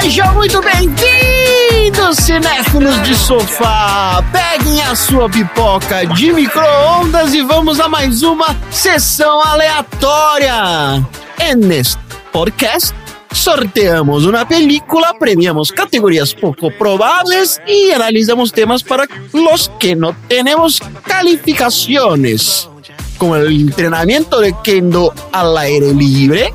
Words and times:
Sejam 0.00 0.34
muito 0.34 0.62
bem-vindos, 0.62 2.16
cinéfilos 2.16 3.02
de 3.02 3.14
sofá! 3.14 4.24
Peguem 4.32 4.80
a 4.82 4.94
sua 4.96 5.28
pipoca 5.28 6.06
de 6.06 6.32
micro-ondas 6.32 7.34
e 7.34 7.42
vamos 7.42 7.78
a 7.78 7.88
mais 7.90 8.22
uma 8.22 8.56
sessão 8.70 9.42
aleatória! 9.42 11.04
E 11.38 11.54
neste 11.54 11.98
podcast, 12.32 12.94
sorteamos 13.32 14.24
uma 14.24 14.44
película, 14.44 15.14
premiamos 15.14 15.70
categorias 15.70 16.34
pouco 16.34 16.70
probables 16.70 17.60
e 17.66 17.92
analisamos 17.92 18.50
temas 18.50 18.82
para 18.82 19.06
los 19.32 19.70
que 19.78 19.94
no 19.94 20.14
tenemos 20.28 20.80
calificaciones, 21.04 22.68
como 23.18 23.36
el 23.36 23.60
entrenamiento 23.60 24.40
de 24.40 24.54
kendo 24.62 25.12
al 25.32 25.56
aire 25.58 25.92
libre, 25.94 26.52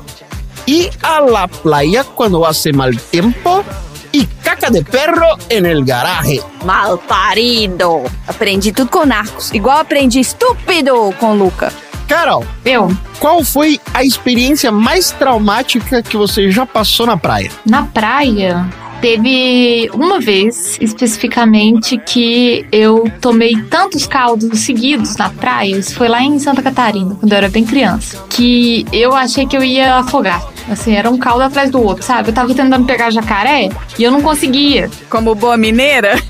y 0.66 0.90
a 1.02 1.20
la 1.22 1.48
playa 1.48 2.04
cuando 2.04 2.46
hace 2.46 2.72
mal 2.72 2.98
tiempo 2.98 3.64
y 4.12 4.26
caca 4.42 4.68
de 4.68 4.84
perro 4.84 5.26
en 5.48 5.64
el 5.64 5.82
garaje. 5.84 6.42
Mal 6.64 6.98
parido. 7.08 8.02
Aprendi 8.26 8.72
tudo 8.72 8.90
com 8.90 9.06
Narcos. 9.06 9.54
Igual 9.54 9.80
aprendi 9.80 10.20
estúpido 10.20 11.10
com 11.18 11.36
Luca. 11.36 11.72
Carol, 12.08 12.44
Eu, 12.64 12.90
qual 13.20 13.44
foi 13.44 13.78
a 13.92 14.02
experiência 14.02 14.72
mais 14.72 15.10
traumática 15.10 16.02
que 16.02 16.16
você 16.16 16.50
já 16.50 16.64
passou 16.64 17.06
na 17.06 17.16
praia? 17.16 17.50
na 17.66 17.82
praia, 17.82 18.66
teve 19.00 19.90
uma 19.92 20.18
vez 20.18 20.78
especificamente 20.80 21.98
que 21.98 22.66
eu 22.72 23.10
tomei 23.20 23.54
tantos 23.70 24.06
caldos 24.06 24.60
seguidos 24.60 25.16
na 25.16 25.28
praia, 25.28 25.76
isso 25.76 25.94
foi 25.94 26.08
lá 26.08 26.22
em 26.22 26.38
Santa 26.38 26.62
Catarina, 26.62 27.14
quando 27.14 27.30
eu 27.32 27.38
era 27.38 27.48
bem 27.48 27.64
criança, 27.64 28.24
que 28.30 28.86
eu 28.92 29.14
achei 29.14 29.46
que 29.46 29.56
eu 29.56 29.62
ia 29.62 29.96
afogar. 29.96 30.42
Assim, 30.70 30.94
era 30.94 31.08
um 31.10 31.16
caldo 31.16 31.42
atrás 31.42 31.70
do 31.70 31.82
outro, 31.82 32.04
sabe? 32.04 32.28
Eu 32.28 32.34
tava 32.34 32.52
tentando 32.54 32.84
pegar 32.84 33.10
jacaré 33.10 33.70
e 33.98 34.02
eu 34.02 34.10
não 34.10 34.20
conseguia. 34.20 34.90
Como 35.08 35.34
boa 35.34 35.56
mineira? 35.56 36.22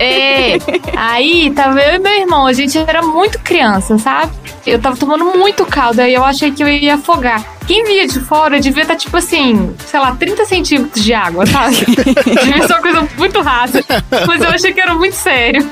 É, 0.00 0.58
aí 0.96 1.50
tava 1.50 1.80
eu 1.80 1.96
e 1.96 1.98
meu 1.98 2.12
irmão, 2.12 2.46
a 2.46 2.52
gente 2.52 2.76
era 2.78 3.02
muito 3.02 3.38
criança, 3.40 3.98
sabe? 3.98 4.32
Eu 4.66 4.78
tava 4.78 4.96
tomando 4.96 5.24
muito 5.36 5.64
caldo, 5.66 6.00
aí 6.00 6.14
eu 6.14 6.24
achei 6.24 6.50
que 6.50 6.62
eu 6.62 6.68
ia 6.68 6.94
afogar. 6.94 7.53
Quem 7.66 7.84
via 7.84 8.06
de 8.06 8.20
fora 8.20 8.60
devia 8.60 8.82
estar, 8.82 8.96
tipo 8.96 9.16
assim, 9.16 9.74
sei 9.86 9.98
lá, 10.00 10.14
30 10.14 10.44
centímetros 10.44 11.02
de 11.02 11.14
água, 11.14 11.46
sabe? 11.46 11.76
devia 11.86 12.66
ser 12.66 12.72
uma 12.74 12.80
coisa 12.82 13.08
muito 13.16 13.40
rasa. 13.40 13.82
Mas 14.26 14.42
eu 14.42 14.48
achei 14.50 14.72
que 14.72 14.80
era 14.80 14.94
muito 14.94 15.14
sério. 15.14 15.64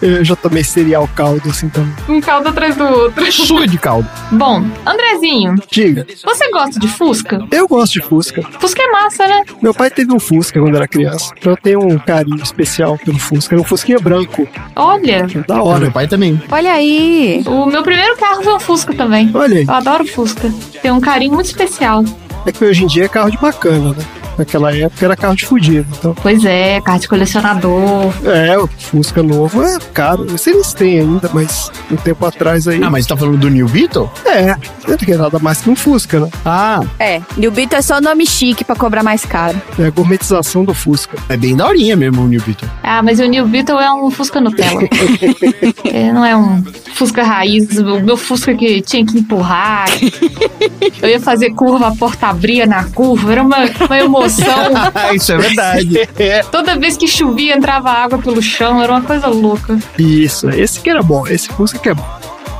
Eu 0.00 0.24
já 0.24 0.34
tomei 0.36 0.64
cereal 0.64 1.08
caldo, 1.14 1.48
assim 1.50 1.68
também. 1.68 1.92
Um 2.08 2.20
caldo 2.20 2.48
atrás 2.48 2.74
do 2.76 2.84
outro. 2.84 3.30
Suga 3.32 3.66
de 3.66 3.78
caldo. 3.78 4.08
Bom, 4.32 4.64
Andrezinho, 4.86 5.54
Diga, 5.70 6.06
você 6.24 6.50
gosta 6.50 6.78
de 6.80 6.88
Fusca? 6.88 7.38
eu 7.50 7.68
gosto 7.68 7.94
de 7.94 8.00
Fusca. 8.00 8.42
Fusca 8.58 8.82
é 8.82 8.90
massa, 8.90 9.26
né? 9.26 9.42
Meu 9.62 9.74
pai 9.74 9.90
teve 9.90 10.12
um 10.12 10.18
Fusca 10.20 10.60
quando 10.60 10.74
era 10.76 10.88
criança. 10.88 11.32
Então 11.38 11.52
eu 11.52 11.56
tenho 11.56 11.80
um 11.86 11.98
carinho 11.98 12.42
especial 12.42 12.98
pelo 12.98 13.18
Fusca. 13.18 13.54
Era 13.54 13.60
um 13.62 13.64
Fusquinha 13.64 13.98
branco. 13.98 14.48
Olha, 14.74 15.26
Da 15.46 15.56
Meu 15.56 15.64
hora. 15.66 15.90
pai 15.90 16.06
também. 16.08 16.40
Olha 16.50 16.72
aí. 16.72 17.42
o 17.46 17.66
meu 17.66 17.82
primeiro 17.82 18.16
carro 18.16 18.42
foi 18.42 18.54
um 18.54 18.60
Fusca 18.60 18.94
também. 18.94 19.30
Olha 19.34 19.58
aí. 19.58 19.64
Eu 19.66 19.74
adoro 19.74 20.06
Fusca. 20.06 20.52
Tem 20.82 20.90
um 20.90 21.00
carinho 21.00 21.25
muito 21.30 21.46
especial. 21.46 22.04
É 22.44 22.52
que 22.52 22.64
hoje 22.64 22.84
em 22.84 22.86
dia 22.86 23.04
é 23.04 23.08
carro 23.08 23.30
de 23.30 23.38
bacana, 23.38 23.92
né? 23.92 24.04
Naquela 24.38 24.74
época 24.76 25.04
era 25.04 25.16
carro 25.16 25.34
de 25.34 25.46
fudido. 25.46 25.86
Então, 25.98 26.14
Pois 26.22 26.44
é, 26.44 26.80
carro 26.80 26.98
de 27.00 27.08
colecionador. 27.08 28.12
é, 28.24 28.58
o 28.58 28.66
Fusca 28.66 29.22
novo 29.22 29.62
é 29.62 29.78
caro. 29.94 30.26
Esse 30.34 30.50
eles 30.50 30.72
têm 30.72 31.00
ainda, 31.00 31.30
mas 31.32 31.70
um 31.90 31.96
tempo 31.96 32.24
atrás 32.26 32.68
aí. 32.68 32.82
Ah, 32.82 32.90
mas 32.90 33.04
você 33.04 33.08
tá 33.10 33.16
falando 33.16 33.38
do 33.38 33.48
New 33.50 33.68
Beetle? 33.68 34.10
É, 34.24 34.56
não 34.86 34.96
é 35.12 35.16
nada 35.16 35.38
mais 35.38 35.60
que 35.60 35.70
um 35.70 35.76
Fusca, 35.76 36.20
né? 36.20 36.28
Ah, 36.44 36.80
É, 36.98 37.20
New 37.36 37.50
Beetle 37.50 37.78
é 37.78 37.82
só 37.82 38.00
nome 38.00 38.26
chique 38.26 38.64
pra 38.64 38.76
cobrar 38.76 39.02
mais 39.02 39.24
caro. 39.24 39.60
É 39.78 39.86
a 39.86 39.90
gourmetização 39.90 40.64
do 40.64 40.74
Fusca. 40.74 41.16
é 41.28 41.36
bem 41.36 41.56
daorinha 41.56 41.96
mesmo 41.96 42.22
o 42.22 42.28
New 42.28 42.42
Beetle. 42.42 42.68
Ah, 42.82 43.02
mas 43.02 43.18
o 43.20 43.24
New 43.24 43.46
Beetle 43.46 43.78
é 43.80 43.92
um 43.92 44.10
Fusca 44.10 44.40
Nutella. 44.40 44.82
É, 45.84 46.12
não 46.12 46.24
é 46.24 46.36
um 46.36 46.62
Fusca 46.94 47.22
raiz, 47.22 47.78
o 47.78 48.00
meu 48.00 48.16
Fusca 48.16 48.54
que 48.54 48.80
tinha 48.82 49.04
que 49.06 49.18
empurrar. 49.18 49.86
Eu 51.00 51.08
ia 51.08 51.20
fazer 51.20 51.50
curva, 51.54 51.88
a 51.88 51.94
porta 51.94 52.26
abria 52.28 52.66
na 52.66 52.84
curva, 52.84 53.32
era 53.32 53.42
uma, 53.42 53.56
uma 53.86 53.98
emoção. 53.98 54.25
Isso 55.14 55.32
é 55.32 55.36
verdade. 55.38 56.08
Toda 56.50 56.76
vez 56.76 56.96
que 56.96 57.06
chovia, 57.08 57.56
entrava 57.56 57.90
água 57.90 58.18
pelo 58.18 58.42
chão, 58.42 58.82
era 58.82 58.92
uma 58.92 59.02
coisa 59.02 59.26
louca. 59.28 59.78
Isso, 59.98 60.48
esse 60.50 60.80
que 60.80 60.90
era 60.90 61.02
bom. 61.02 61.26
Esse 61.26 61.48
Fusca 61.48 61.78
que 61.78 61.88
é 61.88 61.94
bom. 61.94 62.06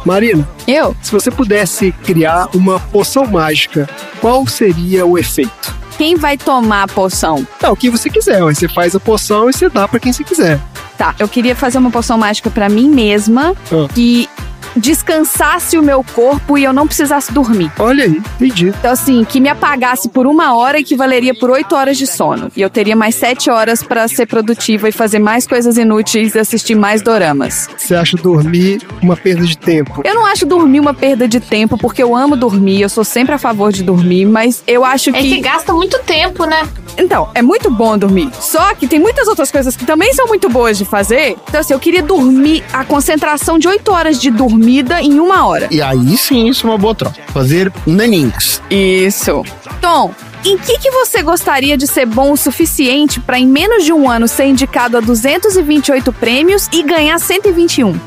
Marina, 0.05 0.47
Eu? 0.69 0.95
se 1.03 1.11
você 1.11 1.31
pudesse 1.33 1.91
criar 2.05 2.49
uma 2.55 2.79
poção 2.79 3.27
mágica, 3.27 3.89
qual 4.21 4.47
seria 4.47 5.05
o 5.05 5.19
efeito? 5.19 5.75
Quem 5.99 6.15
vai 6.15 6.37
tomar 6.39 6.85
a 6.85 6.89
poção? 6.89 7.45
Não, 7.61 7.73
o 7.73 7.77
que 7.77 7.91
você 7.91 8.09
quiser. 8.09 8.37
Aí 8.43 8.55
você 8.55 8.69
faz 8.69 8.95
a 8.95 9.01
poção 9.01 9.51
e 9.51 9.53
você 9.53 9.69
dá 9.69 9.89
pra 9.89 9.99
quem 9.99 10.13
você 10.13 10.23
quiser. 10.23 10.61
Tá, 10.97 11.15
eu 11.19 11.27
queria 11.27 11.57
fazer 11.57 11.79
uma 11.79 11.91
poção 11.91 12.17
mágica 12.19 12.49
pra 12.51 12.69
mim 12.69 12.89
mesma 12.89 13.55
Ah. 13.73 13.89
que 13.93 14.29
descansasse 14.77 15.79
o 15.79 15.83
meu 15.83 16.05
corpo 16.15 16.57
e 16.59 16.65
eu 16.65 16.73
não 16.73 16.87
precisasse 16.87 17.33
dormir. 17.33 17.71
Olha 17.79 18.05
aí, 18.05 18.21
entendi. 18.41 18.69
Então, 18.69 18.91
assim, 18.93 19.25
que 19.25 19.41
me 19.41 19.49
apagasse 19.49 20.09
por 20.09 20.27
uma 20.27 20.55
hora 20.57 20.79
equivaleria 20.79 21.35
por 21.35 21.51
oito 21.51 21.75
horas 21.75 21.97
de 21.97 22.07
sono. 22.07 22.51
E 22.57 22.61
eu 22.61 22.71
teria 22.71 22.95
mais 22.97 23.15
sete 23.15 23.51
horas 23.51 23.83
pra 23.83 24.07
ser 24.09 24.27
produtiva 24.27 24.89
e 24.89 24.93
fazer 24.93 25.19
mais 25.19 25.47
coisas 25.47 25.77
inúteis 25.79 26.35
e 26.35 26.39
assistir 26.39 26.75
mais 26.75 27.03
doramas. 27.03 27.69
Você 27.77 27.95
acha 27.95 28.17
dormir 28.17 28.81
uma 29.03 29.17
perda 29.17 29.45
de 29.45 29.57
tempo? 29.57 30.03
Eu 30.05 30.15
não 30.15 30.27
acho 30.27 30.45
dormir 30.47 30.81
uma 30.81 30.95
perda 30.95 31.27
de 31.29 31.41
tempo, 31.41 31.77
porque 31.79 32.03
eu 32.03 32.15
amo 32.15 32.37
dormir, 32.37 32.81
eu 32.83 32.89
sou 32.89 33.05
sempre 33.05 33.35
a 33.35 33.39
favor 33.39 33.73
de 33.73 33.83
dormir, 33.83 34.25
mas 34.27 34.63
eu 34.67 34.85
acho 34.85 35.11
É 35.11 35.13
que 35.15 35.37
que. 35.37 35.41
gasta 35.41 35.73
muito 35.73 35.99
tempo, 36.01 36.45
né? 36.45 36.67
Então, 36.99 37.29
é 37.35 37.43
muito 37.43 37.71
bom 37.71 37.97
dormir. 37.97 38.31
Só 38.41 38.75
que 38.75 38.87
tem 38.87 38.99
muitas 38.99 39.29
outras 39.29 39.51
coisas 39.51 39.77
que 39.77 39.85
também 39.85 40.13
são 40.15 40.27
muito 40.27 40.49
boas 40.49 40.79
de 40.79 40.85
fazer. 40.85 41.37
Então, 41.49 41.61
assim, 41.61 41.73
eu 41.73 41.79
queria 41.79 42.03
dormir 42.03 42.65
a 42.73 42.85
concentração 42.85 43.59
de 43.59 43.69
oito 43.69 43.93
horas 43.93 44.21
de 44.21 44.31
dormida 44.31 45.01
em 45.01 45.21
uma 45.21 45.47
hora. 45.47 45.69
E 45.71 45.83
aí 45.83 46.17
sim, 46.17 46.49
isso 46.49 46.67
é 46.67 46.71
uma 46.71 46.79
boa 46.79 46.95
troca. 46.95 47.17
Fazer 47.29 47.73
naninhas. 47.87 48.63
Isso. 48.71 49.45
Tom, 49.81 50.13
em 50.45 50.57
que, 50.57 50.79
que 50.79 50.91
você 50.91 51.23
gostaria 51.23 51.77
de 51.77 51.87
ser 51.87 52.07
bom 52.07 52.33
o 52.33 52.37
suficiente 52.37 53.21
pra 53.21 53.39
em 53.39 53.47
menos 53.47 53.85
de 53.85 53.93
um 53.93 54.09
ano 54.09 54.29
ser 54.29 54.47
indicado 54.47 54.97
a 54.97 55.01
228 55.01 56.13
prêmios 56.13 56.69
e 56.73 56.83
ganhar 56.83 57.19
121? 57.19 57.99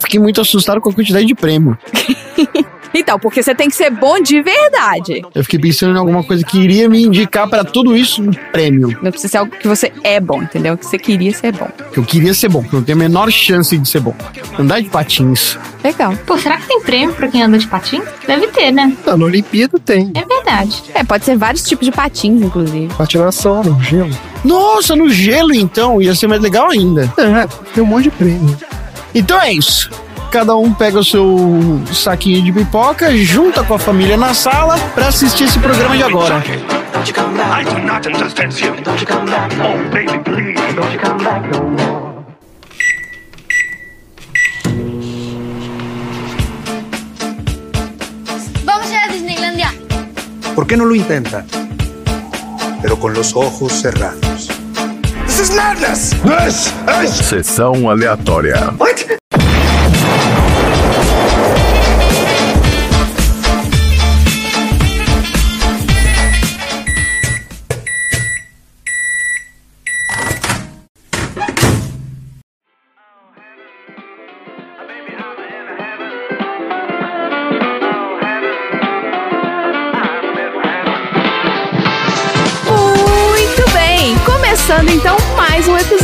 Fiquei 0.00 0.18
muito 0.18 0.40
assustado 0.40 0.80
com 0.80 0.90
a 0.90 0.92
quantidade 0.92 1.26
de 1.26 1.34
prêmio. 1.34 1.78
Então, 2.92 3.18
porque 3.18 3.42
você 3.42 3.54
tem 3.54 3.68
que 3.68 3.76
ser 3.76 3.90
bom 3.90 4.20
de 4.20 4.42
verdade. 4.42 5.22
Eu 5.34 5.44
fiquei 5.44 5.58
pensando 5.58 5.94
em 5.94 5.98
alguma 5.98 6.22
coisa 6.24 6.44
que 6.44 6.58
iria 6.58 6.88
me 6.88 7.02
indicar 7.02 7.48
pra 7.48 7.64
tudo 7.64 7.96
isso 7.96 8.22
um 8.22 8.32
prêmio. 8.52 8.98
Não 9.02 9.10
precisa 9.10 9.30
ser 9.30 9.38
algo 9.38 9.52
que 9.56 9.68
você 9.68 9.92
é 10.02 10.20
bom, 10.20 10.42
entendeu? 10.42 10.76
Que 10.76 10.84
você 10.84 10.98
queria 10.98 11.32
ser 11.32 11.52
bom. 11.52 11.68
Que 11.92 11.98
eu 11.98 12.04
queria 12.04 12.34
ser 12.34 12.48
bom, 12.48 12.62
que 12.62 12.74
eu 12.74 12.82
tenho 12.82 12.98
a 12.98 13.00
menor 13.00 13.30
chance 13.30 13.76
de 13.76 13.88
ser 13.88 14.00
bom. 14.00 14.14
Andar 14.58 14.80
de 14.80 14.88
patins. 14.88 15.58
Legal. 15.82 16.14
Pô, 16.26 16.36
será 16.36 16.56
que 16.58 16.66
tem 16.66 16.80
prêmio 16.82 17.14
pra 17.14 17.28
quem 17.28 17.42
anda 17.42 17.58
de 17.58 17.66
patins? 17.66 18.04
Deve 18.26 18.48
ter, 18.48 18.70
né? 18.70 18.92
Ah, 19.06 19.16
na 19.16 19.24
Olimpíada 19.24 19.78
tem. 19.78 20.10
É 20.14 20.24
verdade. 20.24 20.82
É, 20.94 21.04
pode 21.04 21.24
ser 21.24 21.36
vários 21.36 21.62
tipos 21.62 21.86
de 21.86 21.92
patins, 21.92 22.42
inclusive. 22.42 22.92
Patinação 22.94 23.62
no 23.62 23.82
gelo. 23.82 24.10
Nossa, 24.44 24.96
no 24.96 25.08
gelo 25.08 25.54
então, 25.54 26.00
ia 26.00 26.14
ser 26.14 26.26
mais 26.26 26.40
legal 26.40 26.70
ainda. 26.70 27.12
É, 27.16 27.46
tem 27.74 27.82
um 27.82 27.86
monte 27.86 28.04
de 28.04 28.10
prêmio. 28.10 28.56
Então 29.14 29.40
é 29.40 29.52
isso. 29.52 29.90
Cada 30.30 30.54
um 30.54 30.72
pega 30.72 31.00
o 31.00 31.04
seu 31.04 31.82
saquinho 31.92 32.40
de 32.40 32.52
pipoca, 32.52 33.12
junta 33.16 33.64
com 33.64 33.74
a 33.74 33.78
família 33.80 34.16
na 34.16 34.32
sala 34.32 34.78
pra 34.94 35.08
assistir 35.08 35.44
esse 35.44 35.58
programa 35.58 35.96
de 35.96 36.04
agora. 36.04 36.40
Oh. 41.52 41.80
Vamos 48.64 48.92
a 48.92 49.08
Disneylandia. 49.12 49.74
¿Por 50.54 50.66
qué 50.68 50.76
no 50.76 50.84
lo 50.84 50.94
intenta? 50.94 51.44
Pero 52.80 53.00
con 53.00 53.14
los 53.14 53.34
ojos 53.34 53.72
cerrados. 53.72 54.48
This 55.26 55.40
is 55.40 55.50
madness. 55.56 56.10
This 56.22 56.72
is 57.04 57.26
Sessão 57.26 57.90
aleatória. 57.90 58.72
what? 58.78 59.19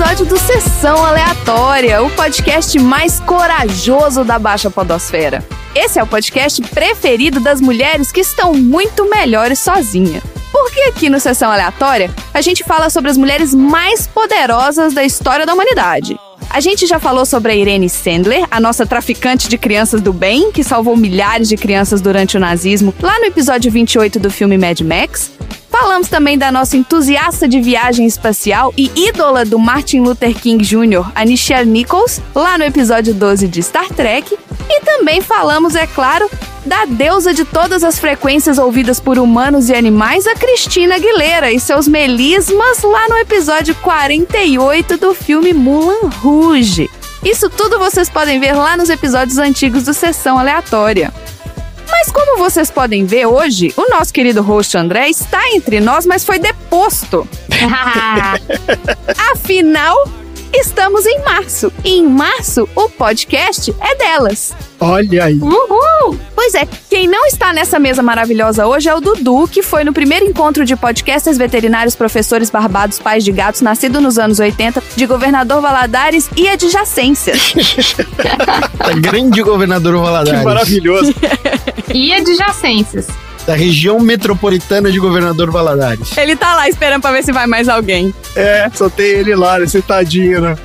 Episódio 0.06 0.26
do 0.26 0.38
Sessão 0.38 1.05
Aleatória, 1.05 2.00
o 2.00 2.08
podcast 2.11 2.79
mais 2.79 3.19
corajoso 3.19 4.23
da 4.23 4.38
Baixa 4.38 4.70
Podosfera. 4.70 5.44
Esse 5.75 5.99
é 5.99 6.03
o 6.03 6.06
podcast 6.06 6.62
preferido 6.62 7.41
das 7.41 7.61
mulheres 7.61 8.12
que 8.12 8.20
estão 8.20 8.55
muito 8.55 9.11
melhores 9.11 9.58
sozinha. 9.58 10.23
Porque 10.53 10.81
aqui 10.82 11.11
no 11.11 11.19
Sessão 11.19 11.50
Aleatória, 11.50 12.08
a 12.32 12.41
gente 12.41 12.62
fala 12.62 12.88
sobre 12.88 13.11
as 13.11 13.17
mulheres 13.17 13.53
mais 13.53 14.06
poderosas 14.06 14.94
da 14.94 15.03
história 15.03 15.44
da 15.44 15.53
humanidade. 15.53 16.17
A 16.50 16.61
gente 16.61 16.87
já 16.87 17.00
falou 17.00 17.26
sobre 17.26 17.50
a 17.50 17.56
Irene 17.56 17.88
Sandler, 17.88 18.47
a 18.49 18.61
nossa 18.61 18.87
traficante 18.87 19.49
de 19.49 19.58
crianças 19.58 20.00
do 20.00 20.12
bem, 20.12 20.53
que 20.53 20.62
salvou 20.62 20.97
milhares 20.97 21.49
de 21.49 21.56
crianças 21.56 22.00
durante 22.00 22.37
o 22.37 22.41
nazismo, 22.41 22.94
lá 23.03 23.19
no 23.19 23.25
episódio 23.25 23.73
28 23.73 24.20
do 24.20 24.31
filme 24.31 24.56
Mad 24.56 24.81
Max. 24.82 25.32
Falamos 25.78 26.08
também 26.08 26.38
da 26.38 26.50
nossa 26.50 26.75
entusiasta 26.75 27.46
de 27.46 27.61
viagem 27.61 28.06
espacial 28.06 28.73
e 28.78 28.90
ídola 28.96 29.44
do 29.44 29.58
Martin 29.58 30.00
Luther 30.00 30.34
King 30.34 30.64
Jr., 30.64 31.12
a 31.14 31.23
Nichelle 31.23 31.70
Nichols, 31.70 32.19
lá 32.34 32.56
no 32.56 32.64
episódio 32.64 33.12
12 33.12 33.46
de 33.46 33.62
Star 33.62 33.87
Trek. 33.88 34.38
E 34.70 34.81
também 34.81 35.20
falamos, 35.20 35.75
é 35.75 35.87
claro, 35.87 36.31
da 36.64 36.87
deusa 36.87 37.34
de 37.34 37.44
todas 37.44 37.84
as 37.84 37.99
frequências 37.99 38.56
ouvidas 38.56 38.99
por 38.99 39.19
humanos 39.19 39.69
e 39.69 39.75
animais, 39.75 40.26
a 40.26 40.34
Cristina 40.34 40.94
Aguilera, 40.94 41.52
e 41.52 41.61
seus 41.61 41.87
melismas 41.87 42.81
lá 42.82 43.06
no 43.11 43.19
episódio 43.19 43.75
48 43.82 44.96
do 44.96 45.12
filme 45.12 45.52
Mulan 45.52 46.08
Rouge. 46.22 46.88
Isso 47.22 47.50
tudo 47.50 47.79
vocês 47.79 48.08
podem 48.08 48.40
ver 48.40 48.55
lá 48.55 48.79
nos 48.79 48.88
episódios 48.88 49.37
antigos 49.37 49.82
do 49.82 49.93
Sessão 49.93 50.38
Aleatória. 50.38 51.12
Mas 51.90 52.10
como 52.10 52.38
vocês 52.38 52.70
podem 52.70 53.04
ver 53.04 53.26
hoje, 53.26 53.72
o 53.76 53.88
nosso 53.90 54.12
querido 54.12 54.42
host 54.42 54.76
André 54.76 55.08
está 55.08 55.40
entre 55.50 55.80
nós, 55.80 56.04
mas 56.06 56.24
foi 56.24 56.38
deposto. 56.38 57.26
Afinal, 59.32 59.96
estamos 60.58 61.05
em 61.06 61.20
março. 61.20 61.73
E 61.85 61.99
em 61.99 62.06
março, 62.06 62.69
o 62.75 62.88
podcast 62.88 63.75
é 63.81 63.94
delas. 63.97 64.53
Olha 64.81 65.25
aí. 65.25 65.38
Uhul! 65.38 66.19
Pois 66.35 66.55
é, 66.55 66.67
quem 66.88 67.08
não 67.08 67.26
está 67.26 67.53
nessa 67.53 67.79
mesa 67.79 68.03
maravilhosa 68.03 68.67
hoje 68.67 68.88
é 68.88 68.94
o 68.94 69.00
Dudu, 69.00 69.49
que 69.49 69.62
foi 69.62 69.85
no 69.85 69.93
primeiro 69.93 70.26
encontro 70.26 70.64
de 70.64 70.76
podcasters 70.76 71.38
veterinários, 71.38 71.97
professores 71.97 72.50
barbados, 72.50 72.99
pais 72.99 73.25
de 73.25 73.32
gatos, 73.32 73.61
nascido 73.62 74.00
nos 74.00 74.19
anos 74.19 74.38
80, 74.38 74.82
de 74.94 75.06
Governador 75.06 75.61
Valadares 75.61 76.29
e 76.37 76.49
adjacências. 76.49 77.55
Grande 79.00 79.43
governador 79.43 79.94
Que 79.94 80.00
Valadares. 80.00 80.44
maravilhoso. 80.44 81.14
E 81.94 82.12
adjacências. 82.12 83.06
Da 83.46 83.54
região 83.54 84.00
metropolitana 84.00 84.90
de 84.90 84.98
Governador 84.98 85.50
Valadares. 85.50 86.16
Ele 86.16 86.34
tá 86.34 86.54
lá 86.54 86.69
esperando 86.69 87.00
pra 87.02 87.12
ver 87.12 87.22
se 87.25 87.32
vai 87.32 87.46
mais 87.46 87.69
alguém. 87.69 88.12
É, 88.34 88.69
só 88.75 88.88
tem 88.90 89.06
ele 89.06 89.34
lá, 89.37 89.58
né, 89.58 89.66
sentadinho, 89.66 90.40
né? 90.43 90.56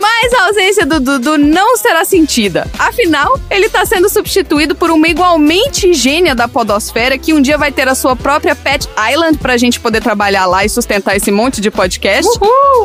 Mas 0.00 0.32
a 0.32 0.46
ausência 0.46 0.86
do 0.86 0.98
Dudu 0.98 1.36
não 1.36 1.76
será 1.76 2.04
sentida. 2.04 2.66
Afinal, 2.78 3.38
ele 3.50 3.66
está 3.66 3.84
sendo 3.84 4.08
substituído 4.08 4.74
por 4.74 4.90
uma 4.90 5.06
igualmente 5.08 5.92
gênia 5.92 6.34
da 6.34 6.48
podosfera 6.48 7.18
que 7.18 7.34
um 7.34 7.40
dia 7.40 7.58
vai 7.58 7.70
ter 7.70 7.86
a 7.86 7.94
sua 7.94 8.16
própria 8.16 8.54
Pet 8.54 8.88
Island 9.12 9.38
pra 9.38 9.58
gente 9.58 9.78
poder 9.78 10.02
trabalhar 10.02 10.46
lá 10.46 10.64
e 10.64 10.68
sustentar 10.68 11.16
esse 11.16 11.30
monte 11.30 11.60
de 11.60 11.70
podcast. 11.70 12.30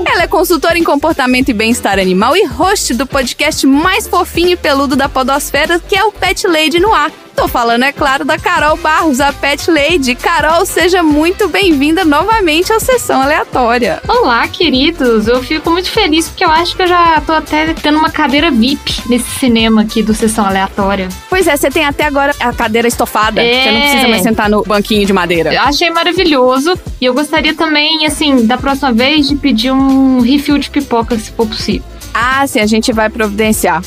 Ela 0.05 0.23
é 0.23 0.27
consultora 0.27 0.77
em 0.77 0.83
comportamento 0.83 1.49
e 1.49 1.53
bem-estar 1.53 1.99
animal 1.99 2.35
e 2.35 2.45
host 2.45 2.93
do 2.93 3.07
podcast 3.07 3.65
mais 3.65 4.07
fofinho 4.07 4.51
e 4.51 4.57
peludo 4.57 4.95
da 4.95 5.07
podosfera, 5.07 5.79
que 5.79 5.95
é 5.95 6.03
o 6.03 6.11
Pet 6.11 6.45
Lady 6.47 6.79
no 6.79 6.93
ar. 6.93 7.11
Tô 7.35 7.49
falando, 7.49 7.83
é 7.83 7.91
claro, 7.91 8.23
da 8.23 8.39
Carol 8.39 8.77
Barros, 8.77 9.19
a 9.19 9.33
Pet 9.33 9.69
Lady. 9.69 10.15
Carol, 10.15 10.65
seja 10.65 11.03
muito 11.03 11.49
bem-vinda 11.49 12.05
novamente 12.05 12.71
à 12.71 12.79
Sessão 12.79 13.21
Aleatória. 13.21 14.01
Olá, 14.07 14.47
queridos. 14.47 15.27
Eu 15.27 15.43
fico 15.43 15.69
muito 15.69 15.89
feliz 15.89 16.29
porque 16.29 16.45
eu 16.45 16.49
acho 16.49 16.75
que 16.75 16.83
eu 16.83 16.87
já 16.87 17.21
tô 17.21 17.33
até 17.33 17.73
tendo 17.73 17.97
uma 17.97 18.09
cadeira 18.09 18.49
VIP 18.49 19.01
nesse 19.07 19.29
cinema 19.37 19.81
aqui 19.81 20.01
do 20.01 20.13
Sessão 20.13 20.45
Aleatória. 20.45 21.09
Pois 21.29 21.45
é, 21.45 21.57
você 21.57 21.69
tem 21.69 21.83
até 21.83 22.05
agora 22.05 22.33
a 22.39 22.53
cadeira 22.53 22.87
estofada. 22.87 23.43
É. 23.43 23.63
Você 23.63 23.71
não 23.71 23.81
precisa 23.81 24.07
mais 24.07 24.23
sentar 24.23 24.49
no 24.49 24.63
banquinho 24.63 25.05
de 25.05 25.11
madeira. 25.11 25.53
Eu 25.53 25.61
achei 25.61 25.89
maravilhoso. 25.89 26.73
E 27.01 27.05
eu 27.05 27.13
gostaria 27.13 27.53
também, 27.53 28.05
assim, 28.05 28.45
da 28.45 28.57
próxima 28.57 28.93
vez, 28.93 29.27
de 29.27 29.35
pedir 29.35 29.71
um 29.71 30.21
refill 30.21 30.57
de 30.57 30.69
pipoca, 30.69 31.17
se 31.17 31.31
for 31.31 31.45
possível. 31.45 31.83
Ah, 32.13 32.47
sim, 32.47 32.61
a 32.61 32.65
gente 32.65 32.93
vai 32.93 33.09
providenciar. 33.09 33.83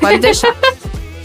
Pode 0.00 0.18
deixar. 0.18 0.54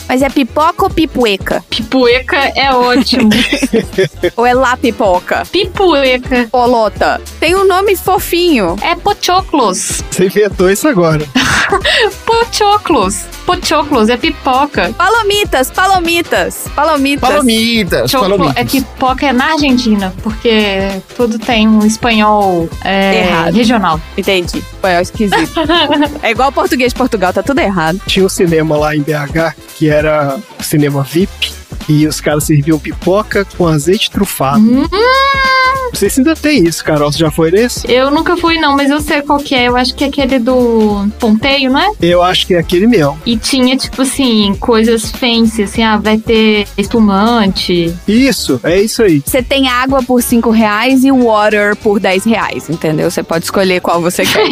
Mas 0.09 0.23
é 0.23 0.29
pipoca 0.29 0.85
ou 0.85 0.89
pipueca? 0.89 1.63
Pipoeca 1.69 2.35
é 2.55 2.73
ótimo. 2.73 3.29
Ou 4.35 4.45
é 4.45 4.55
lá 4.55 4.75
pipoca? 4.75 5.43
Pipoeca. 5.51 6.47
Polota. 6.51 7.21
Tem 7.39 7.55
um 7.55 7.67
nome 7.67 7.95
fofinho. 7.95 8.75
É 8.81 8.95
pochoclos. 8.95 10.03
Você 10.09 10.25
inventou 10.25 10.69
isso 10.69 10.87
agora. 10.87 11.23
Pochoclos. 12.25 13.25
Pochoclos 13.45 14.09
é 14.09 14.17
pipoca. 14.17 14.93
Palomitas, 14.97 15.71
palomitas, 15.71 16.65
palomitas. 16.75 17.29
Palomitas, 17.29 18.11
Choclo 18.11 18.37
palomitas. 18.37 18.57
é 18.57 18.65
pipoca 18.65 19.25
é 19.25 19.33
na 19.33 19.53
Argentina, 19.53 20.13
porque 20.23 21.01
tudo 21.15 21.37
tem 21.39 21.67
um 21.67 21.85
espanhol 21.85 22.69
é, 22.83 23.27
Errado. 23.27 23.53
regional. 23.53 24.01
Entendi. 24.17 24.63
Foi 24.81 24.91
é 24.91 25.01
esquisito. 25.01 25.59
é 26.21 26.31
igual 26.31 26.51
português 26.51 26.93
de 26.93 26.97
Portugal, 26.97 27.33
tá 27.33 27.43
tudo 27.43 27.59
errado. 27.59 27.99
Tinha 28.05 28.25
um 28.25 28.29
cinema 28.29 28.77
lá 28.77 28.95
em 28.95 29.01
BH 29.01 29.55
que 29.75 29.89
era 29.99 30.39
o 30.59 30.63
cinema 30.63 31.03
VIP 31.03 31.51
e 31.87 32.07
os 32.07 32.19
caras 32.21 32.43
serviam 32.45 32.79
pipoca 32.79 33.45
com 33.57 33.67
azeite 33.67 34.09
trufado. 34.11 34.59
Hum, 34.59 34.87
Não 34.91 35.95
sei 35.95 36.09
se 36.09 36.19
ainda 36.19 36.35
tem 36.35 36.63
isso, 36.67 36.83
Carol. 36.83 37.11
Você 37.11 37.17
já 37.17 37.31
foi 37.31 37.49
nesse? 37.51 37.91
eu 37.91 38.11
nunca 38.11 38.37
fui, 38.37 38.59
não, 38.59 38.75
mas 38.75 38.89
eu 38.91 39.01
sei 39.01 39.21
qual 39.23 39.39
que 39.39 39.55
é. 39.55 39.67
Eu 39.67 39.75
acho 39.75 39.95
que 39.95 40.03
é 40.03 40.07
aquele 40.07 40.37
do 40.37 41.07
Ponteio, 41.19 41.71
não 41.71 41.79
é? 41.79 41.89
Eu 42.01 42.21
acho 42.21 42.45
que 42.45 42.53
é 42.53 42.59
aquele 42.59 42.85
mesmo. 42.85 43.19
E 43.25 43.35
tinha, 43.35 43.75
tipo 43.75 44.01
assim, 44.03 44.55
coisas 44.59 45.09
fancy, 45.11 45.63
assim, 45.63 45.81
ah, 45.83 45.97
vai 45.97 46.17
ter 46.19 46.67
espumante. 46.77 47.95
Isso, 48.07 48.59
é 48.63 48.79
isso 48.79 49.01
aí. 49.01 49.21
Você 49.25 49.41
tem 49.41 49.67
água 49.67 50.03
por 50.03 50.21
5 50.21 50.49
reais 50.51 51.03
e 51.03 51.11
water 51.11 51.75
por 51.77 51.99
10 51.99 52.23
reais, 52.25 52.69
entendeu? 52.69 53.09
Você 53.09 53.23
pode 53.23 53.45
escolher 53.45 53.81
qual 53.81 53.99
você 54.01 54.23
quer. 54.23 54.45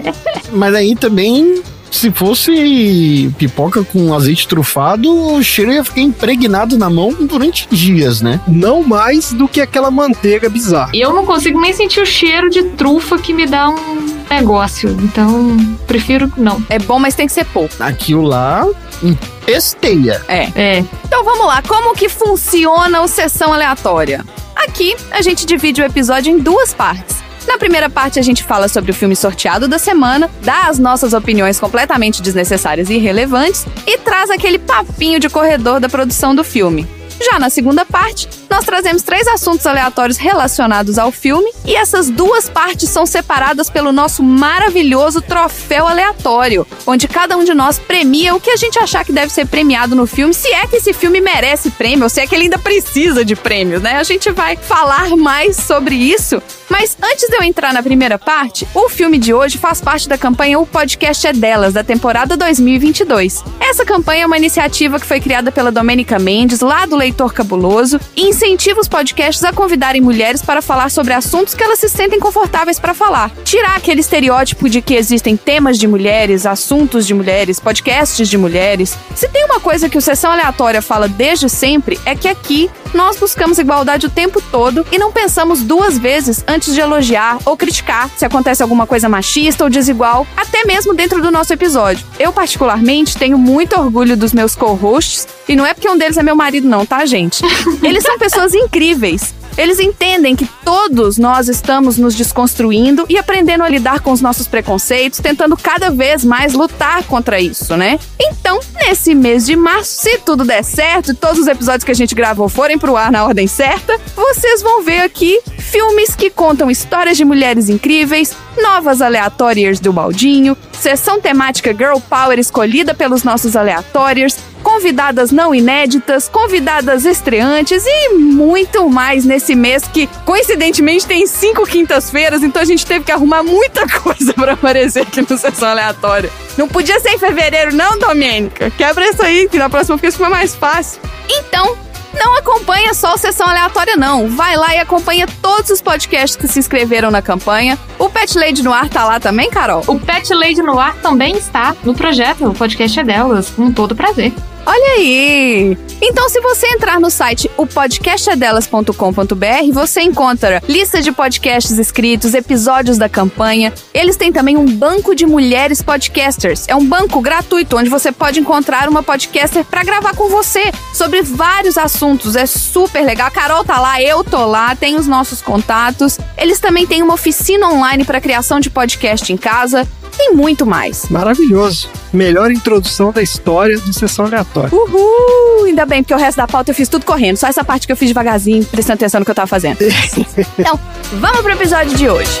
Mas 0.52 0.74
aí 0.74 0.96
também, 0.96 1.62
se 1.90 2.10
fosse 2.10 3.32
pipoca 3.38 3.82
com 3.84 4.14
azeite 4.14 4.46
trufado, 4.46 5.10
o 5.10 5.42
cheiro 5.42 5.72
ia 5.72 5.84
ficar 5.84 6.00
impregnado 6.00 6.76
na 6.78 6.90
mão 6.90 7.12
durante 7.12 7.68
dias, 7.70 8.20
né? 8.20 8.40
Não 8.46 8.82
mais 8.82 9.32
do 9.32 9.48
que 9.48 9.60
aquela 9.60 9.90
manteiga 9.90 10.48
bizarra. 10.48 10.90
Eu 10.94 11.12
não 11.12 11.24
consigo 11.24 11.60
nem 11.60 11.72
sentir 11.72 12.00
o 12.00 12.06
cheiro 12.06 12.50
de 12.50 12.62
trufa 12.62 13.18
que 13.18 13.32
me 13.32 13.46
dá 13.46 13.68
um 13.68 14.18
negócio. 14.30 14.96
Então, 15.02 15.56
prefiro 15.86 16.32
não. 16.36 16.62
é 16.68 16.78
bom, 16.78 16.98
mas 16.98 17.14
tem 17.14 17.26
que 17.26 17.32
ser 17.32 17.44
pouco. 17.46 17.74
Aquilo 17.80 18.22
lá 18.22 18.66
empesteia. 19.02 20.22
É. 20.28 20.48
É. 20.54 20.84
Então 21.04 21.24
vamos 21.24 21.46
lá, 21.46 21.62
como 21.62 21.94
que 21.94 22.08
funciona 22.08 23.00
o 23.00 23.08
Sessão 23.08 23.52
Aleatória? 23.52 24.24
Aqui 24.54 24.96
a 25.10 25.22
gente 25.22 25.46
divide 25.46 25.80
o 25.80 25.84
episódio 25.84 26.32
em 26.32 26.38
duas 26.38 26.74
partes. 26.74 27.27
Na 27.48 27.56
primeira 27.56 27.88
parte 27.88 28.18
a 28.18 28.22
gente 28.22 28.44
fala 28.44 28.68
sobre 28.68 28.90
o 28.90 28.94
filme 28.94 29.16
sorteado 29.16 29.66
da 29.66 29.78
semana, 29.78 30.30
dá 30.42 30.68
as 30.68 30.78
nossas 30.78 31.14
opiniões 31.14 31.58
completamente 31.58 32.20
desnecessárias 32.20 32.90
e 32.90 32.94
irrelevantes 32.94 33.64
e 33.86 33.96
traz 33.96 34.28
aquele 34.28 34.58
papinho 34.58 35.18
de 35.18 35.30
corredor 35.30 35.80
da 35.80 35.88
produção 35.88 36.34
do 36.34 36.44
filme. 36.44 36.86
Já 37.18 37.38
na 37.38 37.48
segunda 37.48 37.86
parte, 37.86 38.28
nós 38.50 38.66
trazemos 38.66 39.02
três 39.02 39.26
assuntos 39.26 39.66
aleatórios 39.66 40.18
relacionados 40.18 40.98
ao 40.98 41.10
filme 41.10 41.50
e 41.64 41.74
essas 41.74 42.10
duas 42.10 42.50
partes 42.50 42.90
são 42.90 43.06
separadas 43.06 43.70
pelo 43.70 43.92
nosso 43.92 44.22
maravilhoso 44.22 45.22
troféu 45.22 45.88
aleatório, 45.88 46.66
onde 46.86 47.08
cada 47.08 47.34
um 47.36 47.44
de 47.44 47.54
nós 47.54 47.78
premia 47.78 48.34
o 48.34 48.40
que 48.40 48.50
a 48.50 48.56
gente 48.56 48.78
achar 48.78 49.06
que 49.06 49.12
deve 49.12 49.32
ser 49.32 49.46
premiado 49.46 49.96
no 49.96 50.06
filme, 50.06 50.34
se 50.34 50.48
é 50.48 50.66
que 50.66 50.76
esse 50.76 50.92
filme 50.92 51.18
merece 51.18 51.70
prêmio, 51.70 52.04
ou 52.04 52.10
se 52.10 52.20
é 52.20 52.26
que 52.26 52.34
ele 52.34 52.44
ainda 52.44 52.58
precisa 52.58 53.24
de 53.24 53.34
prêmios, 53.34 53.82
né? 53.82 53.96
A 53.96 54.04
gente 54.04 54.30
vai 54.30 54.54
falar 54.54 55.16
mais 55.16 55.56
sobre 55.56 55.94
isso. 55.94 56.42
Mas 56.68 56.96
antes 57.02 57.28
de 57.28 57.36
eu 57.36 57.42
entrar 57.42 57.72
na 57.72 57.82
primeira 57.82 58.18
parte, 58.18 58.68
o 58.74 58.88
filme 58.88 59.18
de 59.18 59.32
hoje 59.32 59.56
faz 59.56 59.80
parte 59.80 60.08
da 60.08 60.18
campanha 60.18 60.58
O 60.58 60.66
Podcast 60.66 61.26
é 61.26 61.32
Delas, 61.32 61.72
da 61.72 61.82
temporada 61.82 62.36
2022. 62.36 63.42
Essa 63.58 63.84
campanha 63.84 64.24
é 64.24 64.26
uma 64.26 64.36
iniciativa 64.36 65.00
que 65.00 65.06
foi 65.06 65.20
criada 65.20 65.50
pela 65.50 65.72
Domênica 65.72 66.18
Mendes, 66.18 66.60
lá 66.60 66.84
do 66.84 66.96
Leitor 66.96 67.32
Cabuloso, 67.32 67.98
e 68.16 68.28
incentiva 68.28 68.80
os 68.80 68.88
podcasts 68.88 69.42
a 69.44 69.52
convidarem 69.52 70.00
mulheres 70.00 70.42
para 70.42 70.60
falar 70.60 70.90
sobre 70.90 71.14
assuntos 71.14 71.54
que 71.54 71.62
elas 71.62 71.78
se 71.78 71.88
sentem 71.88 72.20
confortáveis 72.20 72.78
para 72.78 72.94
falar. 72.94 73.30
Tirar 73.44 73.76
aquele 73.76 74.00
estereótipo 74.00 74.68
de 74.68 74.82
que 74.82 74.94
existem 74.94 75.36
temas 75.36 75.78
de 75.78 75.86
mulheres, 75.86 76.44
assuntos 76.44 77.06
de 77.06 77.14
mulheres, 77.14 77.58
podcasts 77.60 78.28
de 78.28 78.36
mulheres. 78.36 78.96
Se 79.14 79.28
tem 79.28 79.44
uma 79.44 79.60
coisa 79.60 79.88
que 79.88 79.98
o 79.98 80.02
Sessão 80.02 80.32
Aleatória 80.32 80.82
fala 80.82 81.08
desde 81.08 81.48
sempre, 81.48 81.98
é 82.04 82.14
que 82.14 82.28
aqui 82.28 82.70
nós 82.94 83.16
buscamos 83.16 83.58
igualdade 83.58 84.06
o 84.06 84.10
tempo 84.10 84.40
todo 84.50 84.86
e 84.90 84.98
não 84.98 85.12
pensamos 85.12 85.62
duas 85.62 85.98
vezes 85.98 86.42
antes 86.46 86.57
de 86.66 86.80
elogiar 86.80 87.38
ou 87.44 87.56
criticar 87.56 88.10
se 88.16 88.24
acontece 88.24 88.62
alguma 88.62 88.86
coisa 88.86 89.08
machista 89.08 89.64
ou 89.64 89.70
desigual, 89.70 90.26
até 90.36 90.64
mesmo 90.64 90.94
dentro 90.94 91.22
do 91.22 91.30
nosso 91.30 91.52
episódio. 91.52 92.04
Eu, 92.18 92.32
particularmente, 92.32 93.16
tenho 93.16 93.38
muito 93.38 93.78
orgulho 93.78 94.16
dos 94.16 94.32
meus 94.32 94.54
co-hosts, 94.54 95.26
e 95.48 95.56
não 95.56 95.64
é 95.64 95.72
porque 95.72 95.88
um 95.88 95.96
deles 95.96 96.16
é 96.16 96.22
meu 96.22 96.36
marido, 96.36 96.68
não, 96.68 96.84
tá, 96.84 97.06
gente? 97.06 97.42
Eles 97.82 98.02
são 98.02 98.18
pessoas 98.18 98.54
incríveis. 98.54 99.34
Eles 99.58 99.80
entendem 99.80 100.36
que 100.36 100.48
todos 100.64 101.18
nós 101.18 101.48
estamos 101.48 101.98
nos 101.98 102.14
desconstruindo 102.14 103.04
e 103.08 103.18
aprendendo 103.18 103.64
a 103.64 103.68
lidar 103.68 103.98
com 103.98 104.12
os 104.12 104.20
nossos 104.20 104.46
preconceitos, 104.46 105.18
tentando 105.18 105.56
cada 105.56 105.90
vez 105.90 106.24
mais 106.24 106.54
lutar 106.54 107.02
contra 107.02 107.40
isso, 107.40 107.76
né? 107.76 107.98
Então, 108.20 108.60
nesse 108.74 109.16
mês 109.16 109.44
de 109.44 109.56
março, 109.56 110.00
se 110.00 110.18
tudo 110.18 110.44
der 110.44 110.62
certo 110.62 111.10
e 111.10 111.14
todos 111.14 111.40
os 111.40 111.48
episódios 111.48 111.82
que 111.82 111.90
a 111.90 111.94
gente 111.94 112.14
gravou 112.14 112.48
forem 112.48 112.78
pro 112.78 112.96
ar 112.96 113.10
na 113.10 113.24
ordem 113.24 113.48
certa, 113.48 113.98
vocês 114.14 114.62
vão 114.62 114.84
ver 114.84 115.00
aqui 115.00 115.40
filmes 115.58 116.14
que 116.14 116.30
contam 116.30 116.70
histórias 116.70 117.16
de 117.16 117.24
mulheres 117.24 117.68
incríveis, 117.68 118.36
novas 118.62 119.02
aleatórias 119.02 119.80
do 119.80 119.92
Baldinho, 119.92 120.56
sessão 120.72 121.20
temática 121.20 121.74
Girl 121.74 121.98
Power 122.08 122.38
escolhida 122.38 122.94
pelos 122.94 123.24
nossos 123.24 123.56
aleatórios, 123.56 124.36
convidadas 124.58 125.30
não 125.30 125.54
inéditas, 125.54 126.28
convidadas 126.28 127.04
estreantes 127.04 127.84
e 127.86 128.14
muito 128.14 128.88
mais 128.88 129.24
nesse 129.24 129.54
mês 129.54 129.84
que, 129.88 130.06
coincidentemente, 130.24 131.06
tem 131.06 131.26
cinco 131.26 131.64
quintas-feiras, 131.64 132.42
então 132.42 132.60
a 132.60 132.64
gente 132.64 132.84
teve 132.84 133.04
que 133.04 133.12
arrumar 133.12 133.42
muita 133.42 133.86
coisa 134.00 134.32
para 134.34 134.52
aparecer 134.52 135.02
aqui 135.02 135.20
no 135.20 135.38
Sessão 135.38 135.68
Aleatória. 135.68 136.30
Não 136.56 136.68
podia 136.68 136.98
ser 137.00 137.10
em 137.10 137.18
fevereiro, 137.18 137.74
não, 137.74 137.98
Domênica? 137.98 138.70
Quebra 138.70 139.08
isso 139.08 139.22
aí, 139.22 139.48
que 139.48 139.58
na 139.58 139.70
próxima 139.70 139.96
fica 139.96 140.28
mais 140.28 140.54
fácil. 140.54 141.00
Então, 141.28 141.76
não 142.14 142.36
acompanha 142.36 142.94
só 142.94 143.14
o 143.14 143.18
Sessão 143.18 143.48
Aleatória, 143.48 143.96
não. 143.96 144.28
Vai 144.28 144.56
lá 144.56 144.74
e 144.74 144.78
acompanha 144.78 145.26
todos 145.42 145.70
os 145.70 145.82
podcasts 145.82 146.36
que 146.36 146.48
se 146.48 146.58
inscreveram 146.58 147.10
na 147.10 147.22
campanha. 147.22 147.78
O 147.98 148.08
Pet 148.08 148.38
Lady 148.38 148.62
no 148.62 148.72
Ar 148.72 148.88
tá 148.88 149.04
lá 149.04 149.20
também, 149.20 149.50
Carol? 149.50 149.82
O 149.86 149.98
Pet 149.98 150.32
Lady 150.32 150.62
no 150.62 150.78
Ar 150.78 150.94
também 150.96 151.36
está 151.36 151.74
no 151.84 151.94
projeto. 151.94 152.48
O 152.48 152.54
podcast 152.54 152.98
é 153.00 153.04
delas, 153.04 153.50
com 153.50 153.72
todo 153.72 153.94
prazer. 153.96 154.32
Olha 154.70 154.96
aí! 154.98 155.78
Então, 156.02 156.28
se 156.28 156.42
você 156.42 156.66
entrar 156.66 157.00
no 157.00 157.08
site 157.08 157.50
opodcastadelas.com.br, 157.56 159.72
você 159.72 160.02
encontra 160.02 160.62
lista 160.68 161.00
de 161.00 161.10
podcasts 161.10 161.78
escritos, 161.78 162.34
episódios 162.34 162.98
da 162.98 163.08
campanha. 163.08 163.72
Eles 163.94 164.18
têm 164.18 164.30
também 164.30 164.58
um 164.58 164.66
banco 164.66 165.14
de 165.14 165.24
mulheres 165.24 165.80
podcasters. 165.80 166.68
É 166.68 166.76
um 166.76 166.84
banco 166.84 167.18
gratuito 167.22 167.78
onde 167.78 167.88
você 167.88 168.12
pode 168.12 168.40
encontrar 168.40 168.90
uma 168.90 169.02
podcaster 169.02 169.64
para 169.64 169.82
gravar 169.82 170.14
com 170.14 170.28
você 170.28 170.70
sobre 170.92 171.22
vários 171.22 171.78
assuntos. 171.78 172.36
É 172.36 172.44
super 172.44 173.06
legal. 173.06 173.28
A 173.28 173.30
Carol 173.30 173.64
tá 173.64 173.80
lá, 173.80 174.02
eu 174.02 174.22
tô 174.22 174.44
lá, 174.44 174.76
tem 174.76 174.96
os 174.96 175.06
nossos 175.06 175.40
contatos. 175.40 176.18
Eles 176.36 176.60
também 176.60 176.86
têm 176.86 177.02
uma 177.02 177.14
oficina 177.14 177.68
online 177.68 178.04
para 178.04 178.20
criação 178.20 178.60
de 178.60 178.68
podcast 178.68 179.32
em 179.32 179.38
casa 179.38 179.88
e 180.18 180.32
muito 180.32 180.66
mais. 180.66 181.08
Maravilhoso. 181.08 181.88
Melhor 182.12 182.50
introdução 182.50 183.12
da 183.12 183.22
história 183.22 183.76
de 183.78 183.94
sessão 183.94 184.26
aleatória. 184.26 184.70
Uhul! 184.72 185.64
Ainda 185.66 185.86
bem, 185.86 186.02
porque 186.02 186.14
o 186.14 186.18
resto 186.18 186.38
da 186.38 186.46
pauta 186.46 186.70
eu 186.70 186.74
fiz 186.74 186.88
tudo 186.88 187.04
correndo. 187.04 187.36
Só 187.36 187.46
essa 187.46 187.64
parte 187.64 187.86
que 187.86 187.92
eu 187.92 187.96
fiz 187.96 188.08
devagarzinho, 188.08 188.64
prestando 188.64 188.96
atenção 188.96 189.20
no 189.20 189.24
que 189.24 189.30
eu 189.30 189.34
tava 189.34 189.46
fazendo. 189.46 189.78
então, 190.58 190.78
vamos 191.20 191.40
pro 191.40 191.52
episódio 191.52 191.96
de 191.96 192.08
hoje. 192.08 192.40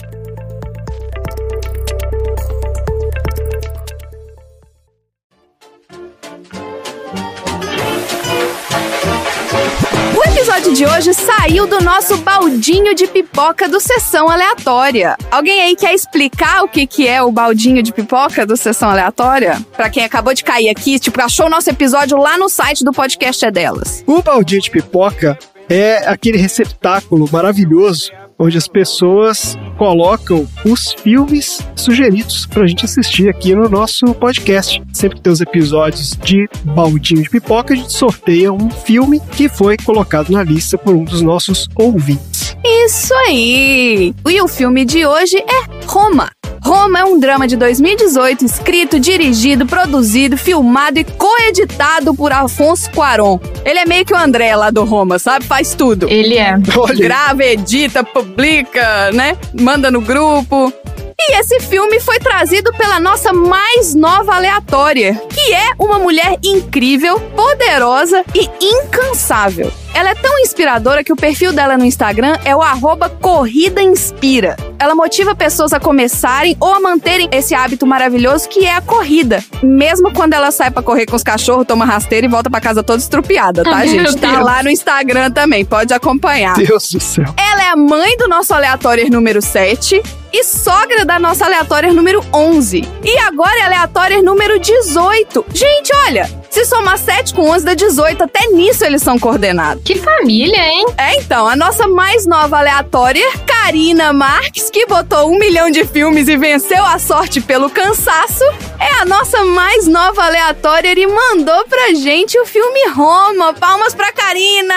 De 10.81 10.87
hoje 10.87 11.13
saiu 11.13 11.67
do 11.67 11.79
nosso 11.79 12.17
baldinho 12.17 12.95
de 12.95 13.05
pipoca 13.05 13.69
do 13.69 13.79
Sessão 13.79 14.27
Aleatória. 14.27 15.15
Alguém 15.29 15.61
aí 15.61 15.75
quer 15.75 15.93
explicar 15.93 16.63
o 16.63 16.67
que, 16.67 16.87
que 16.87 17.07
é 17.07 17.21
o 17.21 17.31
baldinho 17.31 17.83
de 17.83 17.93
pipoca 17.93 18.47
do 18.47 18.57
Sessão 18.57 18.89
Aleatória? 18.89 19.63
Pra 19.77 19.91
quem 19.91 20.03
acabou 20.03 20.33
de 20.33 20.43
cair 20.43 20.69
aqui, 20.69 20.97
tipo, 20.97 21.21
achou 21.21 21.45
o 21.45 21.49
nosso 21.51 21.69
episódio 21.69 22.17
lá 22.17 22.35
no 22.35 22.49
site 22.49 22.83
do 22.83 22.91
podcast 22.91 23.45
é 23.45 23.51
delas. 23.51 24.03
O 24.07 24.23
baldinho 24.23 24.59
de 24.59 24.71
pipoca 24.71 25.37
é 25.69 25.97
aquele 26.09 26.39
receptáculo 26.39 27.29
maravilhoso 27.31 28.11
onde 28.41 28.57
as 28.57 28.67
pessoas 28.67 29.55
colocam 29.77 30.47
os 30.65 30.93
filmes 30.93 31.59
sugeridos 31.75 32.47
pra 32.47 32.65
gente 32.65 32.85
assistir 32.85 33.29
aqui 33.29 33.53
no 33.53 33.69
nosso 33.69 34.05
podcast. 34.15 34.81
Sempre 34.91 35.17
que 35.17 35.21
tem 35.21 35.31
os 35.31 35.41
episódios 35.41 36.17
de 36.23 36.49
Baldinho 36.63 37.21
de 37.21 37.29
Pipoca, 37.29 37.73
a 37.73 37.77
gente 37.77 37.93
sorteia 37.93 38.51
um 38.51 38.71
filme 38.71 39.19
que 39.19 39.47
foi 39.47 39.77
colocado 39.77 40.31
na 40.31 40.43
lista 40.43 40.75
por 40.75 40.95
um 40.95 41.03
dos 41.03 41.21
nossos 41.21 41.69
ouvintes. 41.75 42.57
Isso 42.65 43.13
aí! 43.27 44.13
E 44.27 44.41
o 44.41 44.47
filme 44.47 44.85
de 44.85 45.05
hoje 45.05 45.37
é 45.37 45.85
Roma. 45.85 46.31
Roma 46.63 46.99
é 46.99 47.03
um 47.03 47.19
drama 47.19 47.47
de 47.47 47.57
2018 47.57 48.45
escrito, 48.45 48.99
dirigido, 48.99 49.65
produzido, 49.65 50.37
filmado 50.37 50.99
e 50.99 51.03
coeditado 51.03 52.13
por 52.13 52.31
Afonso 52.31 52.89
Cuarón. 52.91 53.39
Ele 53.65 53.79
é 53.79 53.85
meio 53.85 54.05
que 54.05 54.13
o 54.13 54.17
André 54.17 54.55
lá 54.55 54.69
do 54.69 54.83
Roma, 54.83 55.17
sabe? 55.17 55.45
Faz 55.45 55.73
tudo. 55.73 56.07
Ele 56.07 56.37
é. 56.37 56.53
Olha, 56.77 56.95
Grava, 56.95 57.43
edita, 57.43 58.03
publica, 58.03 59.11
né? 59.11 59.35
Manda 59.59 59.89
no 59.89 60.01
grupo. 60.01 60.71
E 61.19 61.39
esse 61.39 61.59
filme 61.59 61.99
foi 61.99 62.19
trazido 62.19 62.71
pela 62.73 62.99
nossa 62.99 63.31
mais 63.33 63.93
nova 63.93 64.35
aleatória, 64.35 65.19
que 65.29 65.53
é 65.53 65.71
uma 65.79 65.99
mulher 65.99 66.37
incrível, 66.43 67.19
poderosa 67.35 68.23
e 68.33 68.49
incansável. 68.63 69.71
Ela 69.93 70.11
é 70.11 70.15
tão 70.15 70.39
inspiradora 70.39 71.03
que 71.03 71.11
o 71.13 71.15
perfil 71.15 71.51
dela 71.51 71.77
no 71.77 71.85
Instagram 71.85 72.37
é 72.45 72.55
o 72.55 72.61
arroba 72.61 73.09
Corrida 73.09 73.81
Inspira. 73.81 74.55
Ela 74.79 74.95
motiva 74.95 75.35
pessoas 75.35 75.73
a 75.73 75.79
começarem 75.79 76.57
ou 76.59 76.73
a 76.73 76.79
manterem 76.79 77.29
esse 77.31 77.53
hábito 77.53 77.85
maravilhoso 77.85 78.49
que 78.49 78.65
é 78.65 78.75
a 78.75 78.81
corrida. 78.81 79.43
Mesmo 79.61 80.11
quando 80.11 80.33
ela 80.33 80.49
sai 80.51 80.71
pra 80.71 80.81
correr 80.81 81.05
com 81.05 81.15
os 81.15 81.23
cachorros, 81.23 81.67
toma 81.67 81.85
rasteira 81.85 82.25
e 82.25 82.29
volta 82.29 82.49
pra 82.49 82.59
casa 82.59 82.81
toda 82.81 82.99
estrupiada, 82.99 83.63
tá, 83.63 83.75
Ai, 83.75 83.87
gente? 83.87 84.01
meu 84.03 84.17
Tá 84.17 84.39
lá 84.41 84.63
no 84.63 84.69
Instagram 84.69 85.29
também, 85.31 85.63
pode 85.63 85.93
acompanhar. 85.93 86.55
Deus 86.55 86.89
do 86.89 86.99
céu. 86.99 87.25
Ela 87.37 87.63
é 87.63 87.69
a 87.69 87.75
mãe 87.75 88.17
do 88.17 88.27
nosso 88.27 88.53
aleatório 88.53 89.09
número 89.11 89.41
7 89.41 90.01
e 90.33 90.43
sogra 90.43 91.05
da 91.05 91.19
nossa 91.19 91.45
aleatória 91.45 91.93
número 91.93 92.23
11. 92.33 92.87
E 93.03 93.17
agora 93.19 93.55
é 93.59 93.63
aleatória 93.63 94.21
número 94.21 94.59
18. 94.59 95.45
Gente, 95.53 95.91
olha, 96.07 96.29
se 96.51 96.65
somar 96.65 96.97
7 96.97 97.33
com 97.33 97.49
11 97.49 97.65
dá 97.65 97.73
18, 97.73 98.23
até 98.23 98.47
nisso 98.47 98.83
eles 98.83 99.01
são 99.01 99.17
coordenados. 99.17 99.81
Que 99.83 99.95
família, 99.97 100.61
hein? 100.67 100.85
É, 100.97 101.15
então, 101.15 101.47
a 101.47 101.55
nossa 101.55 101.87
mais 101.87 102.27
nova 102.27 102.57
aleatória, 102.57 103.25
Karina 103.47 104.11
Marques, 104.11 104.69
que 104.69 104.85
botou 104.85 105.31
um 105.31 105.39
milhão 105.39 105.71
de 105.71 105.85
filmes 105.85 106.27
e 106.27 106.35
venceu 106.35 106.85
a 106.85 106.99
sorte 106.99 107.39
pelo 107.39 107.69
cansaço, 107.69 108.43
é 108.79 109.01
a 109.01 109.05
nossa 109.05 109.45
mais 109.45 109.87
nova 109.87 110.25
aleatória 110.25 110.91
e 110.91 111.07
mandou 111.07 111.65
pra 111.67 111.93
gente 111.93 112.37
o 112.37 112.45
filme 112.45 112.89
Roma. 112.89 113.53
Palmas 113.53 113.93
pra 113.93 114.11
Karina! 114.11 114.75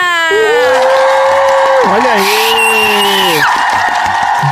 Olha 1.91 2.11
aí! 2.13 4.04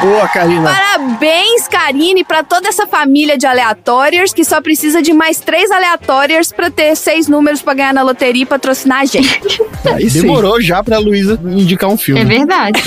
Boa, 0.04 0.28
Karina. 0.28 0.70
Parabéns, 0.70 1.68
Karine, 1.70 2.26
pra 2.26 2.44
toda 2.44 2.68
essa 2.68 2.86
família 2.86 3.38
de 3.38 3.46
aleatórios 3.48 4.34
que 4.34 4.44
só 4.44 4.62
precisa 4.62 5.02
de 5.02 5.14
mais 5.14 5.40
três 5.40 5.72
aleatórios 5.72 6.52
pra 6.52 6.70
ter 6.70 6.94
seis 6.98 7.30
números 7.30 7.62
pra 7.62 7.74
ganhar 7.74 7.94
na 7.94 8.02
loteria 8.02 8.44
e 8.44 8.46
patrocinar 8.46 9.00
a 9.00 9.06
gente. 9.06 9.62
Aí 9.86 10.10
sim. 10.10 10.22
Demorou 10.22 10.62
já 10.62 10.84
pra 10.84 10.98
Luísa 11.00 11.40
indicar 11.46 11.90
um 11.90 11.98
filme. 11.98 12.20
É 12.22 12.26
verdade. 12.26 12.82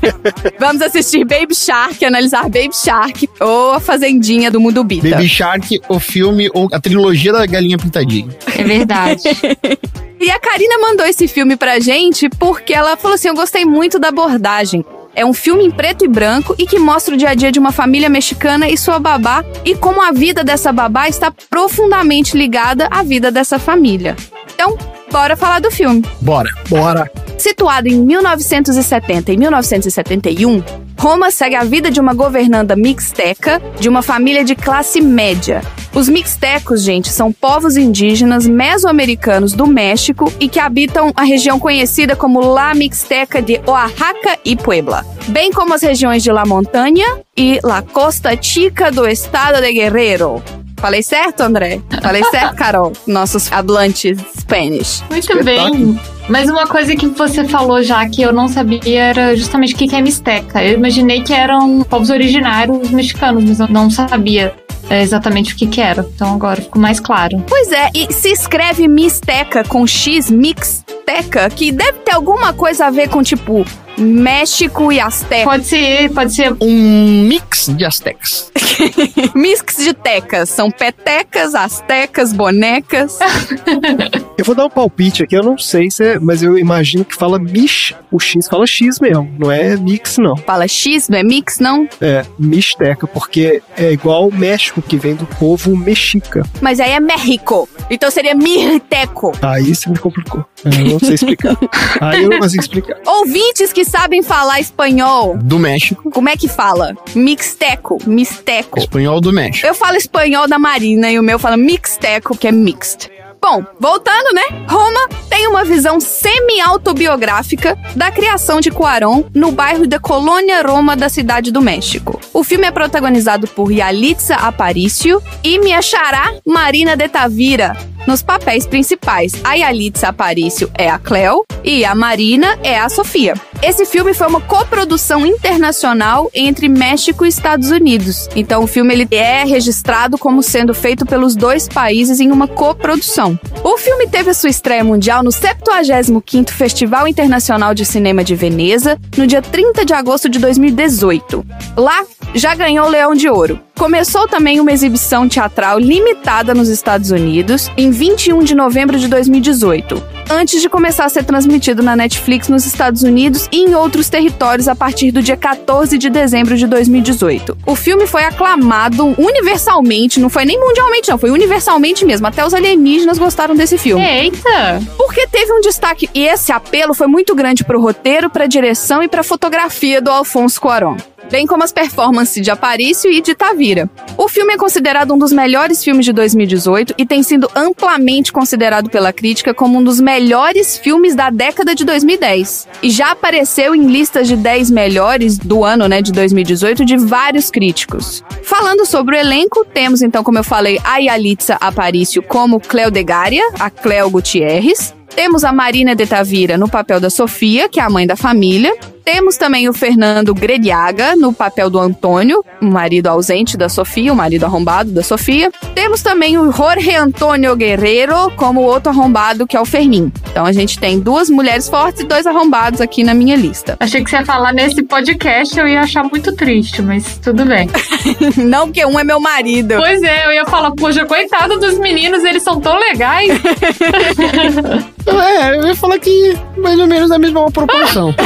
Vamos 0.58 0.80
assistir 0.80 1.24
Baby 1.26 1.54
Shark, 1.54 2.02
analisar 2.02 2.44
Baby 2.44 2.74
Shark 2.74 3.28
ou 3.38 3.72
a 3.72 3.80
Fazendinha 3.80 4.50
do 4.50 4.58
Mundo 4.58 4.82
Bita. 4.82 5.10
Baby 5.10 5.28
Shark, 5.28 5.80
o 5.88 6.00
filme 6.00 6.48
ou 6.54 6.68
a 6.72 6.80
trilogia 6.80 7.32
da 7.32 7.44
Galinha 7.44 7.76
Pintadinha. 7.76 8.34
É 8.58 8.62
verdade. 8.62 9.22
E 10.20 10.30
a 10.30 10.38
Karina 10.38 10.78
mandou 10.78 11.04
esse 11.04 11.28
filme 11.28 11.54
pra 11.54 11.78
gente 11.80 12.30
porque 12.38 12.72
ela 12.72 12.96
falou 12.96 13.14
assim: 13.16 13.28
Eu 13.28 13.34
gostei 13.34 13.66
muito 13.66 13.98
da 13.98 14.08
abordagem. 14.08 14.82
É 15.14 15.24
um 15.24 15.32
filme 15.32 15.64
em 15.64 15.70
preto 15.70 16.04
e 16.04 16.08
branco 16.08 16.54
e 16.58 16.66
que 16.66 16.78
mostra 16.78 17.14
o 17.14 17.16
dia 17.16 17.30
a 17.30 17.34
dia 17.34 17.52
de 17.52 17.58
uma 17.58 17.72
família 17.72 18.08
mexicana 18.08 18.68
e 18.68 18.76
sua 18.76 18.98
babá 18.98 19.44
e 19.64 19.74
como 19.74 20.02
a 20.02 20.10
vida 20.10 20.42
dessa 20.42 20.72
babá 20.72 21.08
está 21.08 21.32
profundamente 21.48 22.36
ligada 22.36 22.88
à 22.90 23.02
vida 23.02 23.30
dessa 23.30 23.58
família. 23.58 24.16
Então, 24.54 24.76
bora 25.14 25.36
falar 25.36 25.60
do 25.60 25.70
filme. 25.70 26.02
Bora. 26.20 26.50
Bora. 26.68 27.08
Situado 27.38 27.86
em 27.86 28.00
1970 28.00 29.30
e 29.30 29.36
1971, 29.36 30.60
Roma 30.98 31.30
segue 31.30 31.54
a 31.54 31.62
vida 31.62 31.88
de 31.88 32.00
uma 32.00 32.12
governanda 32.12 32.74
mixteca 32.74 33.62
de 33.78 33.88
uma 33.88 34.02
família 34.02 34.42
de 34.42 34.56
classe 34.56 35.00
média. 35.00 35.62
Os 35.94 36.08
mixtecos, 36.08 36.82
gente, 36.82 37.10
são 37.10 37.30
povos 37.30 37.76
indígenas 37.76 38.44
mesoamericanos 38.44 39.52
do 39.52 39.68
México 39.68 40.32
e 40.40 40.48
que 40.48 40.58
habitam 40.58 41.12
a 41.14 41.22
região 41.22 41.60
conhecida 41.60 42.16
como 42.16 42.40
La 42.40 42.74
Mixteca 42.74 43.40
de 43.40 43.60
Oaxaca 43.64 44.36
e 44.44 44.56
Puebla, 44.56 45.06
bem 45.28 45.52
como 45.52 45.74
as 45.74 45.82
regiões 45.82 46.24
de 46.24 46.32
La 46.32 46.44
Montaña 46.44 47.06
e 47.36 47.60
La 47.62 47.82
Costa 47.82 48.36
Chica 48.36 48.90
do 48.90 49.06
estado 49.06 49.60
de 49.60 49.72
Guerrero. 49.72 50.42
Falei 50.84 51.02
certo, 51.02 51.40
André? 51.40 51.80
Falei 52.02 52.22
certo, 52.24 52.56
Carol? 52.56 52.92
Nossos 53.06 53.50
hablantes 53.50 54.18
Spanish. 54.38 55.02
Muito 55.08 55.42
bem. 55.42 55.98
Mas 56.28 56.50
uma 56.50 56.66
coisa 56.66 56.94
que 56.94 57.06
você 57.06 57.42
falou 57.48 57.82
já 57.82 58.06
que 58.06 58.20
eu 58.20 58.34
não 58.34 58.48
sabia 58.48 59.02
era 59.02 59.34
justamente 59.34 59.72
o 59.72 59.78
que 59.78 59.96
é 59.96 60.02
Mixteca. 60.02 60.62
Eu 60.62 60.74
imaginei 60.74 61.22
que 61.22 61.32
eram 61.32 61.80
povos 61.84 62.10
originários 62.10 62.90
mexicanos, 62.90 63.44
mas 63.44 63.60
eu 63.60 63.68
não 63.68 63.88
sabia 63.88 64.54
exatamente 64.90 65.54
o 65.54 65.56
que 65.56 65.66
que 65.66 65.80
era. 65.80 66.06
Então 66.14 66.34
agora 66.34 66.60
ficou 66.60 66.80
mais 66.80 67.00
claro. 67.00 67.42
Pois 67.48 67.70
é, 67.72 67.90
e 67.94 68.12
se 68.12 68.30
escreve 68.30 68.86
Mixteca 68.88 69.64
com 69.64 69.86
X, 69.86 70.30
Mixteca, 70.30 71.48
que 71.50 71.72
deve 71.72 71.98
ter 72.00 72.12
alguma 72.12 72.52
coisa 72.52 72.86
a 72.86 72.90
ver 72.90 73.08
com, 73.08 73.22
tipo, 73.22 73.64
México 73.98 74.92
e 74.92 75.00
Azteca. 75.00 75.44
Pode 75.44 75.64
ser, 75.64 76.10
pode 76.10 76.34
ser. 76.34 76.54
Um 76.60 77.26
mix 77.26 77.68
de 77.68 77.84
astecas. 77.84 78.50
Mix 79.34 79.76
de 79.76 79.94
tecas. 79.94 80.48
São 80.48 80.70
petecas, 80.70 81.54
astecas, 81.54 82.32
bonecas. 82.32 83.18
Eu 84.36 84.44
vou 84.44 84.54
dar 84.54 84.66
um 84.66 84.70
palpite 84.70 85.22
aqui, 85.22 85.36
eu 85.36 85.44
não 85.44 85.56
sei 85.56 85.88
se 85.90 86.04
é, 86.04 86.18
mas 86.18 86.42
eu 86.42 86.58
imagino 86.58 87.04
que 87.04 87.14
fala 87.14 87.38
Mish. 87.38 87.94
O 88.10 88.18
X 88.18 88.48
fala 88.48 88.66
X 88.66 88.98
mesmo, 88.98 89.32
não 89.38 89.50
é 89.50 89.76
mix, 89.76 90.18
não. 90.18 90.36
Fala 90.36 90.66
X, 90.66 91.08
não 91.08 91.16
é 91.16 91.22
mix, 91.22 91.60
não? 91.60 91.88
É, 92.00 92.26
Mixteca, 92.36 93.06
porque 93.06 93.62
é 93.76 93.92
igual 93.92 94.28
o 94.28 94.34
México, 94.74 94.82
que 94.82 94.96
vem 94.96 95.14
do 95.14 95.26
povo 95.26 95.76
mexica. 95.76 96.42
Mas 96.60 96.80
aí 96.80 96.90
é 96.92 97.00
México. 97.00 97.68
Então 97.90 98.10
seria 98.10 98.34
Mirteco. 98.34 99.32
Aí 99.42 99.74
você 99.74 99.88
me 99.88 99.98
complicou. 99.98 100.44
Eu 100.64 100.84
não 100.92 100.98
sei 100.98 101.14
explicar. 101.14 101.56
Aí 102.00 102.22
eu 102.22 102.30
não 102.30 102.38
consigo 102.38 102.62
explicar. 102.62 102.96
Ouvintes 103.06 103.72
que 103.72 103.84
sabem 103.84 104.22
falar 104.22 104.60
espanhol, 104.60 105.36
Do 105.36 105.58
México. 105.58 106.10
como 106.10 106.28
é 106.28 106.36
que 106.36 106.48
fala? 106.48 106.94
Mixteco, 107.14 107.98
misteco. 108.06 108.78
Espanhol 108.78 109.20
do 109.20 109.32
México. 109.32 109.66
Eu 109.66 109.74
falo 109.74 109.96
espanhol 109.96 110.48
da 110.48 110.58
Marina 110.58 111.10
e 111.10 111.18
o 111.18 111.22
meu 111.22 111.38
fala 111.38 111.56
mixteco, 111.56 112.36
que 112.36 112.48
é 112.48 112.52
mixed. 112.52 113.10
Bom, 113.42 113.62
voltando, 113.78 114.32
né? 114.34 114.64
Roma 114.66 115.06
tem 115.34 115.48
uma 115.48 115.64
visão 115.64 115.98
semi-autobiográfica 115.98 117.76
da 117.96 118.08
criação 118.12 118.60
de 118.60 118.70
Cuarón 118.70 119.24
no 119.34 119.50
bairro 119.50 119.84
da 119.84 119.98
Colônia 119.98 120.62
Roma 120.62 120.94
da 120.94 121.08
cidade 121.08 121.50
do 121.50 121.60
México. 121.60 122.20
O 122.32 122.44
filme 122.44 122.68
é 122.68 122.70
protagonizado 122.70 123.48
por 123.48 123.72
Yalitza 123.72 124.36
Aparicio 124.36 125.20
e 125.42 125.58
minha 125.58 125.82
xará 125.82 126.34
Marina 126.46 126.96
de 126.96 127.08
Tavira 127.08 127.76
nos 128.06 128.22
papéis 128.22 128.66
principais. 128.66 129.32
A 129.42 129.54
Yalitza 129.54 130.08
Aparicio 130.08 130.70
é 130.76 130.88
a 130.88 130.98
Cleo 130.98 131.44
e 131.64 131.84
a 131.84 131.94
Marina 131.94 132.58
é 132.62 132.78
a 132.78 132.88
Sofia. 132.88 133.34
Esse 133.62 133.86
filme 133.86 134.12
foi 134.12 134.26
uma 134.26 134.42
coprodução 134.42 135.24
internacional 135.24 136.30
entre 136.34 136.68
México 136.68 137.24
e 137.24 137.28
Estados 137.28 137.70
Unidos. 137.70 138.28
Então 138.36 138.62
o 138.62 138.66
filme 138.66 138.92
ele 138.92 139.08
é 139.10 139.44
registrado 139.44 140.18
como 140.18 140.42
sendo 140.42 140.74
feito 140.74 141.06
pelos 141.06 141.34
dois 141.34 141.66
países 141.66 142.20
em 142.20 142.30
uma 142.30 142.46
coprodução. 142.46 143.38
O 143.62 143.78
filme 143.78 144.06
teve 144.06 144.30
a 144.30 144.34
sua 144.34 144.50
estreia 144.50 144.84
mundial 144.84 145.22
no 145.24 145.30
75º 145.30 146.50
Festival 146.50 147.08
Internacional 147.08 147.74
de 147.74 147.86
Cinema 147.86 148.22
de 148.22 148.36
Veneza, 148.36 148.98
no 149.16 149.26
dia 149.26 149.40
30 149.40 149.82
de 149.86 149.94
agosto 149.94 150.28
de 150.28 150.38
2018. 150.38 151.44
Lá, 151.78 152.04
já 152.34 152.54
ganhou 152.54 152.86
o 152.86 152.90
Leão 152.90 153.14
de 153.14 153.28
Ouro. 153.28 153.60
Começou 153.76 154.28
também 154.28 154.60
uma 154.60 154.72
exibição 154.72 155.28
teatral 155.28 155.78
limitada 155.78 156.54
nos 156.54 156.68
Estados 156.68 157.10
Unidos 157.10 157.70
em 157.76 157.90
21 157.90 158.42
de 158.44 158.54
novembro 158.54 158.98
de 158.98 159.08
2018, 159.08 160.02
antes 160.30 160.62
de 160.62 160.68
começar 160.68 161.04
a 161.04 161.08
ser 161.08 161.24
transmitido 161.24 161.82
na 161.82 161.96
Netflix 161.96 162.48
nos 162.48 162.66
Estados 162.66 163.02
Unidos 163.02 163.48
e 163.50 163.62
em 163.62 163.74
outros 163.74 164.08
territórios 164.08 164.68
a 164.68 164.76
partir 164.76 165.10
do 165.10 165.22
dia 165.22 165.36
14 165.36 165.98
de 165.98 166.08
dezembro 166.08 166.56
de 166.56 166.66
2018. 166.66 167.58
O 167.66 167.74
filme 167.74 168.06
foi 168.06 168.24
aclamado 168.24 169.14
universalmente, 169.18 170.20
não 170.20 170.28
foi 170.28 170.44
nem 170.44 170.58
mundialmente 170.58 171.10
não, 171.10 171.18
foi 171.18 171.30
universalmente 171.30 172.04
mesmo, 172.04 172.26
até 172.26 172.46
os 172.46 172.54
alienígenas 172.54 173.18
gostaram 173.18 173.56
desse 173.56 173.76
filme. 173.76 174.04
Eita! 174.04 174.80
Porque 174.96 175.26
teve 175.26 175.52
um 175.52 175.60
destaque 175.60 176.08
e 176.14 176.24
esse 176.24 176.52
apelo 176.52 176.94
foi 176.94 177.08
muito 177.08 177.34
grande 177.34 177.64
pro 177.64 177.80
roteiro, 177.80 178.30
pra 178.30 178.46
direção 178.46 179.02
e 179.02 179.08
pra 179.08 179.22
fotografia 179.22 180.00
do 180.00 180.10
Alfonso 180.10 180.60
Cuarón. 180.60 180.96
Bem 181.30 181.46
como 181.46 181.64
as 181.64 181.72
performances 181.72 182.42
de 182.42 182.50
Aparício 182.50 183.10
e 183.10 183.20
de 183.20 183.34
Tavira. 183.34 183.90
O 184.16 184.28
filme 184.28 184.54
é 184.54 184.56
considerado 184.56 185.12
um 185.12 185.18
dos 185.18 185.32
melhores 185.32 185.82
filmes 185.82 186.04
de 186.04 186.12
2018 186.12 186.94
e 186.96 187.06
tem 187.06 187.22
sido 187.22 187.50
amplamente 187.54 188.32
considerado 188.32 188.90
pela 188.90 189.12
crítica 189.12 189.52
como 189.52 189.78
um 189.78 189.84
dos 189.84 190.00
melhores 190.00 190.78
filmes 190.78 191.14
da 191.14 191.30
década 191.30 191.74
de 191.74 191.84
2010. 191.84 192.68
E 192.82 192.90
já 192.90 193.12
apareceu 193.12 193.74
em 193.74 193.86
listas 193.86 194.28
de 194.28 194.36
10 194.36 194.70
melhores 194.70 195.38
do 195.38 195.64
ano, 195.64 195.88
né, 195.88 196.00
de 196.00 196.12
2018, 196.12 196.84
de 196.84 196.96
vários 196.96 197.50
críticos. 197.50 198.22
Falando 198.42 198.86
sobre 198.86 199.16
o 199.16 199.18
elenco, 199.18 199.64
temos 199.64 200.02
então, 200.02 200.22
como 200.22 200.38
eu 200.38 200.44
falei, 200.44 200.80
a 200.84 200.98
Yalitza 200.98 201.56
Aparício 201.60 202.22
como 202.22 202.60
Cleo 202.60 202.90
Degaria, 202.90 203.44
a 203.58 203.70
Cleo 203.70 204.10
Gutierrez. 204.10 204.94
Temos 205.14 205.44
a 205.44 205.52
Marina 205.52 205.94
de 205.94 206.06
Tavira 206.06 206.58
no 206.58 206.68
papel 206.68 206.98
da 206.98 207.08
Sofia, 207.08 207.68
que 207.68 207.78
é 207.78 207.82
a 207.82 207.88
mãe 207.88 208.06
da 208.06 208.16
família. 208.16 208.74
Temos 209.04 209.36
também 209.36 209.68
o 209.68 209.72
Fernando 209.72 210.34
Grediaga 210.34 211.14
no 211.14 211.32
papel 211.32 211.68
do 211.68 211.78
Antônio, 211.78 212.42
o 212.60 212.64
marido 212.64 213.06
ausente 213.08 213.54
da 213.54 213.68
Sofia, 213.68 214.10
o 214.10 214.16
marido 214.16 214.44
arrombado 214.44 214.90
da 214.90 215.02
Sofia. 215.02 215.52
Temos 215.74 216.02
também 216.02 216.38
o 216.38 216.50
Jorge 216.50 216.94
Antônio 216.96 217.54
Guerreiro 217.54 218.32
como 218.34 218.62
o 218.62 218.64
outro 218.64 218.90
arrombado, 218.90 219.46
que 219.46 219.56
é 219.56 219.60
o 219.60 219.64
Fermin. 219.66 220.10
Então 220.30 220.46
a 220.46 220.52
gente 220.52 220.78
tem 220.78 220.98
duas 220.98 221.28
mulheres 221.28 221.68
fortes 221.68 222.00
e 222.00 222.06
dois 222.06 222.26
arrombados 222.26 222.80
aqui 222.80 223.04
na 223.04 223.12
minha 223.12 223.36
lista. 223.36 223.76
Achei 223.78 224.02
que 224.02 224.08
você 224.08 224.16
ia 224.16 224.24
falar 224.24 224.54
nesse 224.54 224.82
podcast, 224.82 225.58
eu 225.58 225.68
ia 225.68 225.82
achar 225.82 226.04
muito 226.04 226.34
triste, 226.34 226.80
mas 226.80 227.18
tudo 227.18 227.44
bem. 227.44 227.68
Não, 228.42 228.66
porque 228.66 228.84
um 228.86 228.98
é 228.98 229.04
meu 229.04 229.20
marido. 229.20 229.74
Pois 229.76 230.02
é, 230.02 230.26
eu 230.26 230.32
ia 230.32 230.46
falar, 230.46 230.70
poxa, 230.72 231.04
coitado 231.04 231.58
dos 231.58 231.78
meninos, 231.78 232.24
eles 232.24 232.42
são 232.42 232.58
tão 232.58 232.78
legais. 232.78 233.30
É, 235.06 235.56
eu 235.56 235.66
ia 235.66 235.74
falar 235.74 235.98
que 235.98 236.36
mais 236.56 236.78
ou 236.78 236.86
menos 236.86 237.10
a 237.10 237.18
mesma 237.18 237.50
proporção. 237.50 238.14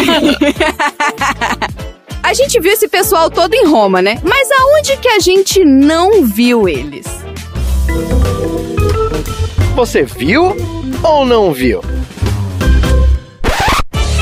A 2.23 2.35
gente 2.35 2.61
viu 2.61 2.73
esse 2.73 2.89
pessoal 2.89 3.31
todo 3.31 3.55
em 3.55 3.67
Roma, 3.67 4.03
né? 4.03 4.21
Mas 4.23 4.51
aonde 4.51 4.99
que 4.99 5.09
a 5.09 5.19
gente 5.19 5.65
não 5.65 6.25
viu 6.27 6.69
eles? 6.69 7.07
Você 9.75 10.03
viu 10.03 10.55
ou 11.03 11.25
não 11.25 11.55
viu? 11.55 11.81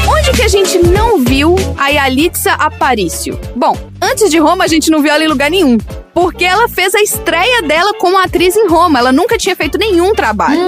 Onde 0.09 0.33
que 0.37 0.43
a 0.43 0.49
gente 0.49 0.79
não 0.79 1.25
viu 1.25 1.57
a 1.77 1.89
Yalitza 1.89 2.53
Aparicio? 2.53 3.41
Bom, 3.57 3.77
antes 4.01 4.31
de 4.31 4.39
Roma 4.39 4.65
a 4.65 4.69
gente 4.69 4.89
não 4.89 5.03
viu 5.03 5.11
ela 5.11 5.25
em 5.25 5.29
lugar 5.29 5.51
nenhum. 5.51 5.77
Porque 6.17 6.47
ela 6.47 6.67
fez 6.67 6.95
a 6.95 7.03
estreia 7.03 7.61
dela 7.61 7.93
como 7.99 8.17
atriz 8.17 8.57
em 8.57 8.67
Roma. 8.69 8.99
Ela 8.99 9.13
nunca 9.13 9.37
tinha 9.37 9.55
feito 9.55 9.77
nenhum 9.77 10.15
trabalho. 10.15 10.59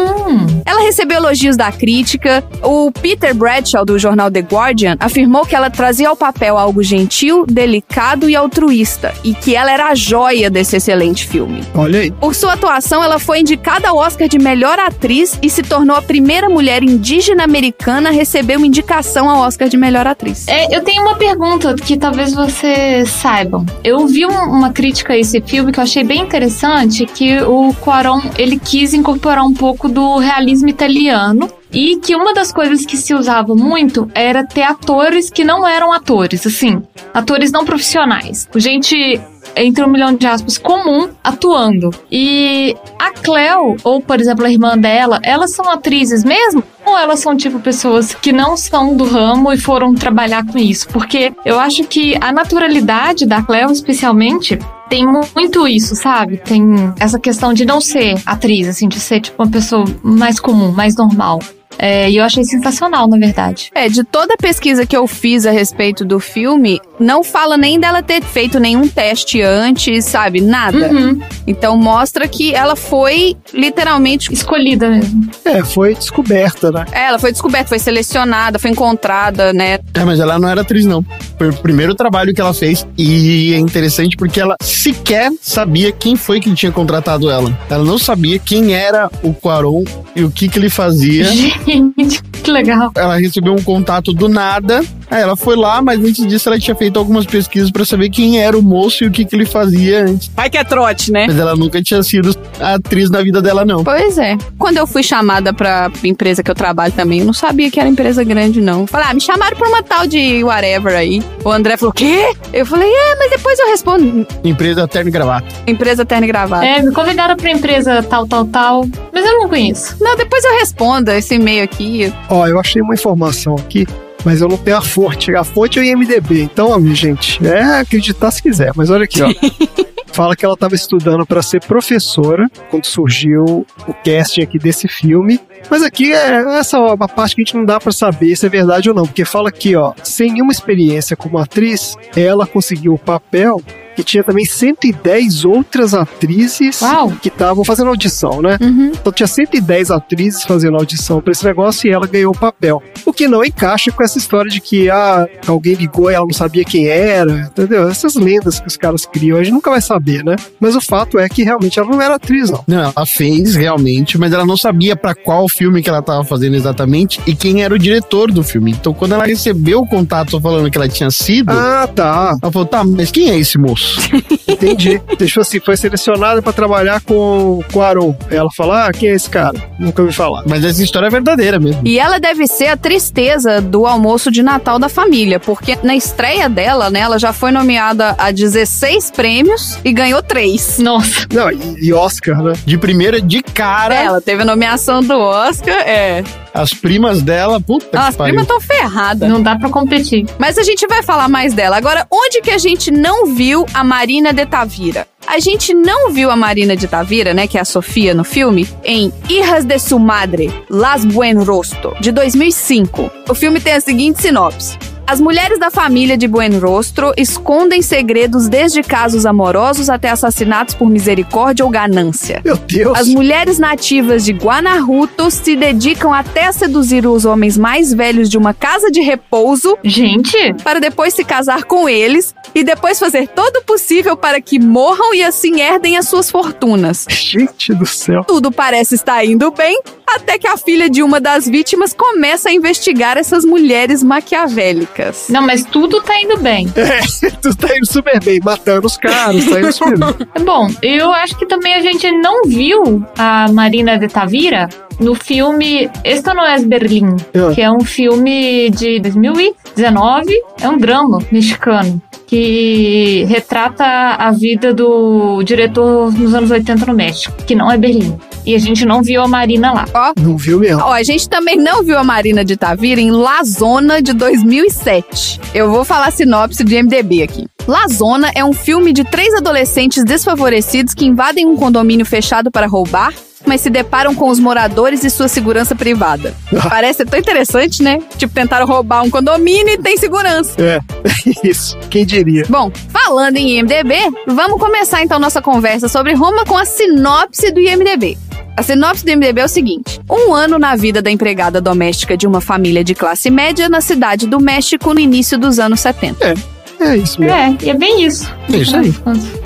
Ela 0.66 0.82
recebeu 0.82 1.16
elogios 1.16 1.56
da 1.56 1.72
crítica. 1.72 2.44
O 2.62 2.92
Peter 2.92 3.34
Bradshaw, 3.34 3.82
do 3.82 3.98
jornal 3.98 4.30
The 4.30 4.40
Guardian, 4.40 4.96
afirmou 5.00 5.46
que 5.46 5.56
ela 5.56 5.70
trazia 5.70 6.10
ao 6.10 6.16
papel 6.16 6.58
algo 6.58 6.82
gentil, 6.82 7.46
delicado 7.46 8.28
e 8.28 8.36
altruísta. 8.36 9.14
E 9.24 9.32
que 9.32 9.56
ela 9.56 9.72
era 9.72 9.86
a 9.86 9.94
joia 9.94 10.50
desse 10.50 10.76
excelente 10.76 11.26
filme. 11.26 11.64
Olha 11.74 12.00
aí. 12.00 12.10
Por 12.10 12.34
sua 12.34 12.52
atuação, 12.52 13.02
ela 13.02 13.18
foi 13.18 13.40
indicada 13.40 13.88
ao 13.88 13.96
Oscar 13.96 14.28
de 14.28 14.38
melhor 14.38 14.78
atriz 14.78 15.38
e 15.42 15.48
se 15.48 15.62
tornou 15.62 15.96
a 15.96 16.02
primeira 16.02 16.50
mulher 16.50 16.82
indígena 16.82 17.44
americana 17.44 18.10
a 18.10 18.12
receber 18.12 18.56
uma 18.58 18.66
indicação 18.66 19.30
ao 19.30 19.38
Oscar 19.40 19.66
de 19.70 19.78
melhor 19.78 20.06
atriz. 20.06 20.46
É, 20.46 20.76
eu 20.76 20.84
tenho 20.84 21.00
uma 21.00 21.14
pergunta 21.16 21.74
que 21.74 21.96
talvez 21.96 22.34
vocês 22.34 23.08
saibam. 23.08 23.64
Eu 23.82 24.06
vi 24.06 24.26
um- 24.26 24.50
uma 24.50 24.70
crítica 24.72 25.14
a 25.14 25.16
esse 25.18 25.37
filme 25.46 25.72
que 25.72 25.78
eu 25.78 25.84
achei 25.84 26.04
bem 26.04 26.22
interessante, 26.22 27.06
que 27.06 27.40
o 27.42 27.74
Cuarón, 27.74 28.20
ele 28.36 28.58
quis 28.58 28.94
incorporar 28.94 29.44
um 29.44 29.54
pouco 29.54 29.88
do 29.88 30.18
realismo 30.18 30.68
italiano 30.68 31.48
e 31.72 31.96
que 31.96 32.16
uma 32.16 32.32
das 32.32 32.52
coisas 32.52 32.86
que 32.86 32.96
se 32.96 33.14
usava 33.14 33.54
muito 33.54 34.10
era 34.14 34.44
ter 34.44 34.62
atores 34.62 35.30
que 35.30 35.44
não 35.44 35.66
eram 35.66 35.92
atores, 35.92 36.46
assim, 36.46 36.82
atores 37.12 37.52
não 37.52 37.64
profissionais. 37.64 38.48
Gente 38.56 39.20
entre 39.56 39.84
um 39.84 39.88
milhão 39.88 40.14
de 40.14 40.26
aspas, 40.26 40.58
comum 40.58 41.08
atuando. 41.22 41.90
E 42.10 42.76
a 42.98 43.10
Cleo, 43.10 43.76
ou 43.82 44.00
por 44.00 44.20
exemplo 44.20 44.44
a 44.44 44.50
irmã 44.50 44.76
dela, 44.76 45.18
elas 45.22 45.52
são 45.52 45.68
atrizes 45.68 46.24
mesmo? 46.24 46.62
Ou 46.84 46.96
elas 46.96 47.20
são 47.20 47.36
tipo 47.36 47.58
pessoas 47.58 48.14
que 48.14 48.32
não 48.32 48.56
são 48.56 48.96
do 48.96 49.04
ramo 49.04 49.52
e 49.52 49.58
foram 49.58 49.94
trabalhar 49.94 50.46
com 50.46 50.58
isso? 50.58 50.88
Porque 50.88 51.32
eu 51.44 51.58
acho 51.58 51.84
que 51.84 52.16
a 52.20 52.32
naturalidade 52.32 53.26
da 53.26 53.42
Cleo, 53.42 53.70
especialmente, 53.70 54.58
tem 54.88 55.06
muito 55.06 55.66
isso, 55.68 55.94
sabe? 55.94 56.38
Tem 56.38 56.62
essa 56.98 57.18
questão 57.18 57.52
de 57.52 57.64
não 57.64 57.80
ser 57.80 58.20
atriz, 58.24 58.68
assim, 58.68 58.88
de 58.88 58.98
ser 58.98 59.20
tipo 59.20 59.42
uma 59.42 59.50
pessoa 59.50 59.84
mais 60.02 60.40
comum, 60.40 60.72
mais 60.72 60.96
normal. 60.96 61.40
É, 61.78 62.10
e 62.10 62.16
eu 62.16 62.24
achei 62.24 62.44
sensacional, 62.44 63.06
na 63.08 63.16
verdade. 63.16 63.70
É, 63.74 63.88
de 63.88 64.02
toda 64.04 64.34
a 64.34 64.36
pesquisa 64.36 64.84
que 64.84 64.96
eu 64.96 65.06
fiz 65.06 65.46
a 65.46 65.50
respeito 65.50 66.04
do 66.04 66.18
filme, 66.18 66.80
não 66.98 67.22
fala 67.22 67.56
nem 67.56 67.78
dela 67.78 68.02
ter 68.02 68.22
feito 68.22 68.58
nenhum 68.58 68.88
teste 68.88 69.40
antes, 69.40 70.04
sabe? 70.04 70.40
Nada. 70.40 70.90
Uhum. 70.90 71.20
Então 71.46 71.76
mostra 71.76 72.26
que 72.26 72.54
ela 72.54 72.74
foi 72.74 73.36
literalmente. 73.52 74.32
Escolhida 74.32 74.88
mesmo. 74.88 75.30
É, 75.44 75.62
foi 75.64 75.94
descoberta, 75.94 76.70
né? 76.70 76.84
É, 76.92 77.06
Ela 77.06 77.18
foi 77.18 77.32
descoberta, 77.32 77.68
foi 77.68 77.78
selecionada, 77.78 78.58
foi 78.58 78.70
encontrada, 78.70 79.52
né? 79.52 79.78
É, 79.94 80.04
mas 80.04 80.20
ela 80.20 80.38
não 80.38 80.48
era 80.48 80.62
atriz, 80.62 80.84
não. 80.84 81.04
Foi 81.36 81.48
o 81.48 81.52
primeiro 81.54 81.94
trabalho 81.94 82.34
que 82.34 82.40
ela 82.40 82.52
fez. 82.52 82.86
E 82.96 83.54
é 83.54 83.58
interessante 83.58 84.16
porque 84.16 84.40
ela 84.40 84.56
sequer 84.62 85.30
sabia 85.40 85.92
quem 85.92 86.16
foi 86.16 86.40
que 86.40 86.52
tinha 86.54 86.72
contratado 86.72 87.30
ela. 87.30 87.56
Ela 87.70 87.84
não 87.84 87.98
sabia 87.98 88.38
quem 88.38 88.74
era 88.74 89.10
o 89.22 89.32
Quaron 89.32 89.84
e 90.14 90.24
o 90.24 90.30
que, 90.30 90.48
que 90.48 90.58
ele 90.58 90.70
fazia. 90.70 91.26
Gente, 91.68 92.22
que 92.42 92.50
legal. 92.50 92.90
Ela 92.94 93.18
recebeu 93.18 93.52
um 93.54 93.62
contato 93.62 94.12
do 94.12 94.28
nada. 94.28 94.82
Aí 95.10 95.22
ela 95.22 95.36
foi 95.36 95.56
lá, 95.56 95.80
mas 95.80 95.98
antes 95.98 96.26
disso 96.26 96.48
ela 96.48 96.58
tinha 96.58 96.74
feito 96.74 96.98
algumas 96.98 97.24
pesquisas 97.24 97.70
pra 97.70 97.84
saber 97.84 98.10
quem 98.10 98.40
era 98.40 98.56
o 98.58 98.62
moço 98.62 99.04
e 99.04 99.06
o 99.06 99.10
que, 99.10 99.24
que 99.24 99.34
ele 99.34 99.46
fazia 99.46 100.04
antes. 100.04 100.30
Vai 100.34 100.50
que 100.50 100.58
é 100.58 100.64
trote, 100.64 101.10
né? 101.10 101.24
Mas 101.26 101.38
ela 101.38 101.56
nunca 101.56 101.82
tinha 101.82 102.02
sido 102.02 102.36
atriz 102.60 103.10
na 103.10 103.22
vida 103.22 103.40
dela, 103.40 103.64
não. 103.64 103.82
Pois 103.82 104.18
é. 104.18 104.36
Quando 104.58 104.76
eu 104.76 104.86
fui 104.86 105.02
chamada 105.02 105.52
pra 105.52 105.90
empresa 106.04 106.42
que 106.42 106.50
eu 106.50 106.54
trabalho 106.54 106.92
também, 106.92 107.20
eu 107.20 107.24
não 107.24 107.32
sabia 107.32 107.70
que 107.70 107.80
era 107.80 107.88
empresa 107.88 108.22
grande, 108.22 108.60
não. 108.60 108.86
Falei, 108.86 109.06
ah, 109.10 109.14
me 109.14 109.20
chamaram 109.20 109.56
pra 109.56 109.68
uma 109.68 109.82
tal 109.82 110.06
de 110.06 110.44
whatever 110.44 110.94
aí. 110.94 111.22
O 111.42 111.50
André 111.50 111.78
falou, 111.78 111.92
quê? 111.92 112.34
Eu 112.52 112.66
falei, 112.66 112.90
é, 112.90 113.16
mas 113.16 113.30
depois 113.30 113.58
eu 113.58 113.68
respondo. 113.68 114.26
Empresa 114.44 114.86
terno 114.86 115.08
e 115.08 115.12
gravata. 115.12 115.46
Empresa 115.66 116.04
terno 116.04 116.24
e 116.24 116.28
gravata. 116.28 116.66
É, 116.66 116.82
me 116.82 116.92
convidaram 116.92 117.34
pra 117.34 117.50
empresa 117.50 118.02
tal, 118.02 118.26
tal, 118.26 118.44
tal. 118.44 118.86
Mas 119.10 119.24
eu 119.24 119.38
não 119.38 119.48
conheço. 119.48 119.96
Não, 120.00 120.16
depois 120.16 120.44
eu 120.44 120.58
respondo 120.58 121.10
esse 121.12 121.36
e-mail 121.36 121.57
aqui. 121.62 122.12
Ó, 122.28 122.46
eu 122.46 122.58
achei 122.58 122.80
uma 122.82 122.94
informação 122.94 123.54
aqui, 123.54 123.86
mas 124.24 124.40
eu 124.40 124.48
não 124.48 124.56
tenho 124.56 124.76
a 124.76 124.82
fonte. 124.82 125.34
A 125.34 125.44
fonte 125.44 125.78
é 125.78 125.82
o 125.82 125.84
IMDB. 125.84 126.42
Então, 126.42 126.78
minha 126.78 126.94
gente, 126.94 127.44
é 127.46 127.80
acreditar 127.80 128.30
se 128.30 128.42
quiser. 128.42 128.72
Mas 128.74 128.90
olha 128.90 129.04
aqui, 129.04 129.22
ó. 129.22 129.28
Fala 130.12 130.34
que 130.34 130.44
ela 130.44 130.54
estava 130.54 130.74
estudando 130.74 131.24
para 131.24 131.40
ser 131.42 131.62
professora 131.62 132.50
quando 132.70 132.86
surgiu 132.86 133.64
o 133.86 133.94
casting 134.04 134.42
aqui 134.42 134.58
desse 134.58 134.88
filme. 134.88 135.38
Mas 135.70 135.82
aqui 135.82 136.12
é 136.12 136.58
essa 136.58 136.78
ó, 136.78 136.94
uma 136.94 137.06
parte 137.06 137.36
que 137.36 137.42
a 137.42 137.44
gente 137.44 137.56
não 137.56 137.64
dá 137.64 137.78
para 137.78 137.92
saber 137.92 138.34
se 138.34 138.44
é 138.44 138.48
verdade 138.48 138.88
ou 138.88 138.94
não, 138.94 139.04
porque 139.04 139.24
fala 139.24 139.48
aqui, 139.48 139.76
ó, 139.76 139.92
sem 140.02 140.32
nenhuma 140.32 140.50
experiência 140.50 141.16
como 141.16 141.38
atriz, 141.38 141.94
ela 142.16 142.46
conseguiu 142.46 142.94
o 142.94 142.98
papel 142.98 143.62
que 143.98 144.04
tinha 144.04 144.22
também 144.22 144.44
110 144.44 145.44
outras 145.44 145.92
atrizes 145.92 146.80
Uau. 146.82 147.12
que 147.20 147.26
estavam 147.26 147.64
fazendo 147.64 147.88
audição, 147.88 148.40
né? 148.40 148.56
Uhum. 148.60 148.92
Então 148.94 149.12
tinha 149.12 149.26
110 149.26 149.90
atrizes 149.90 150.44
fazendo 150.44 150.76
audição 150.76 151.20
pra 151.20 151.32
esse 151.32 151.44
negócio 151.44 151.88
e 151.88 151.90
ela 151.92 152.06
ganhou 152.06 152.32
o 152.32 152.38
papel. 152.38 152.80
O 153.04 153.12
que 153.12 153.26
não 153.26 153.44
encaixa 153.44 153.90
com 153.90 154.00
essa 154.04 154.16
história 154.16 154.48
de 154.48 154.60
que 154.60 154.88
ah, 154.88 155.26
alguém 155.48 155.74
ligou 155.74 156.08
e 156.12 156.14
ela 156.14 156.24
não 156.24 156.32
sabia 156.32 156.62
quem 156.64 156.86
era, 156.86 157.40
entendeu? 157.50 157.88
Essas 157.88 158.14
lendas 158.14 158.60
que 158.60 158.68
os 158.68 158.76
caras 158.76 159.04
criam, 159.04 159.36
a 159.36 159.42
gente 159.42 159.52
nunca 159.52 159.68
vai 159.68 159.80
saber, 159.80 160.24
né? 160.24 160.36
Mas 160.60 160.76
o 160.76 160.80
fato 160.80 161.18
é 161.18 161.28
que 161.28 161.42
realmente 161.42 161.80
ela 161.80 161.90
não 161.90 162.00
era 162.00 162.14
atriz, 162.14 162.50
não. 162.50 162.62
Não, 162.68 162.92
ela 162.96 163.04
fez 163.06 163.56
realmente, 163.56 164.16
mas 164.16 164.32
ela 164.32 164.46
não 164.46 164.56
sabia 164.56 164.94
pra 164.94 165.12
qual 165.12 165.48
filme 165.48 165.82
que 165.82 165.88
ela 165.90 166.02
tava 166.02 166.22
fazendo 166.22 166.54
exatamente 166.54 167.20
e 167.26 167.34
quem 167.34 167.64
era 167.64 167.74
o 167.74 167.78
diretor 167.78 168.30
do 168.30 168.44
filme. 168.44 168.70
Então, 168.70 168.94
quando 168.94 169.14
ela 169.14 169.24
recebeu 169.26 169.80
o 169.80 169.86
contato 169.88 170.40
falando 170.40 170.70
que 170.70 170.78
ela 170.78 170.88
tinha 170.88 171.10
sido, 171.10 171.50
Ah, 171.50 171.88
tá. 171.92 172.36
ela 172.40 172.52
falou: 172.52 172.68
tá, 172.68 172.84
mas 172.84 173.10
quem 173.10 173.30
é 173.30 173.36
esse 173.36 173.58
moço? 173.58 173.87
Entendi. 174.48 175.00
Deixou 175.18 175.40
assim, 175.40 175.60
foi 175.60 175.76
selecionada 175.76 176.42
pra 176.42 176.52
trabalhar 176.52 177.00
com, 177.02 177.60
com 177.72 177.78
o 177.78 177.82
Aron. 177.82 178.16
Aí 178.30 178.36
Ela 178.36 178.48
falou: 178.56 178.72
ah, 178.72 178.90
quem 178.92 179.10
é 179.10 179.14
esse 179.14 179.28
cara? 179.28 179.58
Nunca 179.78 180.02
ouvi 180.02 180.14
falar. 180.14 180.42
mas 180.46 180.64
essa 180.64 180.82
história 180.82 181.06
é 181.06 181.10
verdadeira 181.10 181.58
mesmo. 181.58 181.82
E 181.84 181.98
ela 181.98 182.18
deve 182.18 182.46
ser 182.46 182.66
a 182.68 182.76
tristeza 182.76 183.60
do 183.60 183.86
almoço 183.86 184.30
de 184.30 184.42
Natal 184.42 184.78
da 184.78 184.88
família, 184.88 185.38
porque 185.38 185.78
na 185.82 185.94
estreia 185.94 186.48
dela, 186.48 186.90
né, 186.90 187.00
ela 187.00 187.18
já 187.18 187.32
foi 187.32 187.50
nomeada 187.50 188.14
a 188.18 188.30
16 188.30 189.10
prêmios 189.12 189.78
e 189.84 189.92
ganhou 189.92 190.22
3. 190.22 190.78
Nossa. 190.78 191.26
Não, 191.32 191.50
e, 191.50 191.86
e 191.88 191.92
Oscar, 191.92 192.42
né? 192.42 192.52
De 192.64 192.78
primeira, 192.78 193.20
de 193.20 193.42
cara, 193.42 193.94
Ela 193.94 194.20
teve 194.20 194.42
a 194.42 194.44
nomeação 194.44 195.02
do 195.02 195.18
Oscar, 195.18 195.76
é. 195.76 196.22
As 196.60 196.74
primas 196.74 197.22
dela, 197.22 197.60
puta 197.60 197.98
As 197.98 198.10
que 198.10 198.18
pariu. 198.18 198.34
primas 198.34 198.42
estão 198.42 198.60
ferradas. 198.60 199.28
Não 199.28 199.42
dá 199.42 199.56
pra 199.56 199.68
competir. 199.70 200.26
Mas 200.38 200.58
a 200.58 200.62
gente 200.62 200.86
vai 200.86 201.02
falar 201.02 201.28
mais 201.28 201.54
dela. 201.54 201.76
Agora, 201.76 202.06
onde 202.10 202.40
que 202.40 202.50
a 202.50 202.58
gente 202.58 202.90
não 202.90 203.26
viu 203.34 203.64
a 203.72 203.84
Marina 203.84 204.32
de 204.32 204.44
Tavira? 204.44 205.06
A 205.26 205.38
gente 205.38 205.74
não 205.74 206.10
viu 206.10 206.30
a 206.30 206.36
Marina 206.36 206.74
de 206.76 206.86
Tavira, 206.88 207.34
né, 207.34 207.46
que 207.46 207.58
é 207.58 207.60
a 207.60 207.64
Sofia 207.64 208.14
no 208.14 208.24
filme, 208.24 208.66
em 208.82 209.12
Hijas 209.28 209.64
de 209.64 209.78
su 209.78 209.98
Madre, 209.98 210.50
Las 210.70 211.04
Buen 211.04 211.44
Rosto, 211.44 211.94
de 212.00 212.10
2005. 212.10 213.10
O 213.28 213.34
filme 213.34 213.60
tem 213.60 213.74
a 213.74 213.80
seguinte 213.80 214.22
sinopse. 214.22 214.78
As 215.08 215.22
mulheres 215.22 215.58
da 215.58 215.70
família 215.70 216.18
de 216.18 216.28
Buen 216.28 216.58
Rostro 216.58 217.14
escondem 217.16 217.80
segredos 217.80 218.46
desde 218.46 218.82
casos 218.82 219.24
amorosos 219.24 219.88
até 219.88 220.10
assassinatos 220.10 220.74
por 220.74 220.90
misericórdia 220.90 221.64
ou 221.64 221.70
ganância. 221.70 222.42
Meu 222.44 222.58
Deus. 222.58 222.94
As 222.94 223.08
mulheres 223.08 223.58
nativas 223.58 224.22
de 224.22 224.34
Guanajuato 224.34 225.30
se 225.30 225.56
dedicam 225.56 226.12
até 226.12 226.44
a 226.44 226.52
seduzir 226.52 227.06
os 227.06 227.24
homens 227.24 227.56
mais 227.56 227.90
velhos 227.90 228.28
de 228.28 228.36
uma 228.36 228.52
casa 228.52 228.90
de 228.90 229.00
repouso 229.00 229.78
Gente, 229.82 230.36
para 230.62 230.78
depois 230.78 231.14
se 231.14 231.24
casar 231.24 231.64
com 231.64 231.88
eles 231.88 232.34
e 232.54 232.62
depois 232.62 232.98
fazer 232.98 233.28
todo 233.28 233.60
o 233.60 233.64
possível 233.64 234.14
para 234.14 234.42
que 234.42 234.58
morram 234.58 235.14
e 235.14 235.22
assim 235.22 235.58
herdem 235.58 235.96
as 235.96 236.06
suas 236.06 236.30
fortunas. 236.30 237.06
Gente 237.08 237.72
do 237.72 237.86
céu. 237.86 238.24
Tudo 238.24 238.52
parece 238.52 238.96
estar 238.96 239.24
indo 239.24 239.50
bem, 239.52 239.80
até 240.16 240.38
que 240.38 240.46
a 240.46 240.56
filha 240.56 240.88
de 240.88 241.02
uma 241.02 241.20
das 241.20 241.46
vítimas 241.46 241.92
começa 241.92 242.48
a 242.48 242.52
investigar 242.52 243.16
essas 243.16 243.44
mulheres 243.44 244.02
maquiavélicas. 244.02 245.26
não, 245.28 245.42
mas 245.42 245.64
tudo 245.64 246.00
tá 246.02 246.20
indo 246.20 246.36
bem. 246.38 246.66
É, 246.88 247.30
tu 247.30 247.54
tá 247.54 247.76
indo 247.76 247.86
super 247.86 248.22
bem, 248.22 248.40
matando 248.42 248.86
os 248.86 248.96
caras, 248.96 249.44
tá 249.44 249.60
indo 249.60 249.72
super 249.72 249.98
bem. 249.98 250.28
Bom, 250.44 250.68
eu 250.82 251.12
acho 251.12 251.36
que 251.36 251.46
também 251.46 251.74
a 251.74 251.80
gente 251.80 252.10
não 252.10 252.42
viu 252.44 253.04
a 253.18 253.46
Marina 253.52 253.98
de 253.98 254.08
Tavira 254.08 254.68
no 254.98 255.14
filme 255.14 255.90
Esto 256.02 256.34
não 256.34 256.44
é 256.44 256.58
Berlim, 256.60 257.16
que 257.54 257.60
é 257.60 257.70
um 257.70 257.80
filme 257.80 258.70
de 258.70 259.00
2019, 259.00 260.42
é 260.60 260.68
um 260.68 260.78
drama 260.78 261.18
mexicano 261.30 262.00
que 262.26 263.24
retrata 263.26 263.84
a 263.84 264.30
vida 264.30 264.74
do 264.74 265.42
diretor 265.42 266.12
nos 266.12 266.34
anos 266.34 266.50
80 266.50 266.84
no 266.84 266.92
México, 266.92 267.34
que 267.46 267.54
não 267.54 267.72
é 267.72 267.78
Berlim. 267.78 268.18
E 268.48 268.54
a 268.54 268.58
gente 268.58 268.86
não 268.86 269.02
viu 269.02 269.20
a 269.20 269.28
Marina 269.28 269.74
lá. 269.74 269.84
Não 270.18 270.34
viu 270.34 270.58
mesmo. 270.58 270.80
Ó, 270.82 270.90
a 270.90 271.02
gente 271.02 271.28
também 271.28 271.58
não 271.58 271.82
viu 271.82 271.98
a 271.98 272.02
Marina 272.02 272.42
de 272.42 272.56
Tavira 272.56 272.98
em 272.98 273.10
La 273.10 273.44
Zona 273.44 274.00
de 274.00 274.14
2007. 274.14 275.38
Eu 275.52 275.70
vou 275.70 275.84
falar 275.84 276.06
a 276.06 276.10
sinopse 276.10 276.64
de 276.64 276.82
MDB 276.82 277.22
aqui. 277.22 277.46
La 277.66 277.86
Zona 277.88 278.32
é 278.34 278.42
um 278.42 278.54
filme 278.54 278.90
de 278.94 279.04
três 279.04 279.34
adolescentes 279.34 280.02
desfavorecidos 280.02 280.94
que 280.94 281.04
invadem 281.04 281.46
um 281.46 281.56
condomínio 281.56 282.06
fechado 282.06 282.50
para 282.50 282.66
roubar, 282.66 283.12
mas 283.44 283.60
se 283.60 283.68
deparam 283.68 284.14
com 284.14 284.30
os 284.30 284.38
moradores 284.38 285.04
e 285.04 285.10
sua 285.10 285.28
segurança 285.28 285.76
privada. 285.76 286.34
Parece 286.70 287.04
tão 287.04 287.20
interessante, 287.20 287.82
né? 287.82 288.00
Tipo, 288.16 288.32
tentaram 288.32 288.64
roubar 288.66 289.02
um 289.02 289.10
condomínio 289.10 289.74
e 289.74 289.76
tem 289.76 289.98
segurança. 289.98 290.54
É, 290.58 290.80
isso. 291.46 291.76
Quem 291.90 292.06
diria? 292.06 292.46
Bom, 292.48 292.72
falando 292.88 293.36
em 293.36 293.58
IMDB, 293.58 293.94
vamos 294.26 294.58
começar 294.58 295.02
então 295.02 295.18
nossa 295.18 295.42
conversa 295.42 295.86
sobre 295.86 296.14
Roma 296.14 296.46
com 296.46 296.56
a 296.56 296.64
sinopse 296.64 297.50
do 297.50 297.60
IMDB. 297.60 298.16
A 298.58 298.62
sinopse 298.64 299.04
do 299.04 299.10
IMDB 299.12 299.40
é 299.40 299.44
o 299.44 299.48
seguinte: 299.48 300.00
um 300.10 300.34
ano 300.34 300.58
na 300.58 300.74
vida 300.74 301.00
da 301.00 301.08
empregada 301.12 301.60
doméstica 301.60 302.16
de 302.16 302.26
uma 302.26 302.40
família 302.40 302.82
de 302.82 302.92
classe 302.92 303.30
média 303.30 303.68
na 303.68 303.80
cidade 303.80 304.26
do 304.26 304.40
México 304.40 304.92
no 304.92 304.98
início 304.98 305.38
dos 305.38 305.60
anos 305.60 305.78
70. 305.78 306.34
É 306.80 306.96
isso 306.96 307.20
mesmo. 307.20 307.36
É, 307.36 307.56
e 307.62 307.70
é 307.70 307.74
bem 307.74 308.04
isso. 308.04 308.28
É 308.52 308.56
isso 308.56 308.76
aí. 308.76 308.92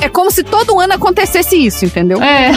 É 0.01 0.09
como 0.09 0.31
se 0.31 0.43
todo 0.43 0.81
ano 0.81 0.95
acontecesse 0.95 1.57
isso, 1.57 1.85
entendeu? 1.85 2.23
É, 2.23 2.53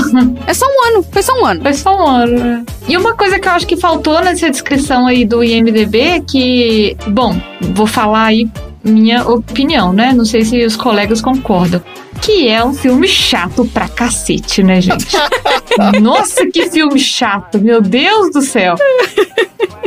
É 0.48 0.54
só 0.54 0.66
um 0.66 0.88
ano, 0.88 1.06
foi 1.12 1.24
só 1.24 1.34
um 1.42 1.46
ano. 1.46 1.62
foi 1.62 1.74
só 1.74 1.94
um 1.94 2.08
ano. 2.08 2.40
né? 2.40 2.66
E 2.88 2.96
uma 2.96 3.14
coisa 3.16 3.38
que 3.38 3.48
eu 3.50 3.52
acho 3.52 3.68
que 3.68 3.76
faltou 3.76 4.22
nessa 4.22 4.50
descrição 4.50 5.08
aí 5.08 5.26
do 5.26 5.44
IMDB 5.44 6.00
é 6.00 6.20
que, 6.22 6.96
bom, 7.08 7.38
vou 7.74 7.88
falar 7.88 8.28
aí 8.28 8.50
minha 8.82 9.28
opinião, 9.28 9.92
né? 9.92 10.14
Não 10.14 10.24
sei 10.24 10.46
se 10.46 10.66
os 10.66 10.78
colegas 10.78 11.20
concordam. 11.22 11.82
Que 12.22 12.48
é 12.48 12.64
um 12.64 12.74
filme 12.74 13.08
chato 13.08 13.66
pra 13.66 13.88
cacete, 13.88 14.64
né, 14.64 14.82
gente? 14.82 15.08
Nossa, 16.02 16.46
que 16.48 16.70
filme 16.70 17.00
chato, 17.00 17.60
meu 17.60 17.82
Deus 17.82 18.32
do 18.32 18.42
céu. 18.42 18.76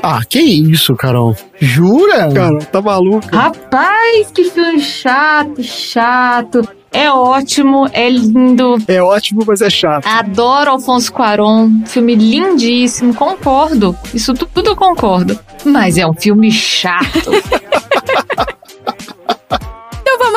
Ah, 0.03 0.21
que 0.29 0.39
isso, 0.41 0.95
Carol? 0.95 1.37
Jura? 1.61 2.33
Cara, 2.33 2.59
tá 2.59 2.81
maluco? 2.81 3.27
Rapaz, 3.35 4.31
que 4.33 4.45
filme 4.45 4.81
chato, 4.81 5.63
chato. 5.63 6.69
É 6.93 7.11
ótimo, 7.11 7.87
é 7.93 8.09
lindo. 8.09 8.77
É 8.89 9.03
ótimo, 9.03 9.43
mas 9.47 9.61
é 9.61 9.69
chato. 9.69 10.07
Adoro 10.07 10.71
Alfonso 10.71 11.13
Cuarón, 11.13 11.83
filme 11.85 12.15
lindíssimo, 12.15 13.13
concordo. 13.15 13.95
Isso 14.15 14.33
tu- 14.33 14.47
tudo 14.55 14.71
eu 14.71 14.77
concordo. 14.77 15.39
Mas 15.67 15.99
é 15.99 16.07
um 16.07 16.15
filme 16.15 16.51
chato. 16.51 17.31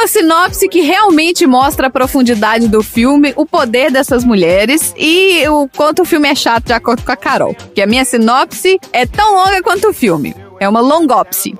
À 0.01 0.07
sinopse 0.07 0.67
que 0.67 0.81
realmente 0.81 1.45
mostra 1.45 1.85
a 1.85 1.89
profundidade 1.89 2.67
do 2.67 2.81
filme, 2.81 3.33
o 3.35 3.45
poder 3.45 3.91
dessas 3.91 4.23
mulheres 4.23 4.95
e 4.97 5.47
o 5.47 5.69
quanto 5.69 6.01
o 6.01 6.05
filme 6.05 6.27
é 6.27 6.33
chato, 6.33 6.65
de 6.65 6.73
acordo 6.73 7.03
com 7.03 7.11
a 7.11 7.15
Carol. 7.15 7.55
Que 7.75 7.83
a 7.83 7.85
minha 7.85 8.03
sinopse 8.03 8.79
é 8.91 9.05
tão 9.05 9.35
longa 9.35 9.61
quanto 9.61 9.89
o 9.89 9.93
filme. 9.93 10.35
É 10.59 10.67
uma 10.67 10.79
longopse. 10.79 11.53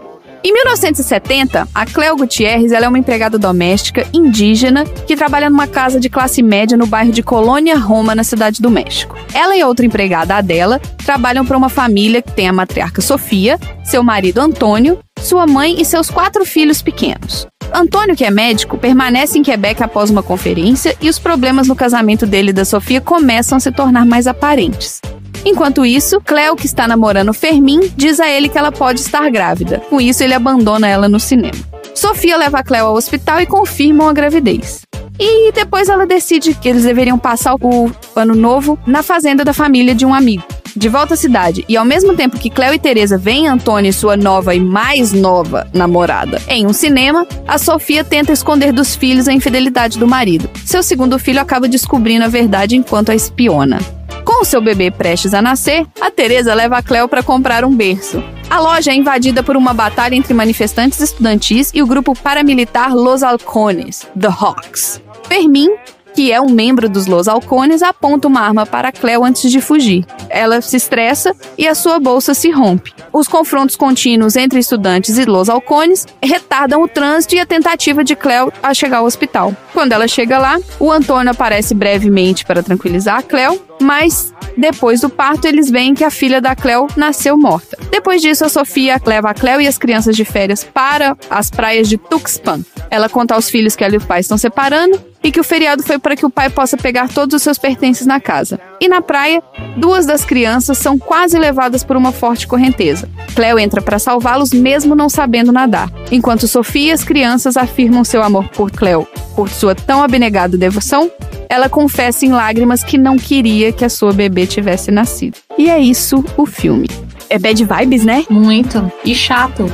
Em 0.44 0.52
1970, 0.52 1.68
a 1.74 1.86
Cleo 1.86 2.16
Gutierrez 2.16 2.72
é 2.72 2.88
uma 2.88 2.98
empregada 2.98 3.38
doméstica 3.38 4.08
indígena 4.12 4.86
que 4.86 5.16
trabalha 5.16 5.48
numa 5.48 5.68
casa 5.68 6.00
de 6.00 6.10
classe 6.10 6.42
média 6.42 6.76
no 6.76 6.88
bairro 6.88 7.12
de 7.12 7.22
Colônia 7.22 7.78
Roma, 7.78 8.16
na 8.16 8.24
cidade 8.24 8.60
do 8.60 8.72
México. 8.72 9.16
Ela 9.36 9.56
e 9.56 9.64
outra 9.64 9.86
empregada, 9.86 10.36
Adela, 10.36 10.82
trabalham 11.06 11.46
para 11.46 11.58
uma 11.58 11.70
família 11.70 12.24
que 12.24 12.32
tem 12.32 12.50
a 12.50 12.54
matriarca 12.54 13.02
Sofia, 13.02 13.60
seu 13.84 14.02
marido 14.02 14.40
Antônio, 14.40 14.98
sua 15.22 15.46
mãe 15.46 15.80
e 15.80 15.86
seus 15.86 16.10
quatro 16.10 16.44
filhos 16.44 16.82
pequenos. 16.82 17.51
Antônio, 17.74 18.16
que 18.16 18.26
é 18.26 18.32
médico, 18.32 18.78
permanece 18.78 19.38
em 19.38 19.44
Quebec 19.44 19.82
após 19.82 20.10
uma 20.10 20.22
conferência 20.22 20.96
e 21.02 21.10
os 21.10 21.18
problemas 21.18 21.68
no 21.68 21.76
casamento 21.76 22.26
dele 22.26 22.50
e 22.50 22.54
da 22.54 22.66
Sofia 22.66 23.02
começam 23.02 23.58
a 23.58 23.62
se 23.62 23.72
tornar 23.72 24.06
mais 24.06 24.28
aparentes. 24.28 25.02
Enquanto 25.44 25.86
isso, 25.86 26.22
Cleo, 26.22 26.56
que 26.56 26.66
está 26.66 26.88
namorando 26.88 27.34
Fermin, 27.34 27.92
diz 27.96 28.20
a 28.20 28.30
ele 28.30 28.48
que 28.48 28.58
ela 28.58 28.72
pode 28.72 29.00
estar 29.00 29.30
grávida. 29.32 29.80
Com 29.90 30.00
isso, 30.00 30.24
ele 30.24 30.34
abandona 30.34 30.88
ela 30.88 31.10
no 31.10 31.20
cinema. 31.20 31.58
Sofia 31.96 32.38
leva 32.38 32.64
Cleo 32.64 32.86
ao 32.86 32.96
hospital 32.96 33.42
e 33.42 33.46
confirmam 33.46 34.08
a 34.08 34.14
gravidez. 34.14 34.82
E 35.20 35.52
depois 35.52 35.90
ela 35.90 36.06
decide 36.06 36.54
que 36.54 36.70
eles 36.70 36.84
deveriam 36.84 37.18
passar 37.18 37.56
o 37.56 37.92
ano 38.16 38.36
novo 38.36 38.78
na 38.86 39.04
fazenda 39.04 39.44
da 39.44 39.54
família 39.54 39.94
de 39.94 40.06
um 40.06 40.14
amigo. 40.14 40.44
De 40.76 40.88
volta 40.88 41.16
à 41.16 41.18
cidade, 41.18 41.66
e 41.68 41.76
ao 41.76 41.84
mesmo 41.84 42.16
tempo 42.16 42.38
que 42.38 42.50
Cleo 42.50 42.74
e 42.74 42.80
Teresa 42.80 43.18
veem 43.18 43.48
Antônio 43.48 43.90
e 43.90 43.94
sua 43.94 44.16
nova 44.16 44.56
e 44.56 44.60
mais 44.60 45.12
nova 45.12 45.68
namorada 45.74 46.42
em 46.48 46.66
um 46.66 46.74
cinema, 46.74 47.28
a 47.48 47.58
Sofia 47.58 48.04
tenta 48.04 48.32
esconder 48.32 48.72
dos 48.72 48.96
filhos 48.96 49.28
a 49.28 49.34
infidelidade 49.34 50.00
do 50.00 50.08
marido. 50.08 50.50
Seu 50.66 50.82
segundo 50.82 51.20
filho 51.20 51.42
acaba 51.42 51.68
descobrindo 51.68 52.24
a 52.24 52.30
verdade 52.30 52.76
enquanto 52.76 53.10
a 53.10 53.16
espiona. 53.16 53.80
Com 54.24 54.44
o 54.44 54.46
seu 54.46 54.62
bebê 54.62 54.90
prestes 54.92 55.34
a 55.34 55.42
nascer, 55.42 55.86
a 56.00 56.10
Teresa 56.10 56.54
leva 56.54 56.78
a 56.78 56.82
Cleo 56.82 57.08
para 57.08 57.24
comprar 57.24 57.66
um 57.66 57.76
berço. 57.76 58.24
A 58.50 58.60
loja 58.60 58.92
é 58.92 58.96
invadida 58.96 59.44
por 59.44 59.58
uma 59.58 59.74
batalha 59.74 60.16
entre 60.16 60.34
manifestantes 60.34 61.00
estudantis 61.00 61.72
e 61.74 61.82
o 61.82 61.88
grupo 61.88 62.16
paramilitar 62.16 62.94
Los 62.96 63.24
Halcones, 63.24 64.08
The 64.20 64.28
Hawks. 64.28 65.02
Fermin, 65.28 65.70
que 66.14 66.32
é 66.32 66.42
um 66.42 66.50
membro 66.50 66.90
dos 66.90 67.06
Los 67.06 67.28
Halcones, 67.28 67.82
aponta 67.82 68.28
uma 68.28 68.42
arma 68.42 68.66
para 68.66 68.92
Cleo 68.92 69.24
antes 69.24 69.52
de 69.52 69.62
fugir. 69.62 70.06
Ela 70.30 70.62
se 70.62 70.78
estressa 70.78 71.36
e 71.58 71.68
a 71.68 71.76
sua 71.76 72.00
bolsa 72.00 72.34
se 72.34 72.50
rompe. 72.52 72.94
Os 73.14 73.28
confrontos 73.28 73.76
contínuos 73.76 74.36
entre 74.36 74.60
estudantes 74.60 75.18
e 75.18 75.26
Los 75.26 75.50
Halcones 75.50 76.08
retardam 76.22 76.82
o 76.82 76.88
trânsito 76.88 77.36
e 77.36 77.40
a 77.40 77.46
tentativa 77.46 78.04
de 78.04 78.16
Cleo 78.16 78.52
a 78.62 78.74
chegar 78.74 78.98
ao 78.98 79.06
hospital. 79.06 79.56
Quando 79.74 79.92
ela 79.94 80.08
chega 80.08 80.38
lá, 80.38 80.60
o 80.80 80.92
Antônio 80.92 81.32
aparece 81.32 81.74
brevemente 81.74 82.46
para 82.46 82.64
tranquilizar 82.64 83.18
a 83.18 83.24
Cleo, 83.24 83.62
mas 83.82 84.34
depois 84.58 85.02
do 85.02 85.10
parto 85.10 85.48
eles 85.48 85.70
veem 85.70 85.94
que 85.94 86.04
a 86.04 86.12
filha 86.12 86.42
da 86.42 86.56
Cleo 86.56 86.88
nasceu 86.96 87.38
morta. 87.38 87.78
Depois 87.90 88.22
disso, 88.22 88.46
a 88.46 88.50
Sofia 88.50 89.00
leva 89.06 89.30
a 89.30 89.34
Cleo 89.34 89.62
e 89.62 89.68
as 89.68 89.78
crianças 89.78 90.16
de 90.16 90.26
férias 90.26 90.64
para 90.64 91.18
as 91.30 91.50
praias 91.50 91.88
de 91.88 91.98
Tuxpan. 91.98 92.62
Ela 92.90 93.10
conta 93.10 93.36
aos 93.36 93.50
filhos 93.50 93.76
que 93.76 93.84
ela 93.84 93.96
e 93.96 93.98
o 93.98 94.02
pai 94.02 94.20
estão 94.20 94.38
separando 94.38 95.02
e 95.24 95.32
que 95.32 95.40
o 95.40 95.44
feriado 95.44 95.84
foi 95.84 96.00
para 96.00 96.16
que 96.16 96.26
o 96.26 96.30
pai 96.30 96.50
possa 96.50 96.76
pegar 96.76 97.08
todos 97.08 97.36
os 97.36 97.44
seus 97.44 97.58
pertences 97.58 98.08
na 98.08 98.20
casa. 98.20 98.60
E 98.80 98.88
na 98.88 99.02
praia, 99.02 99.42
duas 99.78 100.06
das 100.06 100.26
crianças 100.26 100.78
são 100.78 100.98
quase 100.98 101.38
levadas 101.38 101.84
por 101.84 101.96
uma 101.96 102.12
forte 102.12 102.48
correnteza. 102.48 103.10
Cleo 103.36 103.60
entra 103.60 103.82
para 103.82 104.00
salvá-los 104.00 104.52
mesmo 104.52 104.96
não 104.96 105.10
sabendo 105.10 105.52
nadar, 105.52 105.92
enquanto 106.12 106.48
Sofia 106.48 106.90
e 106.90 106.92
as 106.92 107.04
crianças 107.04 107.56
afirmam 107.56 108.04
seu 108.04 108.24
amor 108.24 108.50
por 108.50 108.72
Cleo, 108.72 109.08
por 109.36 109.50
sua 109.50 109.76
tão 109.76 110.04
abnegada 110.04 110.58
devoção. 110.58 111.10
Ela 111.52 111.68
confessa 111.68 112.26
em 112.26 112.32
lágrimas 112.32 112.82
que 112.82 112.98
não 112.98 113.18
queria 113.18 113.74
que 113.74 113.84
a 113.84 113.90
sua 113.90 114.14
bebê 114.14 114.48
tivesse 114.48 114.90
nascido. 114.90 115.38
E 115.58 115.70
é 115.70 115.78
isso 115.78 116.24
o 116.38 116.46
filme 116.46 116.88
é 117.32 117.40
bad 117.40 117.64
vibes, 117.64 118.04
né? 118.04 118.26
Muito. 118.30 118.92
E 119.06 119.16
chato. 119.16 119.66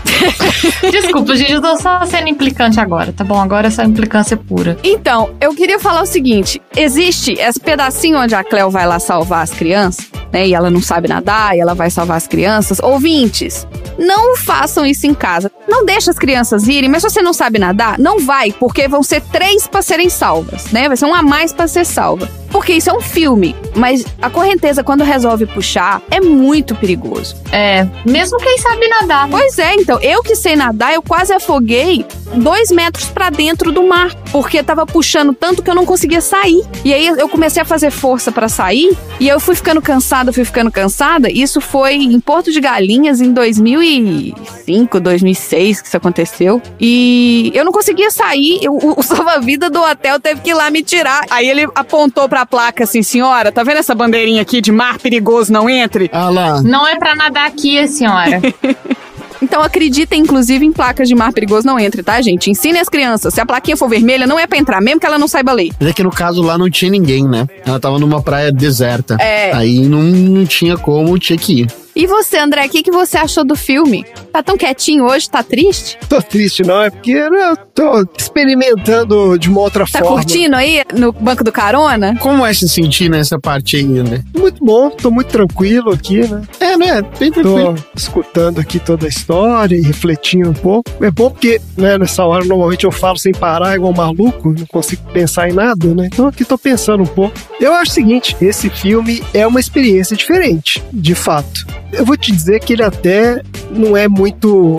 Desculpa, 0.91 1.35
gente, 1.35 1.53
eu 1.53 1.61
tô 1.61 1.75
só 1.77 2.05
sendo 2.05 2.29
implicante 2.29 2.79
agora, 2.79 3.11
tá 3.11 3.23
bom? 3.23 3.41
Agora 3.41 3.67
é 3.67 3.69
só 3.71 3.83
implicância 3.83 4.37
pura. 4.37 4.77
Então, 4.83 5.31
eu 5.41 5.53
queria 5.55 5.79
falar 5.79 6.03
o 6.03 6.05
seguinte: 6.05 6.61
existe 6.75 7.33
esse 7.33 7.59
pedacinho 7.59 8.19
onde 8.19 8.35
a 8.35 8.43
Cleo 8.43 8.69
vai 8.69 8.85
lá 8.85 8.99
salvar 8.99 9.41
as 9.41 9.51
crianças, 9.51 10.07
né? 10.31 10.47
E 10.47 10.53
ela 10.53 10.69
não 10.69 10.81
sabe 10.81 11.07
nadar, 11.07 11.57
e 11.57 11.59
ela 11.59 11.73
vai 11.73 11.89
salvar 11.89 12.17
as 12.17 12.27
crianças. 12.27 12.79
Ouvintes, 12.79 13.67
não 13.97 14.37
façam 14.37 14.85
isso 14.85 15.07
em 15.07 15.13
casa. 15.13 15.51
Não 15.67 15.83
deixa 15.85 16.11
as 16.11 16.19
crianças 16.19 16.67
irem, 16.67 16.89
mas 16.89 17.01
se 17.01 17.09
você 17.09 17.21
não 17.21 17.33
sabe 17.33 17.57
nadar, 17.57 17.97
não 17.97 18.19
vai, 18.19 18.51
porque 18.51 18.87
vão 18.87 19.01
ser 19.01 19.21
três 19.21 19.67
para 19.67 19.81
serem 19.81 20.09
salvas, 20.09 20.71
né? 20.71 20.87
Vai 20.87 20.95
ser 20.95 21.05
um 21.05 21.15
a 21.15 21.23
mais 21.23 21.51
para 21.51 21.67
ser 21.67 21.85
salva. 21.85 22.29
Porque 22.51 22.73
isso 22.73 22.89
é 22.89 22.93
um 22.93 23.01
filme, 23.01 23.55
mas 23.75 24.05
a 24.21 24.29
correnteza, 24.29 24.83
quando 24.83 25.03
resolve 25.03 25.45
puxar, 25.45 26.01
é 26.09 26.21
muito 26.21 26.75
perigoso. 26.75 27.35
É, 27.51 27.87
mesmo 28.05 28.37
quem 28.37 28.57
sabe 28.57 28.87
nadar. 28.87 29.27
Né? 29.27 29.31
Pois 29.31 29.57
é, 29.59 29.75
então, 29.75 29.99
eu 30.01 30.21
que 30.21 30.35
sei 30.35 30.55
nadar, 30.55 30.93
eu 30.93 31.01
quase 31.01 31.33
afoguei 31.33 32.05
dois 32.35 32.71
metros 32.71 33.05
para 33.05 33.29
dentro 33.29 33.71
do 33.71 33.83
mar, 33.83 34.13
porque 34.31 34.61
tava 34.61 34.85
puxando 34.85 35.33
tanto 35.33 35.63
que 35.63 35.69
eu 35.69 35.75
não 35.75 35.85
conseguia 35.85 36.21
sair. 36.21 36.63
E 36.83 36.93
aí 36.93 37.07
eu 37.07 37.29
comecei 37.29 37.61
a 37.61 37.65
fazer 37.65 37.91
força 37.91 38.31
para 38.31 38.49
sair, 38.49 38.97
e 39.19 39.27
eu 39.27 39.39
fui 39.39 39.55
ficando 39.55 39.81
cansada, 39.81 40.33
fui 40.33 40.43
ficando 40.43 40.71
cansada. 40.71 41.29
Isso 41.31 41.61
foi 41.61 41.95
em 41.95 42.19
Porto 42.19 42.51
de 42.51 42.59
Galinhas 42.59 43.21
em 43.21 43.31
2005, 43.31 44.99
2006 44.99 45.81
que 45.81 45.87
isso 45.87 45.97
aconteceu. 45.97 46.61
E 46.79 47.51
eu 47.53 47.63
não 47.63 47.71
conseguia 47.71 48.11
sair, 48.11 48.59
eu, 48.61 48.73
o, 48.73 48.99
o 48.99 49.03
salva-vida 49.03 49.69
do 49.69 49.81
hotel 49.81 50.19
teve 50.19 50.41
que 50.41 50.49
ir 50.49 50.53
lá 50.53 50.69
me 50.69 50.83
tirar. 50.83 51.21
Aí 51.29 51.47
ele 51.47 51.67
apontou 51.75 52.27
pra 52.27 52.45
placa 52.45 52.83
assim, 52.83 53.01
senhora, 53.01 53.51
tá 53.51 53.63
vendo 53.63 53.77
essa 53.77 53.95
bandeirinha 53.95 54.41
aqui 54.41 54.61
de 54.61 54.71
mar 54.71 54.99
perigoso, 54.99 55.51
não 55.51 55.69
entre? 55.69 56.09
Ah 56.11 56.29
lá. 56.29 56.61
Não 56.61 56.87
é 56.87 56.97
pra 56.97 57.15
nadar 57.15 57.36
aqui, 57.45 57.87
senhora. 57.87 58.41
Então 59.41 59.61
acreditem, 59.61 60.21
inclusive, 60.21 60.65
em 60.65 60.71
placas 60.71 61.07
de 61.07 61.15
mar 61.15 61.31
perigoso 61.31 61.65
não 61.65 61.79
entre, 61.79 62.01
tá, 62.01 62.19
gente? 62.21 62.49
Ensine 62.49 62.79
as 62.79 62.89
crianças. 62.89 63.33
Se 63.33 63.41
a 63.41 63.45
plaquinha 63.45 63.77
for 63.77 63.87
vermelha, 63.87 64.25
não 64.25 64.39
é 64.39 64.47
pra 64.47 64.57
entrar, 64.57 64.81
mesmo 64.81 64.99
que 64.99 65.05
ela 65.05 65.19
não 65.19 65.27
saiba 65.27 65.51
ler. 65.53 65.71
Mas 65.79 65.89
é 65.89 65.93
que 65.93 66.03
no 66.03 66.09
caso 66.09 66.41
lá 66.41 66.57
não 66.57 66.69
tinha 66.69 66.91
ninguém, 66.91 67.27
né? 67.27 67.47
Ela 67.65 67.79
tava 67.79 67.99
numa 67.99 68.21
praia 68.21 68.51
deserta. 68.51 69.15
É. 69.19 69.53
Aí 69.53 69.79
não, 69.81 70.01
não 70.01 70.45
tinha 70.45 70.77
como, 70.77 71.17
tinha 71.19 71.37
que 71.37 71.61
ir. 71.61 71.67
E 71.99 72.05
você, 72.05 72.37
André, 72.37 72.67
o 72.67 72.69
que, 72.69 72.83
que 72.83 72.91
você 72.91 73.17
achou 73.17 73.43
do 73.43 73.55
filme? 73.55 74.05
Tá 74.31 74.43
tão 74.43 74.55
quietinho 74.55 75.05
hoje? 75.05 75.27
Tá 75.27 75.41
triste? 75.41 75.97
Tô 76.07 76.21
triste, 76.21 76.61
não, 76.61 76.83
é 76.83 76.91
porque 76.91 77.09
eu 77.11 77.57
tô 77.73 78.05
experimentando 78.15 79.35
de 79.39 79.49
uma 79.49 79.61
outra 79.61 79.83
Tá 79.91 79.97
forma. 79.97 80.17
curtindo 80.17 80.55
aí 80.55 80.83
no 80.95 81.11
banco 81.11 81.43
do 81.43 81.51
carona? 81.51 82.15
Como 82.19 82.45
é 82.45 82.53
se 82.53 82.69
sentir 82.69 83.09
nessa 83.09 83.39
parte 83.39 83.77
aí, 83.77 83.83
né? 83.83 84.23
Muito 84.35 84.63
bom, 84.63 84.91
tô 84.91 85.09
muito 85.09 85.29
tranquilo 85.29 85.91
aqui, 85.91 86.19
né? 86.27 86.43
É, 86.59 86.77
né? 86.77 87.01
Bem 87.17 87.31
Tô 87.31 87.41
tranquilo. 87.41 87.75
escutando 87.95 88.59
aqui 88.59 88.77
toda 88.77 89.07
a 89.07 89.09
história 89.09 89.75
e 89.75 89.81
refletindo 89.81 90.51
um 90.51 90.53
pouco. 90.53 90.87
É 91.03 91.09
bom 91.09 91.31
porque, 91.31 91.59
né, 91.75 91.97
nessa 91.97 92.23
hora 92.23 92.45
normalmente 92.45 92.83
eu 92.85 92.91
falo 92.91 93.17
sem 93.17 93.31
parar, 93.31 93.75
igual 93.75 93.91
um 93.91 93.95
maluco, 93.95 94.53
não 94.55 94.67
consigo 94.67 95.01
pensar 95.11 95.49
em 95.49 95.53
nada, 95.53 95.87
né? 95.95 96.09
Então 96.13 96.27
aqui 96.27 96.45
tô 96.45 96.59
pensando 96.59 97.01
um 97.01 97.07
pouco. 97.07 97.33
Eu 97.59 97.73
acho 97.73 97.89
o 97.89 97.93
seguinte, 97.95 98.37
esse 98.39 98.69
filme 98.69 99.23
é 99.33 99.47
uma 99.47 99.59
experiência 99.59 100.15
diferente, 100.15 100.83
de 100.93 101.15
fato. 101.15 101.65
Eu 101.91 102.05
vou 102.05 102.17
te 102.17 102.31
dizer 102.31 102.59
que 102.59 102.73
ele 102.73 102.83
até 102.83 103.41
não 103.71 103.95
é 103.95 104.07
muito. 104.07 104.75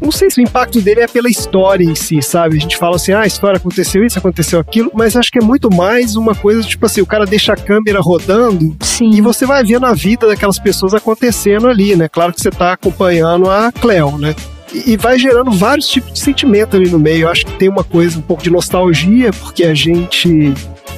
Não 0.00 0.10
sei 0.10 0.30
se 0.30 0.40
o 0.40 0.42
impacto 0.42 0.80
dele 0.80 1.00
é 1.00 1.06
pela 1.06 1.28
história 1.28 1.84
em 1.84 1.94
si, 1.94 2.20
sabe? 2.22 2.56
A 2.56 2.60
gente 2.60 2.76
fala 2.76 2.96
assim, 2.96 3.12
ah, 3.12 3.20
a 3.20 3.26
história 3.26 3.56
aconteceu 3.56 4.04
isso, 4.04 4.18
aconteceu 4.18 4.58
aquilo, 4.58 4.90
mas 4.94 5.16
acho 5.16 5.30
que 5.30 5.38
é 5.38 5.42
muito 5.42 5.72
mais 5.72 6.16
uma 6.16 6.34
coisa, 6.34 6.62
tipo 6.62 6.84
assim, 6.86 7.00
o 7.00 7.06
cara 7.06 7.24
deixa 7.24 7.52
a 7.52 7.56
câmera 7.56 8.00
rodando 8.00 8.76
Sim. 8.80 9.10
e 9.10 9.20
você 9.20 9.46
vai 9.46 9.62
vendo 9.64 9.86
a 9.86 9.94
vida 9.94 10.26
daquelas 10.26 10.58
pessoas 10.58 10.94
acontecendo 10.94 11.68
ali, 11.68 11.94
né? 11.94 12.08
Claro 12.08 12.32
que 12.32 12.40
você 12.40 12.50
tá 12.50 12.72
acompanhando 12.72 13.48
a 13.48 13.70
Cleo, 13.70 14.18
né? 14.18 14.34
E 14.74 14.96
vai 14.96 15.18
gerando 15.18 15.50
vários 15.52 15.86
tipos 15.86 16.12
de 16.14 16.20
sentimento 16.20 16.76
ali 16.76 16.88
no 16.88 16.98
meio. 16.98 17.22
Eu 17.22 17.28
acho 17.28 17.44
que 17.44 17.52
tem 17.52 17.68
uma 17.68 17.84
coisa, 17.84 18.18
um 18.18 18.22
pouco 18.22 18.42
de 18.42 18.50
nostalgia, 18.50 19.30
porque 19.30 19.64
a 19.64 19.74
gente, 19.74 20.54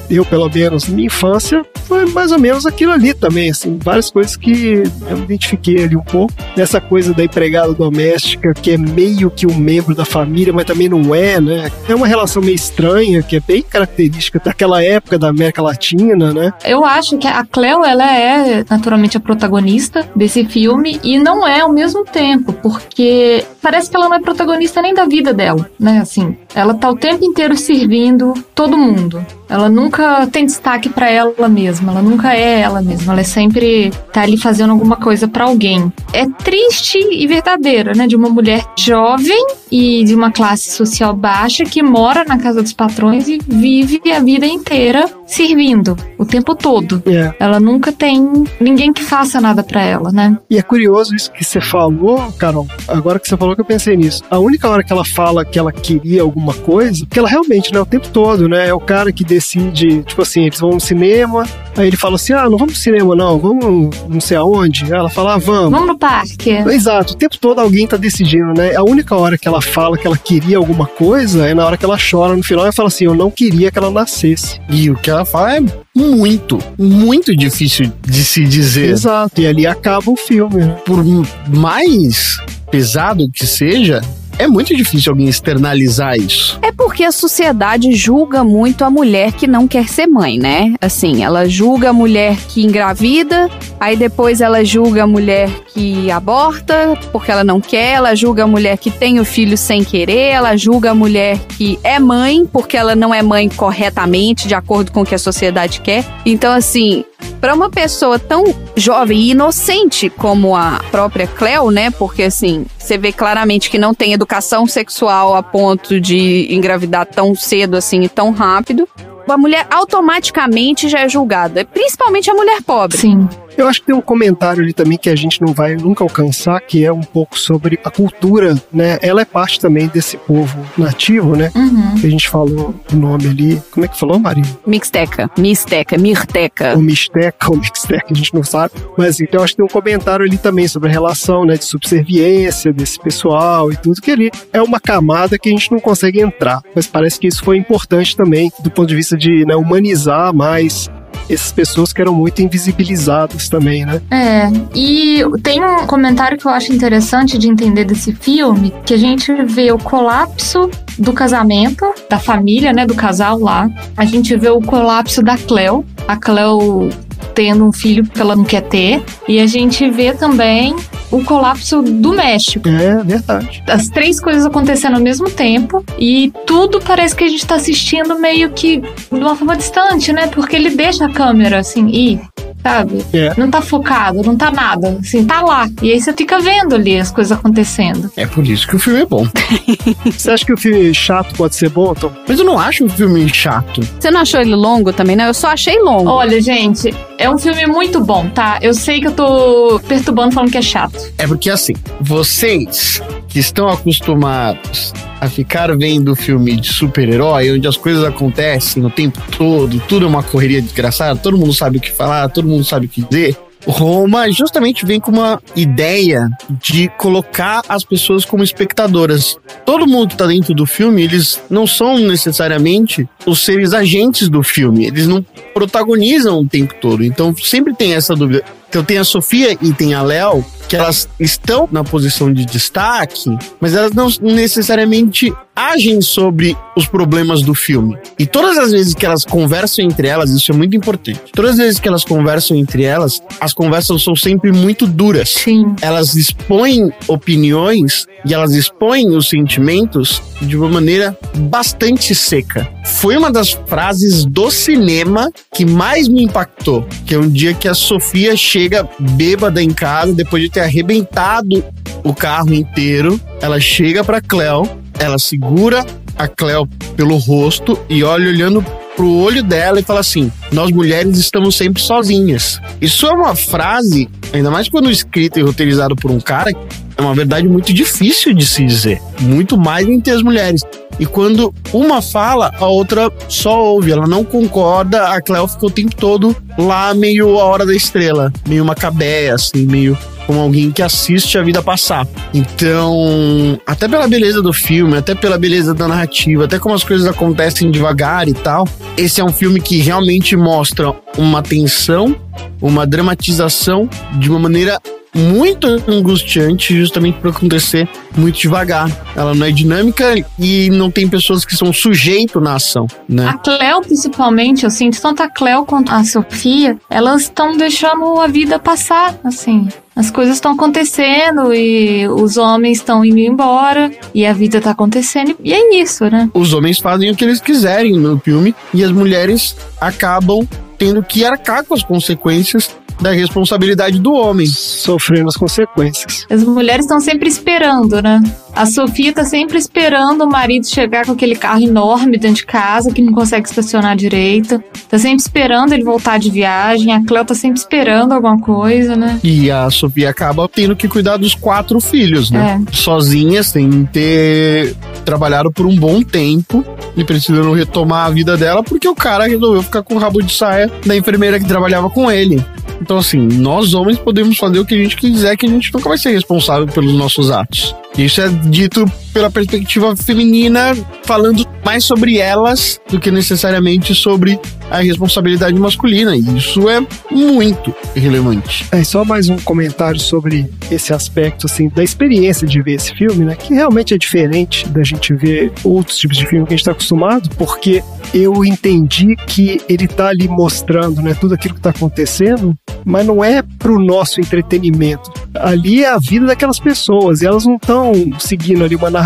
eu 0.09 0.25
pelo 0.25 0.49
menos, 0.49 0.87
minha 0.87 1.07
infância 1.07 1.65
foi 1.85 2.05
mais 2.05 2.31
ou 2.31 2.39
menos 2.39 2.65
aquilo 2.65 2.91
ali 2.91 3.13
também, 3.13 3.49
assim, 3.49 3.77
várias 3.81 4.09
coisas 4.09 4.35
que 4.35 4.83
eu 5.07 5.17
identifiquei 5.17 5.83
ali 5.83 5.95
um 5.95 6.03
pouco. 6.03 6.33
Nessa 6.55 6.81
coisa 6.81 7.13
da 7.13 7.23
empregada 7.23 7.73
doméstica, 7.73 8.53
que 8.53 8.71
é 8.71 8.77
meio 8.77 9.29
que 9.29 9.45
um 9.45 9.55
membro 9.55 9.93
da 9.93 10.05
família, 10.05 10.51
mas 10.51 10.65
também 10.65 10.89
não 10.89 11.13
é, 11.13 11.39
né? 11.39 11.71
É 11.87 11.95
uma 11.95 12.07
relação 12.07 12.41
meio 12.41 12.55
estranha, 12.55 13.21
que 13.21 13.35
é 13.35 13.39
bem 13.39 13.61
característica 13.61 14.41
daquela 14.43 14.83
época 14.83 15.17
da 15.17 15.29
América 15.29 15.61
Latina, 15.61 16.33
né? 16.33 16.53
Eu 16.63 16.83
acho 16.83 17.17
que 17.17 17.27
a 17.27 17.45
Cleo, 17.45 17.83
ela 17.83 18.17
é 18.17 18.65
naturalmente 18.69 19.17
a 19.17 19.19
protagonista 19.19 20.09
desse 20.15 20.45
filme 20.45 20.99
e 21.03 21.19
não 21.19 21.47
é 21.47 21.61
ao 21.61 21.71
mesmo 21.71 22.03
tempo, 22.03 22.53
porque 22.53 23.45
parece 23.61 23.89
que 23.89 23.95
ela 23.95 24.09
não 24.09 24.15
é 24.15 24.21
protagonista 24.21 24.81
nem 24.81 24.93
da 24.93 25.05
vida 25.05 25.33
dela, 25.33 25.69
né? 25.79 25.99
Assim, 25.99 26.37
ela 26.53 26.73
tá 26.73 26.89
o 26.89 26.95
tempo 26.95 27.23
inteiro 27.23 27.55
servindo 27.55 28.33
todo 28.53 28.77
mundo. 28.77 29.25
Ela 29.47 29.69
nunca 29.69 30.27
tem 30.27 30.45
destaque 30.45 30.89
pra 30.89 31.09
ela 31.09 31.47
mesma, 31.47 31.91
ela 31.91 32.01
nunca 32.01 32.33
é 32.33 32.61
ela 32.61 32.81
mesma, 32.81 33.13
ela 33.13 33.21
é 33.21 33.23
sempre 33.23 33.91
tá 34.11 34.21
ali 34.21 34.37
fazendo 34.37 34.71
alguma 34.71 34.95
coisa 34.95 35.27
pra 35.27 35.45
alguém. 35.45 35.91
É 36.13 36.25
triste 36.43 36.97
e 36.97 37.27
verdadeira, 37.27 37.93
né, 37.95 38.07
de 38.07 38.15
uma 38.15 38.29
mulher 38.29 38.63
jovem 38.77 39.45
e 39.71 40.03
de 40.03 40.15
uma 40.15 40.31
classe 40.31 40.71
social 40.71 41.13
baixa 41.13 41.63
que 41.63 41.83
mora 41.83 42.23
na 42.23 42.37
casa 42.37 42.61
dos 42.61 42.73
patrões 42.73 43.27
e 43.27 43.39
vive 43.45 44.11
a 44.11 44.19
vida 44.19 44.45
inteira 44.45 45.05
servindo 45.25 45.95
o 46.17 46.25
tempo 46.25 46.55
todo. 46.55 47.01
É. 47.05 47.33
Ela 47.39 47.59
nunca 47.59 47.91
tem 47.91 48.45
ninguém 48.59 48.93
que 48.93 49.03
faça 49.03 49.41
nada 49.41 49.63
pra 49.63 49.81
ela, 49.81 50.11
né? 50.11 50.37
E 50.49 50.57
é 50.57 50.61
curioso 50.61 51.15
isso 51.15 51.31
que 51.31 51.43
você 51.43 51.59
falou, 51.59 52.31
Carol. 52.37 52.67
Agora 52.87 53.19
que 53.19 53.27
você 53.27 53.35
falou 53.35 53.55
que 53.55 53.61
eu 53.61 53.65
pensei 53.65 53.97
nisso. 53.97 54.23
A 54.29 54.39
única 54.39 54.69
hora 54.69 54.83
que 54.83 54.93
ela 54.93 55.05
fala 55.05 55.43
que 55.43 55.59
ela 55.59 55.71
queria 55.71 56.21
alguma 56.21 56.53
coisa, 56.53 57.05
porque 57.05 57.19
ela 57.19 57.27
realmente, 57.27 57.73
né, 57.73 57.79
o 57.79 57.85
tempo 57.85 58.07
todo, 58.09 58.47
né, 58.47 58.67
é 58.67 58.73
o 58.73 58.79
cara 58.79 59.11
que 59.11 59.23
decide, 59.35 60.03
tipo 60.03 60.21
assim, 60.21 60.45
eles 60.45 60.59
vão 60.59 60.71
no 60.71 60.79
cinema, 60.79 61.47
aí 61.75 61.87
ele 61.87 61.97
fala 61.97 62.15
assim: 62.15 62.33
ah, 62.33 62.49
não 62.49 62.57
vamos 62.57 62.75
no 62.75 62.79
cinema, 62.79 63.15
não, 63.15 63.37
vamos 63.37 63.95
não 64.07 64.21
sei 64.21 64.37
aonde. 64.37 64.85
Aí 64.85 64.91
ela 64.91 65.09
fala, 65.09 65.35
ah, 65.35 65.37
vamos. 65.37 65.71
Vamos 65.71 65.87
no 65.87 65.97
parque. 65.97 66.51
Exato, 66.51 67.13
o 67.13 67.15
tempo 67.17 67.37
todo 67.37 67.59
alguém 67.59 67.87
tá 67.87 67.97
decidindo, 67.97 68.53
né? 68.55 68.75
A 68.75 68.83
única 68.83 69.15
hora 69.15 69.37
que 69.37 69.47
ela 69.47 69.61
fala 69.61 69.97
que 69.97 70.07
ela 70.07 70.17
queria 70.17 70.57
alguma 70.57 70.87
coisa 70.87 71.47
é 71.47 71.53
na 71.53 71.65
hora 71.65 71.77
que 71.77 71.85
ela 71.85 71.97
chora 71.97 72.35
no 72.35 72.43
final 72.43 72.67
e 72.67 72.71
fala 72.71 72.87
assim: 72.87 73.05
Eu 73.05 73.15
não 73.15 73.29
queria 73.29 73.71
que 73.71 73.77
ela 73.77 73.91
nascesse. 73.91 74.59
E 74.69 74.89
o 74.89 74.95
que 74.95 75.09
ela 75.09 75.25
fala 75.25 75.57
é 75.57 75.63
muito, 75.95 76.59
muito 76.77 77.35
difícil 77.35 77.91
de 78.01 78.23
se 78.23 78.43
dizer. 78.45 78.89
Exato, 78.89 79.41
e 79.41 79.47
ali 79.47 79.67
acaba 79.67 80.09
o 80.09 80.15
filme, 80.15 80.63
né? 80.63 80.77
Por 80.85 81.03
mais 81.47 82.39
pesado 82.71 83.29
que 83.31 83.45
seja, 83.45 84.01
é 84.37 84.47
muito 84.47 84.75
difícil 84.75 85.11
alguém 85.11 85.27
externalizar 85.27 86.15
isso. 86.15 86.59
É 86.61 86.71
porque 86.71 87.03
a 87.03 87.11
sociedade 87.11 87.93
julga 87.93 88.43
muito 88.43 88.83
a 88.83 88.89
mulher 88.89 89.31
que 89.33 89.47
não 89.47 89.67
quer 89.67 89.87
ser 89.87 90.07
mãe, 90.07 90.37
né? 90.37 90.73
Assim, 90.81 91.23
ela 91.23 91.47
julga 91.47 91.89
a 91.89 91.93
mulher 91.93 92.37
que 92.47 92.63
engravida, 92.63 93.49
aí 93.79 93.95
depois 93.95 94.41
ela 94.41 94.63
julga 94.63 95.03
a 95.03 95.07
mulher 95.07 95.49
que 95.73 96.09
aborta 96.11 96.97
porque 97.11 97.31
ela 97.31 97.43
não 97.43 97.59
quer, 97.59 97.93
ela 97.93 98.15
julga 98.15 98.43
a 98.43 98.47
mulher 98.47 98.77
que 98.77 98.91
tem 98.91 99.19
o 99.19 99.25
filho 99.25 99.57
sem 99.57 99.83
querer, 99.83 100.31
ela 100.31 100.55
julga 100.55 100.91
a 100.91 100.95
mulher 100.95 101.37
que 101.57 101.79
é 101.83 101.99
mãe 101.99 102.45
porque 102.45 102.77
ela 102.77 102.95
não 102.95 103.13
é 103.13 103.21
mãe 103.21 103.49
corretamente, 103.49 104.47
de 104.47 104.55
acordo 104.55 104.91
com 104.91 105.01
o 105.01 105.05
que 105.05 105.15
a 105.15 105.19
sociedade 105.19 105.81
quer. 105.81 106.05
Então, 106.25 106.51
assim, 106.53 107.03
para 107.39 107.53
uma 107.53 107.69
pessoa 107.69 108.17
tão 108.17 108.43
jovem 108.75 109.19
e 109.19 109.31
inocente 109.31 110.09
como 110.09 110.55
a 110.55 110.81
própria 110.91 111.27
Cleo, 111.27 111.71
né? 111.71 111.91
Porque 111.91 112.23
assim, 112.23 112.65
você 112.77 112.97
vê 112.97 113.11
claramente 113.11 113.69
que 113.69 113.77
não 113.77 113.93
tem 113.93 114.13
educação 114.13 114.65
sexual 114.65 115.35
a 115.35 115.43
ponto 115.43 115.99
de 115.99 116.47
engravidar 116.53 117.05
tão 117.05 117.35
cedo 117.35 117.75
assim 117.75 118.01
e 118.01 118.09
tão 118.09 118.31
rápido. 118.31 118.87
A 119.27 119.37
mulher 119.37 119.65
automaticamente 119.71 120.87
já 120.87 120.99
é 120.99 121.09
julgada, 121.09 121.65
principalmente 121.65 122.29
a 122.29 122.33
mulher 122.33 122.61
pobre. 122.61 122.97
Sim. 122.97 123.27
Eu 123.57 123.67
acho 123.67 123.79
que 123.79 123.87
tem 123.87 123.95
um 123.95 124.01
comentário 124.01 124.63
ali 124.63 124.73
também 124.73 124.97
que 124.97 125.09
a 125.09 125.15
gente 125.15 125.41
não 125.41 125.53
vai 125.53 125.75
nunca 125.75 126.03
alcançar, 126.03 126.59
que 126.61 126.83
é 126.83 126.91
um 126.91 127.01
pouco 127.01 127.37
sobre 127.37 127.79
a 127.83 127.89
cultura, 127.89 128.55
né? 128.71 128.97
Ela 129.01 129.21
é 129.21 129.25
parte 129.25 129.59
também 129.59 129.87
desse 129.87 130.17
povo 130.17 130.57
nativo, 130.77 131.35
né? 131.35 131.51
Uhum. 131.55 131.95
Que 131.95 132.07
a 132.07 132.09
gente 132.09 132.27
falou 132.27 132.75
o 132.91 132.95
nome 132.95 133.27
ali. 133.27 133.61
Como 133.71 133.85
é 133.85 133.89
que 133.89 133.97
falou, 133.97 134.19
Marinho? 134.19 134.57
Mixteca, 134.65 135.29
misteca, 135.37 135.97
mirteca. 135.97 136.73
Ou 136.75 136.81
Mixteca, 136.81 137.49
ou 137.49 137.57
Mixteca, 137.57 138.07
a 138.11 138.13
gente 138.13 138.33
não 138.33 138.43
sabe. 138.43 138.73
Mas 138.97 139.19
então 139.19 139.43
acho 139.43 139.53
que 139.53 139.57
tem 139.57 139.65
um 139.65 139.69
comentário 139.69 140.25
ali 140.25 140.37
também 140.37 140.67
sobre 140.67 140.89
a 140.89 140.91
relação, 140.91 141.45
né? 141.45 141.55
De 141.55 141.65
subserviência 141.65 142.73
desse 142.73 142.99
pessoal 142.99 143.71
e 143.71 143.77
tudo, 143.77 144.01
que 144.01 144.11
ali 144.11 144.31
é 144.51 144.61
uma 144.61 144.79
camada 144.79 145.37
que 145.37 145.49
a 145.49 145.51
gente 145.51 145.71
não 145.71 145.79
consegue 145.79 146.19
entrar. 146.19 146.61
Mas 146.75 146.87
parece 146.87 147.19
que 147.19 147.27
isso 147.27 147.43
foi 147.43 147.57
importante 147.57 148.15
também, 148.15 148.51
do 148.59 148.69
ponto 148.69 148.87
de 148.87 148.95
vista 148.95 149.17
de 149.17 149.45
né, 149.45 149.55
humanizar 149.55 150.33
mais 150.33 150.89
essas 151.29 151.51
pessoas 151.51 151.91
que 151.91 152.01
eram 152.01 152.13
muito 152.13 152.41
invisibilizadas 152.41 153.49
também, 153.49 153.85
né? 153.85 154.01
É, 154.11 154.49
e 154.73 155.23
tem 155.41 155.63
um 155.63 155.85
comentário 155.85 156.37
que 156.37 156.45
eu 156.45 156.51
acho 156.51 156.73
interessante 156.73 157.37
de 157.37 157.47
entender 157.47 157.85
desse 157.85 158.13
filme, 158.13 158.73
que 158.85 158.93
a 158.93 158.97
gente 158.97 159.31
vê 159.45 159.71
o 159.71 159.77
colapso 159.77 160.69
do 160.97 161.13
casamento, 161.13 161.85
da 162.09 162.19
família, 162.19 162.71
né, 162.71 162.85
do 162.85 162.95
casal 162.95 163.39
lá. 163.39 163.69
A 163.97 164.05
gente 164.05 164.35
vê 164.35 164.49
o 164.49 164.61
colapso 164.61 165.21
da 165.21 165.37
Cleo, 165.37 165.85
a 166.07 166.15
Cleo 166.15 166.89
tendo 167.33 167.65
um 167.65 167.71
filho 167.71 168.05
que 168.05 168.19
ela 168.19 168.35
não 168.35 168.43
quer 168.43 168.61
ter, 168.61 169.03
e 169.27 169.39
a 169.39 169.47
gente 169.47 169.89
vê 169.89 170.13
também 170.13 170.75
o 171.11 171.23
colapso 171.23 171.81
do 171.81 172.13
México. 172.13 172.67
É 172.67 173.03
verdade. 173.03 173.63
As 173.67 173.87
três 173.89 174.19
coisas 174.19 174.45
acontecendo 174.45 174.95
ao 174.95 175.01
mesmo 175.01 175.29
tempo 175.29 175.83
e 175.97 176.31
tudo 176.45 176.81
parece 176.81 177.15
que 177.15 177.23
a 177.23 177.27
gente 177.27 177.45
tá 177.45 177.55
assistindo 177.55 178.19
meio 178.19 178.49
que 178.51 178.77
de 178.79 179.19
uma 179.19 179.35
forma 179.35 179.55
distante, 179.55 180.11
né? 180.11 180.27
Porque 180.27 180.55
ele 180.55 180.71
deixa 180.71 181.05
a 181.05 181.09
câmera 181.09 181.59
assim 181.59 181.87
ir, 181.87 182.21
sabe? 182.61 183.05
É. 183.13 183.33
Não 183.37 183.49
tá 183.49 183.61
focado, 183.61 184.23
não 184.23 184.35
tá 184.35 184.51
nada, 184.51 184.97
assim, 184.99 185.23
tá 185.23 185.41
lá. 185.41 185.69
E 185.81 185.91
aí 185.91 186.01
você 186.01 186.11
fica 186.13 186.39
vendo 186.39 186.75
ali 186.75 186.97
as 186.97 187.11
coisas 187.11 187.37
acontecendo. 187.37 188.11
É 188.17 188.25
por 188.25 188.45
isso 188.45 188.67
que 188.67 188.75
o 188.75 188.79
filme 188.79 189.01
é 189.01 189.05
bom. 189.05 189.25
Você 190.05 190.31
acha 190.31 190.45
que 190.45 190.53
o 190.53 190.57
filme 190.57 190.93
chato 190.93 191.35
pode 191.35 191.55
ser 191.55 191.69
bom, 191.69 191.93
Tom? 191.93 192.11
Mas 192.27 192.39
eu 192.39 192.45
não 192.45 192.59
acho 192.59 192.85
um 192.85 192.89
filme 192.89 193.27
chato. 193.29 193.81
Você 193.99 194.09
não 194.09 194.21
achou 194.21 194.39
ele 194.39 194.55
longo 194.55 194.91
também, 194.91 195.15
né? 195.15 195.27
Eu 195.27 195.33
só 195.33 195.49
achei 195.49 195.79
longo. 195.79 196.09
Olha, 196.09 196.41
gente, 196.41 196.93
é 197.17 197.29
um 197.29 197.37
filme 197.37 197.65
muito 197.65 198.03
bom, 198.03 198.27
tá? 198.29 198.59
Eu 198.61 198.73
sei 198.73 198.99
que 198.99 199.07
eu 199.07 199.13
tô 199.13 199.79
perturbando 199.87 200.33
falando 200.33 200.51
que 200.51 200.57
é 200.57 200.61
chato. 200.61 201.11
É 201.17 201.27
porque 201.27 201.49
assim, 201.49 201.73
vocês 201.99 203.01
que 203.27 203.39
estão 203.39 203.67
acostumados 203.67 204.93
a 205.19 205.29
ficar 205.29 205.75
vendo 205.77 206.15
filme 206.15 206.55
de 206.55 206.71
super-herói, 206.71 207.51
onde 207.51 207.67
as 207.67 207.77
coisas 207.77 208.03
acontecem 208.03 208.83
o 208.85 208.89
tempo 208.89 209.21
todo, 209.37 209.79
tudo 209.87 210.05
é 210.05 210.09
uma 210.09 210.23
correria 210.23 210.61
desgraçada, 210.61 211.19
todo 211.19 211.37
mundo 211.37 211.53
sabe 211.53 211.77
o 211.77 211.81
que 211.81 211.91
falar, 211.91 212.29
todo 212.29 212.47
mundo 212.47 212.63
sabe 212.63 212.85
o 212.85 212.89
que 212.89 213.01
dizer. 213.01 213.37
Roma 213.65 214.29
justamente 214.31 214.85
vem 214.85 214.99
com 214.99 215.11
uma 215.11 215.41
ideia 215.55 216.29
de 216.61 216.87
colocar 216.97 217.61
as 217.67 217.83
pessoas 217.83 218.23
como 218.23 218.43
espectadoras. 218.43 219.37
Todo 219.65 219.87
mundo 219.87 220.09
que 220.09 220.17
tá 220.17 220.27
dentro 220.27 220.53
do 220.53 220.65
filme, 220.65 221.03
eles 221.03 221.41
não 221.49 221.65
são 221.65 221.97
necessariamente 221.97 223.07
os 223.25 223.43
seres 223.43 223.73
agentes 223.73 224.29
do 224.29 224.43
filme, 224.43 224.85
eles 224.85 225.07
não 225.07 225.25
protagonizam 225.53 226.39
o 226.39 226.47
tempo 226.47 226.75
todo. 226.79 227.03
Então 227.03 227.35
sempre 227.35 227.73
tem 227.73 227.93
essa 227.93 228.15
dúvida. 228.15 228.43
Então 228.69 228.83
tem 228.83 228.97
a 228.97 229.03
Sofia 229.03 229.57
e 229.61 229.73
tem 229.73 229.93
a 229.93 230.01
Léo, 230.01 230.43
que 230.67 230.75
elas 230.75 231.07
estão 231.19 231.69
na 231.71 231.83
posição 231.83 232.31
de 232.33 232.45
destaque, 232.45 233.37
mas 233.59 233.73
elas 233.73 233.93
não 233.93 234.09
necessariamente 234.21 235.31
agem 235.55 236.01
sobre 236.01 236.57
os 236.75 236.85
problemas 236.85 237.41
do 237.41 237.55
filme. 237.55 237.97
E 238.19 238.25
todas 238.25 238.57
as 238.57 238.71
vezes 238.71 238.93
que 238.93 239.05
elas 239.05 239.23
conversam 239.23 239.85
entre 239.85 240.07
elas, 240.07 240.31
isso 240.31 240.51
é 240.51 240.55
muito 240.55 240.75
importante. 240.75 241.21
Todas 241.33 241.51
as 241.51 241.57
vezes 241.57 241.79
que 241.79 241.87
elas 241.87 242.03
conversam 242.03 242.57
entre 242.57 242.83
elas, 242.83 243.21
as 243.39 243.53
conversas 243.53 244.03
são 244.03 244.15
sempre 244.15 244.51
muito 244.51 244.85
duras. 244.85 245.29
Sim. 245.29 245.73
Elas 245.81 246.15
expõem 246.15 246.91
opiniões 247.07 248.05
e 248.25 248.33
elas 248.33 248.53
expõem 248.53 249.15
os 249.15 249.29
sentimentos 249.29 250.21
de 250.41 250.57
uma 250.57 250.67
maneira 250.67 251.17
bastante 251.35 252.13
seca. 252.13 252.67
Foi 252.83 253.15
uma 253.15 253.31
das 253.31 253.51
frases 253.67 254.25
do 254.25 254.51
cinema 254.51 255.31
que 255.53 255.65
mais 255.65 256.09
me 256.09 256.23
impactou, 256.23 256.85
que 257.05 257.15
é 257.15 257.19
um 257.19 257.29
dia 257.29 257.53
que 257.53 257.67
a 257.67 257.73
Sofia 257.73 258.35
chega 258.55 258.87
bêbada 258.97 259.61
em 259.61 259.69
casa 259.69 260.13
depois 260.13 260.41
de 260.41 260.49
ter 260.49 260.61
arrebentado 260.61 261.61
o 262.05 262.13
carro 262.13 262.53
inteiro. 262.53 263.19
Ela 263.41 263.59
chega 263.59 264.01
pra 264.01 264.21
Cleo, 264.21 264.65
ela 264.97 265.19
segura 265.19 265.85
a 266.17 266.25
Cleo 266.25 266.65
pelo 266.95 267.17
rosto 267.17 267.77
e 267.89 268.01
olha 268.01 268.29
olhando 268.29 268.65
pro 268.95 269.11
olho 269.11 269.43
dela 269.43 269.81
e 269.81 269.83
fala 269.83 269.99
assim: 269.99 270.31
Nós 270.53 270.71
mulheres 270.71 271.17
estamos 271.17 271.53
sempre 271.57 271.81
sozinhas. 271.81 272.61
Isso 272.79 273.05
é 273.05 273.11
uma 273.11 273.35
frase, 273.35 274.07
ainda 274.31 274.49
mais 274.49 274.69
quando 274.69 274.89
escrita 274.89 275.37
e 275.37 275.43
roteirizada 275.43 275.93
por 275.93 276.09
um 276.09 276.21
cara, 276.21 276.51
é 276.97 277.01
uma 277.01 277.13
verdade 277.13 277.49
muito 277.49 277.73
difícil 277.73 278.33
de 278.33 278.45
se 278.45 278.65
dizer. 278.65 279.01
Muito 279.19 279.57
mais 279.57 279.85
entre 279.85 280.13
as 280.13 280.23
mulheres. 280.23 280.61
E 280.99 281.05
quando 281.05 281.53
uma 281.73 282.01
fala, 282.01 282.51
a 282.57 282.65
outra 282.65 283.11
só 283.27 283.63
ouve, 283.63 283.91
ela 283.91 284.07
não 284.07 284.23
concorda. 284.23 285.09
A 285.09 285.21
Cleo 285.21 285.47
fica 285.47 285.65
o 285.65 285.71
tempo 285.71 285.95
todo 285.95 286.35
lá, 286.57 286.93
meio 286.93 287.39
a 287.39 287.43
hora 287.43 287.65
da 287.65 287.75
estrela, 287.75 288.31
meio 288.47 288.63
macabeia, 288.63 289.35
assim, 289.35 289.65
meio 289.65 289.97
como 290.25 290.39
alguém 290.39 290.71
que 290.71 290.81
assiste 290.81 291.37
a 291.37 291.43
vida 291.43 291.61
passar. 291.61 292.07
Então, 292.33 293.59
até 293.65 293.87
pela 293.87 294.07
beleza 294.07 294.41
do 294.41 294.51
filme, 294.51 294.97
até 294.97 295.13
pela 295.13 295.37
beleza 295.37 295.73
da 295.73 295.87
narrativa, 295.87 296.45
até 296.45 296.57
como 296.59 296.75
as 296.75 296.83
coisas 296.83 297.07
acontecem 297.07 297.69
devagar 297.69 298.27
e 298.27 298.33
tal, 298.33 298.67
esse 298.97 299.21
é 299.21 299.23
um 299.23 299.31
filme 299.31 299.61
que 299.61 299.77
realmente 299.77 300.35
mostra 300.35 300.93
uma 301.17 301.41
tensão, 301.41 302.15
uma 302.61 302.85
dramatização 302.85 303.89
de 304.13 304.29
uma 304.29 304.39
maneira 304.39 304.79
muito 305.15 305.67
angustiante, 305.87 306.77
justamente 306.77 307.17
por 307.19 307.29
acontecer 307.29 307.87
muito 308.17 308.37
devagar. 308.37 308.91
Ela 309.15 309.33
não 309.33 309.45
é 309.45 309.51
dinâmica 309.51 310.13
e 310.37 310.69
não 310.69 310.91
tem 310.91 311.07
pessoas 311.07 311.45
que 311.45 311.55
são 311.55 311.71
sujeito 311.71 312.41
na 312.41 312.55
ação, 312.55 312.85
né? 313.07 313.27
A 313.27 313.37
Cleo, 313.37 313.81
principalmente, 313.81 314.65
eu 314.65 314.69
sinto 314.69 315.01
tanto 315.01 315.23
a 315.23 315.29
Cleo 315.29 315.65
quanto 315.65 315.91
a 315.91 316.03
Sofia, 316.03 316.77
elas 316.89 317.23
estão 317.23 317.55
deixando 317.55 318.19
a 318.19 318.27
vida 318.27 318.59
passar, 318.59 319.17
assim. 319.23 319.67
As 319.95 320.11
coisas 320.11 320.35
estão 320.35 320.51
acontecendo 320.51 321.53
e 321.53 322.05
os 322.09 322.35
homens 322.35 322.79
estão 322.79 323.05
indo 323.05 323.19
embora 323.19 323.89
e 324.13 324.25
a 324.25 324.33
vida 324.33 324.59
tá 324.59 324.71
acontecendo 324.71 325.37
e 325.41 325.53
é 325.53 325.81
isso, 325.81 326.03
né? 326.09 326.29
Os 326.33 326.53
homens 326.53 326.79
fazem 326.79 327.09
o 327.09 327.15
que 327.15 327.23
eles 327.23 327.39
quiserem 327.39 327.93
no 327.93 328.19
filme 328.19 328.53
e 328.73 328.83
as 328.83 328.91
mulheres 328.91 329.55
acabam 329.79 330.45
tendo 330.77 331.01
que 331.01 331.23
arcar 331.23 331.63
com 331.63 331.73
as 331.73 331.81
consequências 331.81 332.69
da 332.99 333.11
responsabilidade 333.11 333.99
do 333.99 334.13
homem. 334.13 334.47
Sofrendo 334.47 335.29
as 335.29 335.35
consequências. 335.35 336.25
As 336.29 336.43
mulheres 336.43 336.85
estão 336.85 336.99
sempre 336.99 337.27
esperando, 337.27 338.01
né? 338.01 338.21
A 338.55 338.65
Sofia 338.65 339.11
tá 339.11 339.25
sempre 339.25 339.57
esperando 339.57 340.23
o 340.23 340.29
marido 340.29 340.65
chegar 340.65 341.05
com 341.05 341.11
aquele 341.11 341.35
carro 341.35 341.61
enorme 341.61 342.17
dentro 342.17 342.37
de 342.37 342.45
casa 342.45 342.89
que 342.89 343.01
não 343.01 343.11
consegue 343.11 343.49
estacionar 343.49 343.97
direito. 343.97 344.63
Tá 344.89 344.97
sempre 344.97 345.17
esperando 345.17 345.73
ele 345.73 345.83
voltar 345.83 346.17
de 346.17 346.31
viagem. 346.31 346.93
A 346.93 347.03
Cleo 347.03 347.25
tá 347.25 347.35
sempre 347.35 347.59
esperando 347.59 348.13
alguma 348.13 348.39
coisa, 348.39 348.95
né? 348.95 349.19
E 349.21 349.51
a 349.51 349.69
Sofia 349.69 350.09
acaba 350.09 350.47
tendo 350.47 350.73
que 350.73 350.87
cuidar 350.87 351.17
dos 351.17 351.35
quatro 351.35 351.81
filhos, 351.81 352.31
né? 352.31 352.63
É. 352.65 352.73
Sozinha, 352.73 353.43
sem 353.43 353.85
ter 353.87 354.73
trabalhado 355.03 355.51
por 355.51 355.65
um 355.65 355.75
bom 355.75 356.01
tempo 356.01 356.63
e 356.95 357.03
precisando 357.03 357.51
retomar 357.51 358.07
a 358.07 358.09
vida 358.09 358.37
dela 358.37 358.63
porque 358.63 358.87
o 358.87 358.95
cara 358.95 359.27
resolveu 359.27 359.61
ficar 359.63 359.83
com 359.83 359.95
o 359.95 359.97
rabo 359.97 360.21
de 360.21 360.31
saia 360.31 360.71
da 360.85 360.95
enfermeira 360.95 361.37
que 361.41 361.45
trabalhava 361.45 361.89
com 361.89 362.09
ele. 362.09 362.41
Então, 362.81 362.97
assim, 362.97 363.17
nós 363.17 363.73
homens 363.73 363.99
podemos 363.99 364.37
fazer 364.37 364.59
o 364.59 364.65
que 364.65 364.75
a 364.75 364.77
gente 364.77 364.95
quiser, 364.95 365.35
que 365.35 365.45
a 365.45 365.49
gente 365.49 365.73
nunca 365.73 365.89
vai 365.89 365.97
ser 365.97 366.11
responsável 366.11 366.67
pelos 366.67 366.93
nossos 366.93 367.31
atos. 367.31 367.75
Isso 367.97 368.21
é 368.21 368.29
dito 368.29 368.85
pela 369.15 369.31
perspectiva 369.31 369.95
feminina, 369.95 370.75
falando 371.05 371.47
mais 371.63 371.85
sobre 371.85 372.17
elas 372.17 372.81
do 372.91 372.99
que 372.99 373.09
necessariamente 373.09 373.95
sobre 373.95 374.37
a 374.69 374.81
responsabilidade 374.81 375.57
masculina. 375.57 376.17
E 376.17 376.37
isso 376.37 376.69
é 376.69 376.85
muito 377.09 377.73
relevante. 377.95 378.65
É, 378.73 378.83
só 378.83 379.05
mais 379.05 379.29
um 379.29 379.37
comentário 379.37 380.01
sobre 380.01 380.51
esse 380.69 380.93
aspecto, 380.93 381.45
assim, 381.45 381.69
da 381.69 381.81
experiência 381.81 382.45
de 382.45 382.61
ver 382.61 382.73
esse 382.73 382.93
filme, 382.93 383.23
né? 383.23 383.35
Que 383.35 383.53
realmente 383.53 383.93
é 383.93 383.97
diferente 383.97 384.67
da 384.67 384.83
gente 384.83 385.13
ver 385.13 385.53
outros 385.63 385.97
tipos 385.97 386.17
de 386.17 386.27
filme 386.27 386.45
que 386.45 386.53
a 386.53 386.57
gente 386.57 386.65
tá 386.65 386.71
acostumado, 386.71 387.29
porque 387.37 387.81
eu 388.13 388.43
entendi 388.43 389.15
que 389.15 389.61
ele 389.69 389.87
tá 389.87 390.09
ali 390.09 390.27
mostrando, 390.27 391.01
né, 391.01 391.13
tudo 391.13 391.35
aquilo 391.35 391.55
que 391.55 391.61
tá 391.61 391.69
acontecendo, 391.69 392.53
mas 392.83 393.05
não 393.05 393.23
é 393.23 393.41
pro 393.41 393.79
nosso 393.79 394.19
entretenimento. 394.19 395.11
Ali 395.33 395.83
é 395.83 395.89
a 395.89 395.97
vida 395.97 396.27
daquelas 396.27 396.59
pessoas 396.59 397.21
e 397.21 397.25
elas 397.25 397.45
não 397.45 397.55
estão 397.55 397.93
seguindo 398.19 398.63
ali 398.63 398.75
uma 398.75 398.89
narrativa 398.89 399.04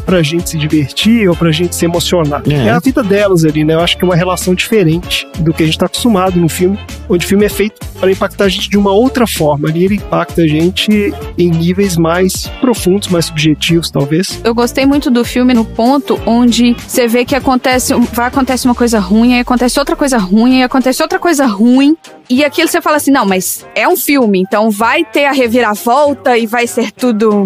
pra 0.00 0.22
gente 0.22 0.50
se 0.50 0.58
divertir 0.58 1.28
ou 1.28 1.36
pra 1.36 1.50
gente 1.50 1.74
se 1.74 1.84
emocionar. 1.84 2.42
É. 2.48 2.66
É. 2.66 2.70
a 2.70 2.78
vida 2.78 3.02
delas 3.02 3.44
ali, 3.44 3.64
né? 3.64 3.74
Eu 3.74 3.80
acho 3.80 3.96
que 3.96 4.04
é 4.04 4.06
uma 4.06 4.16
relação 4.16 4.54
diferente 4.54 5.26
do 5.38 5.52
que 5.52 5.62
a 5.62 5.66
gente 5.66 5.78
tá 5.78 5.86
acostumado 5.86 6.38
no 6.38 6.48
filme, 6.48 6.78
onde 7.08 7.24
o 7.24 7.28
filme 7.28 7.44
é 7.44 7.48
feito 7.48 7.80
para 7.98 8.10
impactar 8.10 8.44
a 8.44 8.48
gente 8.48 8.68
de 8.68 8.76
uma 8.76 8.92
outra 8.92 9.26
forma. 9.26 9.68
Ali 9.68 9.84
ele 9.84 9.94
impacta 9.96 10.42
a 10.42 10.46
gente 10.46 11.12
em 11.38 11.50
níveis 11.50 11.96
mais 11.96 12.46
profundos, 12.60 13.08
mais 13.08 13.26
subjetivos, 13.26 13.90
talvez. 13.90 14.40
Eu 14.44 14.54
gostei 14.54 14.86
muito 14.86 15.10
do 15.10 15.24
filme 15.24 15.54
no 15.54 15.64
ponto 15.64 16.20
onde 16.26 16.74
você 16.74 17.06
vê 17.06 17.24
que 17.24 17.34
acontece, 17.34 17.94
vai 18.12 18.26
acontece 18.26 18.66
uma 18.66 18.74
coisa 18.74 18.98
ruim, 18.98 19.34
aí 19.34 19.40
acontece 19.40 19.78
outra 19.78 19.96
coisa 19.96 20.18
ruim, 20.18 20.56
aí 20.56 20.62
acontece 20.62 21.02
outra 21.02 21.18
coisa 21.18 21.46
ruim. 21.46 21.96
E 22.28 22.44
aquilo 22.44 22.68
você 22.68 22.80
fala 22.80 22.96
assim, 22.96 23.10
não, 23.10 23.26
mas 23.26 23.66
é 23.74 23.86
um 23.86 23.96
filme, 23.96 24.40
então 24.40 24.70
vai 24.70 25.04
ter 25.04 25.26
a 25.26 25.32
reviravolta 25.32 26.38
e 26.38 26.46
vai 26.46 26.66
ser 26.66 26.90
tudo 26.90 27.44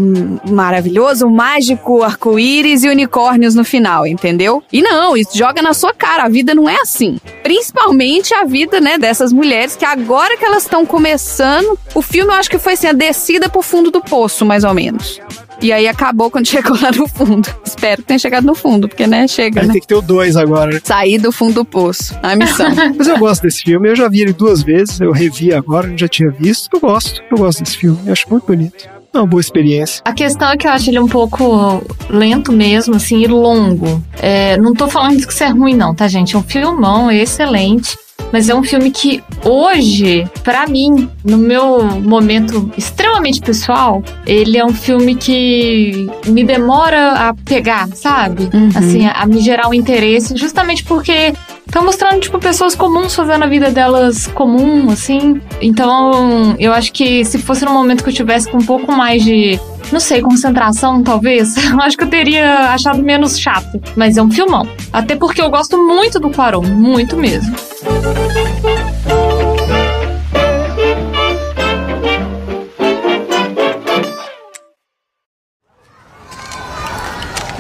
maravilhoso, 0.49 1.29
mágico, 1.29 2.03
arco-íris 2.03 2.85
e 2.85 2.89
unicórnios 2.89 3.57
no 3.57 3.65
final, 3.65 4.07
entendeu? 4.07 4.63
E 4.73 4.81
não, 4.81 5.17
isso 5.17 5.37
joga 5.37 5.61
na 5.61 5.75
sua 5.75 5.93
cara, 5.93 6.25
a 6.25 6.29
vida 6.29 6.55
não 6.55 6.69
é 6.69 6.77
assim. 6.81 7.19
Principalmente 7.43 8.33
a 8.35 8.45
vida, 8.45 8.81
né, 8.81 8.99
dessas 8.99 9.33
mulheres 9.33 9.75
que 9.75 9.85
agora 9.85 10.37
que 10.37 10.45
elas 10.49 10.63
estão 10.63 10.85
começando, 10.85 11.79
o 11.95 12.03
filme 12.03 12.33
eu 12.33 12.37
acho 12.37 12.51
que 12.51 12.59
foi 12.59 12.73
assim, 12.73 12.87
a 12.87 12.93
descida 12.93 13.49
pro 13.49 13.63
fundo 13.63 13.91
do 13.91 14.01
poço, 14.01 14.45
mais 14.45 14.65
ou 14.65 14.75
menos. 14.75 15.21
E 15.61 15.73
aí 15.73 15.87
acabou 15.87 16.31
quando 16.31 16.47
chegou 16.49 16.77
lá 16.81 16.91
no 16.91 17.07
fundo. 17.07 17.49
Espero 17.65 18.03
que 18.03 18.09
tenha 18.09 18.19
chegado 18.19 18.45
no 18.45 18.55
fundo, 18.55 18.89
porque, 18.89 19.07
né, 19.07 19.29
chega, 19.29 19.61
Aí 19.61 19.67
né? 19.67 19.73
tem 19.75 19.81
que 19.81 19.87
ter 19.87 19.95
o 19.95 20.03
dois 20.03 20.37
agora, 20.37 20.73
né? 20.73 20.81
Sair 20.83 21.19
do 21.19 21.31
fundo 21.31 21.55
do 21.55 21.65
poço. 21.65 22.19
A 22.23 22.35
missão. 22.35 22.69
Mas 22.97 23.07
eu 23.07 23.19
gosto 23.19 23.43
desse 23.43 23.63
filme, 23.63 23.89
eu 23.89 23.97
já 23.97 24.09
vi 24.09 24.23
ele 24.23 24.33
duas 24.33 24.63
vezes, 24.63 25.01
eu 25.01 25.13
revi 25.13 25.53
agora, 25.53 25.89
eu 25.89 25.99
já 25.99 26.09
tinha 26.09 26.31
visto. 26.31 26.69
Eu 26.73 26.81
gosto, 26.81 27.23
eu 27.31 27.39
gosto 27.39 27.63
desse 27.63 27.77
filme, 27.77 27.99
eu 28.07 28.13
acho 28.13 28.29
muito 28.31 28.47
bonito. 28.47 28.89
É 29.13 29.19
uma 29.19 29.27
boa 29.27 29.41
experiência. 29.41 30.03
A 30.05 30.13
questão 30.13 30.51
é 30.51 30.57
que 30.57 30.67
eu 30.67 30.71
acho 30.71 30.91
ele 30.91 30.99
um 30.99 31.09
pouco 31.09 31.83
lento 32.11 32.53
mesmo, 32.53 32.97
assim, 32.97 33.23
e 33.23 33.27
longo. 33.27 34.03
É, 34.21 34.57
não 34.59 34.75
tô 34.75 34.87
falando 34.87 35.27
que 35.27 35.33
isso 35.33 35.43
é 35.43 35.49
ruim, 35.49 35.75
não, 35.75 35.95
tá, 35.95 36.07
gente? 36.07 36.37
É 36.37 36.39
um 36.39 36.43
filmão, 36.43 37.11
é 37.11 37.17
excelente. 37.17 37.97
Mas 38.33 38.49
é 38.49 38.55
um 38.55 38.63
filme 38.63 38.91
que 38.91 39.23
hoje, 39.45 40.29
pra 40.45 40.67
mim, 40.67 41.09
no 41.25 41.39
meu 41.39 41.83
momento 42.01 42.71
extremamente 42.77 43.41
pessoal, 43.41 44.03
ele 44.27 44.59
é 44.59 44.65
um 44.65 44.73
filme 44.73 45.15
que 45.15 46.07
me 46.27 46.45
demora 46.45 47.13
a 47.13 47.35
pegar, 47.35 47.89
sabe? 47.95 48.49
Uhum. 48.53 48.71
Assim, 48.75 49.07
a, 49.07 49.13
a 49.13 49.27
me 49.27 49.41
gerar 49.41 49.69
um 49.69 49.75
interesse, 49.75 50.37
justamente 50.37 50.85
porque 50.85 51.33
tá 51.71 51.83
mostrando, 51.83 52.21
tipo, 52.21 52.39
pessoas 52.39 52.75
comuns 52.75 53.15
fazendo 53.15 53.45
a 53.45 53.47
vida 53.47 53.71
delas 53.71 54.27
comum, 54.27 54.91
assim. 54.91 55.41
Então, 55.61 56.57
eu 56.59 56.73
acho 56.73 56.93
que 56.93 57.25
se 57.25 57.39
fosse 57.39 57.65
num 57.65 57.73
momento 57.73 58.03
que 58.03 58.11
eu 58.11 58.15
tivesse 58.15 58.51
com 58.51 58.59
um 58.59 58.65
pouco 58.65 58.91
mais 58.93 59.23
de 59.23 59.61
não 59.93 60.01
sei, 60.01 60.21
concentração, 60.21 61.03
talvez. 61.03 61.57
Eu 61.73 61.81
acho 61.81 61.97
que 61.97 62.05
eu 62.05 62.09
teria 62.09 62.75
achado 62.75 63.03
menos 63.03 63.39
chato. 63.39 63.81
Mas 63.97 64.19
é 64.19 64.23
um 64.23 64.31
filmão. 64.31 64.69
Até 64.93 65.17
porque 65.17 65.41
eu 65.41 65.49
gosto 65.49 65.79
muito 65.79 66.21
do 66.21 66.31
Quaron, 66.31 66.63
muito 66.63 67.17
mesmo. 67.17 67.55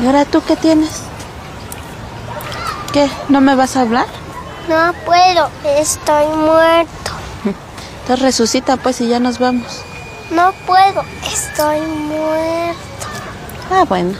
¿Y 0.00 0.06
ahora 0.06 0.24
tú 0.24 0.40
qué 0.46 0.54
tienes? 0.54 1.02
¿Qué? 2.92 3.08
¿No 3.28 3.40
me 3.40 3.54
vas 3.54 3.76
a 3.76 3.82
hablar? 3.82 4.06
No 4.68 4.92
puedo, 5.04 5.50
estoy 5.64 6.26
muerto. 6.36 7.12
Entonces 8.02 8.20
resucita 8.24 8.76
pues 8.76 9.00
y 9.00 9.08
ya 9.08 9.20
nos 9.20 9.38
vamos. 9.38 9.82
No 10.30 10.52
puedo, 10.66 11.04
estoy 11.26 11.80
muerto. 11.80 13.06
Ah, 13.70 13.84
bueno. 13.88 14.14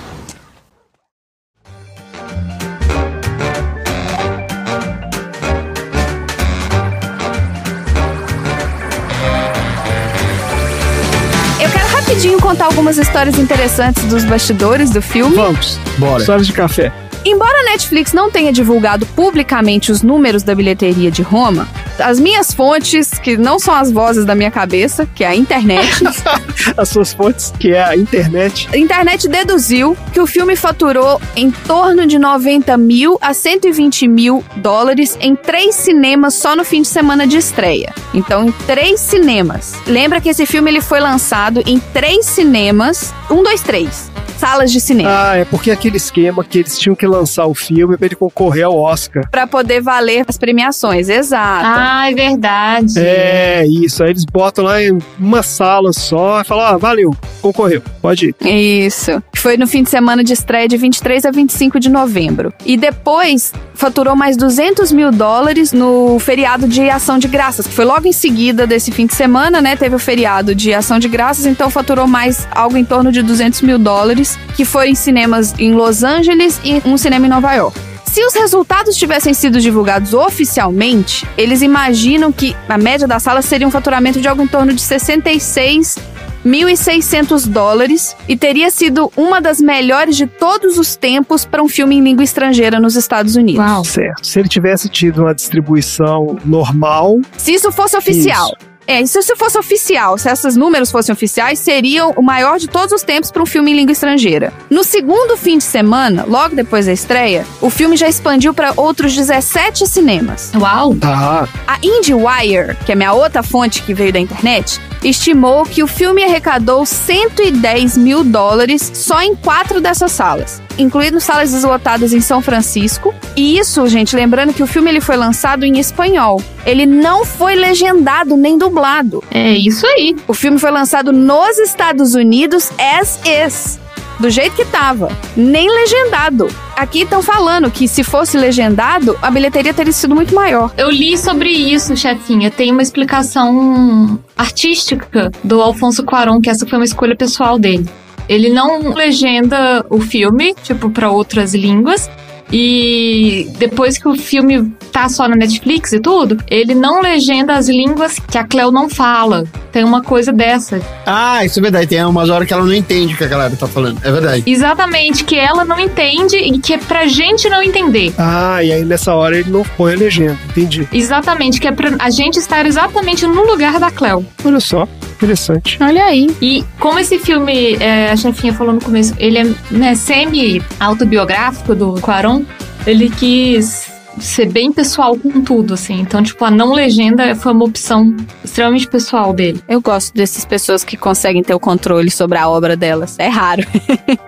Eu 11.60 11.68
quero 11.70 11.88
rapidinho 11.88 12.38
contar 12.40 12.66
algumas 12.66 12.96
histórias 12.98 13.36
interessantes 13.38 14.04
dos 14.04 14.24
bastidores 14.24 14.90
do 14.90 15.02
filme. 15.02 15.36
Vamos, 15.36 15.78
Bora. 15.98 16.20
histórias 16.20 16.46
de 16.46 16.52
café. 16.52 16.92
Embora 17.28 17.60
a 17.60 17.64
Netflix 17.64 18.14
não 18.14 18.30
tenha 18.30 18.50
divulgado 18.50 19.04
publicamente 19.04 19.92
os 19.92 20.00
números 20.00 20.42
da 20.42 20.54
bilheteria 20.54 21.10
de 21.10 21.20
Roma, 21.20 21.68
as 21.98 22.18
minhas 22.18 22.54
fontes, 22.54 23.10
que 23.18 23.36
não 23.36 23.58
são 23.58 23.74
as 23.74 23.92
vozes 23.92 24.24
da 24.24 24.34
minha 24.34 24.50
cabeça, 24.50 25.06
que 25.14 25.22
é 25.22 25.26
a 25.26 25.36
internet, 25.36 26.02
As 26.74 26.88
suas 26.88 27.12
fontes, 27.12 27.52
que 27.58 27.72
é 27.72 27.82
a 27.82 27.94
internet. 27.94 28.66
a 28.72 28.78
internet 28.78 29.28
deduziu 29.28 29.94
que 30.10 30.20
o 30.20 30.26
filme 30.26 30.56
faturou 30.56 31.20
em 31.36 31.50
torno 31.50 32.06
de 32.06 32.18
90 32.18 32.78
mil 32.78 33.18
a 33.20 33.34
120 33.34 34.08
mil 34.08 34.42
dólares 34.56 35.18
em 35.20 35.36
três 35.36 35.74
cinemas 35.74 36.32
só 36.32 36.56
no 36.56 36.64
fim 36.64 36.80
de 36.80 36.88
semana 36.88 37.26
de 37.26 37.36
estreia. 37.36 37.92
Então, 38.14 38.46
em 38.46 38.52
três 38.66 39.00
cinemas. 39.00 39.74
Lembra 39.86 40.18
que 40.18 40.30
esse 40.30 40.46
filme 40.46 40.70
ele 40.70 40.80
foi 40.80 40.98
lançado 40.98 41.62
em 41.66 41.78
três 41.78 42.24
cinemas, 42.24 43.12
um, 43.30 43.42
dois, 43.42 43.60
três, 43.60 44.07
salas 44.38 44.72
de 44.72 44.80
cinema. 44.80 45.10
Ah, 45.10 45.36
é 45.36 45.44
porque 45.44 45.70
aquele 45.70 45.96
esquema 45.96 46.44
que 46.44 46.58
eles 46.58 46.78
tinham 46.78 46.94
que 46.94 47.06
lançar 47.06 47.46
o 47.46 47.54
filme 47.54 47.96
pra 47.96 48.06
ele 48.06 48.14
concorrer 48.14 48.64
ao 48.64 48.76
Oscar. 48.76 49.28
Pra 49.30 49.46
poder 49.46 49.80
valer 49.80 50.24
as 50.26 50.38
premiações, 50.38 51.08
exato. 51.08 51.64
Ah, 51.66 52.10
é 52.10 52.14
verdade. 52.14 52.98
É, 52.98 53.64
isso. 53.66 54.02
Aí 54.02 54.10
eles 54.10 54.24
botam 54.24 54.64
lá 54.64 54.82
em 54.82 54.98
uma 55.18 55.42
sala 55.42 55.92
só 55.92 56.40
e 56.40 56.44
falam: 56.44 56.64
ah, 56.64 56.76
valeu, 56.76 57.14
concorreu, 57.40 57.82
pode 58.00 58.28
ir. 58.28 58.86
Isso. 58.86 59.22
Foi 59.34 59.56
no 59.56 59.66
fim 59.66 59.82
de 59.82 59.90
semana 59.90 60.24
de 60.24 60.32
estreia 60.32 60.66
de 60.66 60.76
23 60.76 61.24
a 61.24 61.30
25 61.30 61.78
de 61.78 61.88
novembro. 61.88 62.52
E 62.66 62.76
depois 62.76 63.52
faturou 63.78 64.16
mais 64.16 64.36
200 64.36 64.90
mil 64.90 65.12
dólares 65.12 65.72
no 65.72 66.18
feriado 66.18 66.66
de 66.66 66.90
Ação 66.90 67.16
de 67.16 67.28
Graças, 67.28 67.64
que 67.64 67.72
foi 67.72 67.84
logo 67.84 68.08
em 68.08 68.12
seguida 68.12 68.66
desse 68.66 68.90
fim 68.90 69.06
de 69.06 69.14
semana, 69.14 69.60
né? 69.60 69.76
Teve 69.76 69.94
o 69.94 69.98
feriado 70.00 70.52
de 70.52 70.74
Ação 70.74 70.98
de 70.98 71.06
Graças, 71.06 71.46
então 71.46 71.70
faturou 71.70 72.08
mais 72.08 72.48
algo 72.50 72.76
em 72.76 72.84
torno 72.84 73.12
de 73.12 73.22
200 73.22 73.62
mil 73.62 73.78
dólares, 73.78 74.27
que 74.56 74.64
foi 74.64 74.90
em 74.90 74.94
cinemas 74.94 75.54
em 75.58 75.72
Los 75.72 76.02
Angeles 76.02 76.60
e 76.64 76.82
um 76.84 76.96
cinema 76.96 77.26
em 77.26 77.30
Nova 77.30 77.54
York. 77.54 77.78
Se 78.04 78.24
os 78.24 78.34
resultados 78.34 78.96
tivessem 78.96 79.34
sido 79.34 79.60
divulgados 79.60 80.14
oficialmente, 80.14 81.26
eles 81.36 81.62
imaginam 81.62 82.32
que 82.32 82.56
a 82.68 82.78
média 82.78 83.06
da 83.06 83.20
sala 83.20 83.42
seria 83.42 83.66
um 83.68 83.70
faturamento 83.70 84.20
de 84.20 84.26
algo 84.26 84.42
em 84.42 84.46
torno 84.46 84.72
de 84.72 84.80
66 84.80 85.96
1.600 86.44 87.46
dólares 87.48 88.16
e 88.28 88.36
teria 88.36 88.70
sido 88.70 89.12
uma 89.16 89.40
das 89.40 89.60
melhores 89.60 90.16
de 90.16 90.26
todos 90.26 90.78
os 90.78 90.96
tempos 90.96 91.44
para 91.44 91.62
um 91.62 91.68
filme 91.68 91.96
em 91.96 92.02
língua 92.02 92.24
estrangeira 92.24 92.80
nos 92.80 92.96
Estados 92.96 93.36
Unidos. 93.36 93.60
Uau. 93.60 93.84
Certo. 93.84 94.26
Se 94.26 94.38
ele 94.38 94.48
tivesse 94.48 94.88
tido 94.88 95.22
uma 95.22 95.34
distribuição 95.34 96.38
normal, 96.44 97.20
Se 97.36 97.52
isso 97.52 97.70
fosse 97.72 97.96
oficial. 97.96 98.46
Isso. 98.58 98.68
É, 98.88 99.02
isso 99.02 99.20
se 99.20 99.36
fosse 99.36 99.58
oficial, 99.58 100.16
se 100.16 100.30
esses 100.30 100.56
números 100.56 100.90
fossem 100.90 101.12
oficiais, 101.12 101.58
seriam 101.58 102.14
o 102.16 102.22
maior 102.22 102.58
de 102.58 102.66
todos 102.66 102.90
os 102.90 103.02
tempos 103.02 103.30
para 103.30 103.42
um 103.42 103.46
filme 103.46 103.70
em 103.70 103.74
língua 103.74 103.92
estrangeira. 103.92 104.50
No 104.70 104.82
segundo 104.82 105.36
fim 105.36 105.58
de 105.58 105.64
semana, 105.64 106.24
logo 106.26 106.56
depois 106.56 106.86
da 106.86 106.92
estreia, 106.94 107.44
o 107.60 107.68
filme 107.68 107.98
já 107.98 108.08
expandiu 108.08 108.54
para 108.54 108.72
outros 108.78 109.14
17 109.14 109.86
cinemas. 109.86 110.52
Uau! 110.54 110.94
Tá. 110.94 111.46
A 111.66 111.76
IndieWire, 111.82 112.76
que 112.86 112.92
é 112.92 112.94
minha 112.94 113.12
outra 113.12 113.42
fonte 113.42 113.82
que 113.82 113.92
veio 113.92 114.10
da 114.10 114.20
internet, 114.20 114.80
estimou 115.04 115.64
que 115.64 115.82
o 115.82 115.86
filme 115.86 116.24
arrecadou 116.24 116.86
110 116.86 117.98
mil 117.98 118.24
dólares 118.24 118.90
só 118.94 119.20
em 119.20 119.36
quatro 119.36 119.82
dessas 119.82 120.12
salas, 120.12 120.62
incluindo 120.78 121.20
salas 121.20 121.52
esgotadas 121.52 122.12
em 122.12 122.20
São 122.20 122.40
Francisco. 122.40 123.14
E 123.36 123.58
isso, 123.58 123.86
gente, 123.88 124.14
lembrando 124.14 124.54
que 124.54 124.62
o 124.62 124.66
filme 124.66 124.90
ele 124.90 125.00
foi 125.00 125.16
lançado 125.16 125.64
em 125.64 125.78
espanhol. 125.78 126.42
Ele 126.64 126.86
não 126.86 127.24
foi 127.24 127.54
legendado 127.54 128.36
nem 128.36 128.56
dublado. 128.56 129.22
É 129.30 129.52
isso 129.52 129.86
aí. 129.86 130.16
O 130.26 130.34
filme 130.34 130.58
foi 130.58 130.70
lançado 130.70 131.12
nos 131.12 131.58
Estados 131.58 132.14
Unidos 132.14 132.70
as 132.78 133.18
is. 133.24 133.78
Do 134.18 134.28
jeito 134.30 134.56
que 134.56 134.64
tava, 134.64 135.16
nem 135.36 135.70
legendado. 135.70 136.48
Aqui 136.74 137.02
estão 137.02 137.22
falando 137.22 137.70
que 137.70 137.86
se 137.86 138.02
fosse 138.02 138.36
legendado, 138.36 139.16
a 139.22 139.30
bilheteria 139.30 139.72
teria 139.72 139.92
sido 139.92 140.12
muito 140.12 140.34
maior. 140.34 140.72
Eu 140.76 140.90
li 140.90 141.16
sobre 141.16 141.50
isso, 141.50 141.96
chefinha. 141.96 142.50
Tem 142.50 142.72
uma 142.72 142.82
explicação 142.82 144.18
artística 144.36 145.30
do 145.44 145.62
Alfonso 145.62 146.02
Cuarón, 146.02 146.40
que 146.40 146.50
essa 146.50 146.66
foi 146.66 146.78
uma 146.78 146.84
escolha 146.84 147.14
pessoal 147.14 147.60
dele. 147.60 147.88
Ele 148.28 148.48
não 148.48 148.92
legenda 148.92 149.84
o 149.88 150.00
filme, 150.00 150.54
tipo, 150.62 150.90
para 150.90 151.10
outras 151.10 151.54
línguas. 151.54 152.08
E 152.50 153.50
depois 153.58 153.98
que 153.98 154.08
o 154.08 154.16
filme 154.16 154.72
tá 154.90 155.08
só 155.08 155.28
na 155.28 155.36
Netflix 155.36 155.92
e 155.92 156.00
tudo, 156.00 156.38
ele 156.48 156.74
não 156.74 157.00
legenda 157.02 157.54
as 157.54 157.68
línguas 157.68 158.18
que 158.18 158.38
a 158.38 158.44
Cleo 158.44 158.70
não 158.70 158.88
fala. 158.88 159.44
Tem 159.70 159.84
uma 159.84 160.02
coisa 160.02 160.32
dessa. 160.32 160.80
Ah, 161.04 161.44
isso 161.44 161.58
é 161.58 161.62
verdade. 161.62 161.86
Tem 161.86 162.02
umas 162.04 162.30
horas 162.30 162.48
que 162.48 162.54
ela 162.54 162.64
não 162.64 162.72
entende 162.72 163.12
o 163.12 163.16
que 163.16 163.24
a 163.24 163.28
galera 163.28 163.54
tá 163.54 163.66
falando. 163.66 164.00
É 164.02 164.10
verdade. 164.10 164.44
Exatamente, 164.46 165.24
que 165.24 165.36
ela 165.36 165.64
não 165.64 165.78
entende 165.78 166.36
e 166.36 166.58
que 166.58 166.72
é 166.72 166.78
pra 166.78 167.06
gente 167.06 167.48
não 167.50 167.62
entender. 167.62 168.14
Ah, 168.16 168.64
e 168.64 168.72
aí 168.72 168.84
nessa 168.84 169.14
hora 169.14 169.38
ele 169.38 169.50
não 169.50 169.62
põe 169.76 169.92
a 169.92 169.96
legenda, 169.96 170.38
entendi. 170.48 170.88
Exatamente, 170.90 171.60
que 171.60 171.68
é 171.68 171.72
pra 171.72 171.96
a 171.98 172.08
gente 172.08 172.38
estar 172.38 172.64
exatamente 172.64 173.26
no 173.26 173.44
lugar 173.44 173.78
da 173.78 173.90
Cleo. 173.90 174.24
Olha 174.42 174.60
só, 174.60 174.88
interessante. 175.18 175.76
Olha 175.80 176.04
aí. 176.04 176.28
E 176.40 176.64
como 176.78 176.98
esse 176.98 177.18
filme, 177.18 177.74
é, 177.76 178.10
a 178.10 178.16
chefinha 178.16 178.52
falou 178.54 178.72
no 178.72 178.80
começo, 178.80 179.14
ele 179.18 179.38
é 179.38 179.44
né, 179.70 179.94
semi-autobiográfico 179.94 181.74
do 181.74 182.00
Quaron, 182.00 182.44
ele 182.86 183.10
quis 183.10 183.86
ser 184.20 184.46
bem 184.46 184.72
pessoal 184.72 185.16
com 185.16 185.40
tudo, 185.42 185.74
assim. 185.74 186.00
Então, 186.00 186.22
tipo, 186.22 186.44
a 186.44 186.50
não 186.50 186.72
legenda 186.72 187.34
foi 187.36 187.52
uma 187.52 187.64
opção 187.64 188.16
extremamente 188.44 188.88
pessoal 188.88 189.32
dele. 189.32 189.62
Eu 189.68 189.80
gosto 189.80 190.12
dessas 190.14 190.44
pessoas 190.44 190.82
que 190.82 190.96
conseguem 190.96 191.42
ter 191.42 191.54
o 191.54 191.60
controle 191.60 192.10
sobre 192.10 192.38
a 192.38 192.48
obra 192.48 192.76
delas. 192.76 193.16
É 193.18 193.28
raro. 193.28 193.62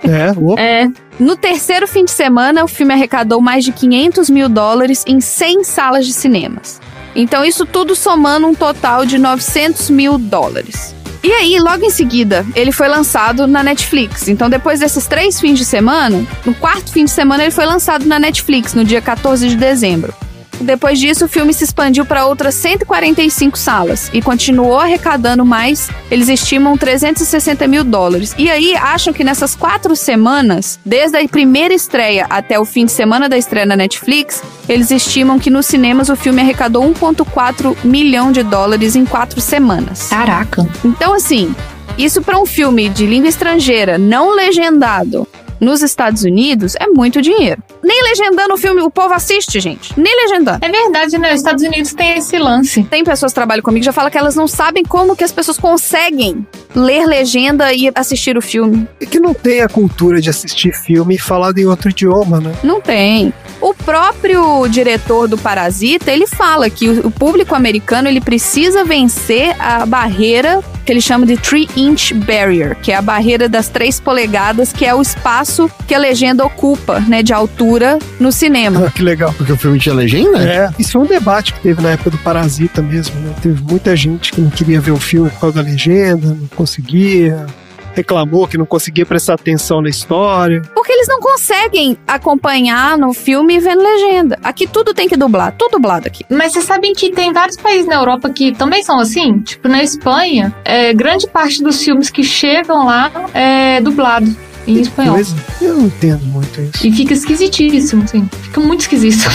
É, 0.02 0.32
opa. 0.36 0.60
É, 0.60 0.88
No 1.20 1.36
terceiro 1.36 1.86
fim 1.86 2.04
de 2.04 2.10
semana, 2.10 2.64
o 2.64 2.68
filme 2.68 2.92
arrecadou 2.92 3.40
mais 3.40 3.64
de 3.64 3.70
500 3.70 4.28
mil 4.30 4.48
dólares 4.48 5.04
em 5.06 5.20
100 5.20 5.62
salas 5.62 6.06
de 6.06 6.12
cinemas. 6.12 6.80
Então, 7.14 7.44
isso 7.44 7.66
tudo 7.66 7.94
somando 7.94 8.46
um 8.46 8.54
total 8.54 9.04
de 9.04 9.18
900 9.18 9.90
mil 9.90 10.18
dólares. 10.18 10.94
E 11.22 11.30
aí, 11.32 11.58
logo 11.58 11.84
em 11.84 11.90
seguida, 11.90 12.46
ele 12.54 12.72
foi 12.72 12.88
lançado 12.88 13.46
na 13.46 13.62
Netflix. 13.62 14.26
Então, 14.28 14.48
depois 14.48 14.80
desses 14.80 15.06
três 15.06 15.38
fins 15.38 15.58
de 15.58 15.64
semana, 15.64 16.26
no 16.46 16.54
quarto 16.54 16.90
fim 16.90 17.04
de 17.04 17.10
semana, 17.10 17.42
ele 17.42 17.50
foi 17.50 17.66
lançado 17.66 18.06
na 18.06 18.18
Netflix, 18.18 18.72
no 18.72 18.84
dia 18.84 19.02
14 19.02 19.46
de 19.48 19.56
dezembro. 19.56 20.14
Depois 20.60 20.98
disso, 20.98 21.24
o 21.24 21.28
filme 21.28 21.52
se 21.54 21.64
expandiu 21.64 22.04
para 22.04 22.26
outras 22.26 22.54
145 22.54 23.56
salas 23.56 24.10
e 24.12 24.20
continuou 24.20 24.78
arrecadando 24.78 25.44
mais. 25.44 25.88
Eles 26.10 26.28
estimam 26.28 26.76
360 26.76 27.66
mil 27.66 27.82
dólares. 27.82 28.34
E 28.36 28.50
aí, 28.50 28.76
acham 28.76 29.12
que 29.12 29.24
nessas 29.24 29.54
quatro 29.54 29.96
semanas, 29.96 30.78
desde 30.84 31.16
a 31.16 31.28
primeira 31.28 31.72
estreia 31.72 32.26
até 32.28 32.58
o 32.58 32.64
fim 32.64 32.84
de 32.84 32.92
semana 32.92 33.28
da 33.28 33.38
estreia 33.38 33.66
na 33.66 33.76
Netflix, 33.76 34.42
eles 34.68 34.90
estimam 34.90 35.38
que 35.38 35.50
nos 35.50 35.66
cinemas 35.66 36.08
o 36.08 36.16
filme 36.16 36.40
arrecadou 36.40 36.84
1,4 36.84 37.76
milhão 37.82 38.30
de 38.30 38.42
dólares 38.42 38.94
em 38.96 39.04
quatro 39.04 39.40
semanas. 39.40 40.08
caraca. 40.08 40.66
Então, 40.84 41.14
assim, 41.14 41.54
isso 41.98 42.22
para 42.22 42.38
um 42.38 42.46
filme 42.46 42.88
de 42.88 43.06
língua 43.06 43.28
estrangeira 43.28 43.98
não 43.98 44.34
legendado 44.34 45.26
nos 45.60 45.82
Estados 45.82 46.22
Unidos 46.22 46.74
é 46.80 46.86
muito 46.86 47.20
dinheiro. 47.20 47.62
Nem 47.82 48.02
legendando 48.02 48.54
o 48.54 48.56
filme, 48.56 48.80
o 48.80 48.90
povo 48.90 49.12
assiste, 49.12 49.60
gente. 49.60 49.98
Nem 49.98 50.14
legendando. 50.24 50.64
É 50.64 50.70
verdade, 50.70 51.18
né? 51.18 51.32
Os 51.32 51.40
Estados 51.40 51.62
Unidos 51.62 51.92
tem 51.92 52.16
esse 52.16 52.38
lance. 52.38 52.82
Tem 52.84 53.04
pessoas 53.04 53.32
que 53.32 53.34
trabalham 53.34 53.62
comigo 53.62 53.80
que 53.80 53.86
já 53.86 53.92
falam 53.92 54.10
que 54.10 54.18
elas 54.18 54.34
não 54.34 54.48
sabem 54.48 54.84
como 54.84 55.14
que 55.14 55.24
as 55.24 55.32
pessoas 55.32 55.58
conseguem 55.58 56.46
ler 56.74 57.06
legenda 57.06 57.72
e 57.72 57.90
assistir 57.94 58.36
o 58.36 58.42
filme. 58.42 58.88
É 59.00 59.06
que 59.06 59.20
não 59.20 59.34
tem 59.34 59.60
a 59.60 59.68
cultura 59.68 60.20
de 60.20 60.30
assistir 60.30 60.72
filme 60.72 61.18
falado 61.18 61.58
em 61.58 61.66
outro 61.66 61.90
idioma, 61.90 62.40
né? 62.40 62.52
Não 62.62 62.80
tem. 62.80 63.32
O 63.60 63.74
próprio 63.74 64.66
diretor 64.68 65.28
do 65.28 65.36
Parasita, 65.36 66.10
ele 66.10 66.26
fala 66.26 66.70
que 66.70 66.88
o 66.88 67.10
o 67.10 67.12
público 67.12 67.56
americano 67.56 68.08
ele 68.08 68.20
precisa 68.20 68.84
vencer 68.84 69.54
a 69.58 69.84
barreira 69.84 70.62
que 70.84 70.92
ele 70.92 71.00
chama 71.00 71.26
de 71.26 71.36
three 71.36 71.68
inch 71.76 72.14
barrier, 72.14 72.76
que 72.80 72.90
é 72.90 72.96
a 72.96 73.02
barreira 73.02 73.48
das 73.48 73.68
três 73.68 74.00
polegadas, 74.00 74.72
que 74.72 74.86
é 74.86 74.94
o 74.94 75.02
espaço 75.02 75.49
que 75.86 75.94
a 75.94 75.98
legenda 75.98 76.44
ocupa, 76.44 77.00
né, 77.00 77.22
de 77.22 77.32
altura 77.32 77.98
no 78.18 78.30
cinema. 78.30 78.86
Ah, 78.86 78.90
que 78.90 79.02
legal. 79.02 79.32
Porque 79.36 79.52
o 79.52 79.56
filme 79.56 79.78
tinha 79.78 79.94
legenda? 79.94 80.42
É, 80.42 80.70
isso 80.78 80.92
foi 80.92 81.02
um 81.02 81.06
debate 81.06 81.52
que 81.54 81.60
teve 81.60 81.82
na 81.82 81.90
época 81.90 82.10
do 82.10 82.18
Parasita 82.18 82.82
mesmo, 82.82 83.18
né? 83.20 83.34
Teve 83.42 83.62
muita 83.62 83.96
gente 83.96 84.32
que 84.32 84.40
não 84.40 84.50
queria 84.50 84.80
ver 84.80 84.92
o 84.92 84.98
filme 84.98 85.30
por 85.30 85.40
causa 85.40 85.62
da 85.62 85.68
legenda, 85.68 86.28
não 86.28 86.46
conseguia, 86.48 87.46
reclamou 87.94 88.46
que 88.46 88.58
não 88.58 88.66
conseguia 88.66 89.04
prestar 89.04 89.34
atenção 89.34 89.80
na 89.82 89.88
história. 89.88 90.62
Porque 90.74 90.92
eles 90.92 91.08
não 91.08 91.20
conseguem 91.20 91.96
acompanhar 92.06 92.98
no 92.98 93.12
filme 93.12 93.58
vendo 93.58 93.82
legenda. 93.82 94.38
Aqui 94.42 94.66
tudo 94.66 94.94
tem 94.94 95.08
que 95.08 95.16
dublar, 95.16 95.54
tudo 95.56 95.72
dublado 95.72 96.06
aqui. 96.06 96.24
Mas 96.28 96.52
vocês 96.52 96.64
sabem 96.64 96.92
que 96.92 97.10
tem 97.10 97.32
vários 97.32 97.56
países 97.56 97.86
na 97.86 97.96
Europa 97.96 98.30
que 98.30 98.52
também 98.52 98.82
são 98.82 98.98
assim? 98.98 99.40
Tipo, 99.40 99.68
na 99.68 99.82
Espanha, 99.82 100.54
é, 100.64 100.92
grande 100.92 101.26
parte 101.26 101.62
dos 101.62 101.82
filmes 101.82 102.10
que 102.10 102.22
chegam 102.22 102.86
lá 102.86 103.10
é 103.34 103.80
dublado 103.80 104.34
em 104.78 104.80
espanhol. 104.82 105.14
Coisa. 105.14 105.36
Eu 105.60 105.74
não 105.76 105.86
entendo 105.86 106.24
muito 106.26 106.60
isso. 106.60 106.86
E 106.86 106.92
fica 106.92 107.12
esquisitíssimo, 107.12 108.02
assim. 108.04 108.28
Fica 108.42 108.60
muito 108.60 108.80
esquisito. 108.80 109.28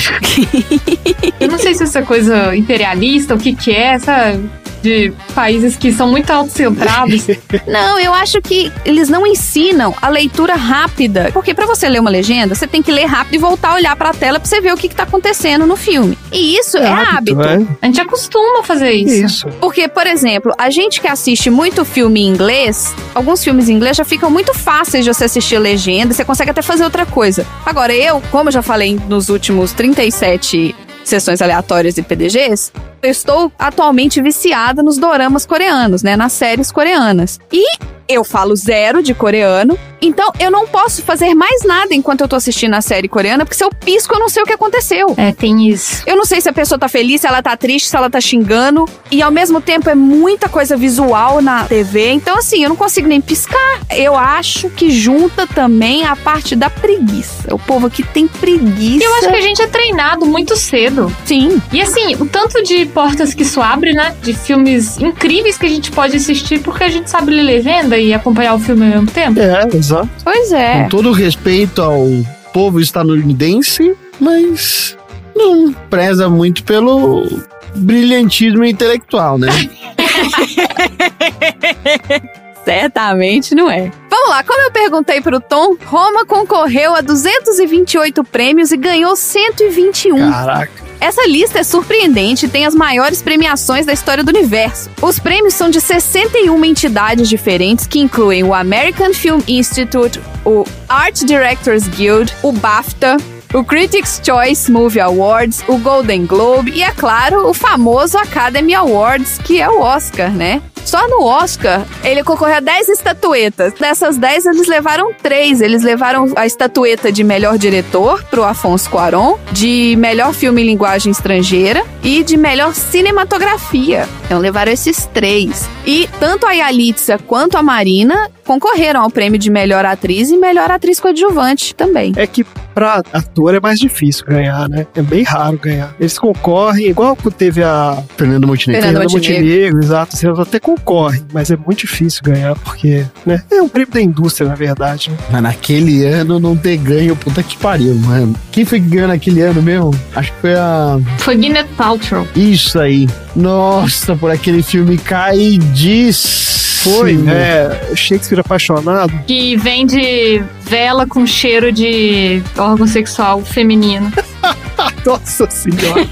Eu 1.40 1.48
não 1.48 1.58
sei 1.58 1.74
se 1.74 1.84
essa 1.84 2.02
coisa 2.02 2.56
imperialista, 2.56 3.36
o 3.36 3.38
que 3.38 3.54
que 3.54 3.72
é, 3.72 3.94
essa 3.94 4.40
de 4.86 5.12
países 5.34 5.76
que 5.76 5.92
são 5.92 6.08
muito 6.08 6.30
autocentrados. 6.30 7.26
Não, 7.68 8.00
eu 8.00 8.14
acho 8.14 8.40
que 8.40 8.72
eles 8.86 9.10
não 9.10 9.26
ensinam 9.26 9.96
a 10.00 10.10
leitura 10.10 10.54
rápida. 10.54 11.32
Porque 11.34 11.54
pra 11.54 11.66
você 11.66 11.90
ler 11.90 12.00
uma 12.00 12.10
legenda, 12.10 12.54
você 12.54 12.68
tem 12.68 12.84
que 12.84 12.92
ler 12.92 13.06
rápido 13.06 13.34
e 13.34 13.38
voltar 13.40 13.72
a 13.72 13.76
olhar 13.76 13.96
pra 13.96 14.14
tela 14.14 14.40
pra 14.40 14.48
você 14.48 14.62
ver 14.62 14.74
o 14.74 14.78
que, 14.78 14.88
que 14.88 14.96
tá 14.96 15.04
acontecendo 15.04 15.66
no 15.66 15.76
filme. 15.76 16.18
E 16.32 16.56
isso 16.58 16.78
é, 16.78 16.88
hábito. 16.88 17.42
é? 17.42 17.66
A 17.82 17.86
gente 17.88 18.00
acostuma 18.00 18.60
a 18.60 18.64
fazer 18.64 18.92
isso. 18.92 19.26
Isso. 19.26 19.48
Porque, 19.60 19.88
por 19.88 20.06
exemplo, 20.06 20.54
a 20.58 20.70
gente 20.70 21.02
que 21.02 21.08
assiste 21.08 21.50
muito 21.50 21.84
filme 21.84 22.22
em 22.22 22.28
inglês, 22.28 22.94
alguns 23.16 23.44
filmes 23.44 23.68
em 23.68 23.74
inglês 23.74 23.98
já 23.98 24.06
ficam 24.06 24.30
muito 24.30 24.54
fáceis 24.54 25.04
de 25.04 25.12
você 25.12 25.26
assistir 25.26 25.56
a 25.56 25.60
legenda, 25.60 26.14
você 26.14 26.24
consegue 26.24 26.52
até 26.52 26.62
fazer 26.62 26.84
outra 26.84 27.06
coisa. 27.06 27.46
Agora, 27.66 27.94
eu, 27.94 28.22
como 28.32 28.50
eu 28.50 28.54
já 28.54 28.62
falei 28.62 29.00
nos 29.08 29.30
últimos 29.30 29.74
37 29.74 30.76
sessões 31.04 31.42
aleatórias 31.42 31.98
e 31.98 32.02
PDGs, 32.02 32.72
eu 33.06 33.12
estou 33.12 33.52
atualmente 33.58 34.22
viciada 34.22 34.82
nos 34.82 34.98
doramas 34.98 35.46
coreanos, 35.46 36.04
né? 36.04 36.16
Nas 36.16 36.34
séries 36.34 36.72
coreanas. 36.72 37.40
E 37.52 37.66
eu 38.08 38.24
falo 38.24 38.56
zero 38.56 39.02
de 39.02 39.14
coreano, 39.14 39.78
então 40.02 40.32
eu 40.40 40.52
não 40.52 40.68
posso 40.68 41.02
fazer 41.02 41.34
mais 41.34 41.64
nada 41.64 41.94
enquanto 41.94 42.22
eu 42.22 42.28
tô 42.28 42.36
assistindo 42.36 42.74
a 42.76 42.82
série 42.82 43.08
coreana, 43.08 43.44
porque 43.44 43.58
se 43.58 43.64
eu 43.64 43.70
pisco, 43.70 44.14
eu 44.14 44.20
não 44.20 44.30
sei 44.30 44.44
o 44.44 44.46
que 44.46 44.54
aconteceu. 44.54 45.14
É, 45.18 45.32
tem 45.32 45.68
isso. 45.68 46.04
Eu 46.06 46.16
não 46.16 46.26
sei 46.26 46.40
se 46.42 46.48
a 46.48 46.54
pessoa 46.54 46.78
tá 46.78 46.88
feliz, 46.88 47.22
se 47.22 47.28
ela 47.28 47.42
tá 47.42 47.58
triste, 47.58 47.90
se 47.90 47.96
ela 47.96 48.10
tá 48.10 48.22
xingando. 48.22 48.88
E 49.10 49.22
ao 49.22 49.32
mesmo 49.32 49.60
tempo 49.60 49.90
é 49.90 49.96
muita 49.96 50.48
coisa 50.48 50.78
visual 50.78 51.42
na 51.42 51.64
TV. 51.66 52.12
Então, 52.12 52.38
assim, 52.38 52.64
eu 52.64 52.70
não 52.70 52.76
consigo 52.76 53.08
nem 53.08 53.20
piscar. 53.20 53.82
Eu 53.90 54.16
acho 54.16 54.70
que 54.70 54.92
junta 54.92 55.48
também 55.48 56.06
a 56.06 56.16
parte 56.16 56.56
da 56.56 56.70
preguiça. 56.70 57.54
O 57.54 57.60
povo 57.60 57.88
aqui 57.88 58.04
tem 58.04 58.28
preguiça. 58.28 59.04
Eu 59.04 59.14
acho 59.16 59.30
que 59.30 59.36
a 59.36 59.42
gente 59.42 59.62
é 59.62 59.68
treinado 59.68 60.26
muito 60.26 60.56
cedo. 60.56 61.12
Sim. 61.26 61.62
E 61.72 61.82
assim, 61.82 62.16
o 62.16 62.26
tanto 62.26 62.62
de 62.64 62.86
portas 62.96 63.34
que 63.34 63.44
isso 63.44 63.62
abre, 63.62 63.92
né? 63.92 64.16
De 64.24 64.34
filmes 64.34 64.98
incríveis 64.98 65.58
que 65.58 65.66
a 65.66 65.70
gente 65.70 65.92
pode 65.92 66.16
assistir 66.16 66.62
porque 66.62 66.86
a 66.86 66.90
gente 66.90 67.10
sabe 67.10 67.30
ler 67.30 67.44
legenda 67.44 67.98
e 67.98 68.14
acompanhar 68.14 68.56
o 68.56 68.60
filme 68.60 68.86
ao 68.86 68.92
mesmo 68.92 69.12
tempo. 69.12 69.38
É, 69.38 69.68
exato. 69.76 70.10
Pois 70.24 70.54
é. 70.54 70.84
Com 70.84 70.90
todo 70.90 71.12
respeito 71.12 71.82
ao 71.82 72.08
povo 72.54 72.80
estadunidense, 72.80 73.94
mas 74.18 74.98
não 75.36 75.74
preza 75.90 76.30
muito 76.30 76.64
pelo 76.64 77.28
brilhantismo 77.76 78.64
intelectual, 78.64 79.38
né? 79.38 79.50
Certamente 82.66 83.54
não 83.54 83.70
é. 83.70 83.92
Vamos 84.10 84.30
lá, 84.30 84.44
como 84.44 84.60
eu 84.62 84.72
perguntei 84.72 85.22
pro 85.22 85.40
Tom, 85.40 85.78
Roma 85.86 86.26
concorreu 86.26 86.96
a 86.96 87.02
228 87.02 88.24
prêmios 88.24 88.72
e 88.72 88.78
ganhou 88.78 89.16
121. 89.16 90.32
Caraca. 90.32 90.86
Essa 91.00 91.28
lista 91.28 91.60
é 91.60 91.64
surpreendente 91.64 92.46
e 92.46 92.50
tem 92.50 92.66
as 92.66 92.74
maiores 92.74 93.22
premiações 93.22 93.86
da 93.86 93.94
história 93.94 94.24
do 94.24 94.30
universo. 94.30 94.90
Os 95.02 95.20
prêmios 95.20 95.54
são 95.54 95.70
de 95.70 95.80
61 95.80 96.66
entidades 96.66 97.30
diferentes 97.30 97.86
que 97.86 98.00
incluem 98.00 98.44
o 98.44 98.54
American 98.54 99.14
Film 99.14 99.40
Institute, 99.48 100.20
o 100.44 100.66
Art 100.90 101.24
Directors 101.24 101.88
Guild, 101.88 102.34
o 102.42 102.52
BAFTA, 102.52 103.18
o 103.54 103.64
Critics' 103.64 104.22
Choice 104.24 104.72
Movie 104.72 105.00
Awards, 105.00 105.64
o 105.68 105.78
Golden 105.78 106.26
Globe 106.26 106.72
e, 106.72 106.84
é 106.84 106.92
claro, 106.92 107.48
o 107.48 107.54
famoso 107.54 108.18
Academy 108.18 108.74
Awards, 108.74 109.40
que 109.44 109.62
é 109.62 109.70
o 109.70 109.80
Oscar, 109.80 110.32
né? 110.32 110.62
Só 110.86 111.08
no 111.08 111.24
Oscar, 111.24 111.84
ele 112.04 112.24
concorreu 112.24 112.58
a 112.58 112.60
10 112.60 112.90
estatuetas. 112.90 113.74
Dessas 113.74 114.18
10, 114.18 114.46
eles 114.46 114.68
levaram 114.68 115.12
três. 115.14 115.60
Eles 115.60 115.82
levaram 115.82 116.32
a 116.36 116.46
estatueta 116.46 117.12
de 117.12 117.24
melhor 117.24 117.58
diretor 117.58 118.24
pro 118.26 118.44
Afonso 118.44 118.88
Cuarón, 118.90 119.36
de 119.52 119.96
melhor 119.98 120.32
filme 120.32 120.62
em 120.62 120.66
linguagem 120.66 121.12
estrangeira 121.12 121.84
e 122.04 122.24
de 122.24 122.38
melhor 122.38 122.74
cinematografia. 122.76 124.08
Então 124.26 124.38
levaram 124.38 124.72
esses 124.72 125.08
três. 125.08 125.68
E 125.88 126.08
tanto 126.20 126.46
a 126.46 126.52
Yalitza 126.52 127.18
quanto 127.18 127.58
a 127.58 127.64
Marina 127.64 128.30
concorreram 128.46 129.02
ao 129.02 129.10
prêmio 129.10 129.38
de 129.40 129.50
melhor 129.50 129.86
atriz 129.86 130.30
e 130.30 130.38
melhor 130.38 130.72
atriz 130.72 131.00
coadjuvante 131.00 131.76
também. 131.76 132.14
É 132.16 132.26
que 132.28 132.46
pra 132.74 133.02
ator 133.14 133.56
é 133.56 133.60
mais 133.60 133.80
difícil 133.80 134.26
ganhar, 134.26 134.68
né? 134.70 134.86
É 134.96 135.02
bem 135.02 135.24
raro 135.24 135.58
ganhar. 135.58 135.96
Eles 136.00 136.20
concorrem, 136.20 136.88
igual 136.88 137.18
teve 137.38 137.64
a 137.64 138.04
Fernando 138.18 138.46
Montenegro. 138.46 138.84
Fernanda 138.86 139.10
Fernanda 139.10 139.30
Montenegro, 139.40 139.80
exato. 139.84 140.16
Eles 140.22 140.40
até 140.40 140.60
concorrem, 140.60 141.26
mas 141.34 141.50
é 141.50 141.56
muito 141.58 141.80
difícil 141.80 142.22
ganhar, 142.24 142.56
porque, 142.60 143.06
né? 143.26 143.42
É 143.52 143.62
um 143.62 143.70
prêmio 143.70 143.92
da 143.94 144.02
indústria, 144.02 144.48
na 144.48 144.56
verdade. 144.56 145.10
né? 145.10 145.18
Mas 145.32 145.42
naquele 145.42 146.06
ano 146.06 146.40
não 146.40 146.56
ter 146.56 146.78
ganho, 146.78 147.16
puta 147.16 147.42
que 147.42 147.58
pariu, 147.58 147.96
mano. 147.96 148.36
Quem 148.52 148.66
foi 148.66 148.80
que 148.82 148.88
ganhou 148.88 149.08
naquele 149.08 149.42
ano 149.42 149.62
mesmo? 149.62 149.92
Acho 150.16 150.34
que 150.34 150.42
foi 150.42 150.56
a. 150.56 151.00
Foi 151.18 151.36
Gwyneth 151.36 151.68
Paltrow. 151.78 152.28
Isso 152.36 152.78
aí. 152.80 153.08
Nossa, 153.36 154.16
por 154.16 154.30
aquele 154.32 154.62
filme 154.62 154.98
caidíssimo. 154.98 156.65
Foi, 156.86 157.18
é, 157.28 157.96
Shakespeare 157.96 158.42
apaixonado. 158.42 159.12
Que 159.26 159.58
vende 159.58 160.44
vela 160.62 161.08
com 161.08 161.26
cheiro 161.26 161.72
de 161.72 162.44
órgão 162.56 162.86
sexual 162.86 163.42
feminino. 163.42 164.12
Nossa 165.04 165.50
senhora. 165.50 166.08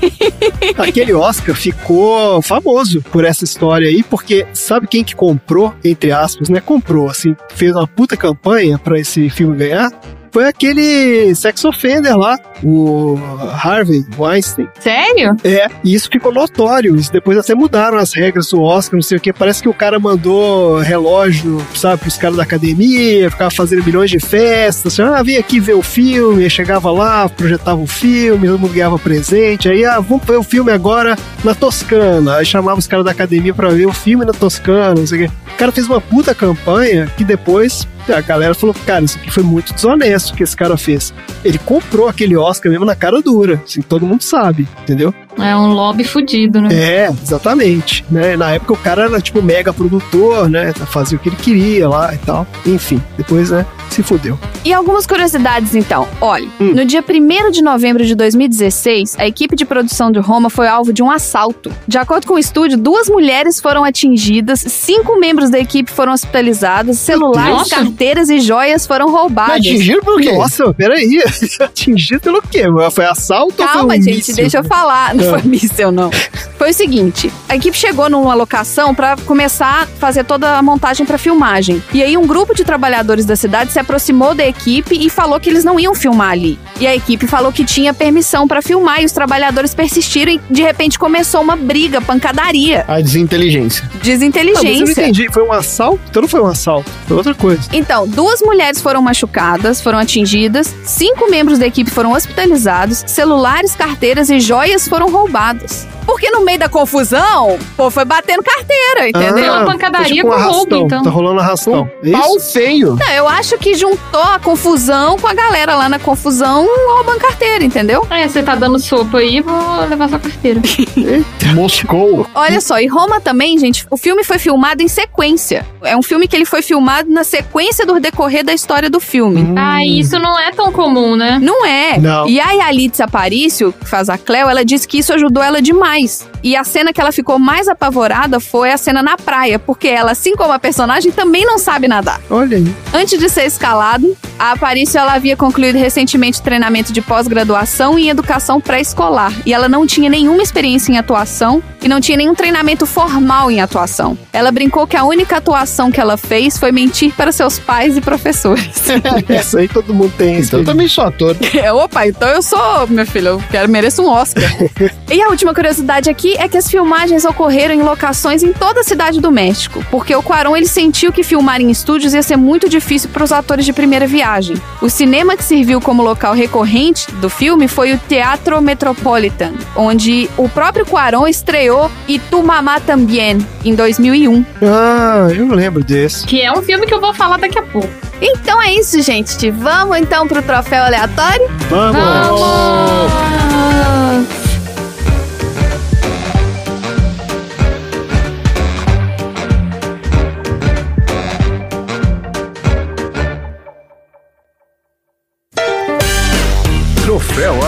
Aquele 0.77 1.13
Oscar 1.13 1.55
ficou 1.55 2.41
famoso 2.41 3.03
por 3.11 3.23
essa 3.23 3.43
história 3.43 3.87
aí, 3.87 4.01
porque 4.01 4.47
sabe 4.51 4.87
quem 4.87 5.03
que 5.03 5.15
comprou, 5.15 5.73
entre 5.83 6.11
aspas, 6.11 6.49
né? 6.49 6.59
Comprou, 6.59 7.07
assim, 7.07 7.35
fez 7.53 7.75
uma 7.75 7.87
puta 7.87 8.17
campanha 8.17 8.79
pra 8.79 8.99
esse 8.99 9.29
filme 9.29 9.55
ganhar? 9.55 9.91
Foi 10.33 10.47
aquele 10.47 11.35
sex 11.35 11.63
offender 11.63 12.17
lá, 12.17 12.39
o 12.63 13.19
Harvey 13.63 14.03
Weinstein. 14.17 14.67
Sério? 14.79 15.37
É, 15.43 15.67
e 15.83 15.93
isso 15.93 16.09
ficou 16.11 16.33
notório. 16.33 16.95
Isso 16.95 17.13
depois 17.13 17.37
até 17.37 17.53
mudaram 17.53 17.99
as 17.99 18.13
regras 18.13 18.49
do 18.49 18.59
Oscar, 18.59 18.95
não 18.95 19.03
sei 19.03 19.19
o 19.19 19.21
que. 19.21 19.31
Parece 19.31 19.61
que 19.61 19.69
o 19.69 19.73
cara 19.75 19.99
mandou 19.99 20.79
relógio, 20.79 21.63
sabe, 21.75 22.01
pros 22.01 22.17
caras 22.17 22.37
da 22.37 22.41
academia, 22.41 23.29
ficava 23.29 23.51
fazendo 23.51 23.83
milhões 23.85 24.09
de 24.09 24.19
festas. 24.19 24.99
Assim, 24.99 25.03
ah, 25.03 25.21
vem 25.21 25.37
aqui 25.37 25.59
ver 25.59 25.75
o 25.75 25.83
filme. 25.83 26.49
Chegava 26.49 26.89
lá, 26.89 27.29
projetava 27.29 27.79
o 27.79 27.85
filme, 27.85 28.47
todo 28.47 28.59
mundo 28.59 28.73
ganhava 28.73 28.97
presente. 28.97 29.69
Aí, 29.69 29.85
ah, 29.85 29.99
vamos 29.99 30.25
ver 30.25 30.37
o 30.37 30.43
filme 30.43 30.71
agora 30.71 31.15
na 31.43 31.53
Toscana. 31.53 32.37
Aí 32.37 32.45
chamava 32.45 32.79
os 32.79 32.87
caras 32.87 33.05
da 33.05 33.11
academia 33.11 33.53
pra 33.53 33.69
ver 33.69 33.85
o 33.85 33.93
filme 33.93 34.25
na 34.25 34.33
Toscana, 34.33 34.95
não 34.95 35.05
sei 35.05 35.25
o 35.25 35.29
que. 35.29 35.35
O 35.53 35.57
cara 35.57 35.71
fez 35.71 35.85
uma 35.85 36.01
puta 36.01 36.33
campanha 36.33 37.07
que 37.15 37.23
depois 37.23 37.87
a 38.11 38.21
galera 38.21 38.53
falou, 38.53 38.75
cara, 38.85 39.05
isso 39.05 39.17
aqui 39.17 39.29
foi 39.29 39.43
muito 39.43 39.73
desonesto 39.73 40.33
que 40.33 40.43
esse 40.43 40.55
cara 40.55 40.77
fez. 40.77 41.13
Ele 41.43 41.57
comprou 41.57 42.07
aquele 42.07 42.35
Oscar 42.35 42.71
mesmo 42.71 42.85
na 42.85 42.95
cara 42.95 43.21
dura, 43.21 43.61
assim, 43.63 43.81
todo 43.81 44.05
mundo 44.05 44.23
sabe, 44.23 44.67
entendeu? 44.81 45.13
É 45.39 45.55
um 45.55 45.73
lobby 45.73 46.03
fudido, 46.03 46.61
né? 46.61 46.69
É, 46.73 47.09
exatamente. 47.23 48.05
Né? 48.09 48.35
Na 48.37 48.51
época 48.51 48.73
o 48.73 48.77
cara 48.77 49.03
era 49.05 49.19
tipo 49.21 49.41
mega 49.41 49.73
produtor, 49.73 50.49
né? 50.49 50.71
Fazia 50.73 51.17
o 51.17 51.21
que 51.21 51.29
ele 51.29 51.35
queria 51.35 51.89
lá 51.89 52.13
e 52.13 52.17
tal. 52.19 52.45
Enfim, 52.65 53.01
depois, 53.17 53.49
né? 53.49 53.65
Se 53.89 54.01
fudeu. 54.01 54.39
E 54.65 54.73
algumas 54.73 55.05
curiosidades, 55.05 55.75
então. 55.75 56.07
Olha, 56.19 56.47
Hum. 56.59 56.73
no 56.73 56.83
dia 56.85 57.03
1 57.07 57.51
de 57.51 57.61
novembro 57.61 58.03
de 58.05 58.15
2016, 58.15 59.15
a 59.19 59.27
equipe 59.27 59.55
de 59.55 59.65
produção 59.65 60.11
de 60.11 60.19
Roma 60.19 60.49
foi 60.49 60.67
alvo 60.67 60.91
de 60.91 61.03
um 61.03 61.11
assalto. 61.11 61.71
De 61.87 61.97
acordo 61.97 62.25
com 62.25 62.33
o 62.35 62.39
estúdio, 62.39 62.77
duas 62.77 63.07
mulheres 63.07 63.59
foram 63.59 63.83
atingidas, 63.83 64.61
cinco 64.61 65.19
membros 65.19 65.49
da 65.51 65.59
equipe 65.59 65.91
foram 65.91 66.13
hospitalizados, 66.13 66.97
celulares, 66.97 67.51
Nossa. 67.57 67.75
carteiras 67.75 68.29
e 68.29 68.39
joias 68.39 68.87
foram 68.87 69.07
Mas 69.07 69.15
roubadas. 69.15 69.57
atingiram 69.57 70.01
por 70.01 70.19
quê? 70.19 70.31
Nossa, 70.31 70.73
peraí. 70.73 71.21
Atingido 71.59 72.21
pelo 72.21 72.41
quê? 72.41 72.63
Foi 72.91 73.05
assalto 73.05 73.61
ou 73.61 73.67
foi 73.67 73.77
Calma, 73.77 73.93
um 73.93 74.01
gente, 74.01 74.15
míssil? 74.15 74.35
deixa 74.35 74.57
eu 74.59 74.63
falar. 74.63 75.13
Não 75.23 75.33
Ah. 75.35 75.39
foi 75.39 75.49
míssel, 75.49 75.91
não. 75.91 76.09
Foi 76.57 76.71
o 76.71 76.73
seguinte: 76.73 77.31
a 77.49 77.55
equipe 77.55 77.75
chegou 77.77 78.09
numa 78.09 78.33
locação 78.33 78.93
pra 78.95 79.15
começar 79.25 79.83
a 79.83 79.85
fazer 79.85 80.23
toda 80.23 80.57
a 80.57 80.61
montagem 80.61 81.05
pra 81.05 81.17
filmagem. 81.17 81.83
E 81.93 82.01
aí, 82.03 82.17
um 82.17 82.25
grupo 82.27 82.53
de 82.55 82.63
trabalhadores 82.63 83.25
da 83.25 83.35
cidade 83.35 83.71
se 83.71 83.79
aproximou 83.79 84.33
da 84.35 84.45
equipe 84.45 84.95
e 84.95 85.09
falou 85.09 85.39
que 85.39 85.49
eles 85.49 85.63
não 85.63 85.79
iam 85.79 85.93
filmar 85.95 86.31
ali. 86.31 86.57
E 86.79 86.87
a 86.87 86.95
equipe 86.95 87.27
falou 87.27 87.51
que 87.51 87.63
tinha 87.65 87.93
permissão 87.93 88.47
pra 88.47 88.61
filmar 88.61 89.01
e 89.01 89.05
os 89.05 89.11
trabalhadores 89.11 89.73
persistiram 89.73 90.33
e 90.33 90.41
de 90.49 90.61
repente 90.61 90.97
começou 90.99 91.41
uma 91.41 91.55
briga, 91.55 92.01
pancadaria, 92.01 92.85
A 92.87 92.99
desinteligência. 93.01 93.83
Não, 93.83 93.91
mas 93.93 94.07
eu 94.07 94.13
não 94.13 94.19
desinteligência. 94.19 95.01
entendi. 95.01 95.31
Foi 95.31 95.43
um 95.43 95.51
assalto? 95.51 95.99
Então 96.09 96.21
não 96.21 96.29
foi 96.29 96.41
um 96.41 96.47
assalto. 96.47 96.89
Foi 97.07 97.17
outra 97.17 97.33
coisa. 97.33 97.61
Então, 97.73 98.07
duas 98.07 98.41
mulheres 98.41 98.81
foram 98.81 99.01
machucadas, 99.01 99.81
foram 99.81 99.99
atingidas, 99.99 100.73
cinco 100.83 101.29
membros 101.29 101.59
da 101.59 101.67
equipe 101.67 101.89
foram 101.91 102.11
hospitalizados, 102.13 103.03
celulares, 103.07 103.75
carteiras 103.75 104.29
e 104.29 104.39
joias 104.39 104.87
foram 104.87 105.09
roubadas. 105.13 105.87
Porque 106.05 106.29
no 106.29 106.41
meio 106.43 106.59
da 106.59 106.67
confusão, 106.67 107.57
pô, 107.77 107.89
foi 107.89 108.03
batendo 108.03 108.43
carteira, 108.43 109.07
entendeu? 109.07 109.53
uma 109.53 109.65
pancadaria 109.65 110.07
foi 110.07 110.15
tipo 110.15 110.27
um 110.27 110.31
com 110.31 110.37
roubo, 110.37 110.51
arrastão. 110.51 110.81
então. 110.81 111.03
Tá 111.03 111.09
rolando 111.09 111.39
arrastão. 111.39 111.89
É 112.03 112.11
Pau 112.11 112.35
isso? 112.35 112.51
feio. 112.51 112.95
Não, 112.95 113.09
eu 113.13 113.27
acho 113.27 113.57
que 113.57 113.73
juntou 113.73 114.21
a 114.21 114.37
confusão 114.39 115.17
com 115.17 115.27
a 115.27 115.33
galera 115.33 115.75
lá 115.75 115.87
na 115.87 115.99
confusão 115.99 116.67
roubando 116.95 117.19
carteira, 117.19 117.63
entendeu? 117.63 118.05
É, 118.09 118.27
você 118.27 118.43
tá 118.43 118.55
dando 118.55 118.77
sopa 118.79 119.19
aí, 119.19 119.39
vou 119.39 119.85
levar 119.87 120.09
sua 120.09 120.19
carteira. 120.19 120.59
Moscou. 121.55 122.27
Olha 122.33 122.59
só, 122.59 122.79
e 122.79 122.87
Roma 122.87 123.21
também, 123.21 123.57
gente, 123.57 123.85
o 123.89 123.97
filme 123.97 124.23
foi 124.23 124.39
filmado 124.39 124.81
em 124.81 124.87
sequência. 124.87 125.65
É 125.83 125.95
um 125.95 126.01
filme 126.03 126.27
que 126.27 126.35
ele 126.35 126.45
foi 126.45 126.61
filmado 126.61 127.09
na 127.09 127.23
sequência 127.23 127.85
do 127.85 127.99
decorrer 127.99 128.43
da 128.43 128.53
história 128.53 128.89
do 128.89 128.99
filme. 128.99 129.53
Ah, 129.57 129.85
isso 129.85 130.19
não 130.19 130.37
é 130.39 130.51
tão 130.51 130.71
comum, 130.71 131.15
né? 131.15 131.39
Não 131.41 131.65
é. 131.65 131.97
Não. 131.99 132.27
E 132.27 132.39
a 132.39 132.51
Yalitza 132.51 133.05
Aparicio, 133.05 133.73
que 133.73 133.87
faz 133.87 134.09
a 134.09 134.17
Cleo, 134.17 134.49
ela 134.49 134.65
disse 134.65 134.87
que 134.87 134.99
isso 135.03 135.13
ajudou 135.13 135.43
ela 135.43 135.61
demais. 135.61 136.27
E 136.41 136.55
a 136.55 136.63
cena 136.63 136.91
que 136.91 136.99
ela 136.99 137.11
ficou 137.11 137.37
mais 137.37 137.67
apavorada 137.67 138.39
foi 138.39 138.71
a 138.71 138.77
cena 138.77 139.03
na 139.03 139.17
praia, 139.17 139.59
porque 139.59 139.87
ela, 139.87 140.11
assim 140.11 140.35
como 140.35 140.51
a 140.51 140.59
personagem, 140.59 141.11
também 141.11 141.45
não 141.45 141.57
sabe 141.57 141.87
nadar. 141.87 142.19
Olha 142.29 142.57
aí. 142.57 142.75
Antes 142.93 143.19
de 143.19 143.29
ser 143.29 143.45
escalado, 143.45 144.15
a 144.37 144.51
Aparicio 144.51 144.99
ela 144.99 145.13
havia 145.13 145.37
concluído 145.37 145.77
recentemente 145.77 146.41
treinamento 146.41 146.91
de 146.91 147.01
pós-graduação 147.01 147.97
em 147.97 148.09
educação 148.09 148.59
pré-escolar. 148.59 149.33
E 149.45 149.53
ela 149.53 149.69
não 149.69 149.85
tinha 149.85 150.09
nenhuma 150.09 150.41
experiência 150.41 150.91
em 150.91 150.97
atuação 150.97 151.61
e 151.81 151.87
não 151.87 152.01
tinha 152.01 152.17
nenhum 152.17 152.35
treinamento 152.35 152.85
formal 152.85 153.51
em 153.51 153.61
atuação. 153.61 154.17
Ela 154.31 154.51
brincou 154.51 154.87
que 154.87 154.97
a 154.97 155.03
única 155.03 155.37
atuação 155.37 155.91
que 155.91 155.99
ela 155.99 156.17
fez 156.17 156.57
foi 156.57 156.71
mentir 156.71 157.13
para 157.13 157.31
seus 157.31 157.59
pais 157.59 157.95
e 157.95 158.01
professores. 158.01 158.83
Essa 159.29 159.59
aí 159.59 159.67
todo 159.67 159.93
mundo 159.93 160.13
tem. 160.17 160.39
Então 160.39 160.59
eu 160.59 160.65
também 160.65 160.87
sou 160.87 161.03
ator. 161.05 161.35
É, 161.63 161.71
Opa, 161.71 162.07
então 162.07 162.27
eu 162.27 162.41
sou, 162.41 162.87
meu 162.87 163.05
filho, 163.05 163.27
eu 163.29 163.43
quero, 163.49 163.69
mereço 163.69 164.01
um 164.01 164.07
Oscar. 164.07 164.43
e 165.09 165.21
a 165.21 165.27
última 165.27 165.53
curiosidade 165.53 166.09
aqui 166.09 166.35
é 166.37 166.47
que 166.47 166.57
as 166.57 166.69
filmagens 166.69 167.25
ocorreram 167.25 167.73
em 167.73 167.83
locações 167.83 168.41
em 168.41 168.53
toda 168.53 168.79
a 168.79 168.83
cidade 168.83 169.19
do 169.19 169.31
México, 169.31 169.83
porque 169.91 170.15
o 170.15 170.23
Cuarón 170.23 170.55
ele 170.55 170.67
sentiu 170.67 171.11
que 171.11 171.23
filmar 171.23 171.61
em 171.61 171.69
estúdios 171.69 172.13
ia 172.13 172.23
ser 172.23 172.37
muito 172.37 172.67
difícil 172.67 173.09
para 173.11 173.23
os 173.23 173.31
atores 173.31 173.65
de 173.65 173.73
primeira 173.73 174.07
viagem. 174.07 174.55
O 174.81 174.89
cinema 174.89 175.35
que 175.37 175.43
serviu 175.43 175.79
como 175.81 176.01
local 176.01 176.33
recorrente 176.33 177.11
do 177.13 177.29
filme 177.29 177.67
foi 177.67 177.93
o 177.93 177.97
Teatro 177.97 178.61
Metropolitan, 178.61 179.53
onde 179.75 180.29
o 180.37 180.47
próprio 180.49 180.85
Cuarón 180.85 181.27
estreou 181.27 181.91
E 182.07 182.17
Tu 182.17 182.41
Mamá 182.41 182.79
Tambien 182.79 183.37
em 183.63 183.75
2001. 183.75 184.45
Ah, 184.61 185.27
eu 185.35 185.47
lembro 185.47 185.83
desse. 185.83 186.25
Que 186.25 186.41
é 186.41 186.51
um 186.51 186.61
filme 186.61 186.85
que 186.85 186.93
eu 186.93 187.01
vou 187.01 187.13
falar 187.13 187.37
daqui 187.37 187.59
a 187.59 187.63
pouco. 187.63 187.89
Então 188.21 188.61
é 188.61 188.73
isso, 188.73 189.01
gente. 189.01 189.51
Vamos 189.51 189.97
então 189.97 190.27
pro 190.27 190.41
troféu 190.41 190.83
aleatório? 190.83 191.47
Vamos! 191.69 191.99
Vamos! 191.99 193.42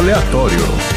Aleatório. 0.06 0.95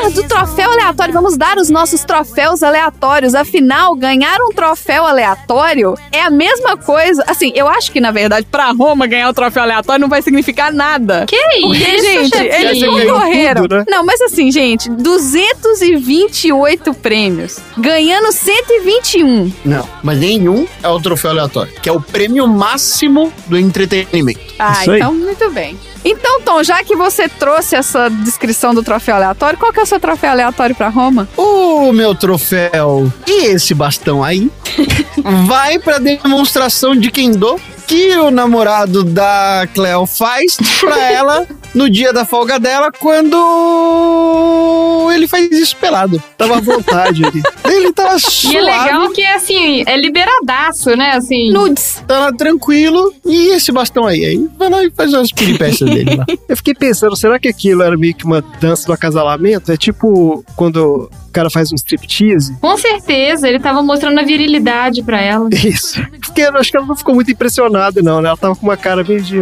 Falar 0.00 0.10
do 0.10 0.22
troféu 0.24 0.70
aleatório. 0.70 1.14
Vamos 1.14 1.36
dar 1.36 1.56
os 1.58 1.70
nossos 1.70 2.04
troféus 2.04 2.62
aleatórios. 2.62 3.34
Afinal, 3.34 3.94
ganhar 3.94 4.38
um 4.40 4.52
troféu 4.52 5.06
aleatório 5.06 5.94
é 6.12 6.22
a 6.22 6.30
mesma 6.30 6.76
coisa. 6.76 7.22
Assim, 7.26 7.52
eu 7.54 7.68
acho 7.68 7.92
que 7.92 8.00
na 8.00 8.10
verdade, 8.10 8.46
pra 8.50 8.70
Roma 8.72 9.06
ganhar 9.06 9.28
o 9.28 9.34
troféu 9.34 9.62
aleatório 9.62 10.00
não 10.00 10.08
vai 10.08 10.22
significar 10.22 10.72
nada. 10.72 11.26
Que 11.26 11.36
Porque, 11.60 11.78
isso, 11.78 12.04
gente, 12.06 12.36
chefinho? 12.36 12.54
eles 12.54 12.84
concorreram. 13.08 13.62
tudo, 13.62 13.76
né? 13.76 13.84
Não, 13.88 14.04
mas 14.04 14.20
assim, 14.22 14.50
gente, 14.50 14.88
228 14.90 16.94
prêmios, 16.94 17.58
ganhando 17.76 18.32
121. 18.32 19.52
Não, 19.64 19.86
mas 20.02 20.18
nenhum 20.18 20.66
é 20.82 20.88
o 20.88 21.00
troféu 21.00 21.30
aleatório, 21.30 21.72
que 21.82 21.88
é 21.88 21.92
o 21.92 22.00
prêmio 22.00 22.46
máximo 22.46 23.32
do 23.46 23.58
entretenimento. 23.58 24.40
Ah, 24.58 24.72
Isso 24.80 24.90
aí. 24.90 24.98
então 24.98 25.14
muito 25.14 25.50
bem. 25.50 25.78
Então, 26.04 26.40
Tom, 26.40 26.62
já 26.62 26.82
que 26.82 26.96
você 26.96 27.28
trouxe 27.28 27.76
essa 27.76 28.08
descrição 28.08 28.74
do 28.74 28.82
troféu 28.82 29.16
aleatório, 29.16 29.58
qual 29.58 29.72
que 29.72 29.80
é 29.80 29.82
o 29.82 29.86
seu 29.86 30.00
troféu 30.00 30.30
aleatório 30.30 30.74
pra 30.74 30.88
Roma? 30.88 31.28
O 31.36 31.92
meu 31.92 32.14
troféu 32.14 33.12
e 33.26 33.46
esse 33.46 33.74
bastão 33.74 34.24
aí 34.24 34.50
vai 35.46 35.78
pra 35.78 35.98
demonstração 35.98 36.96
de 36.96 37.10
Kendo 37.10 37.60
que 37.86 38.16
o 38.16 38.30
namorado 38.30 39.02
da 39.02 39.66
Cleo 39.74 40.06
faz 40.06 40.56
pra 40.78 41.10
ela 41.10 41.46
no 41.74 41.88
dia 41.88 42.12
da 42.12 42.24
folga 42.24 42.58
dela 42.58 42.90
quando 42.92 43.36
ele 45.12 45.26
faz 45.26 45.50
isso 45.52 45.76
pelado. 45.76 46.22
Tava 46.36 46.58
à 46.58 46.60
vontade 46.60 47.24
ali. 47.24 47.42
Ele 47.70 47.92
tava 47.92 48.16
E 48.16 48.20
suave, 48.20 48.56
é 48.56 48.60
legal 48.62 49.10
que, 49.12 49.24
assim, 49.24 49.84
é 49.86 49.96
liberadaço, 49.96 50.90
né? 50.96 51.12
Assim, 51.12 51.50
Nudes. 51.52 52.02
tava 52.06 52.34
tranquilo 52.36 53.12
e 53.24 53.48
esse 53.54 53.70
bastão 53.70 54.06
aí, 54.06 54.24
aí 54.24 54.48
vai 54.58 54.68
lá 54.68 54.84
e 54.84 54.90
faz 54.90 55.12
umas 55.12 55.30
peripécias 55.32 55.88
dele 55.90 56.16
lá. 56.16 56.26
Eu 56.48 56.56
fiquei 56.56 56.74
pensando, 56.74 57.16
será 57.16 57.38
que 57.38 57.48
aquilo 57.48 57.82
era 57.82 57.96
meio 57.96 58.14
que 58.14 58.24
uma 58.24 58.42
dança 58.60 58.86
do 58.86 58.92
acasalamento? 58.92 59.70
É 59.70 59.76
tipo 59.76 60.44
quando 60.56 61.10
o 61.28 61.32
cara 61.32 61.48
faz 61.50 61.70
um 61.72 61.76
striptease? 61.76 62.56
com 62.60 62.76
certeza, 62.76 63.48
ele 63.48 63.60
tava 63.60 63.82
mostrando 63.82 64.18
a 64.18 64.22
virilidade 64.24 65.02
pra 65.02 65.20
ela. 65.20 65.48
Isso. 65.52 66.00
Porque 66.20 66.42
eu 66.42 66.56
acho 66.56 66.70
que 66.70 66.76
ela 66.76 66.86
não 66.86 66.96
ficou 66.96 67.14
muito 67.14 67.30
impressionada, 67.30 68.02
não, 68.02 68.20
né? 68.20 68.28
Ela 68.28 68.36
tava 68.36 68.56
com 68.56 68.66
uma 68.66 68.76
cara 68.76 69.04
meio 69.04 69.22
de. 69.22 69.38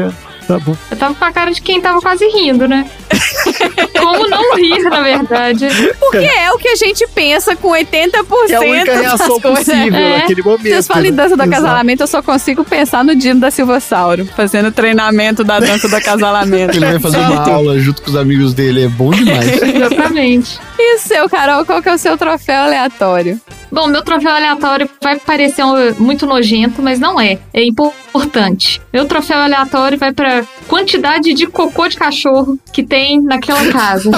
"Ah, 0.48 0.54
Tá 0.54 0.58
bom. 0.58 0.76
Eu 0.90 0.96
tava 0.96 1.14
com 1.14 1.24
a 1.24 1.32
cara 1.32 1.50
de 1.52 1.60
quem 1.60 1.80
tava 1.80 2.00
quase 2.00 2.26
rindo, 2.28 2.66
né? 2.66 2.88
Como 3.98 4.28
não 4.28 4.56
rir, 4.56 4.78
na 4.84 5.00
verdade. 5.02 5.66
Porque 5.98 6.16
é 6.18 6.50
o 6.52 6.58
que 6.58 6.68
a 6.68 6.76
gente 6.76 7.06
pensa 7.08 7.54
com 7.56 7.68
80% 7.68 8.14
É 8.50 8.54
a 8.56 8.60
única 8.60 8.92
das 8.92 9.00
reação 9.00 9.40
coisas. 9.40 9.64
possível 9.66 9.98
É. 9.98 10.18
naquele 10.18 10.42
momento. 10.42 10.62
Vocês 10.62 10.86
falam 10.86 11.04
em 11.04 11.10
né? 11.10 11.16
dança 11.16 11.36
do 11.36 11.42
Exato. 11.42 11.54
acasalamento, 11.56 12.02
eu 12.02 12.06
só 12.06 12.22
consigo 12.22 12.64
pensar 12.64 13.04
no 13.04 13.14
Dino 13.14 13.40
da 13.40 13.50
Silva 13.50 13.78
Sauro, 13.80 14.26
fazendo 14.36 14.72
treinamento 14.72 15.44
da 15.44 15.60
dança 15.60 15.88
do 15.88 15.96
acasalamento. 15.96 16.76
Ele 16.76 16.86
vai 16.86 16.98
fazer 16.98 17.18
uma 17.18 17.48
aula 17.48 17.78
junto 17.78 18.02
com 18.02 18.10
os 18.10 18.16
amigos 18.16 18.54
dele, 18.54 18.84
é 18.84 18.88
bom 18.88 19.10
demais. 19.10 19.46
Exatamente. 19.62 20.58
E 20.78 20.96
o 20.96 20.98
seu, 20.98 21.28
Carol, 21.28 21.64
qual 21.66 21.82
que 21.82 21.88
é 21.88 21.94
o 21.94 21.98
seu 21.98 22.16
troféu 22.16 22.62
aleatório? 22.62 23.40
Bom, 23.70 23.86
meu 23.86 24.02
troféu 24.02 24.32
aleatório 24.32 24.88
vai 25.02 25.18
parecer 25.18 25.62
muito 25.98 26.26
nojento, 26.26 26.82
mas 26.82 26.98
não 26.98 27.20
é. 27.20 27.38
É 27.52 27.62
importante. 27.64 28.80
Meu 28.92 29.06
troféu 29.06 29.38
aleatório 29.38 29.98
vai 29.98 30.12
pra 30.12 30.44
quantidade 30.66 31.34
de 31.34 31.46
cocô 31.46 31.88
de 31.88 31.96
cachorro 31.96 32.58
que 32.72 32.82
tem 32.82 33.20
naquela 33.20 33.70
casa. 33.70 34.10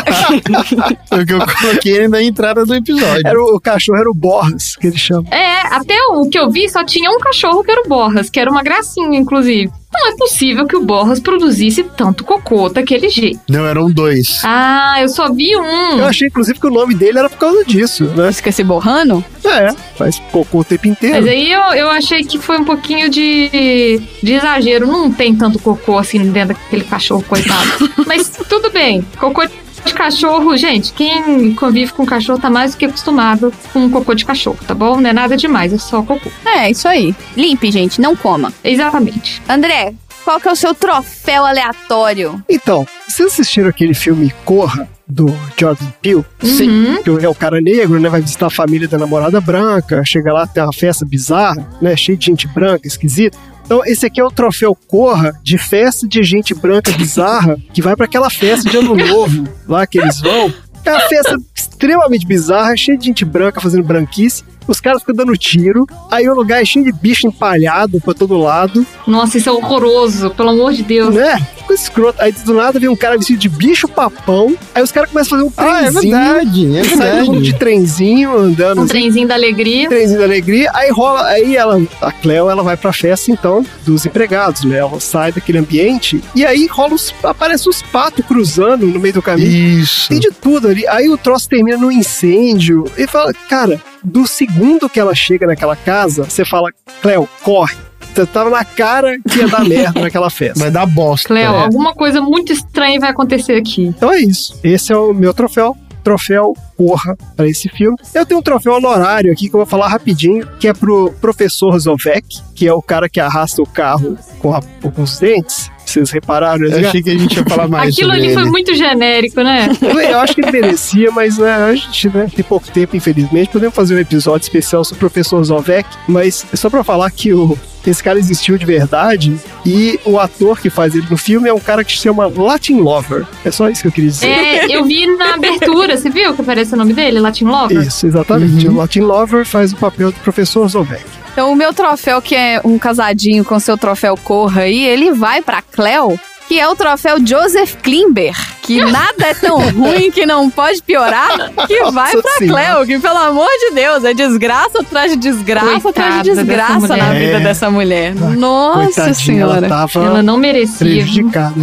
Foi 1.09 1.23
o 1.23 1.27
que 1.27 1.33
eu 1.33 1.41
coloquei 1.41 2.09
na 2.09 2.23
entrada 2.23 2.65
do 2.65 2.75
episódio. 2.75 3.23
Era 3.27 3.41
o, 3.41 3.57
o 3.57 3.61
cachorro 3.61 3.99
era 3.99 4.11
o 4.11 4.15
Borras, 4.15 4.77
que 4.77 4.87
ele 4.87 4.99
chama. 4.99 5.29
É, 5.31 5.61
até 5.75 5.97
o 6.11 6.29
que 6.29 6.39
eu 6.39 6.51
vi 6.51 6.69
só 6.69 6.85
tinha 6.85 7.11
um 7.11 7.19
cachorro 7.19 7.65
que 7.65 7.71
era 7.71 7.83
o 7.83 7.89
Borras, 7.89 8.31
que 8.31 8.39
era 8.39 8.51
uma 8.51 8.63
gracinha, 8.63 9.19
inclusive. 9.19 9.71
Não 9.93 10.09
é 10.09 10.17
possível 10.17 10.67
que 10.67 10.77
o 10.77 10.85
Borras 10.85 11.19
produzisse 11.19 11.83
tanto 11.83 12.23
cocô 12.25 12.69
daquele 12.69 13.09
jeito. 13.09 13.41
Não, 13.49 13.67
eram 13.67 13.91
dois. 13.91 14.41
Ah, 14.45 14.97
eu 15.01 15.09
só 15.09 15.33
vi 15.33 15.57
um. 15.57 15.99
Eu 15.99 16.07
achei, 16.07 16.29
inclusive, 16.29 16.61
que 16.61 16.67
o 16.67 16.71
nome 16.71 16.95
dele 16.95 17.19
era 17.19 17.29
por 17.29 17.39
causa 17.39 17.65
disso, 17.65 18.05
né? 18.05 18.31
Esqueci 18.31 18.63
borrando? 18.63 19.25
É, 19.45 19.73
faz 19.97 20.21
cocô 20.31 20.61
o 20.61 20.65
tempo 20.65 20.87
inteiro. 20.87 21.17
Mas 21.17 21.27
aí 21.27 21.51
eu, 21.51 21.61
eu 21.75 21.91
achei 21.91 22.23
que 22.23 22.39
foi 22.39 22.59
um 22.59 22.65
pouquinho 22.65 23.11
de, 23.11 24.01
de 24.23 24.33
exagero. 24.33 24.87
Não 24.87 25.11
tem 25.11 25.35
tanto 25.35 25.59
cocô 25.59 25.99
assim 25.99 26.31
dentro 26.31 26.55
daquele 26.55 26.85
cachorro, 26.85 27.25
coitado. 27.27 27.91
Mas 28.07 28.29
tudo 28.49 28.71
bem. 28.71 29.05
Cocô 29.19 29.43
de 29.85 29.95
cachorro, 29.95 30.57
gente, 30.57 30.93
quem 30.93 31.55
convive 31.55 31.93
com 31.93 32.05
cachorro 32.07 32.39
tá 32.39 32.51
mais 32.51 32.73
do 32.73 32.79
que 32.79 32.87
acostumado 32.87 33.53
com 33.73 33.91
cocô 33.91 34.15
de 34.15 34.25
cachorro, 34.25 34.59
tá 34.67 34.75
bom? 34.75 35.01
Não 35.01 35.11
é 35.11 35.13
nada 35.13 35.37
demais, 35.37 35.73
é 35.73 35.79
só 35.79 36.03
cocô. 36.03 36.31
É, 36.45 36.71
isso 36.71 36.87
aí. 36.89 37.15
Limpe, 37.37 37.71
gente, 37.71 38.01
não 38.01 38.15
coma. 38.17 38.53
Exatamente. 38.63 39.43
André, 39.49 39.95
qual 40.25 40.41
que 40.41 40.49
é 40.49 40.53
o 40.53 40.57
seu 40.57 40.75
troféu 40.75 41.45
aleatório? 41.45 42.43
Então, 42.49 42.87
vocês 43.09 43.33
assistiram 43.33 43.69
aquele 43.69 43.95
filme 43.95 44.33
Corra, 44.45 44.89
do 45.11 45.27
Jordan 45.59 45.87
Peele? 46.01 46.25
Uhum. 46.43 47.03
Que 47.03 47.25
é 47.25 47.29
o 47.29 47.35
cara 47.35 47.61
negro, 47.61 47.99
né? 47.99 48.09
Vai 48.09 48.21
visitar 48.21 48.47
a 48.47 48.51
família 48.51 48.87
da 48.87 48.97
namorada 48.97 49.41
branca, 49.41 50.05
chega 50.05 50.33
lá, 50.33 50.47
tem 50.47 50.63
uma 50.63 50.73
festa 50.73 51.05
bizarra, 51.05 51.69
né? 51.83 51.97
Cheio 51.97 52.17
de 52.17 52.27
gente 52.27 52.47
branca, 52.47 52.87
esquisita. 52.87 53.37
Então, 53.71 53.85
esse 53.87 54.05
aqui 54.05 54.21
é 54.21 54.25
o 54.25 54.33
troféu 54.33 54.77
Corra 54.89 55.33
de 55.45 55.57
festa 55.57 56.05
de 56.09 56.25
gente 56.25 56.53
branca 56.53 56.91
bizarra 56.91 57.57
que 57.73 57.81
vai 57.81 57.95
pra 57.95 58.07
aquela 58.07 58.29
festa 58.29 58.69
de 58.69 58.77
ano 58.77 58.97
novo 58.97 59.45
lá 59.69 59.87
que 59.87 59.97
eles 59.97 60.21
vão. 60.21 60.53
É 60.85 60.91
uma 60.91 61.01
festa 61.03 61.37
extremamente 61.55 62.27
bizarra, 62.27 62.77
cheia 62.77 62.99
de 62.99 63.05
gente 63.05 63.25
branca 63.25 63.61
fazendo 63.61 63.85
branquice. 63.85 64.43
Os 64.67 64.81
caras 64.81 65.03
ficam 65.03 65.15
dando 65.15 65.37
tiro. 65.37 65.87
Aí 66.11 66.29
o 66.29 66.35
lugar 66.35 66.61
é 66.61 66.65
cheio 66.65 66.85
de 66.85 66.91
bicho 66.91 67.29
empalhado 67.29 68.01
pra 68.01 68.13
todo 68.13 68.37
lado, 68.37 68.85
Nossa, 69.07 69.39
isso 69.39 69.49
é 69.49 69.53
horroroso, 69.53 70.31
pelo 70.31 70.49
amor 70.49 70.73
de 70.73 70.83
Deus. 70.83 71.15
né? 71.15 71.47
Coisa 71.71 71.83
escrota. 71.85 72.25
Aí 72.25 72.33
do 72.33 72.53
nada 72.55 72.81
vem 72.81 72.89
um 72.89 72.97
cara 72.97 73.17
vestido 73.17 73.39
de 73.39 73.49
bicho 73.49 73.87
papão. 73.87 74.57
Aí 74.75 74.83
os 74.83 74.91
caras 74.91 75.09
começam 75.11 75.39
a 75.39 75.41
fazer 75.41 75.49
um 75.49 75.53
Ah, 75.57 75.83
é 75.83 75.91
trenzinho. 75.91 76.17
verdade, 76.17 76.65
é 76.65 77.23
mundo 77.23 77.33
de 77.37 77.43
verdade. 77.43 77.55
trenzinho, 77.55 78.37
andando 78.37 78.79
Um 78.79 78.83
assim. 78.83 78.89
trenzinho 78.93 79.29
da 79.29 79.35
alegria. 79.35 79.89
trenzinho 79.89 80.19
da 80.19 80.25
alegria, 80.25 80.69
aí 80.75 80.91
rola, 80.91 81.25
aí 81.27 81.57
ela, 81.57 81.81
a 82.03 82.11
Cleo, 82.11 82.51
ela 82.51 82.63
vai 82.65 82.77
pra 82.77 82.93
festa 82.93 83.31
então 83.31 83.65
dos 83.87 84.05
empregados, 84.05 84.65
né? 84.65 84.79
Ela 84.79 84.99
sai 84.99 85.31
daquele 85.31 85.59
ambiente 85.59 86.21
e 86.35 86.45
aí 86.45 86.67
rola 86.67 86.95
os, 86.95 87.15
aparece 87.23 87.69
os 87.69 87.83
patos 87.83 88.25
cruzando 88.27 88.87
no 88.87 88.99
meio 88.99 89.15
do 89.15 89.23
caminho. 89.23 89.49
Isso. 89.81 90.09
Tem 90.09 90.19
de 90.19 90.31
tudo 90.33 90.67
ali. 90.67 90.85
Aí 90.89 91.09
o 91.09 91.17
troço 91.17 91.49
termina 91.49 91.77
num 91.77 91.93
incêndio 91.93 92.85
e 92.99 93.07
fala, 93.07 93.33
cara, 93.49 93.81
do 94.03 94.27
segundo 94.27 94.89
que 94.89 94.99
ela 94.99 95.15
chega 95.15 95.47
naquela 95.47 95.77
casa, 95.77 96.25
você 96.25 96.45
fala, 96.45 96.71
Cleo, 97.01 97.29
corre. 97.45 97.77
Você 98.15 98.27
tava 98.27 98.51
na 98.51 98.65
cara 98.65 99.19
que 99.29 99.39
ia 99.39 99.49
dar 99.49 99.65
merda 99.65 100.01
naquela 100.03 100.31
festa. 100.31 100.61
Vai 100.61 100.71
dar 100.71 100.87
bosta. 100.87 101.29
Cleo, 101.29 101.43
É. 101.43 101.47
alguma 101.65 101.95
coisa 101.95 102.21
muito 102.21 102.53
estranha 102.53 102.99
vai 103.01 103.11
acontecer 103.11 103.55
aqui. 103.55 103.85
Então 103.87 104.13
é 104.13 104.21
isso. 104.21 104.59
Esse 104.65 104.93
é 104.93 104.97
o 104.97 105.13
meu 105.13 105.33
troféu. 105.35 105.77
Troféu 106.03 106.55
Porra 106.79 107.15
para 107.37 107.47
esse 107.47 107.69
filme. 107.69 107.95
Eu 108.15 108.25
tenho 108.25 108.41
um 108.41 108.43
troféu 108.43 108.73
honorário 108.77 109.31
aqui 109.31 109.51
que 109.51 109.55
eu 109.55 109.59
vou 109.59 109.67
falar 109.67 109.87
rapidinho, 109.89 110.49
que 110.59 110.67
é 110.67 110.73
pro 110.73 111.13
professor 111.21 111.79
Zovek, 111.79 112.39
que 112.55 112.67
é 112.67 112.73
o 112.73 112.81
cara 112.81 113.07
que 113.07 113.21
arrasta 113.21 113.61
o 113.61 113.67
carro 113.67 114.17
com, 114.39 114.55
a- 114.55 114.63
com 114.81 115.03
os 115.03 115.19
dentes. 115.19 115.71
Vocês 115.85 116.11
repararam? 116.11 116.65
Eu 116.65 116.89
achei 116.89 117.03
que 117.03 117.11
a 117.11 117.19
gente 117.19 117.37
ia 117.37 117.45
falar 117.45 117.69
mais 117.69 117.93
Aquilo 117.93 118.09
sobre 118.13 118.25
ali 118.25 118.33
foi 118.33 118.43
ele. 118.45 118.51
muito 118.51 118.75
genérico, 118.75 119.43
né? 119.43 119.69
Eu 120.11 120.21
acho 120.21 120.35
que 120.35 120.41
ele 120.41 120.53
merecia, 120.53 121.11
mas 121.11 121.37
né, 121.37 121.53
a 121.53 121.75
gente 121.75 122.09
né, 122.09 122.31
tem 122.35 122.45
pouco 122.47 122.71
tempo, 122.71 122.97
infelizmente. 122.97 123.51
Podemos 123.51 123.75
fazer 123.75 123.95
um 123.97 123.99
episódio 123.99 124.45
especial 124.45 124.83
sobre 124.83 124.97
o 124.97 125.01
professor 125.01 125.45
Zovek, 125.45 125.87
mas 126.09 126.47
é 126.51 126.57
só 126.57 126.71
pra 126.71 126.83
falar 126.83 127.11
que 127.11 127.35
o, 127.35 127.59
esse 127.87 128.03
cara 128.03 128.19
existiu 128.19 128.59
de 128.59 128.67
verdade 128.67 129.37
e 129.65 129.99
o 130.05 130.19
ator 130.19 130.61
que 130.61 130.69
faz 130.69 130.95
ele 130.95 131.07
no 131.11 131.17
filme 131.17 131.49
é 131.49 131.55
um 131.55 131.61
cara 131.61 131.83
que 131.85 131.93
se 131.93 131.99
chama 131.99 132.27
Latin 132.27 132.81
Lover. 132.81 133.27
É 133.45 133.51
só 133.51 133.69
isso 133.69 133.83
que 133.83 133.89
eu 133.89 133.93
queria 133.93 134.11
dizer. 134.11 134.29
É, 134.29 134.77
eu 134.77 134.85
vi 134.85 135.07
na 135.17 135.35
abertura, 135.35 135.97
você 135.97 136.11
viu 136.11 136.35
que 136.35 136.41
aparece 136.43 136.75
o 136.75 136.77
nome 136.77 136.93
dele? 136.93 137.21
Latin 137.21 137.45
Lover? 137.45 137.81
Isso, 137.81 138.07
exatamente. 138.07 138.69
O 138.69 138.77
Latin 138.77 139.01
Lover 139.01 139.47
faz 139.47 139.73
o 139.73 139.77
papel 139.77 140.13
do 140.13 140.19
professor 140.21 140.69
Zovek. 140.69 141.05
Então, 141.33 141.53
o 141.53 141.57
meu 141.57 141.73
troféu, 141.73 142.21
que 142.21 142.35
é 142.35 142.61
um 142.65 142.79
casadinho 142.79 143.45
com 143.45 143.59
seu 143.61 143.79
troféu 143.79 144.17
Corra 144.17 144.63
aí, 144.63 144.85
ele 144.85 145.13
vai 145.13 145.41
pra 145.41 145.63
Cleo, 145.63 146.19
que 146.49 146.59
é 146.59 146.69
o 146.69 146.75
troféu 146.75 147.25
Joseph 147.25 147.77
Klimber. 147.77 148.35
Que 148.71 148.85
nada 148.85 149.27
é 149.27 149.35
tão 149.35 149.59
ruim 149.71 150.11
que 150.11 150.25
não 150.25 150.49
pode 150.49 150.83
piorar, 150.83 151.51
que 151.67 151.79
vai 151.91 152.13
Nossa 152.15 152.23
pra 152.23 152.33
Senhora. 152.39 152.63
Cleo, 152.65 152.87
que 152.87 152.99
pelo 153.01 153.19
amor 153.19 153.49
de 153.59 153.75
Deus, 153.75 154.05
é 154.05 154.15
desgraça 154.15 154.81
atrás 154.81 155.11
de 155.13 155.19
desgraça 155.19 155.89
atrás 155.89 156.23
de 156.23 156.31
desgraça 156.35 156.97
na 156.97 157.13
vida 157.13 157.39
É. 157.39 157.41
dessa 157.41 157.71
mulher. 157.71 158.15
Nossa 158.15 158.85
Coitadinha, 158.85 159.15
senhora. 159.15 159.59
ela 159.59 159.69
tava 159.69 160.05
Ela 160.07 160.23
não 160.23 160.37
merecia. 160.37 160.77
prejudicada. 160.79 161.55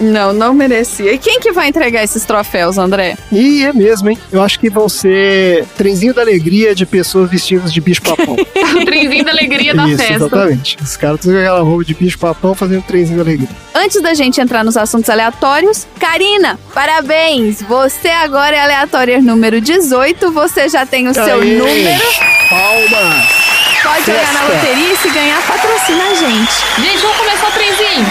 Não, 0.00 0.32
não 0.32 0.54
merecia. 0.54 1.12
E 1.12 1.18
quem 1.18 1.40
que 1.40 1.52
vai 1.52 1.68
entregar 1.68 2.02
esses 2.04 2.24
troféus, 2.24 2.78
André? 2.78 3.16
E 3.30 3.64
é 3.64 3.72
mesmo, 3.72 4.10
hein? 4.10 4.18
Eu 4.30 4.42
acho 4.42 4.58
que 4.60 4.70
vão 4.70 4.88
ser 4.88 5.64
trenzinho 5.76 6.14
da 6.14 6.22
alegria 6.22 6.74
de 6.74 6.86
pessoas 6.86 7.30
vestidas 7.30 7.72
de 7.72 7.80
bicho 7.80 8.02
papão. 8.02 8.36
o 8.36 8.84
trenzinho 8.84 9.24
da 9.24 9.30
alegria 9.32 9.74
da 9.74 9.86
Isso, 9.88 9.96
festa. 9.98 10.14
exatamente. 10.14 10.76
Os 10.82 10.96
caras 10.96 11.20
com 11.20 11.30
aquela 11.30 11.60
roupa 11.60 11.84
de 11.84 11.94
bicho 11.94 12.18
papão 12.18 12.54
fazendo 12.54 12.82
trenzinho 12.82 13.16
da 13.18 13.24
alegria. 13.24 13.48
Antes 13.74 14.00
da 14.02 14.14
gente 14.14 14.40
entrar 14.40 14.64
nos 14.64 14.76
assuntos 14.76 15.08
aleatórios, 15.10 15.86
Karina, 15.98 16.51
parabéns! 16.74 17.62
Você 17.62 18.08
agora 18.08 18.56
é 18.56 18.60
aleatória 18.60 19.20
número 19.20 19.60
18, 19.60 20.30
você 20.32 20.68
já 20.68 20.86
tem 20.86 21.08
o 21.08 21.14
seu 21.14 21.40
Aê! 21.40 21.56
número. 21.56 22.02
Palmas! 22.48 23.42
Pode 23.82 24.06
jogar 24.06 24.32
na 24.32 24.40
Festa. 24.40 24.54
loteria 24.54 24.92
e 24.92 24.96
se 24.96 25.10
ganhar, 25.10 25.42
patrocina 25.42 26.04
a 26.04 26.14
gente. 26.14 26.52
Gente, 26.78 27.02
vamos 27.02 27.16
começar 27.16 27.48
o 27.48 27.52
trenzinho. 27.52 28.06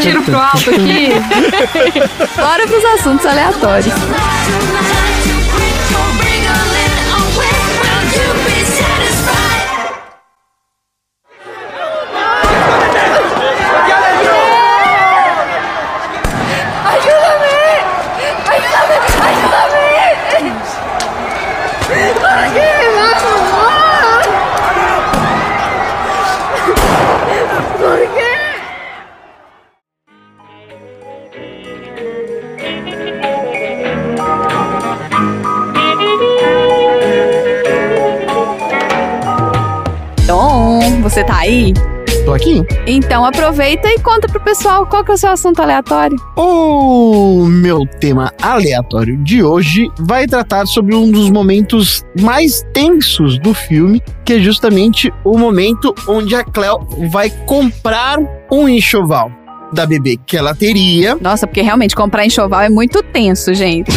tiro 0.00 0.22
pro 0.22 0.36
alto 0.36 0.70
aqui. 0.70 1.12
Bora 2.36 2.66
pros 2.66 2.84
assuntos 2.84 3.24
aleatórios. 3.24 3.94
Você 41.12 41.24
tá 41.24 41.40
aí? 41.40 41.74
Tô 42.24 42.32
aqui. 42.32 42.62
Então 42.86 43.22
aproveita 43.22 43.86
e 43.86 43.98
conta 43.98 44.26
pro 44.28 44.40
pessoal 44.40 44.86
qual 44.86 45.04
que 45.04 45.10
é 45.10 45.14
o 45.14 45.18
seu 45.18 45.28
assunto 45.28 45.60
aleatório. 45.60 46.16
O 46.38 47.44
meu 47.44 47.86
tema 48.00 48.32
aleatório 48.40 49.18
de 49.18 49.42
hoje 49.42 49.90
vai 49.98 50.26
tratar 50.26 50.64
sobre 50.64 50.94
um 50.94 51.10
dos 51.10 51.28
momentos 51.28 52.02
mais 52.18 52.64
tensos 52.72 53.38
do 53.38 53.52
filme, 53.52 54.02
que 54.24 54.34
é 54.34 54.38
justamente 54.38 55.12
o 55.22 55.36
momento 55.36 55.94
onde 56.08 56.34
a 56.34 56.42
Cleo 56.42 56.78
vai 57.10 57.28
comprar 57.44 58.18
um 58.50 58.66
enxoval 58.66 59.30
da 59.72 59.86
bebê 59.86 60.18
que 60.26 60.36
ela 60.36 60.54
teria. 60.54 61.16
Nossa, 61.20 61.46
porque 61.46 61.62
realmente 61.62 61.94
comprar 61.94 62.26
enxoval 62.26 62.62
é 62.62 62.68
muito 62.68 63.02
tenso, 63.02 63.54
gente. 63.54 63.90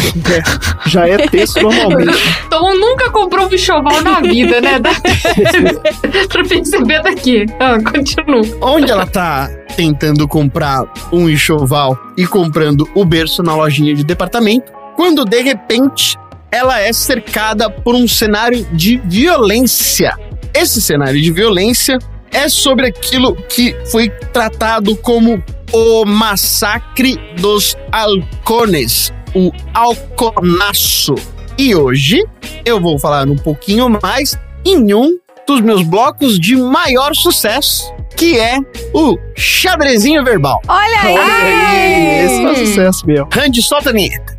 Já 0.86 1.06
é 1.06 1.28
texto 1.28 1.60
normalmente. 1.62 2.18
Tom 2.50 2.74
nunca 2.74 3.10
comprou 3.10 3.46
um 3.46 3.54
enxoval 3.54 4.02
na 4.02 4.20
vida, 4.20 4.60
né? 4.60 4.78
Dá 4.78 4.90
pra 6.28 6.44
perceber 6.44 7.02
daqui. 7.02 7.46
Ah, 7.60 7.78
continua. 7.82 8.42
Onde 8.60 8.90
ela 8.90 9.06
tá 9.06 9.50
tentando 9.76 10.26
comprar 10.26 10.84
um 11.12 11.28
enxoval 11.28 11.98
e 12.16 12.26
comprando 12.26 12.88
o 12.94 13.04
berço 13.04 13.42
na 13.42 13.54
lojinha 13.54 13.94
de 13.94 14.04
departamento, 14.04 14.72
quando 14.94 15.24
de 15.24 15.40
repente 15.42 16.16
ela 16.50 16.80
é 16.80 16.92
cercada 16.92 17.68
por 17.68 17.94
um 17.94 18.08
cenário 18.08 18.64
de 18.72 18.96
violência. 19.04 20.16
Esse 20.54 20.80
cenário 20.80 21.20
de 21.20 21.30
violência 21.30 21.98
é 22.36 22.50
sobre 22.50 22.86
aquilo 22.86 23.34
que 23.34 23.74
foi 23.90 24.10
tratado 24.10 24.94
como 24.94 25.42
o 25.72 26.04
massacre 26.04 27.18
dos 27.40 27.74
halcones, 27.90 29.10
o 29.34 29.50
halconaço. 29.72 31.14
E 31.56 31.74
hoje 31.74 32.22
eu 32.62 32.78
vou 32.78 32.98
falar 32.98 33.26
um 33.26 33.36
pouquinho 33.36 33.88
mais 33.88 34.38
em 34.66 34.92
um 34.92 35.18
dos 35.46 35.62
meus 35.62 35.82
blocos 35.82 36.38
de 36.38 36.56
maior 36.56 37.14
sucesso, 37.14 37.90
que 38.18 38.38
é 38.38 38.58
o 38.92 39.16
xadrezinho 39.34 40.22
verbal. 40.22 40.60
Olha 40.68 41.00
aí! 41.00 41.14
Olha 41.14 41.68
aí, 41.68 42.24
esse 42.26 42.42
foi 42.42 42.52
um 42.52 42.66
sucesso 42.66 43.06
mesmo. 43.06 43.28
Randy, 43.32 43.62
solta 43.62 43.88
a 43.88 43.92
vinheta. 43.94 44.35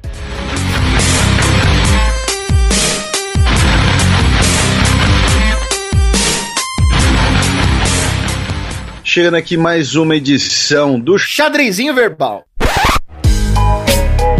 Chegando 9.09 9.35
aqui 9.35 9.55
mais 9.55 9.95
uma 9.95 10.17
edição 10.17 10.99
do 10.99 11.17
Xadrezinho 11.17 11.95
Verbal. 11.95 12.43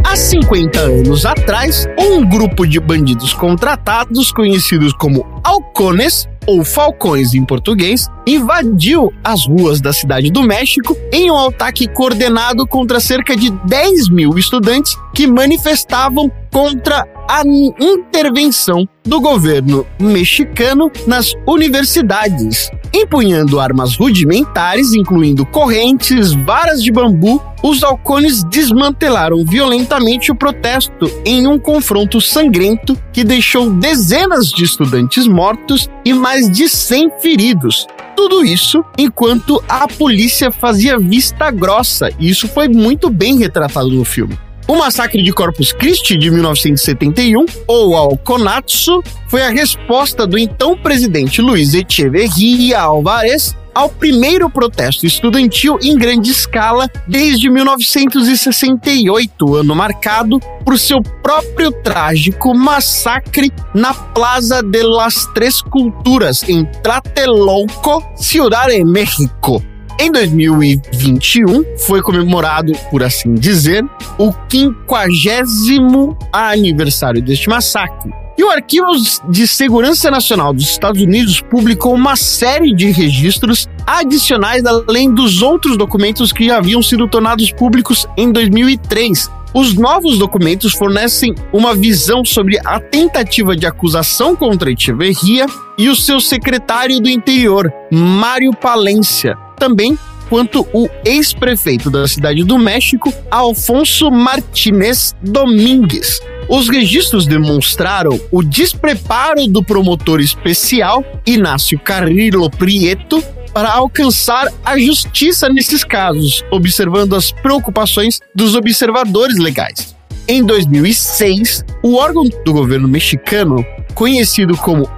Há 0.03 0.13
50 0.13 0.78
anos 0.78 1.26
atrás, 1.26 1.88
um 1.97 2.28
grupo 2.28 2.68
de 2.68 2.78
bandidos 2.78 3.34
contratados, 3.34 4.30
conhecidos 4.30 4.91
como 4.91 5.26
halcones, 5.41 6.28
ou 6.45 6.65
falcões 6.65 7.34
em 7.34 7.45
português, 7.45 8.09
invadiu 8.28 9.09
as 9.24 9.47
ruas 9.47 9.80
da 9.80 9.93
cidade 9.93 10.30
do 10.30 10.43
México 10.43 10.97
em 11.13 11.32
um 11.32 11.47
ataque 11.47 11.88
coordenado 11.88 12.68
contra 12.68 12.99
cerca 12.99 13.38
de 13.38 13.49
10 13.49 14.09
mil 14.09 14.38
estudantes 14.38 14.97
que 15.15 15.26
manifestavam 15.26 16.30
contra 16.51 17.07
a 17.28 17.43
intervenção 17.80 18.88
do 19.03 19.19
governo 19.19 19.86
mexicano 19.99 20.89
nas 21.05 21.34
universidades. 21.47 22.71
Empunhando 22.93 23.59
armas 23.59 23.95
rudimentares, 23.97 24.93
incluindo 24.93 25.45
correntes, 25.45 26.32
varas 26.34 26.82
de 26.82 26.91
bambu, 26.91 27.41
os 27.61 27.84
halcones 27.84 28.43
desmantelaram 28.43 29.43
violentamente 29.45 30.32
o 30.32 30.36
protesto 30.36 31.11
em 31.25 31.47
um 31.47 31.59
confronto 31.59 32.21
sangrento 32.21 32.97
que 33.11 33.23
deixou 33.23 33.69
dezenas 33.71 34.49
de 34.49 34.63
estudantes 34.63 35.28
mortos 35.28 35.89
e 36.05 36.13
mais 36.13 36.49
de 36.49 36.69
100 36.69 37.11
feridos. 37.19 37.88
Tudo 38.15 38.43
isso 38.43 38.84
enquanto 38.97 39.63
a 39.67 39.88
polícia 39.88 40.51
fazia 40.51 40.97
vista 40.97 41.51
grossa, 41.51 42.09
e 42.19 42.30
isso 42.30 42.47
foi 42.47 42.67
muito 42.67 43.09
bem 43.09 43.38
retratado 43.38 43.89
no 43.89 44.05
filme. 44.05 44.38
O 44.68 44.76
massacre 44.76 45.24
de 45.24 45.32
Corpus 45.32 45.72
Christi 45.72 46.18
de 46.18 46.30
1971, 46.30 47.45
ou 47.65 47.95
Alconatsu, 47.95 49.01
foi 49.30 49.41
a 49.41 49.49
resposta 49.49 50.28
do 50.28 50.38
então 50.38 50.78
presidente 50.78 51.41
Luiz 51.41 51.74
Echeverria 51.74 52.82
Alvarez 52.82 53.55
ao 53.74 53.88
primeiro 53.89 54.49
protesto 54.49 55.05
estudantil 55.05 55.78
em 55.82 55.95
grande 55.95 56.32
escala 56.32 56.89
desde 57.07 57.49
1968, 57.49 59.55
ano 59.55 59.76
marcado 59.76 60.38
por 60.65 60.78
seu 60.78 61.01
próprio 61.22 61.72
trágico 61.72 62.53
massacre 62.53 63.49
na 63.74 63.93
Plaza 63.93 64.61
de 64.63 64.84
las 64.84 65.28
Tres 65.28 65.61
Culturas, 65.61 66.43
em 66.49 66.65
Tlatelolco, 66.84 68.03
Ciudad 68.18 68.68
de 68.68 68.84
México. 68.84 69.63
Em 69.99 70.11
2021, 70.11 71.65
foi 71.79 72.03
comemorado, 72.03 72.71
por 72.91 73.01
assim 73.01 73.33
dizer, 73.33 73.83
o 74.19 74.31
50 74.47 76.17
aniversário 76.31 77.19
deste 77.19 77.49
massacre. 77.49 78.13
E 78.37 78.43
o 78.43 78.51
Arquivo 78.51 78.91
de 79.27 79.47
Segurança 79.47 80.11
Nacional 80.11 80.53
dos 80.53 80.69
Estados 80.69 81.01
Unidos 81.01 81.41
publicou 81.41 81.95
uma 81.95 82.15
série 82.15 82.75
de 82.75 82.91
registros 82.91 83.67
adicionais 83.87 84.63
além 84.63 85.11
dos 85.11 85.41
outros 85.41 85.75
documentos 85.75 86.31
que 86.31 86.51
haviam 86.51 86.83
sido 86.83 87.07
tornados 87.07 87.51
públicos 87.51 88.07
em 88.15 88.31
2003. 88.31 89.31
Os 89.51 89.73
novos 89.73 90.19
documentos 90.19 90.73
fornecem 90.73 91.33
uma 91.51 91.73
visão 91.73 92.23
sobre 92.23 92.59
a 92.63 92.79
tentativa 92.79 93.55
de 93.55 93.65
acusação 93.65 94.35
contra 94.35 94.71
Echeverria 94.71 95.47
e 95.75 95.89
o 95.89 95.95
seu 95.95 96.19
secretário 96.19 96.99
do 96.99 97.09
interior, 97.09 97.73
Mário 97.91 98.51
Palência, 98.51 99.35
também 99.57 99.97
quanto 100.29 100.67
o 100.73 100.89
ex-prefeito 101.05 101.89
da 101.89 102.07
cidade 102.07 102.43
do 102.43 102.57
México, 102.57 103.13
Alfonso 103.31 104.11
Martínez 104.11 105.15
Domingues. 105.21 106.21
Os 106.49 106.69
registros 106.69 107.25
demonstraram 107.25 108.19
o 108.31 108.41
despreparo 108.41 109.47
do 109.47 109.63
promotor 109.63 110.19
especial 110.21 111.03
Inácio 111.25 111.79
Carrillo 111.79 112.49
Prieto 112.49 113.21
para 113.53 113.71
alcançar 113.71 114.47
a 114.63 114.77
justiça 114.77 115.49
nesses 115.49 115.83
casos, 115.83 116.43
observando 116.51 117.15
as 117.15 117.31
preocupações 117.31 118.19
dos 118.35 118.55
observadores 118.55 119.37
legais. 119.37 119.95
Em 120.27 120.43
2006, 120.43 121.65
o 121.81 121.95
órgão 121.95 122.23
do 122.45 122.53
governo 122.53 122.87
mexicano, 122.87 123.65
conhecido 123.95 124.55
como 124.57 124.89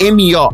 FEMOSPP, 0.00 0.48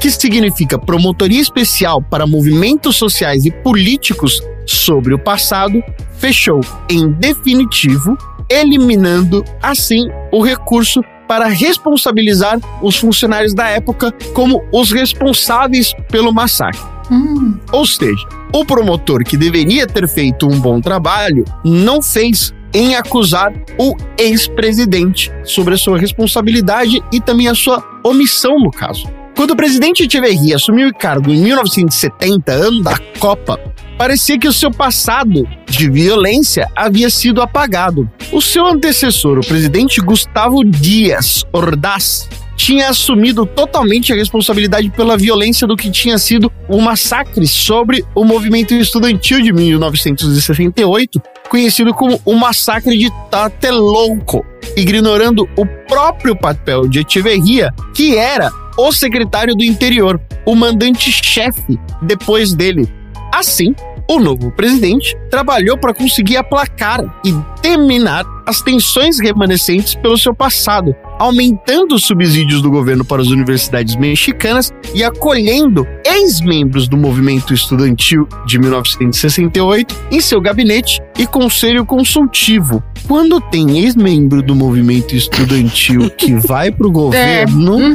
que 0.00 0.10
significa 0.10 0.78
Promotoria 0.78 1.40
Especial 1.40 2.02
para 2.02 2.26
Movimentos 2.26 2.96
Sociais 2.96 3.44
e 3.44 3.50
Políticos 3.50 4.42
sobre 4.66 5.14
o 5.14 5.18
Passado, 5.18 5.82
fechou 6.18 6.60
em 6.90 7.10
definitivo, 7.12 8.16
eliminando 8.50 9.44
assim 9.62 10.08
o 10.32 10.42
recurso 10.42 11.00
para 11.26 11.46
responsabilizar 11.46 12.58
os 12.82 12.96
funcionários 12.96 13.52
da 13.52 13.68
época 13.68 14.12
como 14.32 14.62
os 14.72 14.92
responsáveis 14.92 15.92
pelo 16.10 16.32
massacre. 16.32 16.80
Hum. 17.10 17.58
Ou 17.72 17.86
seja, 17.86 18.26
o 18.52 18.64
promotor 18.64 19.24
que 19.24 19.36
deveria 19.36 19.86
ter 19.86 20.08
feito 20.08 20.46
um 20.46 20.58
bom 20.58 20.80
trabalho 20.80 21.44
não 21.64 22.02
fez 22.02 22.54
em 22.74 22.94
acusar 22.94 23.52
o 23.78 23.96
ex-presidente 24.18 25.32
sobre 25.44 25.74
a 25.74 25.78
sua 25.78 25.98
responsabilidade 25.98 27.02
e 27.12 27.20
também 27.20 27.48
a 27.48 27.54
sua 27.54 27.82
omissão 28.04 28.58
no 28.58 28.70
caso. 28.70 29.15
Quando 29.36 29.50
o 29.50 29.56
presidente 29.56 30.02
Echeverria 30.02 30.56
assumiu 30.56 30.88
o 30.88 30.94
cargo 30.94 31.30
em 31.30 31.36
1970, 31.42 32.52
ano 32.52 32.82
da 32.82 32.98
Copa, 33.18 33.60
parecia 33.98 34.38
que 34.38 34.48
o 34.48 34.52
seu 34.52 34.70
passado 34.70 35.46
de 35.68 35.90
violência 35.90 36.66
havia 36.74 37.10
sido 37.10 37.42
apagado. 37.42 38.10
O 38.32 38.40
seu 38.40 38.66
antecessor, 38.66 39.38
o 39.38 39.46
presidente 39.46 40.00
Gustavo 40.00 40.64
Dias 40.64 41.44
Ordaz, 41.52 42.26
tinha 42.56 42.88
assumido 42.88 43.44
totalmente 43.44 44.10
a 44.10 44.16
responsabilidade 44.16 44.88
pela 44.88 45.18
violência 45.18 45.66
do 45.66 45.76
que 45.76 45.90
tinha 45.90 46.16
sido 46.16 46.50
o 46.66 46.80
massacre 46.80 47.46
sobre 47.46 48.02
o 48.14 48.24
movimento 48.24 48.72
estudantil 48.72 49.42
de 49.42 49.52
1968, 49.52 51.20
conhecido 51.50 51.92
como 51.92 52.18
o 52.24 52.34
massacre 52.34 52.96
de 52.96 53.10
Tlatelolco, 53.30 54.46
ignorando 54.74 55.46
o 55.58 55.66
próprio 55.86 56.34
papel 56.34 56.88
de 56.88 57.00
Echeverria, 57.00 57.70
que 57.94 58.16
era 58.16 58.50
o 58.76 58.92
secretário 58.92 59.54
do 59.54 59.64
interior, 59.64 60.20
o 60.44 60.54
mandante-chefe 60.54 61.78
depois 62.02 62.54
dele. 62.54 62.88
Assim, 63.32 63.74
o 64.08 64.20
novo 64.20 64.52
presidente 64.52 65.16
trabalhou 65.30 65.76
para 65.76 65.94
conseguir 65.94 66.36
aplacar 66.36 67.00
e 67.24 67.32
terminar 67.60 68.24
as 68.46 68.60
tensões 68.62 69.18
remanescentes 69.18 69.94
pelo 69.94 70.16
seu 70.16 70.34
passado, 70.34 70.94
aumentando 71.18 71.94
os 71.94 72.04
subsídios 72.04 72.62
do 72.62 72.70
governo 72.70 73.04
para 73.04 73.22
as 73.22 73.28
universidades 73.28 73.96
mexicanas 73.96 74.72
e 74.94 75.02
acolhendo 75.02 75.86
ex-membros 76.04 76.88
do 76.88 76.96
movimento 76.96 77.52
estudantil 77.54 78.28
de 78.46 78.58
1968 78.58 79.94
em 80.10 80.20
seu 80.20 80.40
gabinete 80.40 81.00
e 81.18 81.26
conselho 81.26 81.84
consultivo. 81.84 82.82
Quando 83.06 83.40
tem 83.40 83.78
ex-membro 83.78 84.42
do 84.42 84.54
movimento 84.54 85.14
estudantil 85.14 86.10
que 86.16 86.34
vai 86.34 86.70
pro 86.70 86.90
governo, 86.90 87.76
Uhum. 87.76 87.94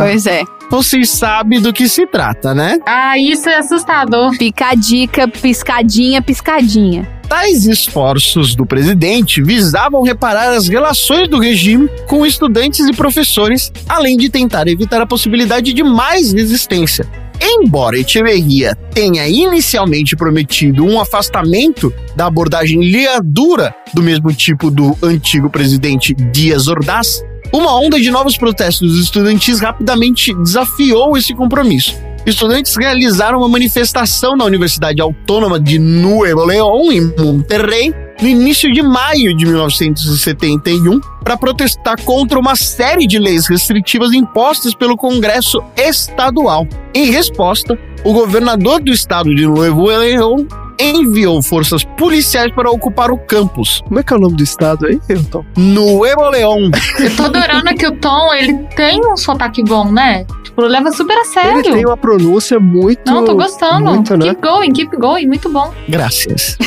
Pois 0.00 0.26
é. 0.26 0.42
vocês 0.70 1.10
sabem 1.10 1.60
do 1.60 1.72
que 1.72 1.88
se 1.88 2.06
trata, 2.06 2.54
né? 2.54 2.78
Ah, 2.86 3.18
isso 3.18 3.48
é 3.48 3.56
assustador. 3.58 4.32
Fica 4.34 4.70
a 4.70 4.74
dica, 4.74 5.28
piscadinha, 5.28 6.20
piscadinha. 6.22 7.08
Tais 7.32 7.64
esforços 7.64 8.54
do 8.54 8.66
presidente 8.66 9.42
visavam 9.42 10.02
reparar 10.02 10.50
as 10.50 10.68
relações 10.68 11.26
do 11.28 11.38
regime 11.38 11.88
com 12.06 12.26
estudantes 12.26 12.86
e 12.86 12.92
professores, 12.92 13.72
além 13.88 14.18
de 14.18 14.28
tentar 14.28 14.68
evitar 14.68 15.00
a 15.00 15.06
possibilidade 15.06 15.72
de 15.72 15.82
mais 15.82 16.30
resistência. 16.30 17.08
Embora 17.40 17.98
Echeverria 17.98 18.74
tenha 18.92 19.26
inicialmente 19.26 20.14
prometido 20.14 20.84
um 20.84 21.00
afastamento 21.00 21.90
da 22.14 22.26
abordagem 22.26 22.82
liadura 22.82 23.74
do 23.94 24.02
mesmo 24.02 24.30
tipo 24.34 24.70
do 24.70 24.94
antigo 25.02 25.48
presidente 25.48 26.12
Dias 26.12 26.68
Ordaz, 26.68 27.24
uma 27.50 27.74
onda 27.80 27.98
de 27.98 28.10
novos 28.10 28.36
protestos 28.36 28.98
estudantis 28.98 29.58
rapidamente 29.58 30.34
desafiou 30.34 31.16
esse 31.16 31.34
compromisso. 31.34 31.96
Estudantes 32.24 32.76
realizaram 32.76 33.38
uma 33.38 33.48
manifestação 33.48 34.36
na 34.36 34.44
Universidade 34.44 35.02
Autônoma 35.02 35.58
de 35.58 35.76
Nuevo 35.76 36.44
León, 36.44 36.92
em 36.92 37.00
Monterrey, 37.18 37.92
no 38.20 38.28
início 38.28 38.72
de 38.72 38.80
maio 38.80 39.36
de 39.36 39.44
1971, 39.44 41.00
para 41.24 41.36
protestar 41.36 42.00
contra 42.02 42.38
uma 42.38 42.54
série 42.54 43.08
de 43.08 43.18
leis 43.18 43.48
restritivas 43.48 44.12
impostas 44.12 44.72
pelo 44.72 44.96
Congresso 44.96 45.60
Estadual. 45.76 46.68
Em 46.94 47.10
resposta, 47.10 47.76
o 48.04 48.12
governador 48.12 48.80
do 48.80 48.92
estado 48.92 49.34
de 49.34 49.44
Nuevo 49.44 49.86
León 49.86 50.46
enviou 50.82 51.42
forças 51.42 51.84
policiais 51.84 52.52
para 52.52 52.70
ocupar 52.70 53.10
o 53.10 53.18
campus. 53.18 53.80
Como 53.86 54.00
é 54.00 54.02
que 54.02 54.12
é 54.12 54.16
o 54.16 54.20
nome 54.20 54.36
do 54.36 54.42
estado 54.42 54.86
aí, 54.86 55.00
Elton? 55.08 55.44
Nuevo 55.56 56.28
León. 56.30 56.70
Eu 56.98 57.16
tô 57.16 57.24
adorando 57.24 57.74
que 57.74 57.86
o 57.86 57.92
Tom, 57.92 58.34
ele 58.34 58.54
tem 58.76 59.00
um 59.06 59.16
sotaque 59.16 59.62
bom, 59.62 59.90
né? 59.90 60.24
Tipo, 60.42 60.62
leva 60.62 60.90
super 60.92 61.16
a 61.16 61.24
sério. 61.24 61.60
Ele 61.60 61.62
tem 61.62 61.86
uma 61.86 61.96
pronúncia 61.96 62.60
muito. 62.60 63.10
Não, 63.10 63.24
tô 63.24 63.34
gostando. 63.34 63.86
Muito, 63.86 64.16
né? 64.16 64.26
Keep 64.26 64.42
going, 64.42 64.72
keep 64.72 64.96
going, 64.96 65.26
muito 65.26 65.48
bom. 65.48 65.72
Graças. 65.88 66.58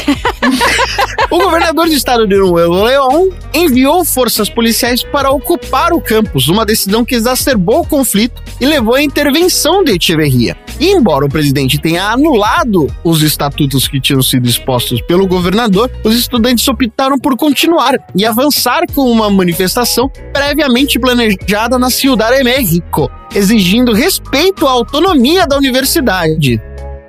O 1.31 1.37
governador 1.37 1.87
do 1.87 1.93
estado 1.93 2.27
de 2.27 2.37
Nuevo 2.37 2.83
León 2.83 3.29
enviou 3.53 4.03
forças 4.05 4.49
policiais 4.49 5.03
para 5.03 5.31
ocupar 5.31 5.93
o 5.93 6.01
campus, 6.01 6.47
uma 6.47 6.65
decisão 6.65 7.03
que 7.03 7.15
exacerbou 7.15 7.81
o 7.81 7.87
conflito 7.87 8.41
e 8.59 8.65
levou 8.65 8.95
à 8.95 9.01
intervenção 9.01 9.83
de 9.83 9.93
Echeverria. 9.93 10.55
E 10.79 10.91
embora 10.91 11.25
o 11.25 11.29
presidente 11.29 11.79
tenha 11.79 12.11
anulado 12.11 12.87
os 13.03 13.21
estatutos 13.21 13.87
que 13.87 13.99
tinham 13.99 14.21
sido 14.21 14.47
expostos 14.47 15.01
pelo 15.01 15.27
governador, 15.27 15.89
os 16.03 16.15
estudantes 16.15 16.67
optaram 16.67 17.17
por 17.17 17.37
continuar 17.37 17.93
e 18.15 18.25
avançar 18.25 18.81
com 18.93 19.09
uma 19.09 19.29
manifestação 19.29 20.09
previamente 20.33 20.99
planejada 20.99 21.79
na 21.79 21.89
Ciudad 21.89 22.35
de 22.35 22.43
México, 22.43 23.09
exigindo 23.33 23.93
respeito 23.93 24.67
à 24.67 24.71
autonomia 24.71 25.47
da 25.47 25.57
universidade. 25.57 26.61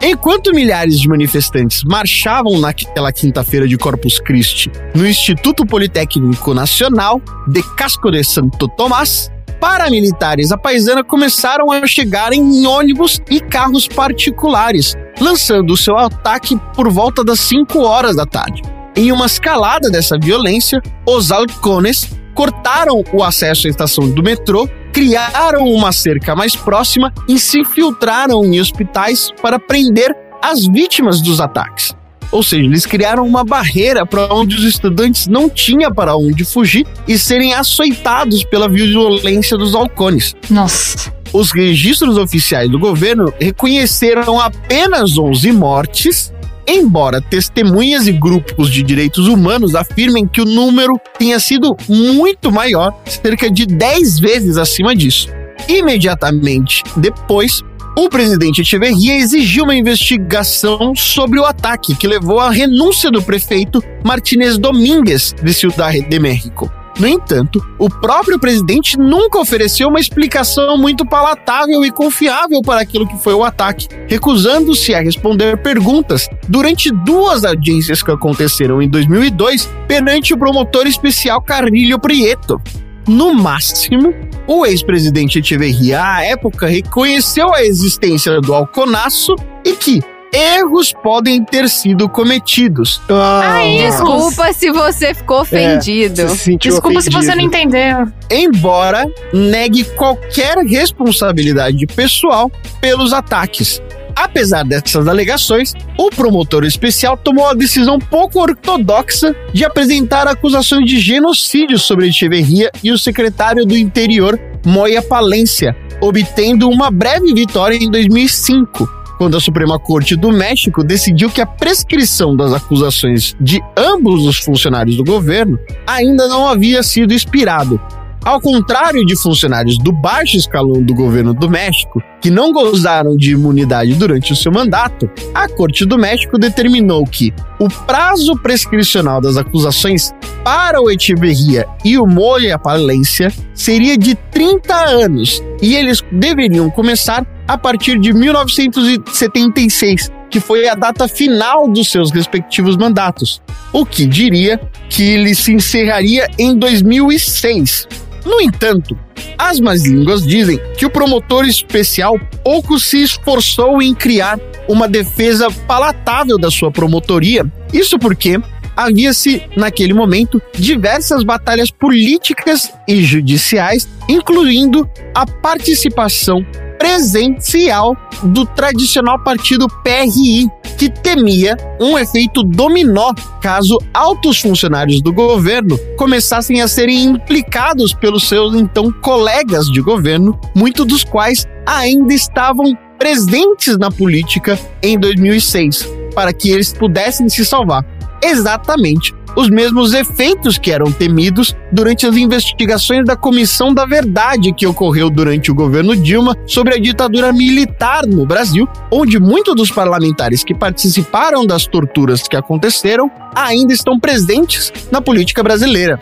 Enquanto 0.03 0.53
milhares 0.53 1.01
de 1.01 1.09
manifestantes 1.09 1.83
marchavam 1.83 2.61
naquela 2.61 3.11
quinta-feira 3.11 3.67
de 3.67 3.77
Corpus 3.79 4.21
Christi 4.21 4.71
no 4.95 5.07
Instituto 5.07 5.65
Politécnico 5.65 6.53
Nacional 6.53 7.21
de 7.49 7.63
Casco 7.75 8.11
de 8.11 8.23
Santo 8.23 8.69
Tomás, 8.69 9.31
paramilitares 9.59 10.53
à 10.53 10.59
paisana 10.59 11.03
começaram 11.03 11.73
a 11.73 11.87
chegar 11.87 12.33
em 12.33 12.67
ônibus 12.67 13.21
e 13.31 13.41
carros 13.41 13.89
particulares, 13.89 14.95
lançando 15.21 15.77
seu 15.77 15.97
ataque 15.97 16.57
por 16.75 16.91
volta 16.91 17.25
das 17.25 17.41
5 17.41 17.79
horas 17.81 18.15
da 18.15 18.27
tarde. 18.27 18.63
Em 18.95 19.11
uma 19.13 19.27
escalada 19.27 19.91
dessa 19.91 20.19
violência, 20.19 20.81
os 21.07 21.33
halcones 21.33 22.09
cortaram 22.35 23.03
o 23.13 23.25
acesso 23.25 23.67
à 23.67 23.71
estação 23.71 24.09
do 24.09 24.23
metrô, 24.23 24.69
criaram 24.97 25.67
uma 25.67 25.93
cerca 25.93 26.35
mais 26.35 26.57
próxima 26.57 27.13
e 27.29 27.39
se 27.39 27.61
infiltraram 27.61 28.43
em 28.47 28.59
hospitais 28.59 29.31
para 29.43 29.59
prender 29.59 30.17
as 30.43 30.65
vítimas 30.65 31.21
dos 31.21 31.39
ataques. 31.39 31.95
Ou 32.33 32.43
seja, 32.43 32.65
eles 32.65 32.87
criaram 32.87 33.27
uma 33.27 33.45
barreira 33.45 34.07
para 34.07 34.33
onde 34.33 34.57
os 34.57 34.65
estudantes 34.65 35.27
não 35.27 35.51
tinham 35.51 35.93
para 35.93 36.17
onde 36.17 36.47
fugir 36.47 36.87
e 37.07 37.19
serem 37.19 37.53
açoitados 37.53 38.43
pela 38.45 38.71
violência 38.71 39.59
dos 39.59 39.75
halcones. 39.75 40.35
Nossa. 40.49 41.13
Os 41.31 41.53
registros 41.53 42.17
oficiais 42.17 42.71
do 42.71 42.79
governo 42.79 43.31
reconheceram 43.39 44.41
apenas 44.41 45.19
11 45.19 45.53
mortes, 45.53 46.33
embora 46.67 47.21
testemunhas 47.21 48.07
e 48.07 48.13
grupos 48.13 48.71
de 48.71 48.83
direitos 48.83 49.29
humanos 49.29 49.75
afirmem 49.75 50.27
que 50.27 50.41
o 50.41 50.45
número 50.45 50.99
tenha 51.19 51.39
sido 51.39 51.77
muito 51.89 52.51
maior, 52.51 52.95
cerca 53.05 53.51
de 53.51 53.67
10 53.67 54.19
vezes 54.19 54.57
acima 54.57 54.95
disso. 54.95 55.29
Imediatamente 55.69 56.83
depois, 56.97 57.63
o 57.99 58.11
presidente 58.11 58.61
Echeverria 58.61 59.17
exigiu 59.17 59.65
uma 59.65 59.75
investigação 59.75 60.95
sobre 60.95 61.41
o 61.41 61.45
ataque, 61.45 61.95
que 61.95 62.07
levou 62.07 62.39
à 62.39 62.51
renúncia 62.51 63.11
do 63.11 63.23
prefeito 63.23 63.83
Martínez 64.05 64.59
Domínguez 64.59 65.35
de 65.43 65.55
Ciudad 65.55 65.93
de 65.93 66.19
México. 66.19 66.71
No 66.99 67.07
entanto, 67.07 67.63
o 67.79 67.91
próprio 67.91 68.39
presidente 68.39 68.99
nunca 68.99 69.39
ofereceu 69.39 69.89
uma 69.89 70.01
explicação 70.01 70.79
muito 70.79 71.05
palatável 71.05 71.85
e 71.85 71.91
confiável 71.91 72.63
para 72.63 72.81
aquilo 72.81 73.07
que 73.07 73.19
foi 73.19 73.35
o 73.35 73.45
ataque, 73.45 73.87
recusando-se 74.09 74.95
a 74.95 75.01
responder 75.01 75.59
perguntas 75.59 76.27
durante 76.49 76.91
duas 76.91 77.45
audiências 77.45 78.03
que 78.03 78.11
aconteceram 78.11 78.81
em 78.81 78.89
2002 78.89 79.69
perante 79.87 80.33
o 80.33 80.39
promotor 80.39 80.87
especial 80.87 81.43
Carrilho 81.43 81.99
Prieto. 81.99 82.61
No 83.07 83.35
máximo, 83.35 84.15
o 84.47 84.65
ex-presidente 84.65 85.39
Echeverria, 85.39 86.03
à 86.03 86.25
época, 86.25 86.67
reconheceu 86.67 87.55
a 87.55 87.63
existência 87.63 88.41
do 88.41 88.55
alconaço 88.55 89.37
e 89.65 89.75
que 89.75 90.03
erros 90.33 90.93
podem 91.03 91.43
ter 91.45 91.69
sido 91.69 92.09
cometidos. 92.09 93.01
Ah, 93.09 93.61
Desculpa 93.89 94.53
se 94.53 94.71
você 94.71 95.15
ficou 95.15 95.41
ofendido. 95.41 96.29
você 96.29 96.37
se 96.37 96.57
Desculpa 96.57 97.01
se 97.01 97.11
você 97.11 97.35
não 97.35 97.45
ofendido. 97.47 97.77
entendeu. 97.77 98.07
embora 98.31 99.07
negue 99.33 99.85
qualquer 99.85 100.57
responsabilidade 100.59 101.87
pessoal 101.87 102.51
pelos 102.81 103.13
ataques. 103.13 103.81
Apesar 104.15 104.65
dessas 104.65 105.07
alegações, 105.07 105.75
o 105.99 106.09
promotor 106.09 106.65
especial 106.65 107.19
tomou 107.19 107.49
a 107.49 107.53
decisão 107.55 107.99
pouco 107.99 108.41
ortodoxa 108.41 109.37
de 109.53 109.63
apresentar 109.63 110.27
acusações 110.27 110.87
de 110.89 110.99
genocídio 110.99 111.79
sobre 111.79 112.09
Echeverria 112.09 112.71
e 112.83 112.91
o 112.91 112.99
secretário 112.99 113.67
do 113.67 113.77
Interior, 113.77 114.41
Moya 114.65 115.03
Palência, 115.03 115.77
obtendo 116.01 116.67
uma 116.71 116.91
breve 116.91 117.35
vitória 117.35 117.77
em 117.77 117.91
2005, 117.91 118.89
quando 119.19 119.37
a 119.37 119.41
Suprema 119.41 119.79
Corte 119.79 120.17
do 120.17 120.33
México 120.33 120.85
decidiu 120.85 121.31
que 121.31 121.41
a 121.41 121.47
prescrição 121.47 122.37
das 122.37 122.53
acusações 122.53 123.35
de 123.41 123.63
ambos 123.77 124.27
os 124.27 124.39
funcionários 124.39 124.97
do 124.97 125.05
governo 125.05 125.59
ainda 125.87 126.29
não 126.29 126.47
havia 126.49 126.83
sido 126.83 127.13
expirado. 127.13 127.81
Ao 128.27 128.41
contrário 128.41 129.07
de 129.07 129.15
funcionários 129.15 129.79
do 129.79 129.93
baixo 129.93 130.37
escalão 130.37 130.83
do 130.83 130.93
governo 130.93 131.33
do 131.33 131.49
México, 131.49 132.03
que 132.21 132.29
não 132.29 132.53
gozaram 132.53 133.17
de 133.17 133.31
imunidade 133.31 133.95
durante 133.95 134.33
o 134.33 134.37
seu 134.37 134.51
mandato, 134.51 135.09
a 135.33 135.49
Corte 135.49 135.87
do 135.87 135.97
México 135.97 136.37
determinou 136.37 137.07
que 137.07 137.33
o 137.61 137.69
prazo 137.69 138.37
prescricional 138.43 139.21
das 139.21 139.37
acusações 139.37 140.13
para 140.43 140.83
o 140.83 140.91
Echeverria 140.91 141.69
e 141.85 141.97
o 141.97 142.05
Molha 142.05 142.59
Palência 142.59 143.33
seria 143.55 143.97
de 143.97 144.17
30 144.17 144.75
anos 144.75 145.41
e 145.63 145.77
eles 145.77 146.03
deveriam 146.11 146.69
começar 146.69 147.25
a 147.47 147.57
partir 147.57 147.97
de 148.01 148.13
1976, 148.13 150.11
que 150.29 150.41
foi 150.41 150.69
a 150.69 150.75
data 150.75 151.07
final 151.07 151.69
dos 151.69 151.93
seus 151.93 152.11
respectivos 152.11 152.77
mandatos, 152.77 153.41
o 153.73 153.87
que 153.87 154.05
diria 154.05 154.61
que 154.91 155.05
ele 155.05 155.33
se 155.33 155.53
encerraria 155.53 156.27
em 156.37 156.59
2006. 156.59 157.87
No 158.27 158.41
entanto, 158.41 158.99
as 159.39 159.61
más 159.61 159.85
línguas 159.85 160.27
dizem 160.27 160.59
que 160.77 160.85
o 160.85 160.91
promotor 160.91 161.47
especial 161.47 162.19
pouco 162.43 162.77
se 162.81 163.01
esforçou 163.01 163.81
em 163.81 163.95
criar 163.95 164.37
uma 164.69 164.89
defesa 164.89 165.49
palatável 165.69 166.37
da 166.37 166.51
sua 166.51 166.73
promotoria. 166.73 167.47
Isso 167.73 168.01
porque 168.01 168.41
havia-se, 168.77 169.43
naquele 169.57 169.95
momento, 169.95 170.41
diversas 170.55 171.25
batalhas 171.25 171.71
políticas 171.71 172.73
e 172.87 173.03
judiciais, 173.03 173.89
incluindo 174.09 174.89
a 175.15 175.27
participação 175.27 176.45
presencial 176.79 177.97
do 178.23 178.45
tradicional 178.45 179.19
partido 179.25 179.67
PRI, 179.83 180.47
que 180.79 180.91
temia 180.91 181.57
um 181.81 181.99
efeito 181.99 182.43
dominó 182.43 183.15
caso 183.41 183.79
altos 183.95 184.41
funcionários 184.41 185.01
do 185.01 185.13
governo 185.13 185.79
começassem 185.97 186.61
a 186.61 186.69
serem 186.69 187.05
implicados 187.05 187.95
pelos 187.95 188.29
seus 188.29 188.55
então 188.55 188.93
colegas 189.01 189.67
de 189.67 189.81
governo, 189.81 190.39
muitos 190.55 190.87
dos 190.87 191.03
quais 191.03 191.47
ainda 191.67 192.13
estavam 192.13 192.77
presentes 192.99 193.77
na 193.79 193.91
política 193.91 194.59
em 194.83 194.99
2006, 194.99 195.89
para 196.15 196.33
que 196.33 196.51
eles 196.51 196.73
pudessem 196.73 197.29
se 197.29 197.45
salvar. 197.45 197.85
Exatamente 198.23 199.15
os 199.37 199.51
mesmos 199.51 199.93
efeitos 199.93 200.57
que 200.57 200.73
eram 200.73 200.91
temidos 200.91 201.55
durante 201.71 202.07
as 202.07 202.17
investigações 202.17 203.05
da 203.05 203.15
Comissão 203.15 203.73
da 203.73 203.85
Verdade 203.85 204.53
que 204.53 204.67
ocorreu 204.67 205.11
durante 205.11 205.51
o 205.51 205.55
governo 205.55 205.95
Dilma 205.95 206.35
sobre 206.47 206.75
a 206.75 206.79
ditadura 206.79 207.33
militar 207.33 208.07
no 208.07 208.25
Brasil, 208.25 208.67
onde 208.91 209.21
muitos 209.21 209.55
dos 209.55 209.71
parlamentares 209.71 210.43
que 210.43 210.55
participaram 210.55 211.47
das 211.47 211.67
torturas 211.67 212.27
que 212.27 212.37
aconteceram 212.37 213.11
ainda 213.35 213.75
estão 213.75 214.01
presentes 214.01 214.73
na 214.91 215.03
política 215.03 215.43
brasileira. 215.43 215.99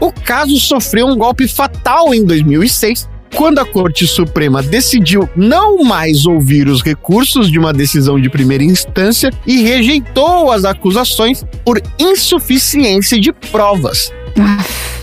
O 0.00 0.10
caso 0.10 0.58
sofreu 0.58 1.06
um 1.06 1.16
golpe 1.16 1.46
fatal 1.46 2.14
em 2.14 2.24
2006 2.24 3.08
quando 3.34 3.58
a 3.58 3.64
Corte 3.64 4.06
Suprema 4.06 4.62
decidiu 4.62 5.28
não 5.36 5.84
mais 5.84 6.26
ouvir 6.26 6.68
os 6.68 6.82
recursos 6.82 7.50
de 7.50 7.58
uma 7.58 7.72
decisão 7.72 8.20
de 8.20 8.28
primeira 8.28 8.64
instância 8.64 9.30
e 9.46 9.62
rejeitou 9.62 10.50
as 10.50 10.64
acusações 10.64 11.44
por 11.64 11.80
insuficiência 11.98 13.20
de 13.20 13.32
provas. 13.32 14.12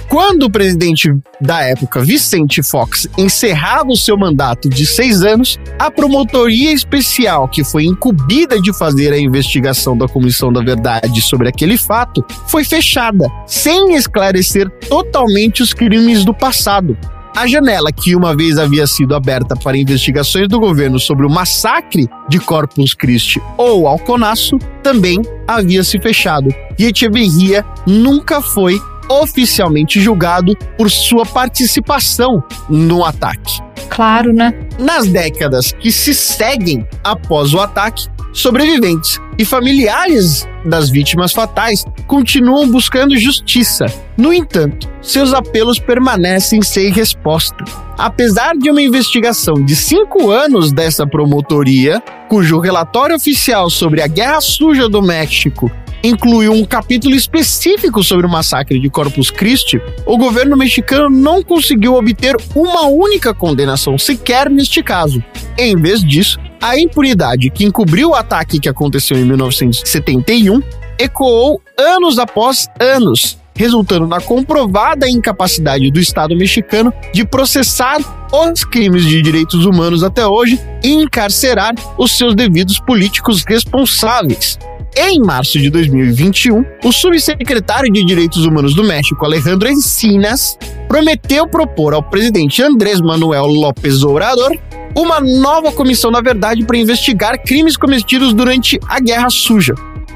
Quando 0.07 0.43
o 0.43 0.49
presidente 0.49 1.09
da 1.41 1.61
época, 1.61 2.01
Vicente 2.01 2.63
Fox, 2.63 3.07
encerrava 3.17 3.89
o 3.89 3.97
seu 3.97 4.17
mandato 4.17 4.69
de 4.69 4.85
seis 4.85 5.23
anos, 5.23 5.57
a 5.77 5.91
promotoria 5.91 6.71
especial 6.71 7.49
que 7.49 7.63
foi 7.63 7.85
incumbida 7.85 8.61
de 8.61 8.71
fazer 8.77 9.11
a 9.11 9.19
investigação 9.19 9.97
da 9.97 10.07
Comissão 10.07 10.53
da 10.53 10.61
Verdade 10.61 11.21
sobre 11.21 11.49
aquele 11.49 11.77
fato 11.77 12.23
foi 12.47 12.63
fechada, 12.63 13.27
sem 13.45 13.95
esclarecer 13.95 14.69
totalmente 14.87 15.61
os 15.61 15.73
crimes 15.73 16.23
do 16.23 16.33
passado. 16.33 16.97
A 17.35 17.45
janela 17.47 17.91
que 17.91 18.15
uma 18.15 18.33
vez 18.33 18.57
havia 18.57 18.87
sido 18.87 19.13
aberta 19.13 19.57
para 19.57 19.77
investigações 19.77 20.47
do 20.47 20.57
governo 20.57 20.97
sobre 20.97 21.25
o 21.25 21.29
massacre 21.29 22.07
de 22.29 22.39
Corpus 22.39 22.93
Christi 22.93 23.41
ou 23.57 23.89
Alconaço 23.89 24.57
também 24.81 25.21
havia 25.45 25.83
se 25.83 25.99
fechado. 25.99 26.47
E 26.79 26.85
Echeverria 26.85 27.65
nunca 27.85 28.41
foi 28.41 28.79
oficialmente 29.09 29.99
julgado 29.99 30.55
por 30.77 30.89
sua 30.89 31.25
participação 31.25 32.41
no 32.69 33.03
ataque. 33.03 33.59
Claro, 33.89 34.31
né? 34.31 34.53
Nas 34.79 35.05
décadas 35.07 35.73
que 35.73 35.91
se 35.91 36.13
seguem 36.13 36.87
após 37.03 37.53
o 37.53 37.59
ataque, 37.59 38.07
sobreviventes 38.35 39.19
e 39.37 39.45
familiares 39.45 40.47
das 40.65 40.89
vítimas 40.89 41.31
fatais 41.31 41.85
continuam 42.05 42.69
buscando 42.69 43.17
justiça. 43.17 43.85
No 44.17 44.33
entanto, 44.33 44.89
seus 45.01 45.33
apelos 45.33 45.79
permanecem 45.79 46.61
sem 46.61 46.91
resposta. 46.91 47.63
Apesar 47.97 48.55
de 48.57 48.69
uma 48.69 48.81
investigação 48.81 49.55
de 49.55 49.75
cinco 49.75 50.29
anos 50.29 50.73
dessa 50.73 51.07
promotoria, 51.07 52.01
cujo 52.27 52.59
relatório 52.59 53.15
oficial 53.15 53.69
sobre 53.69 54.01
a 54.01 54.07
Guerra 54.07 54.41
Suja 54.41 54.89
do 54.89 55.01
México 55.01 55.71
incluiu 56.05 56.53
um 56.53 56.63
capítulo 56.63 57.15
específico 57.15 58.03
sobre 58.03 58.25
o 58.25 58.29
massacre 58.29 58.79
de 58.79 58.89
Corpus 58.89 59.31
Christi, 59.31 59.81
o 60.05 60.17
governo 60.17 60.55
mexicano 60.55 61.09
não 61.09 61.41
conseguiu 61.41 61.95
obter 61.95 62.35
uma 62.55 62.87
única 62.87 63.33
condenação 63.33 63.97
sequer 63.97 64.49
neste 64.49 64.83
caso. 64.83 65.23
Em 65.57 65.75
vez 65.75 66.03
disso, 66.03 66.39
a 66.61 66.79
impunidade 66.79 67.49
que 67.49 67.65
encobriu 67.65 68.09
o 68.09 68.15
ataque 68.15 68.59
que 68.59 68.69
aconteceu 68.69 69.17
em 69.17 69.25
1971 69.25 70.61
ecoou 70.97 71.61
anos 71.77 72.19
após 72.19 72.67
anos, 72.79 73.37
resultando 73.55 74.07
na 74.07 74.19
comprovada 74.19 75.09
incapacidade 75.09 75.89
do 75.91 75.99
Estado 75.99 76.35
mexicano 76.35 76.93
de 77.13 77.25
processar 77.25 77.97
os 78.31 78.63
crimes 78.63 79.05
de 79.05 79.21
direitos 79.21 79.65
humanos 79.65 80.03
até 80.03 80.27
hoje 80.27 80.59
e 80.83 80.91
encarcerar 80.93 81.73
os 81.97 82.11
seus 82.11 82.35
devidos 82.35 82.79
políticos 82.79 83.43
responsáveis. 83.47 84.57
Em 84.97 85.19
março 85.19 85.59
de 85.59 85.69
2021, 85.69 86.63
o 86.83 86.91
subsecretário 86.91 87.91
de 87.91 88.03
Direitos 88.05 88.45
Humanos 88.45 88.73
do 88.73 88.83
México, 88.83 89.25
Alejandro 89.25 89.67
Encinas, 89.67 90.57
prometeu 90.87 91.45
propor 91.47 91.93
ao 91.93 92.01
presidente 92.01 92.63
Andrés 92.63 93.01
Manuel 93.01 93.45
López 93.45 94.03
Obrador 94.03 94.57
uma 94.95 95.19
nova 95.19 95.73
comissão 95.73 96.09
da 96.09 96.21
verdade 96.21 96.63
para 96.65 96.77
investigar 96.77 97.37
crimes 97.43 97.75
cometidos 97.75 98.33
durante 98.33 98.79
a 98.87 99.01
Guerra 99.01 99.29
Suja. 99.29 99.75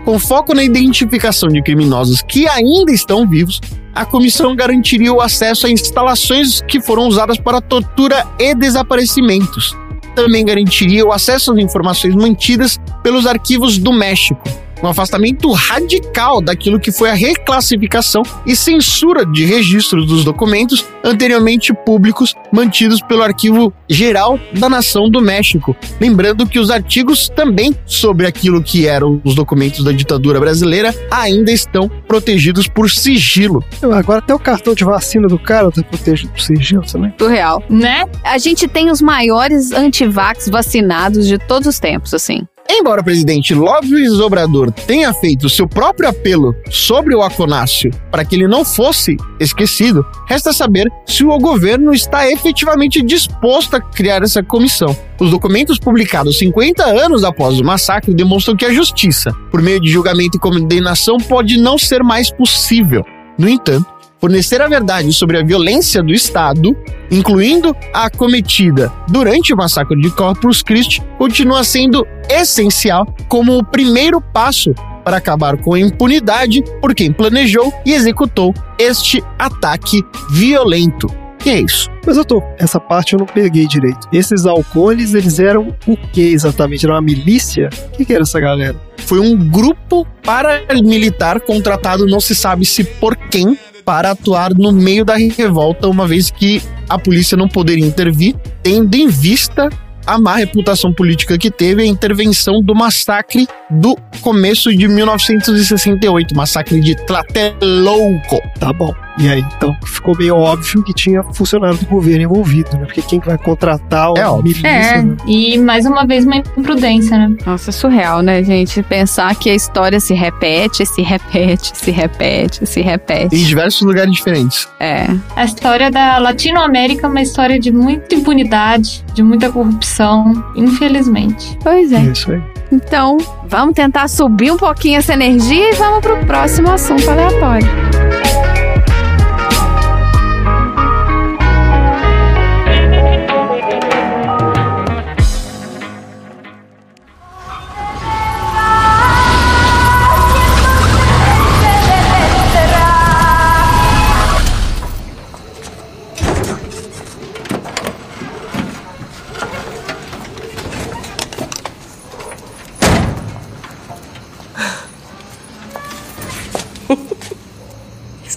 Com 0.10 0.18
foco 0.18 0.56
na 0.56 0.64
identificação 0.64 1.50
de 1.50 1.62
criminosos 1.62 2.24
que 2.24 2.48
ainda 2.48 2.92
estão 2.92 3.30
vivos, 3.30 3.62
a 3.94 4.04
comissão 4.04 4.56
garantiria 4.56 5.14
o 5.14 5.22
acesso 5.22 5.68
a 5.68 5.70
instalações 5.70 6.62
que 6.62 6.82
foram 6.82 7.08
usadas 7.08 7.38
para 7.38 7.62
tortura 7.62 8.26
e 8.40 8.56
desaparecimentos. 8.56 9.78
Também 10.16 10.44
garantiria 10.44 11.06
o 11.06 11.12
acesso 11.12 11.52
às 11.52 11.60
informações 11.60 12.16
mantidas 12.16 12.80
pelos 13.04 13.28
arquivos 13.28 13.78
do 13.78 13.94
México, 13.94 14.42
um 14.82 14.88
afastamento 14.88 15.52
radical 15.52 16.42
daquilo 16.42 16.80
que 16.80 16.92
foi 16.92 17.10
a 17.10 17.14
reclassificação 17.14 18.22
e 18.46 18.56
censura 18.56 19.26
de 19.26 19.46
registros 19.46 20.06
dos 20.06 20.24
documentos 20.24 20.86
anteriormente 21.04 21.74
públicos 21.74 22.34
mantidos 22.52 23.02
pelo 23.02 23.24
Arquivo 23.24 23.74
Geral 23.88 24.40
da 24.54 24.70
Nação 24.70 25.10
do 25.10 25.22
México. 25.22 25.76
Lembrando 26.00 26.48
que 26.48 26.60
os 26.60 26.70
artigos 26.70 27.30
também 27.30 27.76
sobre 27.86 28.26
aquilo 28.26 28.62
que 28.62 28.88
eram 28.88 29.22
os 29.24 29.36
documentos 29.36 29.84
da 29.84 29.92
ditadura 29.92 30.40
brasileira 30.40 30.94
ainda 31.12 31.52
estão 31.52 31.90
protegidos 32.08 32.68
por 32.68 32.90
sigilo. 32.90 33.64
Agora 33.82 34.20
até 34.20 34.34
o 34.34 34.40
cartão 34.40 34.74
de 34.74 34.84
vacina 34.84 35.28
do 35.28 35.40
cara 35.40 35.72
tá 35.72 35.84
protegido 35.84 36.32
por 36.32 36.42
sigilo 36.42 36.84
também. 36.84 37.14
Surreal. 37.18 37.64
Né? 37.70 38.06
A 38.24 38.38
gente 38.38 38.68
tem 38.68 38.90
os 38.90 39.02
maiores 39.02 39.72
antivax 39.72 40.48
vacinados 40.50 41.28
de 41.28 41.38
todos 41.38 41.68
os 41.68 41.80
tempos, 41.80 42.14
assim. 42.14 42.42
Embora 42.72 43.02
o 43.02 43.04
presidente 43.04 43.54
López 43.56 44.20
Obrador 44.20 44.72
tenha 44.72 45.12
feito 45.12 45.50
seu 45.50 45.68
próprio 45.68 46.08
apelo 46.08 46.54
sobre 46.70 47.16
o 47.16 47.24
Aconácio 47.24 47.90
para 48.12 48.24
que 48.24 48.36
ele 48.36 48.48
não 48.48 48.64
fosse 48.64 49.18
esquecido, 49.40 50.06
resta 50.28 50.54
saber 50.54 50.88
se 51.06 51.26
o 51.26 51.38
governo 51.40 51.92
está 51.92 52.30
efetivamente 52.30 53.02
disposto 53.02 53.76
a 53.76 53.82
criar 53.82 54.22
essa 54.22 54.44
comissão. 54.44 54.96
Os 55.20 55.32
documentos 55.32 55.80
publicados 55.80 56.38
50 56.38 56.86
anos 56.86 57.24
após 57.24 57.60
o 57.60 57.64
massacre 57.64 58.14
demonstram 58.14 58.56
que 58.56 58.66
a 58.66 58.72
justiça, 58.72 59.34
por 59.50 59.64
meio 59.64 59.82
de 59.82 59.90
julgamento 59.90 60.38
e 60.38 60.40
condenação, 60.40 61.18
pode 61.18 61.58
não 61.58 61.78
ser 61.78 62.04
mais 62.04 62.30
possível. 62.30 63.04
No 63.38 63.50
entanto, 63.50 63.99
fornecer 64.20 64.62
a 64.62 64.68
verdade 64.68 65.12
sobre 65.14 65.38
a 65.38 65.44
violência 65.44 66.04
do 66.04 66.14
Estado, 66.14 66.76
incluindo 67.10 67.76
a 67.94 68.10
cometida 68.10 68.92
durante 69.08 69.54
o 69.54 69.58
massacre 69.58 70.00
de 70.00 70.10
Corpus 70.12 70.62
Christi, 70.62 71.02
continua 71.18 71.64
sendo 71.64 72.06
essencial 72.30 73.06
como 73.28 73.58
o 73.58 73.64
primeiro 73.64 74.22
passo 74.22 74.74
para 75.04 75.18
acabar 75.18 75.58
com 75.58 75.74
a 75.74 75.80
impunidade 75.80 76.64
por 76.82 76.94
quem 76.94 77.12
planejou 77.12 77.74
e 77.86 77.94
executou 77.94 78.54
este 78.78 79.24
ataque 79.40 80.04
violento. 80.30 81.08
Que 81.40 81.52
é 81.52 81.62
isso? 81.62 81.90
Mas 82.06 82.18
eu 82.18 82.26
tô, 82.26 82.44
essa 82.58 82.82
parte 82.82 83.14
eu 83.14 83.20
não 83.20 83.26
peguei 83.26 83.66
direito. 83.66 84.10
Esses 84.12 84.46
alcooles, 84.46 85.14
eles 85.14 85.40
eram 85.40 85.74
o 85.88 85.96
que 85.96 86.22
exatamente? 86.22 86.86
Era 86.86 86.96
uma 86.96 87.02
milícia? 87.02 87.70
O 87.94 87.98
que, 87.98 88.04
que 88.04 88.14
era 88.14 88.24
essa 88.24 88.42
galera? 88.42 88.76
Foi 88.98 89.20
um 89.22 89.38
grupo 89.38 90.06
paramilitar 90.22 91.40
contratado, 91.40 92.06
não 92.06 92.20
se 92.20 92.36
sabe 92.36 92.66
se 92.66 92.84
por 92.84 93.16
quem, 93.16 93.58
para 93.90 94.12
atuar 94.12 94.54
no 94.54 94.72
meio 94.72 95.04
da 95.04 95.16
revolta, 95.16 95.88
uma 95.88 96.06
vez 96.06 96.30
que 96.30 96.62
a 96.88 97.00
polícia 97.00 97.36
não 97.36 97.48
poderia 97.48 97.84
intervir, 97.84 98.36
tendo 98.62 98.94
em 98.94 99.08
vista 99.08 99.68
a 100.06 100.20
má 100.20 100.36
reputação 100.36 100.94
política 100.94 101.40
que 101.40 101.50
teve 101.50 101.82
a 101.82 101.86
intervenção 101.88 102.62
do 102.62 102.76
massacre 102.76 103.48
do 103.68 103.98
começo 104.22 104.70
de 104.70 104.88
1968, 104.88 106.36
massacre 106.36 106.80
de 106.80 106.94
Tlatelolco. 107.08 108.40
Tá 108.60 108.72
bom. 108.72 108.94
E 109.20 109.28
aí, 109.30 109.46
então, 109.58 109.76
ficou 109.84 110.16
meio 110.18 110.36
óbvio 110.36 110.82
que 110.84 110.94
tinha 110.94 111.22
funcionário 111.24 111.78
do 111.78 111.86
governo 111.86 112.24
envolvido, 112.24 112.70
né? 112.78 112.86
Porque 112.86 113.02
quem 113.02 113.20
que 113.20 113.28
vai 113.28 113.38
contratar 113.38 114.14
É 114.18 114.42
milícia, 114.42 114.68
É, 114.68 115.02
né? 115.02 115.18
e 115.28 115.58
mais 115.58 115.86
uma 115.86 116.06
vez 116.06 116.26
uma 116.26 116.38
imprudência, 116.38 117.18
né? 117.18 117.36
Nossa, 117.46 117.70
é 117.70 117.74
surreal, 117.74 118.22
né, 118.22 118.42
gente? 118.44 118.82
Pensar 118.84 119.36
que 119.36 119.50
a 119.50 119.54
história 119.56 120.00
se 120.00 120.14
repete, 120.14 120.86
se 120.86 121.02
repete, 121.02 121.72
se 121.76 121.92
repete, 121.92 122.66
se 122.66 122.82
repete. 122.82 123.36
Em 123.36 123.44
diversos 123.44 123.82
lugares 123.82 124.12
diferentes. 124.14 124.68
É. 124.80 125.08
A 125.36 125.44
história 125.44 125.92
da 125.92 126.18
Latinoamérica 126.18 127.06
é 127.08 127.10
uma 127.10 127.22
história 127.22 127.60
de 127.60 127.72
muita 127.72 128.16
impunidade, 128.16 129.04
de 129.14 129.22
muita 129.22 129.52
corrupção, 129.52 130.44
infelizmente. 130.56 131.58
Pois 131.62 131.92
é. 131.92 132.00
Isso 132.00 132.32
aí. 132.32 132.42
Então, 132.72 133.18
vamos 133.48 133.74
tentar 133.74 134.08
subir 134.08 134.52
um 134.52 134.58
pouquinho 134.58 134.98
essa 135.00 135.14
energia 135.14 135.72
e 135.72 135.76
vamos 135.76 136.00
pro 136.00 136.18
próximo 136.26 136.72
assunto 136.72 137.10
aleatório. 137.10 137.68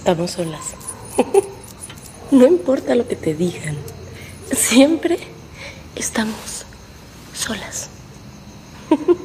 Estamos 0.03 0.31
solas. 0.31 0.75
No 2.31 2.45
importa 2.45 2.93
lo 2.93 3.07
que 3.07 3.15
te 3.15 3.33
digan, 3.35 3.77
siempre 4.51 5.17
estamos 5.95 6.65
solas. 7.33 7.87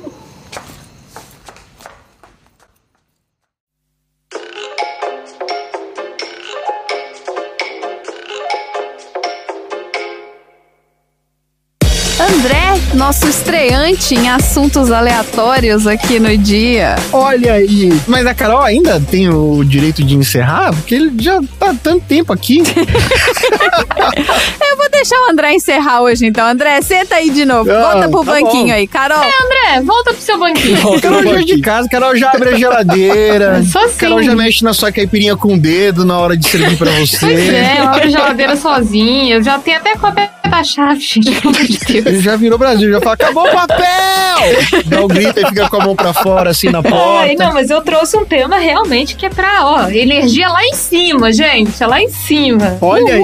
nosso 12.99 13.29
estreante 13.29 14.17
em 14.17 14.29
assuntos 14.29 14.91
aleatórios 14.91 15.87
aqui 15.87 16.19
no 16.19 16.37
dia. 16.37 16.97
Olha 17.13 17.53
aí. 17.55 17.93
Mas 18.09 18.27
a 18.27 18.35
Carol 18.35 18.61
ainda 18.61 19.01
tem 19.01 19.29
o 19.29 19.63
direito 19.65 20.03
de 20.03 20.17
encerrar? 20.17 20.73
Porque 20.75 20.97
ele 20.97 21.13
já 21.23 21.41
tá 21.61 21.73
tanto 21.81 22.05
tempo 22.07 22.33
aqui. 22.33 22.61
Eu 24.61 24.77
vou 24.77 24.91
deixar 24.91 25.17
o 25.21 25.31
André 25.31 25.55
encerrar 25.55 26.01
hoje, 26.03 26.27
então. 26.27 26.45
André, 26.47 26.83
senta 26.83 27.15
aí 27.15 27.31
de 27.31 27.45
novo. 27.45 27.71
Ah, 27.71 27.93
Volta 27.93 28.09
pro 28.09 28.25
tá 28.25 28.33
banquinho 28.33 28.67
bom. 28.67 28.73
aí. 28.73 28.87
Carol, 28.89 29.23
É, 29.23 29.27
André, 29.45 29.81
volta 29.87 30.13
pro 30.13 30.21
seu 30.23 30.37
banquinho. 30.39 30.79
Carol 31.01 31.23
já 31.23 31.41
é 31.41 31.45
de 31.45 31.61
casa, 31.61 31.89
Carol 31.89 32.17
já 32.17 32.31
abre 32.33 32.49
a 32.51 32.59
geladeira. 32.59 33.63
Só 33.71 33.85
assim. 33.85 33.97
Carol 33.99 34.23
já 34.25 34.35
mexe 34.35 34.65
na 34.65 34.75
sua 34.75 34.91
caipirinha 34.91 35.37
com 35.37 35.55
o 35.55 35.59
dedo 35.59 36.05
na 36.05 36.19
hora 36.19 36.37
de 36.37 36.49
servir 36.49 36.77
pra 36.77 36.91
você. 36.93 37.19
Pois 37.21 37.49
é, 37.49 37.77
eu 37.79 37.85
abro 37.89 38.03
a 38.05 38.09
geladeira 38.09 38.57
sozinha. 38.57 39.37
Eu 39.37 39.43
já 39.43 39.57
tenho 39.59 39.77
até 39.79 39.95
cópia 39.97 40.29
chave, 40.65 41.01
gente, 41.01 41.31
pelo 41.41 41.55
amor 41.55 41.67
de 41.67 41.79
Deus. 41.79 42.07
Ele 42.07 42.21
já 42.21 42.37
virou 42.37 42.59
Brasil, 42.59 42.91
já 42.91 43.01
fala, 43.01 43.15
acabou 43.15 43.47
o 43.47 43.51
papel! 43.51 43.79
Dá 44.87 45.05
um 45.05 45.09
grito 45.09 45.41
e 45.41 45.47
fica 45.47 45.69
com 45.69 45.77
a 45.77 45.85
mão 45.85 45.97
pra 45.97 46.13
fora, 46.13 46.51
assim, 46.51 46.69
na 46.69 46.83
porta. 46.83 47.21
Ai, 47.21 47.35
não, 47.37 47.53
mas 47.53 47.71
eu 47.71 47.81
trouxe 47.83 48.17
um 48.17 48.25
tema 48.25 48.57
realmente 48.57 49.17
que 49.17 49.27
é 49.27 49.31
pra, 49.31 49.67
ó, 49.67 49.89
energia 49.89 50.49
lá 50.49 50.65
em 50.65 50.75
cima, 50.75 51.33
gente. 51.33 51.83
É 51.83 51.87
lá 51.87 52.01
em 52.01 52.09
cima. 52.09 52.79
Olha 52.81 53.15
aí. 53.15 53.23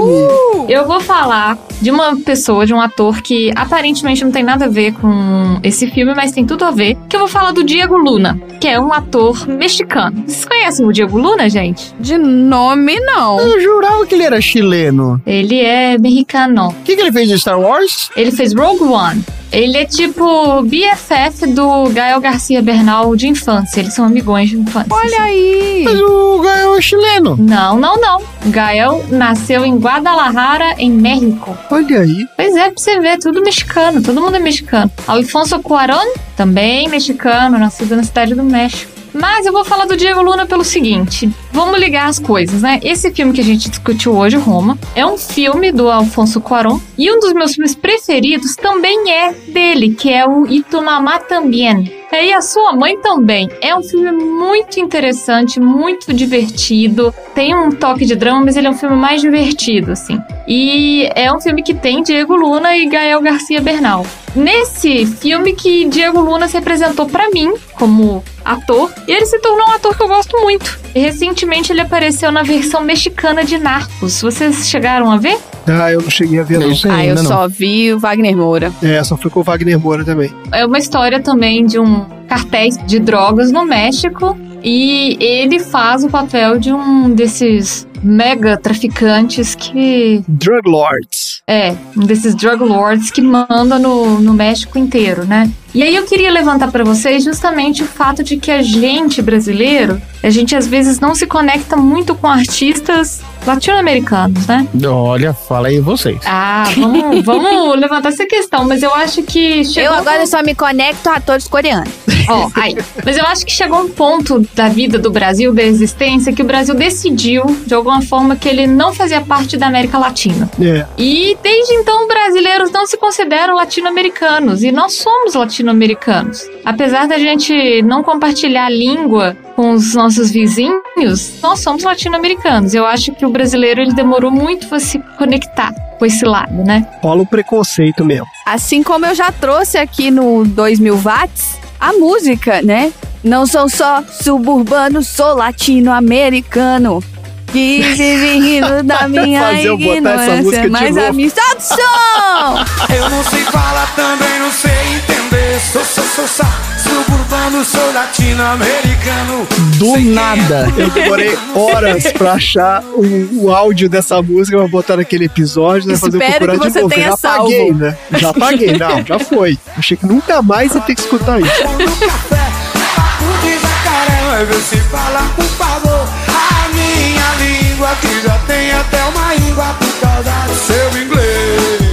Eu 0.69 0.87
vou 0.87 1.01
falar 1.01 1.59
de 1.81 1.91
uma 1.91 2.17
pessoa, 2.17 2.67
de 2.67 2.73
um 2.73 2.81
ator 2.81 3.21
que 3.23 3.53
aparentemente 3.55 4.25
não 4.25 4.31
tem 4.31 4.43
nada 4.43 4.67
a 4.67 4.69
ver 4.69 4.93
com 4.93 5.59
esse 5.63 5.91
filme, 5.91 6.15
mas 6.15 6.33
tem 6.33 6.45
tudo 6.45 6.65
a 6.65 6.71
ver. 6.71 6.97
Que 7.09 7.17
eu 7.17 7.21
vou 7.21 7.29
falar 7.29 7.53
do 7.53 7.65
Diego 7.65 7.97
Luna, 7.97 8.39
que 8.61 8.69
é 8.69 8.79
um 8.81 8.93
ator 8.93 9.47
mexicano. 9.49 10.25
Vocês 10.27 10.45
conhecem 10.45 10.87
o 10.87 10.93
Diego 10.93 11.19
Luna, 11.19 11.49
gente? 11.49 11.95
de 12.05 12.19
nome 12.19 13.01
não. 13.01 13.41
Eu 13.41 13.61
jurava 13.61 14.07
que 14.07 14.15
ele 14.15 14.25
era 14.25 14.41
chileno. 14.41 15.21
Ele 15.27 15.61
é 15.61 15.99
mexicano. 15.99 16.69
O 16.69 16.75
que, 16.85 16.95
que 16.95 17.01
ele 17.01 17.11
fez 17.15 17.41
Star 17.41 17.59
Wars? 17.59 18.11
Ele 18.17 18.31
fez 18.31 18.53
Rogue 18.53 18.85
One. 18.85 19.25
Ele 19.53 19.77
é 19.77 19.85
tipo 19.85 20.63
BFF 20.65 21.47
do 21.47 21.89
Gael 21.91 22.21
Garcia 22.21 22.61
Bernal 22.61 23.15
de 23.15 23.29
infância. 23.29 23.81
Eles 23.81 23.95
são 23.95 24.05
amigões 24.05 24.51
de 24.51 24.57
infância. 24.57 24.89
Olha 24.91 25.23
aí. 25.23 25.83
Mas 25.85 26.01
o 26.01 26.41
Gael 26.41 26.77
é 26.77 26.81
chileno. 26.81 27.37
Não, 27.37 27.79
não, 27.79 27.97
não. 27.97 28.21
Gael 28.47 29.05
nasceu 29.11 29.65
em 29.65 29.77
Guadalajara, 29.77 30.75
em 30.77 30.91
México. 30.91 31.57
Olha 31.71 32.01
aí. 32.01 32.27
Pois 32.37 32.57
é, 32.57 32.71
pra 32.71 32.73
você 32.77 32.99
ver, 32.99 33.19
tudo 33.19 33.41
mexicano, 33.43 34.03
todo 34.03 34.21
mundo 34.21 34.35
é 34.35 34.41
mexicano. 34.41 34.91
Alfonso 35.07 35.61
Cuarón, 35.61 36.05
também 36.37 36.89
mexicano, 36.89 37.57
nascido 37.57 37.95
na 37.95 38.03
cidade 38.03 38.35
do 38.35 38.43
México. 38.43 38.91
Mas 39.15 39.47
eu 39.47 39.53
vou 39.53 39.65
falar 39.65 39.87
do 39.87 39.97
Diego 39.97 40.21
Luna 40.21 40.45
pelo 40.45 40.65
seguinte: 40.65 41.31
vamos 41.55 41.79
ligar 41.79 42.09
as 42.09 42.19
coisas, 42.19 42.63
né? 42.63 42.81
Esse 42.83 43.13
filme 43.13 43.33
que 43.33 43.41
a 43.41 43.45
gente 43.45 43.71
discutiu 43.71 44.17
hoje, 44.17 44.37
Roma, 44.37 44.77
é 44.97 45.07
um 45.07 45.17
filme 45.17 45.71
do 45.71 45.89
Alfonso 45.89 46.41
Cuarón 46.41 46.81
e 46.99 47.11
um 47.11 47.21
dos 47.21 47.33
meus 47.33 47.55
filmes 47.55 47.77
preferidos 47.77 48.57
também 48.57 49.13
é 49.13 49.33
dele, 49.33 49.95
que 49.95 50.13
é 50.13 50.27
o 50.27 50.45
Itu 50.49 50.83
Mamá 50.83 51.21
Também. 51.21 52.05
E 52.13 52.33
a 52.33 52.41
sua 52.41 52.73
mãe 52.73 52.97
também. 53.01 53.49
É 53.61 53.75
um 53.75 53.83
filme 53.83 54.13
muito 54.13 54.79
interessante, 54.79 55.59
muito 55.59 56.13
divertido. 56.13 57.13
Tem 57.35 57.55
um 57.55 57.73
toque 57.73 58.07
de 58.07 58.15
drama, 58.15 58.45
mas 58.45 58.57
ele 58.57 58.69
é 58.69 58.71
um 58.71 58.75
filme 58.75 58.95
mais 58.95 59.21
divertido, 59.21 59.91
assim. 59.91 60.21
E 60.47 61.09
é 61.17 61.33
um 61.33 61.41
filme 61.41 61.61
que 61.63 61.75
tem 61.75 62.03
Diego 62.03 62.37
Luna 62.37 62.77
e 62.77 62.87
Gael 62.87 63.21
Garcia 63.21 63.61
Bernal. 63.61 64.07
Nesse 64.35 65.07
filme 65.07 65.55
que 65.55 65.87
Diego 65.87 66.21
Luna 66.21 66.47
se 66.47 66.57
apresentou 66.57 67.07
pra 67.07 67.31
mim 67.31 67.53
como 67.75 68.23
ator, 68.45 68.93
e 69.09 69.13
ele 69.13 69.27
se 69.27 69.39
tornou 69.39 69.67
um 69.69 69.73
ator 69.73 69.97
que 69.97 70.03
eu 70.03 70.09
gosto 70.09 70.37
muito. 70.41 70.79
E 70.95 71.01
recentemente 71.01 71.73
ele 71.73 71.81
apareceu 71.81 72.31
na 72.31 72.43
versão 72.43 72.83
mexicana 72.83 73.45
de 73.45 73.59
Narcos. 73.59 74.21
Vocês 74.21 74.69
chegaram 74.69 75.11
a 75.11 75.17
ver? 75.17 75.39
Ah, 75.67 75.91
eu 75.91 76.03
não 76.03 76.11
cheguei 76.11 76.39
a 76.41 76.43
ver, 76.43 76.59
não. 76.59 76.71
Isso 76.71 76.87
aí, 76.87 76.93
Ah, 76.93 77.05
eu 77.05 77.09
ainda 77.11 77.23
não. 77.23 77.29
só 77.31 77.49
vi 77.49 77.93
o 77.93 77.99
Wagner 77.99 78.37
Moura. 78.37 78.73
É, 78.83 79.03
só 79.03 79.17
foi 79.17 79.31
com 79.31 79.41
o 79.41 79.43
Wagner 79.43 79.79
Moura 79.79 80.05
também. 80.05 80.31
É 80.53 80.65
uma 80.67 80.79
história 80.79 81.21
também 81.21 81.65
de 81.65 81.79
um 81.79 82.05
cartéis 82.29 82.77
de 82.87 82.99
drogas 82.99 83.51
no 83.51 83.65
México 83.65 84.37
e 84.63 85.17
ele 85.21 85.59
faz 85.61 86.05
o 86.05 86.09
papel 86.09 86.59
de 86.59 86.73
um 86.73 87.11
desses 87.11 87.87
mega 88.05 88.57
traficantes 88.57 89.55
que 89.55 90.23
Drug 90.29 90.69
Lords. 90.69 91.43
é, 91.49 91.75
um 91.97 92.05
desses 92.05 92.35
drug 92.35 92.63
lords 92.63 93.11
que 93.11 93.23
manda 93.23 93.79
no, 93.79 94.21
no 94.21 94.35
México 94.35 94.79
inteiro, 94.79 95.25
né? 95.25 95.51
E 95.75 95.83
aí 95.83 95.97
eu 95.97 96.05
queria 96.05 96.31
levantar 96.31 96.71
pra 96.71 96.85
vocês 96.85 97.25
justamente 97.25 97.83
o 97.83 97.87
fato 97.87 98.23
de 98.23 98.37
que 98.37 98.51
a 98.51 98.63
gente 98.63 99.21
brasileiro, 99.21 100.01
a 100.23 100.31
gente 100.31 100.55
às 100.55 100.69
vezes 100.69 101.01
não 101.01 101.15
se 101.15 101.27
conecta 101.27 101.77
muito 101.77 102.15
com 102.15 102.29
artistas 102.29 103.23
latino-americanos, 103.47 104.47
né? 104.47 104.67
Olha, 104.87 105.33
fala 105.33 105.69
aí 105.69 105.81
vocês. 105.81 106.19
Ah, 106.27 106.65
vamos, 106.77 107.23
vamos 107.25 107.79
levantar 107.79 108.11
essa 108.11 108.27
questão, 108.27 108.67
mas 108.67 108.83
eu 108.83 108.95
acho 108.95 109.23
que 109.23 109.65
chegou 109.65 109.93
Eu 109.93 109.99
agora 109.99 110.27
só 110.27 110.43
me 110.43 110.55
conecto 110.55 111.09
a 111.09 111.17
atores 111.17 111.49
coreanos. 111.49 111.93
Ó, 112.29 112.51
aí. 112.55 112.77
Mas 113.05 113.17
eu 113.17 113.25
acho 113.27 113.45
que 113.45 113.53
chegou 113.53 113.81
um 113.81 113.89
ponto 113.89 114.47
da 114.55 114.69
vida 114.69 114.99
do 114.99 115.11
Brasil, 115.11 115.53
da 115.53 115.63
existência, 115.63 116.33
que 116.33 116.43
o 116.43 116.45
Brasil 116.45 116.75
decidiu, 116.75 117.45
de 117.67 117.75
alguma 117.75 118.03
forma, 118.03 118.37
que 118.37 118.49
ele 118.49 118.67
não 118.67 118.93
fazia 118.93 119.21
parte 119.21 119.57
da 119.57 119.67
América 119.67 119.99
Latina. 119.99 120.51
É. 120.61 120.87
E 120.97 121.37
desde 121.43 121.75
então, 121.75 122.07
brasileiros 122.07 122.71
não 122.71 122.87
se 122.87 122.97
consideram 122.97 123.55
latino-americanos. 123.55 124.63
E 124.63 124.73
nós 124.73 124.95
somos 124.95 125.35
latino-americanos. 125.35 126.49
Apesar 126.65 127.07
da 127.07 127.19
gente 127.19 127.83
não 127.83 128.03
compartilhar 128.03 128.67
a 128.67 128.71
língua 128.71 129.37
com 129.55 129.73
os 129.73 129.95
nossos 129.95 130.31
vizinhos, 130.31 131.41
nós 131.43 131.61
somos 131.61 131.85
latino-americanos. 131.85 132.75
Eu 132.75 132.87
acho 132.87 133.13
que 133.13 133.25
o 133.25 133.31
brasileiro 133.35 133.83
ele 133.83 133.93
demorou 133.93 134.31
muito 134.31 134.73
a 134.73 134.79
se 134.79 135.01
conectar 135.19 135.75
com 135.99 136.07
esse 136.07 136.25
lado, 136.25 136.55
né? 136.65 136.87
Rola 137.03 137.23
um 137.23 137.27
preconceito 137.27 138.05
mesmo. 138.05 138.29
Assim 138.47 138.81
como 138.81 139.05
eu 139.05 139.15
já 139.15 139.33
trouxe 139.33 139.77
aqui 139.77 140.09
no 140.09 140.45
2000 140.45 140.97
watts, 140.99 141.59
a 141.81 141.93
música, 141.93 142.63
né? 142.63 142.93
Não 143.25 143.45
sou 143.45 143.69
só 143.69 144.05
suburbano, 144.05 145.03
sou 145.03 145.35
latino-americano. 145.35 147.03
Que 147.51 147.81
vive 147.83 148.39
rindo 148.39 148.83
da 148.87 149.09
minha 149.09 149.41
Fazer 149.41 149.73
ignorância. 149.73 150.69
Mas 150.71 150.97
a 150.97 151.13
minha 151.13 151.29
o 151.29 151.61
som! 151.61 152.95
Eu 152.95 153.11
não 153.11 153.25
sei 153.25 153.43
falar, 153.45 153.93
também 153.97 154.39
não 154.39 154.51
sei 154.51 154.71
entender. 154.97 155.61
Sou, 155.73 155.85
sou, 155.85 156.05
sou, 156.05 156.29
sou 156.29 156.74
suburbano, 156.85 157.65
sou 157.65 157.93
latino-americano. 157.93 159.47
Do 159.79 159.99
nada. 160.01 160.73
Eu 160.77 160.91
demorei 160.91 161.37
horas 161.55 162.05
pra 162.13 162.33
achar 162.35 162.83
o, 162.85 163.45
o 163.45 163.51
áudio 163.55 163.89
dessa 163.89 164.21
música 164.23 164.57
pra 164.59 164.69
botar 164.69 164.97
naquele 164.97 165.25
episódio, 165.25 165.89
né? 165.89 165.97
Fazer 165.97 166.17
eu 166.17 166.21
Espero 166.23 166.45
procurar 166.45 166.67
que 166.67 166.73
de 166.73 166.81
novo. 166.81 166.95
Eu 166.95 166.97
tenha 166.97 167.09
já 167.09 167.15
apaguei, 167.15 167.59
salvo. 167.67 167.79
né? 167.79 167.99
Já 168.19 168.31
apaguei, 168.31 168.73
não, 168.79 169.07
já 169.07 169.19
foi. 169.19 169.59
Achei 169.77 169.97
que 169.97 170.07
nunca 170.07 170.43
mais 170.43 170.75
ia 170.75 170.81
ter 170.81 170.95
que 170.95 171.01
escutar 171.01 171.41
isso. 171.41 171.63
No 171.63 171.97
café, 172.07 172.53
papo 172.97 173.41
de 173.43 173.53
jacaré. 173.55 174.23
Mas 174.31 174.49
vê 174.49 174.55
se 174.55 174.77
falar, 174.89 175.29
por 175.37 175.45
favor. 175.45 176.09
A 176.29 176.69
minha 176.69 177.35
língua 177.39 177.65
língua 177.85 177.97
que 178.01 178.23
já 178.23 178.39
tem 178.47 178.73
até 178.73 179.05
uma 179.05 179.35
íngua 179.35 179.75
por 179.79 179.93
causa 180.01 180.31
do 180.47 180.55
seu 180.55 181.03
inglês. 181.03 181.84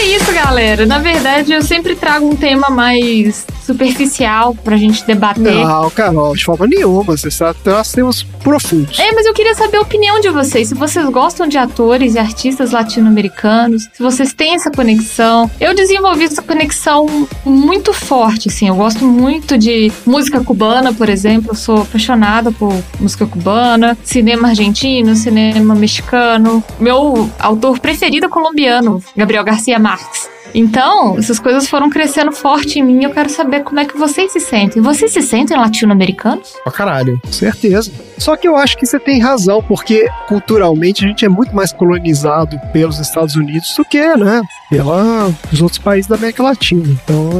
É 0.00 0.04
isso, 0.16 0.32
galera. 0.32 0.86
Na 0.86 0.98
verdade, 0.98 1.52
eu 1.52 1.60
sempre 1.60 1.94
trago 1.94 2.26
um 2.26 2.34
tema 2.34 2.70
mais 2.70 3.46
superficial 3.72 4.54
pra 4.54 4.76
gente 4.76 5.04
debater. 5.04 5.64
Não, 5.64 5.90
Carol, 5.90 6.34
de 6.34 6.44
forma 6.44 6.66
nenhuma. 6.66 7.16
Você 7.16 7.30
sabe, 7.30 7.58
nós 7.64 7.92
temos 7.92 8.22
profundos. 8.22 8.98
É, 8.98 9.12
mas 9.12 9.26
eu 9.26 9.32
queria 9.32 9.54
saber 9.54 9.76
a 9.78 9.80
opinião 9.80 10.20
de 10.20 10.28
vocês. 10.30 10.68
Se 10.68 10.74
vocês 10.74 11.08
gostam 11.08 11.46
de 11.46 11.56
atores 11.56 12.14
e 12.14 12.18
artistas 12.18 12.72
latino-americanos, 12.72 13.88
se 13.92 14.02
vocês 14.02 14.32
têm 14.32 14.54
essa 14.54 14.70
conexão. 14.70 15.50
Eu 15.60 15.74
desenvolvi 15.74 16.24
essa 16.24 16.42
conexão 16.42 17.06
muito 17.44 17.92
forte, 17.92 18.48
assim. 18.48 18.68
Eu 18.68 18.74
gosto 18.74 19.04
muito 19.04 19.56
de 19.56 19.92
música 20.04 20.42
cubana, 20.42 20.92
por 20.92 21.08
exemplo. 21.08 21.50
Eu 21.50 21.54
sou 21.54 21.82
apaixonada 21.82 22.50
por 22.50 22.74
música 22.98 23.26
cubana, 23.26 23.96
cinema 24.02 24.48
argentino, 24.48 25.14
cinema 25.14 25.74
mexicano. 25.74 26.62
Meu 26.78 27.30
autor 27.38 27.78
preferido 27.78 28.26
é 28.26 28.28
colombiano, 28.28 29.02
Gabriel 29.16 29.44
Garcia 29.44 29.78
Marques. 29.78 30.28
Então, 30.54 31.18
essas 31.18 31.38
coisas 31.38 31.68
foram 31.68 31.90
crescendo 31.90 32.32
forte 32.32 32.78
em 32.78 32.82
mim. 32.82 33.04
Eu 33.04 33.10
quero 33.10 33.28
saber 33.28 33.62
como 33.62 33.80
é 33.80 33.84
que 33.84 33.96
vocês 33.96 34.32
se 34.32 34.40
sentem. 34.40 34.82
Vocês 34.82 35.12
se 35.12 35.22
sentem 35.22 35.56
latino-americanos? 35.56 36.54
Pra 36.62 36.72
caralho. 36.72 37.20
Certeza. 37.30 37.90
Só 38.18 38.36
que 38.36 38.46
eu 38.46 38.56
acho 38.56 38.76
que 38.76 38.84
você 38.84 38.98
tem 38.98 39.18
razão, 39.18 39.62
porque 39.62 40.08
culturalmente 40.28 41.04
a 41.04 41.08
gente 41.08 41.24
é 41.24 41.28
muito 41.28 41.54
mais 41.54 41.72
colonizado 41.72 42.60
pelos 42.72 42.98
Estados 42.98 43.34
Unidos 43.34 43.74
do 43.76 43.84
que, 43.84 44.16
né, 44.16 44.42
pelos 44.68 45.62
outros 45.62 45.78
países 45.78 46.06
da 46.06 46.16
América 46.16 46.42
Latina. 46.42 46.84
Então 46.86 47.30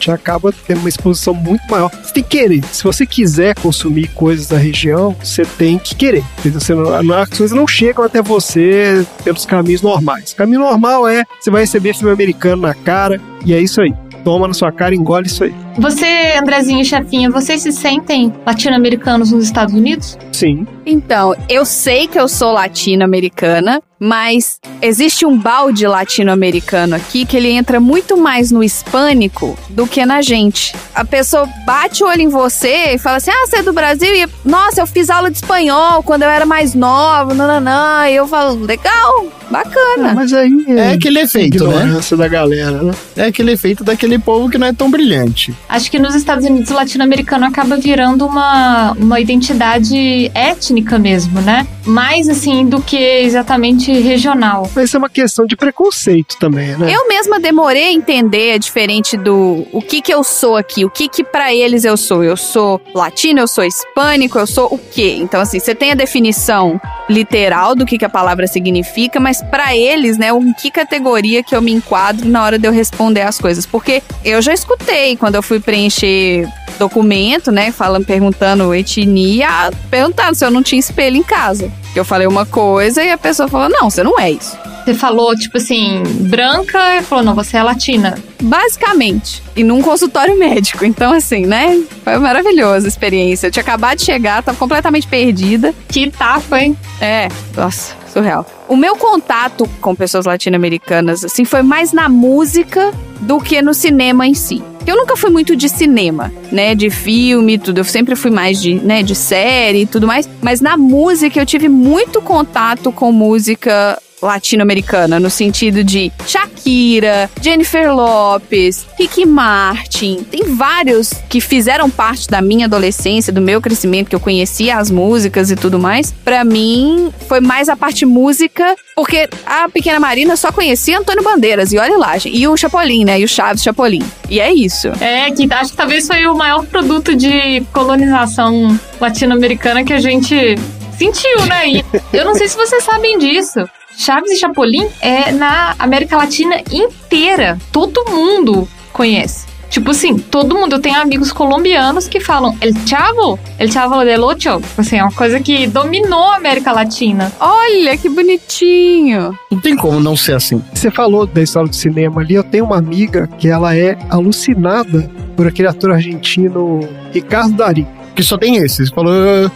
gente 0.00 0.10
acaba 0.10 0.52
tendo 0.66 0.80
uma 0.80 0.88
exposição 0.88 1.34
muito 1.34 1.62
maior. 1.70 1.90
Você 1.90 2.14
tem 2.14 2.22
que 2.22 2.30
querer. 2.30 2.64
Se 2.72 2.82
você 2.82 3.06
quiser 3.06 3.54
consumir 3.56 4.08
coisas 4.08 4.46
da 4.46 4.56
região, 4.56 5.14
você 5.22 5.44
tem 5.44 5.78
que 5.78 5.94
querer. 5.94 6.24
Você 6.44 6.74
não, 6.74 7.14
as 7.14 7.28
coisas 7.28 7.52
não 7.52 7.66
chegam 7.66 8.04
até 8.04 8.22
você 8.22 9.06
pelos 9.22 9.44
caminhos 9.44 9.82
normais. 9.82 10.32
O 10.32 10.36
caminho 10.36 10.60
normal 10.60 11.06
é 11.06 11.24
você 11.38 11.50
vai 11.50 11.62
receber 11.62 11.94
filme 11.94 12.12
americano 12.12 12.62
na 12.62 12.74
cara 12.74 13.20
e 13.44 13.52
é 13.52 13.60
isso 13.60 13.80
aí. 13.80 13.92
Toma 14.24 14.46
na 14.46 14.54
sua 14.54 14.70
cara 14.70 14.94
e 14.94 14.98
engole 14.98 15.26
isso 15.26 15.44
aí. 15.44 15.54
Você, 15.78 16.36
Andrezinho 16.38 16.82
e 16.82 16.84
Chefinha, 16.84 17.30
vocês 17.30 17.62
se 17.62 17.72
sentem 17.72 18.32
latino-americanos 18.44 19.32
nos 19.32 19.44
Estados 19.44 19.74
Unidos? 19.74 20.18
Sim. 20.30 20.66
Então, 20.84 21.34
eu 21.48 21.64
sei 21.64 22.06
que 22.06 22.20
eu 22.20 22.28
sou 22.28 22.52
latino-americana, 22.52 23.80
mas 24.00 24.58
existe 24.80 25.26
um 25.26 25.36
balde 25.36 25.86
latino-americano 25.86 26.96
aqui 26.96 27.26
que 27.26 27.36
ele 27.36 27.50
entra 27.50 27.78
muito 27.78 28.16
mais 28.16 28.50
no 28.50 28.64
hispânico 28.64 29.58
do 29.68 29.86
que 29.86 30.06
na 30.06 30.22
gente. 30.22 30.74
A 30.94 31.04
pessoa 31.04 31.46
bate 31.66 32.02
o 32.02 32.06
olho 32.06 32.22
em 32.22 32.28
você 32.28 32.94
e 32.94 32.98
fala 32.98 33.18
assim: 33.18 33.30
Ah, 33.30 33.46
você 33.46 33.56
é 33.56 33.62
do 33.62 33.74
Brasil? 33.74 34.14
E 34.14 34.26
nossa, 34.42 34.80
eu 34.80 34.86
fiz 34.86 35.10
aula 35.10 35.30
de 35.30 35.36
espanhol 35.36 36.02
quando 36.02 36.22
eu 36.22 36.30
era 36.30 36.46
mais 36.46 36.74
nova, 36.74 37.34
nananã. 37.34 38.08
E 38.08 38.16
eu 38.16 38.26
falo: 38.26 38.64
Legal, 38.64 39.26
bacana. 39.50 40.14
Mas 40.14 40.32
aí 40.32 40.50
É 40.68 40.92
aquele 40.92 41.20
efeito, 41.20 41.64
né? 41.64 41.76
ignorância 41.76 42.16
da 42.16 42.26
galera, 42.26 42.82
né? 42.82 42.94
É 43.16 43.24
aquele 43.24 43.52
efeito 43.52 43.84
daquele 43.84 44.18
povo 44.18 44.48
que 44.48 44.56
não 44.56 44.66
é 44.68 44.72
tão 44.72 44.90
brilhante. 44.90 45.54
Acho 45.68 45.90
que 45.90 45.98
nos 45.98 46.14
Estados 46.14 46.46
Unidos 46.46 46.70
o 46.70 46.74
latino-americano 46.74 47.44
acaba 47.44 47.76
virando 47.76 48.24
uma, 48.24 48.92
uma 48.92 49.20
identidade 49.20 50.30
étnica 50.34 50.98
mesmo, 50.98 51.40
né? 51.42 51.66
Mais 51.84 52.28
assim 52.28 52.66
do 52.66 52.80
que 52.80 52.96
exatamente 52.96 53.89
regional. 53.98 54.70
Mas 54.74 54.84
isso 54.86 54.96
é 54.96 54.98
uma 54.98 55.08
questão 55.08 55.46
de 55.46 55.56
preconceito 55.56 56.36
também, 56.38 56.76
né? 56.76 56.92
Eu 56.92 57.08
mesma 57.08 57.40
demorei 57.40 57.84
a 57.84 57.92
entender, 57.92 58.50
é 58.50 58.58
diferente 58.58 59.16
do 59.16 59.66
o 59.72 59.82
que 59.82 60.00
que 60.00 60.12
eu 60.12 60.22
sou 60.22 60.56
aqui, 60.56 60.84
o 60.84 60.90
que 60.90 61.08
que 61.08 61.24
pra 61.24 61.54
eles 61.54 61.84
eu 61.84 61.96
sou. 61.96 62.22
Eu 62.22 62.36
sou 62.36 62.80
latino, 62.94 63.40
eu 63.40 63.48
sou 63.48 63.64
hispânico, 63.64 64.38
eu 64.38 64.46
sou 64.46 64.66
o 64.72 64.78
quê? 64.78 65.16
Então 65.18 65.40
assim, 65.40 65.58
você 65.58 65.74
tem 65.74 65.90
a 65.90 65.94
definição 65.94 66.80
literal 67.08 67.74
do 67.74 67.84
que 67.84 67.98
que 67.98 68.04
a 68.04 68.08
palavra 68.08 68.46
significa, 68.46 69.18
mas 69.18 69.42
pra 69.42 69.76
eles, 69.76 70.16
né, 70.16 70.30
em 70.30 70.52
que 70.52 70.70
categoria 70.70 71.42
que 71.42 71.54
eu 71.54 71.60
me 71.60 71.72
enquadro 71.72 72.28
na 72.28 72.44
hora 72.44 72.58
de 72.58 72.66
eu 72.66 72.72
responder 72.72 73.22
as 73.22 73.38
coisas? 73.38 73.66
Porque 73.66 74.02
eu 74.24 74.40
já 74.40 74.52
escutei 74.52 75.16
quando 75.16 75.34
eu 75.34 75.42
fui 75.42 75.58
preencher 75.58 76.48
documento, 76.78 77.50
né, 77.50 77.72
falando, 77.72 78.06
perguntando 78.06 78.74
etnia, 78.74 79.70
perguntando 79.90 80.34
se 80.34 80.44
eu 80.44 80.50
não 80.50 80.62
tinha 80.62 80.80
espelho 80.80 81.16
em 81.16 81.22
casa. 81.22 81.70
Eu 81.94 82.04
falei 82.04 82.26
uma 82.26 82.46
coisa 82.46 83.02
e 83.02 83.10
a 83.10 83.18
pessoa 83.18 83.48
falou: 83.48 83.68
"Não, 83.68 83.90
você 83.90 84.02
não 84.02 84.18
é 84.18 84.30
isso". 84.30 84.56
Você 84.84 84.94
falou, 84.94 85.36
tipo 85.36 85.58
assim, 85.58 86.02
branca 86.28 86.96
e 86.96 87.02
falou, 87.02 87.24
não, 87.24 87.34
você 87.34 87.58
é 87.58 87.62
latina. 87.62 88.18
Basicamente. 88.42 89.42
E 89.54 89.62
num 89.62 89.82
consultório 89.82 90.38
médico. 90.38 90.84
Então, 90.84 91.12
assim, 91.12 91.46
né? 91.46 91.80
Foi 92.02 92.16
maravilhosa 92.18 92.86
a 92.86 92.88
experiência. 92.88 93.46
Eu 93.46 93.50
tinha 93.50 93.62
acabado 93.62 93.98
de 93.98 94.04
chegar, 94.04 94.42
tava 94.42 94.56
completamente 94.56 95.06
perdida. 95.06 95.74
Que 95.88 96.10
tapa, 96.10 96.60
hein? 96.60 96.76
É, 97.00 97.28
nossa, 97.54 97.94
surreal. 98.12 98.46
O 98.66 98.74
meu 98.76 98.96
contato 98.96 99.68
com 99.80 99.94
pessoas 99.94 100.24
latino-americanas, 100.24 101.24
assim, 101.24 101.44
foi 101.44 101.62
mais 101.62 101.92
na 101.92 102.08
música 102.08 102.92
do 103.20 103.38
que 103.38 103.60
no 103.60 103.74
cinema 103.74 104.26
em 104.26 104.34
si. 104.34 104.62
Eu 104.90 104.96
nunca 104.96 105.16
fui 105.16 105.30
muito 105.30 105.54
de 105.54 105.68
cinema, 105.68 106.32
né? 106.50 106.74
De 106.74 106.90
filme 106.90 107.56
tudo. 107.58 107.78
Eu 107.78 107.84
sempre 107.84 108.16
fui 108.16 108.28
mais 108.28 108.60
de, 108.60 108.74
né, 108.74 109.04
de 109.04 109.14
série 109.14 109.82
e 109.82 109.86
tudo 109.86 110.04
mais. 110.04 110.28
Mas 110.42 110.60
na 110.60 110.76
música 110.76 111.38
eu 111.38 111.46
tive 111.46 111.68
muito 111.68 112.20
contato 112.20 112.90
com 112.90 113.12
música 113.12 114.02
latino-americana, 114.20 115.18
no 115.18 115.30
sentido 115.30 115.82
de 115.82 116.12
Shakira, 116.26 117.30
Jennifer 117.40 117.92
Lopes, 117.94 118.86
Ricky 118.98 119.26
Martin. 119.26 120.24
Tem 120.30 120.54
vários 120.54 121.12
que 121.28 121.40
fizeram 121.40 121.88
parte 121.88 122.28
da 122.28 122.40
minha 122.40 122.66
adolescência, 122.66 123.32
do 123.32 123.40
meu 123.40 123.60
crescimento, 123.60 124.08
que 124.08 124.16
eu 124.16 124.20
conhecia 124.20 124.76
as 124.76 124.90
músicas 124.90 125.50
e 125.50 125.56
tudo 125.56 125.78
mais. 125.78 126.12
Pra 126.24 126.44
mim, 126.44 127.12
foi 127.28 127.40
mais 127.40 127.68
a 127.68 127.76
parte 127.76 128.04
música, 128.04 128.76
porque 128.94 129.28
a 129.46 129.68
Pequena 129.68 130.00
Marina 130.00 130.36
só 130.36 130.52
conhecia 130.52 130.98
Antônio 130.98 131.22
Bandeiras, 131.22 131.72
e 131.72 131.78
olha 131.78 131.96
lá. 131.96 132.14
E 132.24 132.46
o 132.46 132.56
Chapolin, 132.56 133.04
né? 133.04 133.20
E 133.20 133.24
o 133.24 133.28
Chaves 133.28 133.62
Chapolin. 133.62 134.02
E 134.28 134.40
é 134.40 134.52
isso. 134.52 134.88
É, 135.00 135.30
que 135.30 135.52
acho 135.52 135.70
que 135.70 135.76
talvez 135.76 136.06
foi 136.06 136.26
o 136.26 136.34
maior 136.34 136.64
produto 136.66 137.14
de 137.14 137.62
colonização 137.72 138.78
latino-americana 139.00 139.84
que 139.84 139.92
a 139.92 140.00
gente 140.00 140.56
sentiu, 140.98 141.46
né? 141.46 141.68
E 141.68 141.84
eu 142.12 142.24
não 142.24 142.34
sei 142.34 142.48
se 142.48 142.56
vocês 142.56 142.84
sabem 142.84 143.18
disso. 143.18 143.60
Chaves 144.00 144.30
e 144.30 144.36
Chapolin 144.36 144.86
é 145.02 145.30
na 145.30 145.74
América 145.78 146.16
Latina 146.16 146.56
inteira. 146.72 147.58
Todo 147.70 148.10
mundo 148.10 148.66
conhece. 148.94 149.46
Tipo 149.68 149.90
assim, 149.90 150.16
todo 150.18 150.54
mundo. 150.54 150.76
Eu 150.76 150.80
tenho 150.80 150.98
amigos 150.98 151.30
colombianos 151.30 152.08
que 152.08 152.18
falam 152.18 152.56
El 152.62 152.72
Chavo, 152.86 153.38
El 153.58 153.70
Chavo 153.70 154.02
del 154.02 154.24
Ocho. 154.24 154.62
Assim, 154.78 154.96
é 154.96 155.02
uma 155.02 155.12
coisa 155.12 155.38
que 155.38 155.66
dominou 155.66 156.30
a 156.30 156.36
América 156.36 156.72
Latina. 156.72 157.30
Olha 157.38 157.94
que 157.98 158.08
bonitinho. 158.08 159.38
Não 159.50 159.60
tem 159.60 159.76
como 159.76 160.00
não 160.00 160.16
ser 160.16 160.34
assim. 160.34 160.64
Você 160.72 160.90
falou 160.90 161.26
da 161.26 161.42
história 161.42 161.68
do 161.68 161.76
cinema 161.76 162.22
ali, 162.22 162.36
eu 162.36 162.42
tenho 162.42 162.64
uma 162.64 162.78
amiga 162.78 163.28
que 163.38 163.48
ela 163.48 163.76
é 163.76 163.98
alucinada 164.08 165.10
por 165.36 165.46
aquele 165.46 165.68
ator 165.68 165.92
argentino 165.92 166.80
Ricardo 167.12 167.52
Darim. 167.52 167.86
Que 168.14 168.22
só 168.22 168.36
tem 168.36 168.56
esse. 168.56 168.86
Você 168.86 168.94
falou, 168.94 169.12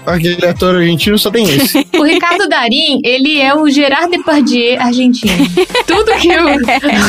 "Ah, 0.07 0.13
aquele 0.15 0.47
ator 0.47 0.77
argentino 0.77 1.19
só 1.19 1.31
tem 1.31 1.45
esse. 1.45 1.85
O 1.99 2.03
Ricardo 2.03 2.49
Darim, 2.49 3.01
ele 3.05 3.41
é 3.41 3.55
o 3.55 3.69
Gerard 3.71 4.11
Depardieu 4.11 4.81
argentino. 4.81 5.33
Tudo 5.87 6.13
que 6.17 6.29
eu... 6.29 6.45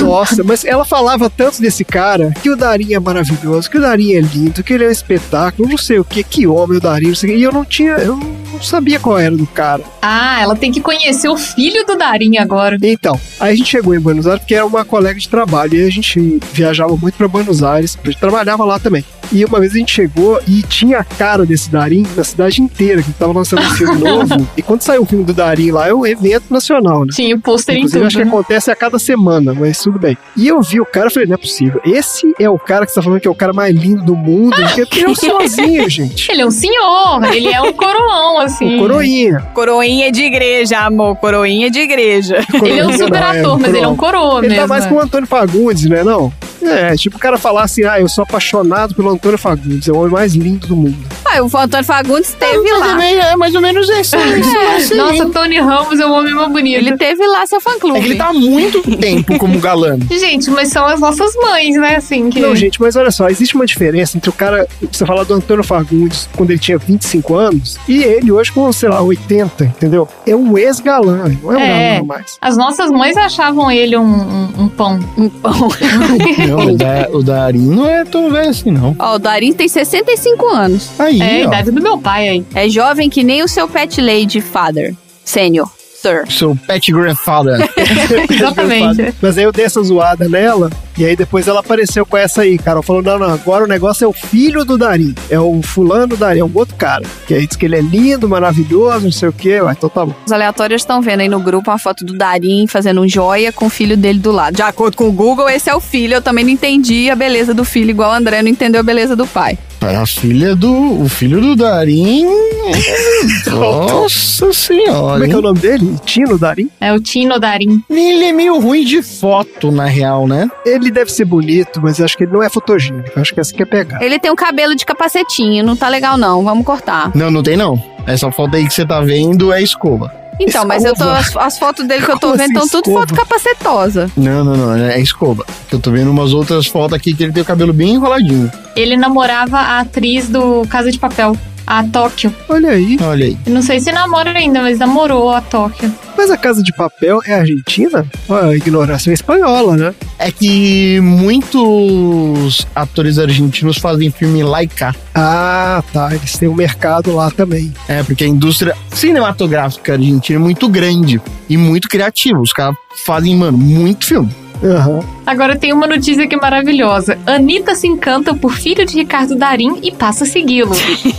Nossa, 0.06 0.44
mas 0.44 0.64
ela 0.64 0.86
falava 0.86 1.30
tanto 1.30 1.62
desse 1.62 1.84
cara 1.84 2.34
que 2.42 2.50
o 2.50 2.56
Darim 2.56 2.94
é 2.94 3.00
maravilhoso, 3.00 3.70
que 3.70 3.78
o 3.78 3.82
Darim 3.82 4.14
é 4.14 4.22
lindo, 4.22 4.64
que 4.64 4.74
ele 4.74 4.84
é 4.86 4.88
um 4.88 4.92
espetáculo, 4.92 5.68
não 5.68 5.78
sei 5.78 6.00
o 6.00 6.06
que, 6.06 6.24
que 6.24 6.48
homem 6.48 6.78
o 6.78 6.82
Darim, 6.82 7.08
não 7.08 7.16
sei 7.16 7.30
o 7.30 7.34
quê. 7.34 7.40
e 7.40 7.44
eu 7.44 7.52
não 7.52 7.66
tinha, 7.66 7.94
eu 7.94 8.16
não 8.16 8.35
sabia 8.61 8.99
qual 8.99 9.18
era 9.18 9.36
do 9.36 9.45
cara. 9.48 9.84
Ah, 10.02 10.41
ela 10.41 10.56
tem 10.56 10.72
que 10.72 10.82
conhecer 10.82 11.30
o 11.30 11.38
filho 11.38 11.86
do 11.86 11.98
Darim 11.98 12.38
agora. 12.38 12.77
Então, 12.82 13.19
aí 13.40 13.53
a 13.53 13.56
gente 13.56 13.69
chegou 13.69 13.95
em 13.95 13.99
Buenos 13.99 14.27
Aires 14.27 14.40
porque 14.41 14.56
era 14.56 14.65
uma 14.65 14.86
colega 14.86 15.19
de 15.19 15.27
trabalho 15.27 15.76
e 15.76 15.86
a 15.86 15.90
gente 15.90 16.40
viajava 16.53 16.95
muito 16.95 17.15
pra 17.15 17.27
Buenos 17.27 17.64
Aires, 17.64 17.98
a 18.02 18.07
gente 18.07 18.19
trabalhava 18.19 18.64
lá 18.64 18.80
também. 18.80 19.03
E 19.32 19.44
uma 19.44 19.60
vez 19.60 19.73
a 19.73 19.77
gente 19.77 19.91
chegou 19.91 20.40
e 20.48 20.61
tinha 20.61 20.99
a 20.99 21.03
cara 21.03 21.45
desse 21.45 21.69
Darim 21.69 22.06
na 22.15 22.23
cidade 22.23 22.61
inteira, 22.61 23.02
que 23.02 23.11
tava 23.14 23.34
lançando 23.34 23.64
um 23.64 23.72
filme 23.72 23.95
novo. 24.03 24.48
E 24.56 24.61
quando 24.61 24.82
saiu 24.84 25.02
o 25.02 25.06
filme 25.06 25.23
do 25.26 25.34
Darim 25.34 25.72
lá, 25.72 25.88
é 25.88 25.94
um 25.94 26.06
evento 26.06 26.45
nacional, 26.52 27.06
né? 27.06 27.11
Tinha 27.11 27.36
o 27.36 27.40
pôster 27.40 27.76
em 27.76 27.80
Inclusive, 27.80 27.99
tudo. 27.99 28.07
acho 28.07 28.18
que 28.18 28.23
né? 28.23 28.30
acontece 28.30 28.69
a 28.69 28.76
cada 28.76 28.99
semana, 28.99 29.53
mas 29.53 29.80
tudo 29.80 29.98
bem. 29.98 30.15
E 30.38 30.48
eu 30.48 30.61
vi 30.61 30.80
o 30.80 30.86
cara 30.86 31.07
e 31.07 31.14
falei, 31.14 31.27
não 31.27 31.34
é 31.36 31.38
possível. 31.38 31.82
Esse 31.84 32.34
é 32.40 32.48
o 32.48 32.60
cara 32.60 32.86
que 32.86 32.91
você 32.91 32.99
tá 32.99 33.02
falando 33.02 33.19
que 33.19 33.27
é 33.27 33.32
o 33.32 33.36
cara 33.36 33.52
mais 33.52 33.76
lindo 33.76 34.03
do 34.03 34.15
mundo. 34.15 34.56
Porque 34.76 35.03
eu 35.06 35.15
sozinho, 35.15 35.90
gente. 35.90 36.32
Ele 36.32 36.41
é 36.41 36.45
um 36.45 36.52
senhor, 36.52 37.23
ele 37.34 37.52
é 37.52 37.61
um 37.61 37.73
coroão, 37.73 38.38
assim. 38.46 38.78
O 38.78 38.80
coroinha. 38.80 39.40
Coroinha 39.54 40.12
de 40.12 40.24
igreja, 40.24 40.80
amor. 40.80 41.16
Coroinha 41.18 41.70
de 41.70 41.80
igreja. 41.80 42.38
Ele 42.54 42.80
é 42.80 42.84
um 42.86 42.88
Coroinha 42.88 42.98
super 42.98 43.20
não, 43.20 43.28
ator, 43.28 43.60
mas 43.60 43.74
ele 43.74 43.84
é 43.84 43.88
um 43.88 43.96
coroa 43.96 44.40
Ele 44.40 44.50
mesmo. 44.50 44.62
tá 44.62 44.68
mais 44.68 44.84
né? 44.86 44.90
com 44.90 44.96
o 44.96 45.00
Antônio 45.00 45.28
Fagundes, 45.28 45.86
né? 45.86 46.04
Não? 46.04 46.32
É, 46.62 46.96
tipo 46.96 47.18
o 47.18 47.20
cara 47.20 47.38
falar 47.38 47.64
assim, 47.64 47.84
ah, 47.84 48.00
eu 48.00 48.10
sou 48.10 48.24
apaixonado 48.24 48.96
pelo 48.96 49.10
Antônio 49.10 49.38
Fagundes, 49.38 49.88
é 49.88 49.92
o 49.92 49.98
homem 49.98 50.12
mais 50.12 50.34
lindo 50.34 50.68
do 50.68 50.76
mundo. 50.76 50.98
Ah, 51.24 51.42
o 51.42 51.58
Antônio 51.58 51.86
Fagundes 51.86 52.34
teve 52.34 52.58
Mas 52.72 52.80
lá. 52.80 52.88
também 52.88 53.20
é 53.20 53.36
mais 53.36 53.54
ou 53.54 53.62
menos 53.62 53.88
esse. 53.90 54.16
esse 54.16 54.54
lance 54.56 54.94
aí. 54.94 54.98
Nossa, 54.98 55.30
Tony 55.30 55.60
Ramos 55.60 56.00
é 56.00 56.06
o 56.06 56.12
homem 56.12 56.34
mais 56.34 56.52
bonito. 56.52 56.78
Ele 56.78 56.98
teve 56.98 57.26
lá 57.28 57.46
seu 57.46 57.60
fã-clube. 57.60 57.98
É 57.98 58.02
que 58.02 58.08
ele 58.08 58.16
tá 58.16 58.28
há 58.28 58.34
muito 58.34 58.82
tempo 58.98 59.38
como 59.38 59.60
galã. 59.60 59.98
Gente, 60.10 60.50
mas 60.50 60.70
são 60.70 60.86
as 60.86 61.00
nossas 61.00 61.36
mães, 61.36 61.76
né? 61.76 61.98
Assim, 61.98 62.30
que... 62.30 62.40
Não, 62.40 62.56
gente, 62.56 62.80
mas 62.82 62.96
olha 62.96 63.12
só, 63.12 63.28
existe 63.28 63.56
uma 63.56 63.66
diferença 63.66 64.18
entre 64.18 64.30
o 64.30 64.34
cara, 64.34 64.68
você 64.92 65.06
falar 65.06 65.24
do 65.24 65.34
Antônio 65.34 65.64
Fagundes 65.64 66.30
quando 66.36 66.52
ele 66.52 66.60
tinha 66.60 66.78
25 66.78 67.36
anos 67.36 67.78
e 67.88 68.04
ele 68.04 68.32
hoje 68.36 68.52
com, 68.52 68.72
sei 68.72 68.90
lá, 68.90 69.02
80, 69.02 69.64
entendeu? 69.66 70.07
É 70.28 70.36
um 70.36 70.57
ex-galã, 70.57 71.32
não 71.41 71.53
é 71.53 71.57
um 71.57 71.60
É. 71.60 71.94
galã 71.95 72.06
mais. 72.06 72.38
As 72.41 72.56
nossas 72.57 72.91
mães 72.91 73.18
achavam 73.18 73.72
ele 73.72 73.98
um, 73.98 74.03
um, 74.03 74.49
um 74.64 74.68
pão. 74.70 74.99
Um 75.18 75.30
pão. 75.30 75.53
Não, 76.48 76.60
o, 76.74 76.78
da, 76.78 77.07
o 77.12 77.24
Darim 77.24 77.60
não 77.68 77.88
é 77.88 78.03
tão 78.03 78.30
velho 78.32 78.49
assim, 78.49 78.72
não. 78.72 78.95
Ó, 78.99 79.16
o 79.16 79.20
Darim 79.20 79.53
tem 79.53 79.68
65 79.68 80.45
anos. 80.48 80.90
Aí, 80.99 81.20
É 81.22 81.41
a 81.44 81.45
ó. 81.45 81.48
idade 81.48 81.72
do 81.72 81.82
meu 81.82 81.98
pai 81.98 82.28
aí. 82.30 82.45
É 82.53 82.68
jovem 82.70 83.10
que 83.10 83.24
nem 83.24 83.41
o 83.44 83.48
seu 83.48 83.68
pet 83.68 83.99
lady 84.02 84.41
father. 84.41 84.94
Sênior. 85.24 85.70
Sir. 86.06 86.23
Seu 86.32 86.56
pet 86.68 86.91
grandfather. 86.91 87.57
Exatamente. 88.30 89.15
Mas 89.19 89.38
aí 89.40 89.44
eu 89.44 89.52
dei 89.52 89.65
essa 89.65 89.82
zoada 89.82 90.30
nela, 90.30 90.69
e 90.95 91.03
aí 91.03 91.15
depois 91.15 91.48
ela 91.48 91.61
apareceu 91.61 92.06
com 92.06 92.15
essa 92.15 92.44
aí, 92.44 92.60
cara. 92.60 92.84
Falou: 92.84 93.02
não, 93.02 93.18
não, 93.18 93.34
agora 93.34 93.64
o 93.64 93.68
negócio 93.68 94.06
é 94.06 94.07
o 94.07 94.14
filho 94.14 94.64
do 94.64 94.77
Darim. 94.77 95.15
É 95.32 95.40
o 95.40 95.61
fulano 95.64 96.15
Darim, 96.15 96.41
é 96.41 96.45
um 96.45 96.52
outro 96.53 96.76
cara. 96.76 97.03
Que 97.26 97.34
aí 97.34 97.48
diz 97.48 97.57
que 97.57 97.65
ele 97.65 97.76
é 97.76 97.82
lindo, 97.82 98.30
maravilhoso, 98.30 99.06
não 99.06 99.11
sei 99.11 99.30
o 99.30 99.34
quê. 99.34 99.60
Ué, 99.61 99.72
então 99.72 99.90
tá 99.90 100.06
bom. 100.06 100.14
Os 100.26 100.32
aleatórios 100.32 100.84
estão 100.84 101.02
vendo 101.02 101.22
aí 101.22 101.30
no 101.30 101.40
grupo 101.40 101.72
uma 101.72 101.80
foto 101.80 102.06
do 102.06 102.15
Darim 102.15 102.68
fazendo 102.68 103.02
um 103.02 103.07
joia 103.07 103.52
com 103.52 103.65
o 103.65 103.69
filho 103.69 103.98
dele 103.98 104.19
do 104.19 104.32
lado. 104.32 104.56
De 104.56 104.61
acordo 104.61 104.95
com 104.95 105.10
o 105.10 105.11
Google, 105.11 105.49
esse 105.49 105.72
é 105.72 105.76
o 105.76 105.80
filho. 105.80 106.14
Eu 106.14 106.22
também 106.22 106.45
não 106.45 106.52
entendi 106.52 107.10
a 107.10 107.15
beleza 107.15 107.52
do 107.52 107.65
filho, 107.65 107.90
igual 107.90 108.11
o 108.11 108.14
André 108.14 108.44
não 108.44 108.49
entendeu 108.49 108.80
a 108.80 108.84
beleza 108.84 109.15
do 109.15 109.26
pai. 109.26 109.57
A 109.82 110.06
filha 110.06 110.56
do. 110.56 111.04
O 111.04 111.08
filho 111.08 111.40
do 111.40 111.56
Darim. 111.56 112.26
Nossa 113.48 114.52
senhora. 114.52 115.14
Como 115.14 115.24
é 115.24 115.28
que 115.28 115.34
é 115.34 115.38
o 115.38 115.42
nome 115.42 115.60
dele? 115.60 115.96
Tino 116.06 116.38
Darim? 116.38 116.70
É 116.82 116.92
o 116.92 117.00
Tino 117.00 117.40
Darim. 117.40 117.84
Ele 117.90 118.26
é 118.26 118.34
meio 118.34 118.60
ruim 118.60 118.84
de 118.84 119.02
foto, 119.04 119.72
na 119.72 119.86
real, 119.86 120.28
né? 120.28 120.50
Ele 120.66 120.90
deve 120.90 121.12
ser 121.12 121.26
bonito, 121.26 121.80
mas 121.82 122.00
eu 122.00 122.06
acho 122.06 122.18
que 122.18 122.24
ele 122.24 122.34
não 122.34 122.42
é 122.42 122.50
fotogênico. 122.50 123.20
Acho 123.20 123.34
que 123.34 123.40
essa 123.40 123.54
que 123.54 123.62
é 123.62 123.66
pegar. 123.66 124.02
Ele 124.02 124.18
tem 124.18 124.32
um 124.32 124.36
cabelo 124.36 124.76
de 124.76 124.86
capacetinho, 124.86 125.64
não 125.64 125.76
tá 125.76 125.88
legal 125.88 126.18
não, 126.18 126.44
vamos 126.44 126.66
cortar. 126.66 127.12
Não, 127.16 127.30
não 127.30 127.44
tem 127.44 127.56
não. 127.56 127.82
Essa 128.08 128.32
foto 128.32 128.56
aí 128.56 128.68
que 128.68 128.74
você 128.74 128.86
tá 128.86 129.02
vendo 129.02 129.54
é 129.54 129.62
escova. 129.62 130.25
Então, 130.40 130.66
mas 130.66 130.84
eu 130.84 130.94
tô, 130.94 131.03
Escova. 131.03 131.18
as, 131.45 131.53
as 131.53 131.57
fotos 131.60 131.88
dele 131.88 132.03
que 132.06 132.12
eu 132.12 132.20
tô 132.20 132.28
Como 132.28 132.38
vendo 132.38 132.57
assim, 132.57 132.66
estão 132.66 132.82
tudo 132.82 132.90
escova? 132.90 133.07
foto 133.07 133.16
capacetosa. 133.16 134.12
Não, 134.18 134.44
não, 134.44 134.56
não. 134.56 134.76
É 134.76 134.99
escova. 134.99 135.45
Eu 135.72 135.80
tô 135.80 135.91
vendo 135.91 136.10
umas 136.12 136.34
outras 136.34 136.68
fotos 136.68 136.94
aqui 136.94 137.14
que 137.14 137.24
ele 137.24 137.32
tem 137.34 137.41
o 137.44 137.45
cabelo 137.45 137.72
bem 137.74 137.94
enroladinho. 137.94 138.52
Ele 138.76 138.98
namorava 138.98 139.57
a 139.57 139.80
atriz 139.80 140.28
do 140.28 140.66
Casa 140.70 140.91
de 140.91 140.99
Papel, 140.99 141.38
a 141.66 141.84
Tóquio. 141.84 142.34
Olha 142.50 142.72
aí. 142.72 142.98
Olha 143.02 143.26
aí. 143.26 143.38
Eu 143.46 143.54
Não 143.54 143.62
sei 143.62 143.80
se 143.80 143.92
namora 143.92 144.32
ainda, 144.32 144.62
mas 144.62 144.80
namorou 144.80 145.32
a 145.32 145.42
Tóquio. 145.42 145.94
Mas 146.18 146.32
a 146.32 146.38
Casa 146.38 146.64
de 146.64 146.74
Papel 146.74 147.22
é 147.26 147.34
argentina? 147.34 148.06
Olha, 148.30 148.50
a 148.50 148.56
ignorância 148.56 149.12
é 149.12 149.14
espanhola, 149.14 149.76
né? 149.76 149.96
É 150.18 150.32
que 150.32 151.00
muitos 151.02 152.66
atores 152.74 153.20
argentinos 153.20 153.78
fazem 153.78 154.10
filme 154.10 154.42
lá 154.44 154.64
e 154.64 154.68
cá. 154.68 154.96
Ah, 155.14 155.84
tá. 155.92 156.14
Eles 156.16 156.38
têm 156.38 156.48
um 156.48 156.56
mercado 156.56 157.14
lá 157.14 157.30
também. 157.30 157.74
É, 157.88 158.02
porque 158.04 158.24
a 158.24 158.28
indústria 158.28 158.76
cinematográfica 158.92 159.94
argentina 159.94 160.40
é 160.40 160.42
muito 160.42 160.70
grande 160.70 161.22
e 161.50 161.58
muito 161.58 161.90
criativa. 161.90 162.40
Os 162.40 162.54
caras 162.54 162.76
fazem, 163.06 163.36
mano, 163.36 163.58
muito 163.58 164.06
filme. 164.06 164.45
Aham. 164.64 164.99
Agora 165.26 165.56
tem 165.56 165.73
uma 165.73 165.88
notícia 165.88 166.27
que 166.27 166.36
é 166.36 166.38
maravilhosa. 166.38 167.18
Anitta 167.26 167.73
se 167.76 167.88
encanta 167.88 168.34
por 168.34 168.53
filho 168.53 168.86
de 168.86 168.95
Ricardo 168.95 169.36
Darim 169.36 169.80
e 169.82 169.91
passa 169.91 170.23
a 170.23 170.27
segui-lo. 170.27 170.72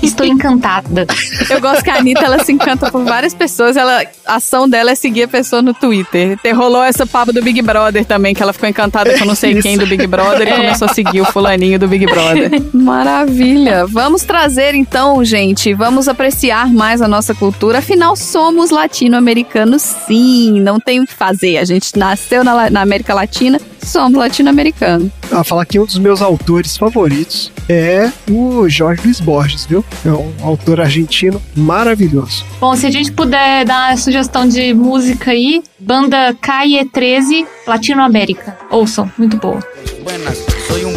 Estou 0.03 0.25
encantada. 0.27 1.07
Eu 1.51 1.61
gosto 1.61 1.83
que 1.83 1.91
a 1.91 1.97
Anitta, 1.97 2.25
ela 2.25 2.43
se 2.45 2.53
encanta 2.53 2.91
por 2.91 3.05
várias 3.05 3.35
pessoas. 3.35 3.77
Ela, 3.77 4.03
a 4.25 4.37
ação 4.37 4.69
dela 4.69 4.93
é 4.93 4.95
seguir 4.95 5.25
a 5.25 5.29
pessoa 5.29 5.61
no 5.61 5.75
Twitter. 5.75 6.39
Te- 6.39 6.53
Rolou 6.53 6.83
essa 6.83 7.05
papo 7.07 7.33
do 7.33 7.43
Big 7.43 7.61
Brother 7.63 8.05
também, 8.05 8.35
que 8.35 8.43
ela 8.43 8.53
ficou 8.53 8.69
encantada 8.69 9.19
com 9.19 9.25
não 9.25 9.35
sei 9.35 9.53
Isso. 9.53 9.63
quem 9.63 9.77
do 9.77 9.87
Big 9.87 10.07
Brother 10.07 10.47
e 10.47 10.51
É. 10.53 10.57
começou 10.57 10.89
a 10.89 10.95
seguir 10.95 11.21
o 11.21 11.25
fulaninho 11.27 11.79
do 11.79 11.89
Big 11.89 12.07
Brother. 12.07 12.51
Maravilha! 12.73 13.87
Vamos 13.87 14.23
trazer 14.23 14.75
então, 14.75 15.25
gente, 15.25 15.75
vamos 15.75 16.09
apreciar 16.09 16.69
mais 16.73 17.03
a 17.03 17.09
nossa 17.09 17.35
cultura. 17.35 17.79
Afinal, 17.79 18.15
somos 18.17 18.71
latino-americanos 18.71 19.83
sim, 19.83 20.61
não 20.61 20.79
tem 20.81 21.01
o 21.01 21.07
que 21.07 21.13
fazer. 21.13 21.59
A 21.59 21.65
gente 21.65 21.97
nasceu 21.99 22.43
na, 22.45 22.71
na 22.71 22.81
América 22.83 23.13
Latina, 23.15 23.26
somos 23.83 24.19
latino-americanos. 24.19 25.11
Ah, 25.31 25.45
falar 25.45 25.65
que 25.67 25.79
um 25.79 25.85
dos 25.85 25.99
meus 25.99 26.23
autores 26.23 26.77
favoritos 26.77 27.53
é 27.69 28.11
o 28.31 28.69
Jorge 28.69 29.03
Luiz 29.05 29.21
Borges, 29.21 29.67
viu? 29.67 29.85
É 30.05 30.11
um 30.11 30.33
autor 30.43 30.81
argentino 30.81 31.41
maravilhoso. 31.55 32.45
Bom, 32.61 32.75
se 32.77 32.87
a 32.87 32.91
gente 32.91 33.13
puder 33.13 33.65
dar 33.65 33.91
uma 33.91 33.97
sugestão 33.97 34.49
de 34.49 34.73
música 34.73 35.31
aí, 35.31 35.63
banda 35.79 36.35
Calle 36.41 36.85
13, 36.85 37.47
Latinoamérica. 37.67 38.59
Ouçam, 38.71 39.11
muito 39.19 39.37
boa. 39.37 39.61
Buenas, 40.03 40.39
soy 40.69 40.85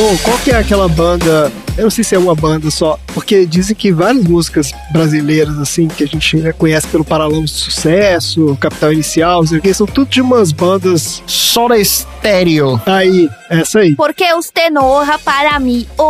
Bom, 0.00 0.16
qual 0.24 0.38
que 0.38 0.50
é 0.50 0.56
aquela 0.56 0.88
banda? 0.88 1.52
Eu 1.80 1.84
não 1.84 1.90
sei 1.90 2.04
se 2.04 2.14
é 2.14 2.18
uma 2.18 2.34
banda 2.34 2.70
só, 2.70 2.98
porque 3.14 3.46
dizem 3.46 3.74
que 3.74 3.90
várias 3.90 4.22
músicas 4.24 4.70
brasileiras, 4.92 5.58
assim, 5.58 5.88
que 5.88 6.04
a 6.04 6.06
gente 6.06 6.36
né, 6.36 6.52
conhece 6.52 6.86
pelo 6.88 7.02
Paralamas 7.02 7.50
do 7.52 7.56
Sucesso, 7.56 8.54
Capital 8.60 8.92
Inicial, 8.92 9.40
não 9.40 9.46
sei 9.46 9.58
o 9.60 9.62
que, 9.62 9.72
são 9.72 9.86
tudo 9.86 10.10
de 10.10 10.20
umas 10.20 10.52
bandas. 10.52 11.22
Soda 11.26 11.78
Estéreo. 11.78 12.78
Aí, 12.84 13.30
essa 13.48 13.78
aí. 13.78 13.96
Porque 13.96 14.30
usted 14.34 14.68
no 14.70 14.84
honra 14.84 15.18
para 15.18 15.58
mim, 15.58 15.86
oh, 15.96 16.02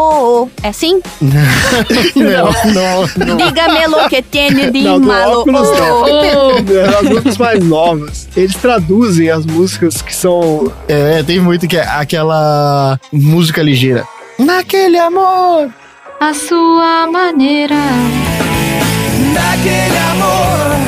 oh. 0.42 0.48
É 0.60 0.70
assim? 0.70 1.00
não, 1.20 2.74
não, 2.74 3.26
não. 3.26 3.36
Dígame 3.36 3.86
lo 3.86 4.08
que 4.08 4.22
tiene 4.22 4.72
de 4.72 4.82
Não, 4.82 4.98
malo, 4.98 5.42
óculos 5.42 5.70
não. 5.70 6.02
oh. 6.02 6.08
É, 6.08 6.98
As 6.98 7.02
músicas 7.08 7.38
mais 7.38 7.64
novas. 7.64 8.28
Eles 8.36 8.56
traduzem 8.56 9.30
as 9.30 9.46
músicas 9.46 10.02
que 10.02 10.16
são. 10.16 10.72
É, 10.88 11.22
tem 11.22 11.38
muito 11.38 11.68
que 11.68 11.76
é 11.76 11.86
aquela 11.86 12.98
música 13.12 13.62
ligeira. 13.62 14.04
Naquele 14.44 14.98
amor. 14.98 15.70
A 16.18 16.32
sua 16.32 17.06
maneira. 17.06 17.76
Daquele 19.34 19.98
amor, 20.12 20.79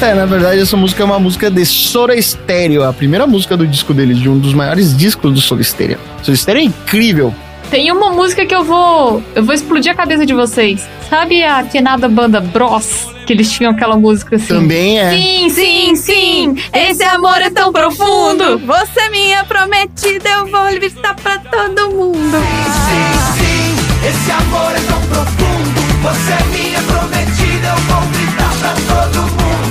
É, 0.00 0.12
Na 0.12 0.26
verdade, 0.26 0.60
essa 0.60 0.76
música 0.76 1.02
é 1.02 1.06
uma 1.06 1.18
música 1.18 1.50
de 1.50 1.64
Soda 1.64 2.20
Stereo, 2.20 2.84
a 2.84 2.92
primeira 2.92 3.26
música 3.26 3.56
do 3.56 3.66
disco 3.66 3.94
deles, 3.94 4.18
de 4.18 4.28
um 4.28 4.38
dos 4.38 4.52
maiores 4.52 4.94
discos 4.94 5.32
do 5.32 5.40
Soda 5.40 5.62
Stereo. 5.62 5.98
Soda 6.22 6.36
Stereo 6.36 6.60
é 6.60 6.64
incrível. 6.64 7.34
Tem 7.70 7.90
uma 7.90 8.10
música 8.10 8.44
que 8.44 8.54
eu 8.54 8.62
vou. 8.62 9.22
Eu 9.34 9.42
vou 9.42 9.54
explodir 9.54 9.90
a 9.90 9.94
cabeça 9.94 10.26
de 10.26 10.34
vocês. 10.34 10.86
Sabe 11.08 11.42
a 11.42 11.58
afinada 11.60 12.06
banda 12.08 12.38
Bros? 12.40 13.08
Que 13.26 13.32
eles 13.32 13.50
tinham 13.50 13.72
aquela 13.72 13.96
música 13.96 14.36
assim. 14.36 14.48
Também 14.48 15.00
é. 15.00 15.10
Sim, 15.10 15.48
sim, 15.48 15.96
sim! 15.96 16.56
Esse 16.74 17.02
amor 17.04 17.40
é 17.40 17.48
tão 17.48 17.72
profundo! 17.72 18.58
Você 18.58 19.00
é 19.00 19.08
minha 19.10 19.42
prometida, 19.44 20.28
eu 20.28 20.46
vou 20.46 20.66
gritar 20.72 21.14
pra 21.16 21.38
todo 21.38 21.90
mundo. 21.90 22.36
Sim, 22.36 23.38
sim, 23.38 24.08
esse 24.08 24.30
amor 24.30 24.70
é 24.72 24.80
tão 24.86 25.00
profundo. 25.08 25.80
Você 26.02 26.32
é 26.32 26.44
minha 26.54 26.82
prometida, 26.82 27.68
eu 27.68 27.76
vou 27.76 28.02
gritar 28.08 28.54
pra 28.60 28.74
todo 28.74 29.22
mundo. 29.22 29.63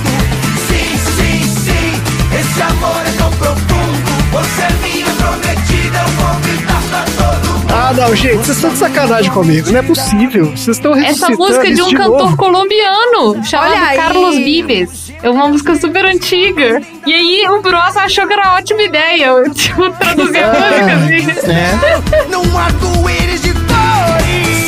Ah, 7.86 7.92
não, 7.92 8.16
gente, 8.16 8.36
vocês 8.36 8.56
estão 8.56 8.70
de 8.70 8.78
sacanagem 8.78 9.30
comigo, 9.30 9.70
não 9.70 9.78
é 9.78 9.82
possível. 9.82 10.46
Vocês 10.52 10.76
estão 10.76 10.94
Essa 10.96 11.28
música 11.30 11.68
é 11.68 11.72
de 11.72 11.82
um 11.82 11.88
tipo 11.88 11.90
de 11.90 11.96
cantor 11.96 12.18
novo. 12.18 12.36
colombiano, 12.36 13.44
chamado 13.44 13.96
Carlos 13.96 14.36
Vives. 14.36 15.12
É 15.22 15.28
uma 15.28 15.48
música 15.48 15.74
super 15.74 16.06
antiga. 16.06 16.80
E 17.06 17.12
aí 17.12 17.46
o 17.48 17.60
Bros 17.60 17.96
achou 17.96 18.26
que 18.26 18.32
era 18.32 18.42
uma 18.42 18.58
ótima 18.58 18.82
ideia, 18.82 19.26
eu, 19.26 19.52
tipo, 19.52 19.90
traduzir 19.90 20.38
a 20.38 20.52
ah. 20.52 20.96
música 20.96 21.32
assim. 21.32 21.50
É. 21.50 22.26
Não 22.30 22.42
há 22.58 22.70
de 22.70 23.52
dores. 23.52 24.63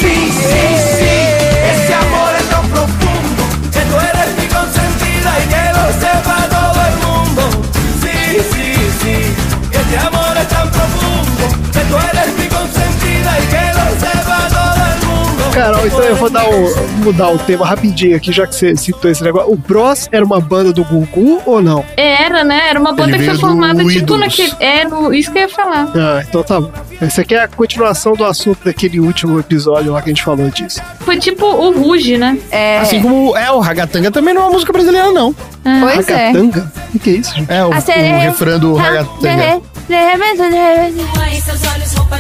Que 11.73 11.81
tú 11.81 11.97
eres 11.97 12.39
mi 12.39 12.47
consentida 12.49 13.39
y 13.39 13.47
que 13.49 13.73
lo 13.75 14.01
sepa 14.01 14.49
todo 14.49 14.85
el 14.93 15.07
mundo. 15.07 15.55
Carol, 15.55 15.87
então 15.87 16.01
eu 16.03 16.17
vou 16.17 16.29
dar 16.31 16.45
o- 16.49 16.89
mudar 17.05 17.29
o 17.31 17.39
tema 17.39 17.65
rapidinho 17.67 18.17
aqui, 18.17 18.31
já 18.33 18.47
que 18.47 18.55
você 18.55 18.77
citou 18.77 19.11
esse 19.11 19.23
negócio. 19.23 19.51
O 19.53 19.57
Bros 19.57 20.09
era 20.13 20.25
uma 20.25 20.41
banda 20.41 20.73
do 20.73 20.85
Gugu 20.85 21.41
ou 21.47 21.63
não? 21.63 21.85
Era, 21.97 22.45
né? 22.45 22.69
Era 22.71 22.79
uma 22.81 22.93
banda 22.93 23.17
Ele 23.17 23.19
que 23.21 23.25
foi 23.31 23.39
formada 23.39 23.79
tipo 23.79 23.91
Ídolos. 23.91 24.21
naquele. 24.21 24.53
É, 24.61 24.85
no, 24.85 25.15
isso 25.15 25.31
que 25.33 25.39
eu 25.39 25.43
ia 25.43 25.49
falar. 25.49 25.89
Ah, 25.95 26.23
então 26.29 26.43
tá 26.43 26.61
bom. 26.61 26.71
Esse 27.01 27.21
aqui 27.21 27.35
é 27.35 27.43
a 27.45 27.49
continuação 27.49 28.15
do 28.15 28.25
assunto 28.25 28.65
daquele 28.65 28.99
último 29.01 29.39
episódio 29.39 29.93
lá 29.93 30.01
que 30.03 30.09
a 30.11 30.13
gente 30.13 30.23
falou 30.23 30.49
disso. 30.51 30.81
Foi 31.01 31.19
tipo 31.19 31.45
o 31.47 31.71
Ruge, 31.73 32.17
né? 32.19 32.39
É. 32.51 32.79
Assim 32.79 33.01
como 33.03 33.37
é 33.37 33.51
o 33.51 33.61
Ragatanga 33.61 34.11
também 34.11 34.33
não 34.35 34.43
é 34.43 34.45
uma 34.47 34.53
música 34.53 34.73
brasileira, 34.73 35.11
não. 35.13 35.35
Pois 35.63 36.09
é. 36.09 36.29
Ragatanga? 36.29 36.73
O 36.95 36.99
que 36.99 37.11
é 37.11 37.13
isso, 37.15 37.35
gente? 37.35 37.51
É 37.53 37.65
o, 37.65 37.69
o 37.71 37.81
sereia- 37.81 38.19
refrão 38.19 38.59
do 38.59 38.75
Ragatanga. 38.75 39.61
Em 39.89 41.41
seus 41.41 41.63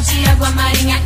de 0.01 0.27
água 0.29 0.51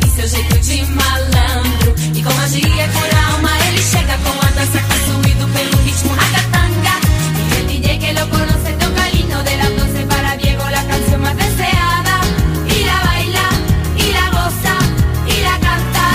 e 0.05 0.09
seu 0.09 0.27
jeito 0.27 0.59
de 0.59 0.85
malandro. 0.91 1.95
E 2.13 2.21
com 2.21 2.31
magia 2.35 2.87
por 2.93 3.09
alma, 3.33 3.49
ele 3.67 3.81
chega 3.81 4.15
com 4.19 4.29
a 4.29 4.49
dança 4.51 4.79
consumido 4.79 5.47
pelo 5.47 5.75
ritmo 5.83 6.13
ragatanga. 6.13 6.99
Y 7.49 7.53
el 7.55 7.67
DJ 7.67 7.97
que 7.97 8.13
lo 8.13 8.29
conoce 8.29 8.73
toca 8.73 9.09
de 9.43 9.57
las 9.57 9.69
12 9.69 10.05
para 10.05 10.37
Diego, 10.37 10.63
la 10.69 10.83
canción 10.83 11.21
más 11.21 11.35
deseada. 11.35 12.21
Baila, 13.05 13.49
la 14.13 14.29
goza, 14.29 14.75
la 15.41 15.59
canta. 15.65 16.05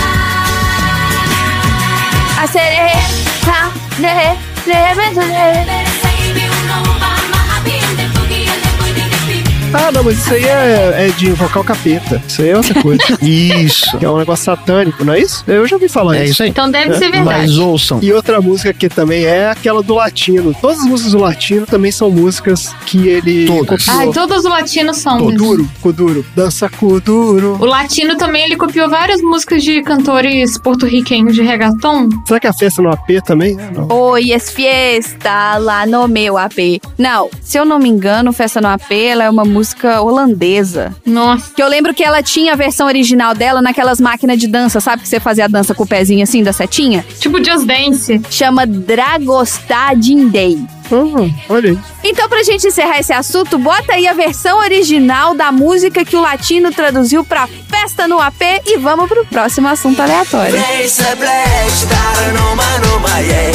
Ah, 9.73 9.91
não, 9.91 10.03
mas 10.03 10.17
isso 10.17 10.33
aí 10.33 10.45
é, 10.45 11.07
é 11.07 11.09
de 11.17 11.27
invocar 11.27 11.61
o 11.61 11.65
capeta. 11.65 12.21
Isso 12.27 12.41
aí 12.41 12.49
é 12.49 12.57
outra 12.57 12.81
coisa. 12.81 13.03
Isso. 13.21 13.97
que 13.97 14.05
é 14.05 14.09
um 14.09 14.17
negócio 14.17 14.45
satânico, 14.45 15.03
não 15.03 15.13
é 15.13 15.19
isso? 15.19 15.43
Eu 15.47 15.67
já 15.67 15.75
ouvi 15.75 15.89
falar 15.89 16.17
É 16.17 16.23
isso. 16.23 16.33
isso 16.33 16.43
aí. 16.43 16.49
Então 16.49 16.69
deve 16.71 16.93
ser 16.97 17.11
verdade. 17.11 17.41
Mas 17.47 17.57
ouçam. 17.57 17.99
E 18.01 18.11
outra 18.13 18.41
música 18.41 18.73
que 18.73 18.87
também 18.89 19.25
é 19.25 19.49
aquela 19.49 19.83
do 19.83 19.93
Latino. 19.95 20.55
Todas 20.59 20.79
as 20.79 20.85
músicas 20.85 21.11
do 21.11 21.19
Latino 21.19 21.65
também 21.65 21.91
são 21.91 22.09
músicas 22.09 22.73
que 22.85 23.07
ele 23.07 23.45
Todas. 23.45 23.85
copiou. 23.85 23.99
Ai, 24.07 24.11
todos 24.13 24.37
os 24.37 24.43
latinos 24.45 24.97
são. 24.97 25.17
mesmo. 25.19 25.31
Kuduro, 25.31 25.69
Kuduro. 25.81 26.25
Dança 26.35 26.69
Kuduro. 26.69 27.57
O 27.59 27.65
latino 27.65 28.15
também, 28.17 28.43
ele 28.45 28.55
copiou 28.55 28.89
várias 28.89 29.21
músicas 29.21 29.63
de 29.63 29.81
cantores 29.81 30.57
porto-riquenhos 30.57 31.35
de 31.35 31.41
reggaeton. 31.41 32.09
Será 32.25 32.39
que 32.39 32.47
a 32.47 32.53
festa 32.53 32.81
no 32.81 32.89
AP 32.91 33.21
também? 33.25 33.57
É, 33.59 33.71
não. 33.71 33.87
Oi, 33.91 34.31
es 34.33 34.49
fiesta 34.49 35.57
lá 35.57 35.85
no 35.85 36.07
meu 36.07 36.37
AP. 36.37 36.81
Não, 36.97 37.29
se 37.41 37.57
eu 37.59 37.65
não 37.65 37.79
me 37.79 37.89
engano, 37.89 38.31
Festa 38.31 38.61
no 38.61 38.67
AP, 38.69 38.91
ela 38.91 39.23
é 39.25 39.29
uma 39.29 39.43
música 39.43 39.56
holandesa. 40.01 40.95
Nossa. 41.05 41.53
Que 41.53 41.61
eu 41.61 41.67
lembro 41.67 41.93
que 41.93 42.03
ela 42.03 42.21
tinha 42.23 42.53
a 42.53 42.55
versão 42.55 42.87
original 42.87 43.33
dela 43.33 43.61
naquelas 43.61 43.99
máquinas 43.99 44.39
de 44.39 44.47
dança, 44.47 44.79
sabe? 44.79 45.01
Que 45.03 45.07
você 45.07 45.19
fazia 45.19 45.45
a 45.45 45.47
dança 45.47 45.73
com 45.73 45.83
o 45.83 45.87
pezinho 45.87 46.23
assim, 46.23 46.43
da 46.43 46.53
setinha? 46.53 47.05
Tipo 47.19 47.43
Just 47.43 47.65
Dance. 47.65 48.21
Chama 48.29 48.65
Dragostadindei. 48.65 50.59
Hum, 50.91 51.33
olha 51.49 51.71
aí. 51.71 51.79
Então, 52.03 52.29
pra 52.29 52.43
gente 52.43 52.67
encerrar 52.67 52.99
esse 52.99 53.11
assunto, 53.11 53.57
bota 53.57 53.93
aí 53.93 54.07
a 54.07 54.13
versão 54.13 54.59
original 54.59 55.33
da 55.33 55.51
música 55.51 56.05
que 56.05 56.15
o 56.15 56.21
latino 56.21 56.71
traduziu 56.71 57.25
pra 57.25 57.47
Festa 57.69 58.07
no 58.07 58.19
AP 58.19 58.41
e 58.65 58.77
vamos 58.77 59.07
pro 59.07 59.25
próximo 59.25 59.67
assunto 59.67 60.01
aleatório. 60.01 60.51
Place 60.51 61.01
a 61.01 61.15
place, 61.15 61.85
dar 61.85 62.33
numa 62.33 62.79
numa 62.79 63.19
yay, 63.19 63.53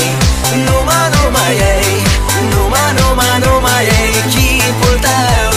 numa 0.65 1.11
numa 1.11 1.49
yay, 1.49 2.03
numa 2.55 2.93
numa 2.93 3.39
numa 3.41 3.83
yay, 3.83 4.13
que 4.31 4.63
portal 4.81 5.52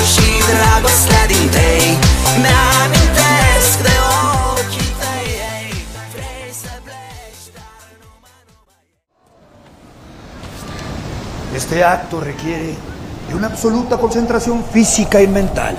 Este 11.56 11.84
acto 11.84 12.22
requiere 12.22 12.76
de 13.28 13.34
una 13.36 13.48
absoluta 13.48 13.98
concentración 13.98 14.64
física 14.64 15.22
y 15.22 15.28
mental. 15.28 15.76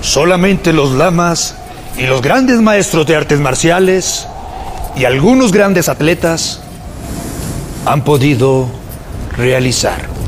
Solamente 0.00 0.72
los 0.72 0.92
lamas 0.92 1.54
y 1.98 2.06
los 2.06 2.22
grandes 2.22 2.60
maestros 2.60 3.04
de 3.06 3.14
artes 3.14 3.40
marciales 3.40 4.26
y 4.96 5.04
algunos 5.04 5.52
grandes 5.52 5.88
atletas 5.88 6.60
han 7.84 8.04
podido 8.04 8.68
realizar. 9.36 10.21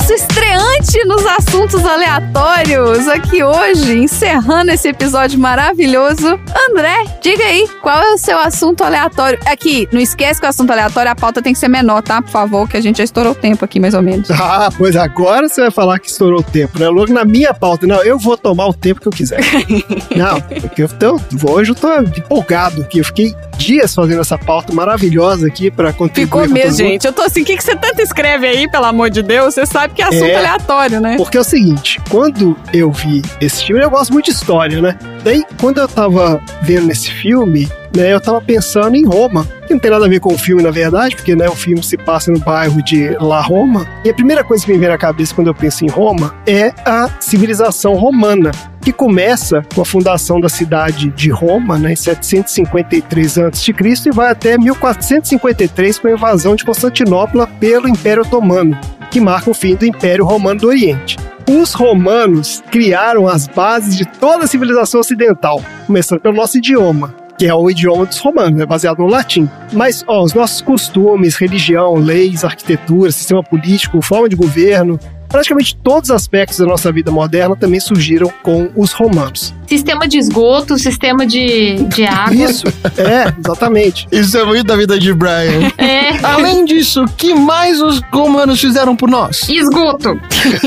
Nosso 0.00 0.14
estreante 0.14 1.04
nos 1.04 1.26
assuntos 1.26 1.84
aleatórios 1.84 3.06
aqui 3.06 3.44
hoje, 3.44 3.98
encerrando 3.98 4.70
esse 4.70 4.88
episódio 4.88 5.38
maravilhoso. 5.38 6.40
André, 6.70 7.04
diga 7.20 7.44
aí, 7.44 7.68
qual 7.82 8.02
é 8.02 8.14
o 8.14 8.16
seu 8.16 8.38
assunto 8.38 8.82
aleatório? 8.82 9.38
Aqui, 9.44 9.86
não 9.92 10.00
esquece 10.00 10.40
que 10.40 10.46
o 10.46 10.48
assunto 10.48 10.70
aleatório, 10.70 11.10
a 11.10 11.14
pauta 11.14 11.42
tem 11.42 11.52
que 11.52 11.58
ser 11.58 11.68
menor, 11.68 12.02
tá? 12.02 12.22
Por 12.22 12.30
favor, 12.30 12.66
que 12.66 12.78
a 12.78 12.80
gente 12.80 12.96
já 12.98 13.04
estourou 13.04 13.32
o 13.32 13.34
tempo 13.34 13.62
aqui, 13.62 13.78
mais 13.78 13.94
ou 13.94 14.02
menos. 14.02 14.28
Ah, 14.52 14.70
pois 14.76 14.96
agora 14.96 15.48
você 15.48 15.60
vai 15.60 15.70
falar 15.70 15.98
que 15.98 16.08
estourou 16.08 16.40
o 16.40 16.42
tempo, 16.42 16.78
né? 16.78 16.88
Logo 16.88 17.12
na 17.12 17.24
minha 17.24 17.54
pauta. 17.54 17.86
Não, 17.86 18.02
eu 18.02 18.18
vou 18.18 18.36
tomar 18.36 18.66
o 18.66 18.74
tempo 18.74 19.00
que 19.00 19.06
eu 19.06 19.12
quiser. 19.12 19.40
não, 20.16 20.40
porque 20.40 20.82
eu 20.82 20.88
tô, 20.88 21.20
hoje 21.52 21.70
eu 21.70 21.74
tô 21.74 21.94
empolgado 22.00 22.82
aqui. 22.82 22.98
Eu 22.98 23.04
fiquei 23.04 23.34
dias 23.60 23.94
fazendo 23.94 24.20
essa 24.20 24.38
pauta 24.38 24.72
maravilhosa 24.72 25.46
aqui 25.46 25.70
pra 25.70 25.92
contribuir 25.92 26.42
Ficou 26.44 26.48
mesmo, 26.48 26.76
gente. 26.76 27.06
Eu 27.06 27.12
tô 27.12 27.22
assim, 27.22 27.42
o 27.42 27.44
que, 27.44 27.56
que 27.56 27.62
você 27.62 27.76
tanto 27.76 28.00
escreve 28.00 28.46
aí, 28.46 28.68
pelo 28.70 28.86
amor 28.86 29.10
de 29.10 29.22
Deus? 29.22 29.54
Você 29.54 29.66
sabe 29.66 29.94
que 29.94 30.02
é 30.02 30.06
assunto 30.06 30.24
É. 30.24 30.36
aleatório, 30.36 31.00
né? 31.00 31.16
Porque 31.16 31.36
é 31.36 31.40
o 31.40 31.44
seguinte, 31.44 32.00
quando 32.08 32.56
eu 32.72 32.90
vi 32.90 33.22
esse 33.40 33.64
filme, 33.64 33.82
eu 33.82 33.90
gosto 33.90 34.12
muito 34.12 34.26
de 34.26 34.32
história, 34.32 34.80
né? 34.80 34.98
Daí, 35.22 35.44
quando 35.60 35.78
eu 35.78 35.86
tava 35.88 36.42
vendo 36.62 36.90
esse 36.90 37.10
filme, 37.10 37.68
né, 37.94 38.12
eu 38.12 38.20
tava 38.20 38.40
pensando 38.40 38.96
em 38.96 39.04
Roma. 39.04 39.46
Que 39.66 39.74
não 39.74 39.80
tem 39.80 39.90
nada 39.90 40.06
a 40.06 40.08
ver 40.08 40.20
com 40.20 40.34
o 40.34 40.38
filme, 40.38 40.62
na 40.62 40.70
verdade, 40.70 41.14
porque 41.14 41.34
né, 41.36 41.48
o 41.48 41.54
filme 41.54 41.82
se 41.82 41.96
passa 41.96 42.30
no 42.30 42.38
bairro 42.38 42.82
de 42.82 43.10
La 43.20 43.40
Roma. 43.40 43.86
E 44.04 44.10
a 44.10 44.14
primeira 44.14 44.42
coisa 44.42 44.64
que 44.64 44.72
me 44.72 44.78
vem 44.78 44.88
na 44.88 44.98
cabeça 44.98 45.34
quando 45.34 45.48
eu 45.48 45.54
penso 45.54 45.84
em 45.84 45.88
Roma 45.88 46.34
é 46.46 46.72
a 46.84 47.08
civilização 47.20 47.94
romana, 47.94 48.50
que 48.80 48.92
começa 48.92 49.62
com 49.74 49.82
a 49.82 49.84
fundação 49.84 50.40
da 50.40 50.48
cidade 50.48 51.10
de 51.10 51.30
Roma, 51.30 51.78
né, 51.78 51.92
em 51.92 51.96
753 51.96 53.38
a.C., 53.38 53.74
e 54.06 54.10
vai 54.10 54.30
até 54.30 54.56
1453 54.56 55.98
com 55.98 56.08
a 56.08 56.12
invasão 56.12 56.56
de 56.56 56.64
Constantinopla 56.64 57.46
pelo 57.46 57.88
Império 57.88 58.22
Otomano, 58.22 58.78
que 59.10 59.20
marca 59.20 59.50
o 59.50 59.54
fim 59.54 59.74
do 59.74 59.84
Império 59.84 60.24
Romano 60.24 60.60
do 60.60 60.68
Oriente. 60.68 61.16
Os 61.48 61.72
romanos 61.72 62.62
criaram 62.70 63.26
as 63.26 63.48
bases 63.48 63.96
de 63.96 64.04
toda 64.04 64.44
a 64.44 64.46
civilização 64.46 65.00
ocidental, 65.00 65.60
começando 65.86 66.20
pelo 66.20 66.36
nosso 66.36 66.58
idioma, 66.58 67.14
que 67.40 67.46
é 67.46 67.54
o 67.54 67.70
idioma 67.70 68.04
dos 68.04 68.18
romanos, 68.18 68.60
é 68.60 68.66
baseado 68.66 68.98
no 68.98 69.06
latim. 69.06 69.48
Mas 69.72 70.04
ó, 70.06 70.22
os 70.22 70.34
nossos 70.34 70.60
costumes, 70.60 71.36
religião, 71.36 71.94
leis, 71.94 72.44
arquitetura, 72.44 73.10
sistema 73.10 73.42
político, 73.42 74.02
forma 74.02 74.28
de 74.28 74.36
governo, 74.36 75.00
praticamente 75.26 75.74
todos 75.74 76.10
os 76.10 76.14
aspectos 76.14 76.58
da 76.58 76.66
nossa 76.66 76.92
vida 76.92 77.10
moderna 77.10 77.56
também 77.56 77.80
surgiram 77.80 78.30
com 78.42 78.68
os 78.76 78.92
romanos. 78.92 79.54
Sistema 79.70 80.08
de 80.08 80.18
esgoto, 80.18 80.76
sistema 80.76 81.24
de, 81.24 81.76
de 81.84 82.04
água. 82.04 82.34
Isso, 82.34 82.64
é, 82.98 83.32
exatamente. 83.38 84.08
Isso 84.10 84.36
é 84.36 84.44
muito 84.44 84.64
da 84.64 84.74
vida 84.74 84.98
de 84.98 85.14
Brian. 85.14 85.70
É. 85.78 86.18
Além 86.26 86.64
disso, 86.64 87.04
o 87.04 87.08
que 87.08 87.32
mais 87.32 87.80
os 87.80 88.00
romanos 88.12 88.60
fizeram 88.60 88.96
por 88.96 89.08
nós? 89.08 89.48
Esgoto. 89.48 90.20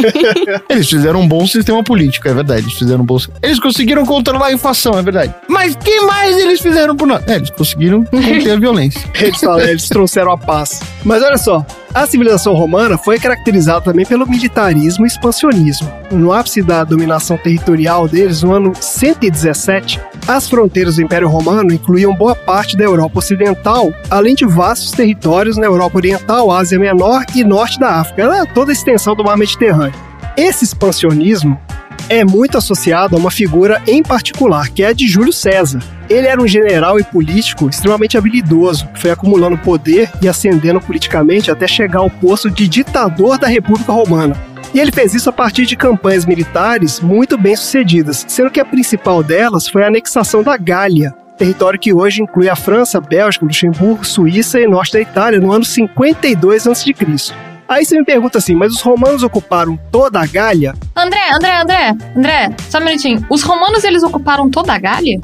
Eles 0.69 0.89
fizeram 0.89 1.19
um 1.19 1.27
bom 1.27 1.45
sistema 1.45 1.84
político, 1.84 2.30
é 2.30 2.34
verdade. 2.34 2.61
Eles 2.61 2.75
fizeram 2.75 3.03
um 3.03 3.05
bom. 3.05 3.17
Eles 3.41 3.59
conseguiram 3.59 4.05
controlar 4.05 4.47
a 4.47 4.53
inflação, 4.53 4.97
é 4.97 5.01
verdade. 5.01 5.35
Mas 5.49 5.75
que 5.75 5.99
mais 6.01 6.38
eles 6.38 6.61
fizeram 6.61 6.95
por 6.95 7.05
nós? 7.05 7.27
É, 7.27 7.35
eles 7.35 7.49
conseguiram 7.49 8.05
conter 8.05 8.51
a 8.51 8.55
violência. 8.57 9.01
Eles, 9.19 9.39
falam, 9.39 9.59
eles 9.59 9.89
trouxeram 9.89 10.31
a 10.31 10.38
paz. 10.38 10.81
Mas 11.03 11.21
olha 11.21 11.38
só, 11.38 11.65
a 11.93 12.07
civilização 12.07 12.53
romana 12.53 12.97
foi 12.97 13.19
caracterizada 13.19 13.81
também 13.81 14.05
pelo 14.05 14.27
militarismo 14.27 15.05
e 15.05 15.07
expansionismo. 15.07 15.91
No 16.11 16.34
ápice 16.34 16.61
da 16.61 16.84
dominação 16.84 17.38
territorial 17.38 18.07
deles, 18.07 18.41
no 18.41 18.51
ano 18.51 18.73
117, 18.93 19.99
As 20.27 20.47
fronteiras 20.47 20.95
do 20.95 21.01
Império 21.01 21.27
Romano 21.27 21.73
incluíam 21.73 22.15
boa 22.15 22.35
parte 22.35 22.77
da 22.77 22.83
Europa 22.83 23.19
Ocidental, 23.19 23.91
além 24.09 24.35
de 24.35 24.45
vastos 24.45 24.91
territórios 24.91 25.57
na 25.57 25.65
Europa 25.65 25.97
Oriental, 25.97 26.49
Ásia 26.51 26.79
Menor 26.79 27.25
e 27.35 27.43
norte 27.43 27.79
da 27.79 27.99
África. 27.99 28.21
Era 28.21 28.45
toda 28.45 28.71
a 28.71 28.73
extensão 28.73 29.15
do 29.15 29.23
mar 29.23 29.35
Mediterrâneo. 29.35 29.99
Esse 30.37 30.63
expansionismo 30.63 31.59
é 32.07 32.23
muito 32.23 32.57
associado 32.57 33.15
a 33.15 33.19
uma 33.19 33.31
figura 33.31 33.81
em 33.87 34.01
particular, 34.01 34.69
que 34.69 34.83
é 34.83 34.87
a 34.87 34.93
de 34.93 35.07
Júlio 35.07 35.33
César. 35.33 35.79
Ele 36.09 36.27
era 36.27 36.41
um 36.41 36.47
general 36.47 36.99
e 36.99 37.03
político 37.03 37.69
extremamente 37.69 38.17
habilidoso, 38.17 38.87
que 38.87 39.01
foi 39.01 39.11
acumulando 39.11 39.57
poder 39.57 40.09
e 40.21 40.27
ascendendo 40.27 40.79
politicamente 40.79 41.49
até 41.49 41.67
chegar 41.67 41.99
ao 41.99 42.09
posto 42.09 42.49
de 42.49 42.67
ditador 42.67 43.37
da 43.37 43.47
República 43.47 43.91
Romana. 43.91 44.52
E 44.73 44.79
ele 44.79 44.91
fez 44.91 45.13
isso 45.13 45.29
a 45.29 45.33
partir 45.33 45.65
de 45.65 45.75
campanhas 45.75 46.25
militares 46.25 46.99
muito 46.99 47.37
bem 47.37 47.55
sucedidas, 47.55 48.25
sendo 48.27 48.49
que 48.49 48.59
a 48.59 48.65
principal 48.65 49.21
delas 49.21 49.67
foi 49.67 49.83
a 49.83 49.87
anexação 49.87 50.41
da 50.41 50.57
Gália, 50.57 51.13
território 51.37 51.79
que 51.79 51.93
hoje 51.93 52.23
inclui 52.23 52.49
a 52.49 52.55
França, 52.55 52.99
Bélgica, 52.99 53.45
Luxemburgo, 53.45 54.03
Suíça 54.03 54.59
e 54.59 54.67
norte 54.67 54.93
da 54.93 55.01
Itália 55.01 55.39
no 55.39 55.51
ano 55.51 55.63
52 55.63 56.67
a.C. 56.67 56.91
Aí 57.68 57.85
você 57.85 57.98
me 57.98 58.06
pergunta 58.06 58.38
assim, 58.38 58.56
mas 58.56 58.73
os 58.73 58.81
romanos 58.81 59.23
ocuparam 59.23 59.77
toda 59.91 60.19
a 60.19 60.26
Gália? 60.26 60.73
André, 60.95 61.31
André, 61.34 61.61
André, 61.61 61.95
André, 62.15 62.56
só 62.69 62.80
um 62.80 62.85
minutinho. 62.85 63.26
Os 63.30 63.41
romanos, 63.41 63.84
eles 63.84 64.03
ocuparam 64.03 64.49
toda 64.49 64.73
a 64.73 64.77
Gália? 64.77 65.19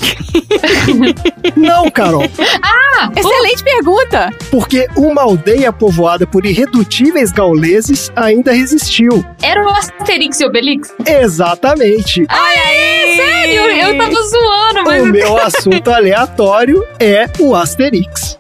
Não, 1.56 1.90
Carol. 1.92 2.24
ah! 2.62 3.10
Excelente 3.16 3.64
pergunta! 3.64 4.30
Porque 4.52 4.88
uma 4.96 5.22
aldeia 5.22 5.72
povoada 5.72 6.26
por 6.26 6.46
irredutíveis 6.46 7.32
gauleses 7.32 8.12
ainda 8.16 8.52
resistiu. 8.52 9.24
Era 9.42 9.64
o 9.64 9.70
Asterix 9.70 10.40
e 10.40 10.46
Obelix? 10.46 10.94
Exatamente. 11.06 12.26
Ai, 12.30 12.56
aí, 12.58 13.16
sério? 13.16 13.62
Eu 13.62 13.98
tava 13.98 14.22
zoando, 14.22 14.84
mas... 14.86 15.04
O 15.04 15.06
meu 15.06 15.38
assunto 15.40 15.92
aleatório 15.92 16.86
é 17.00 17.26
o 17.40 17.56
Asterix. 17.56 18.38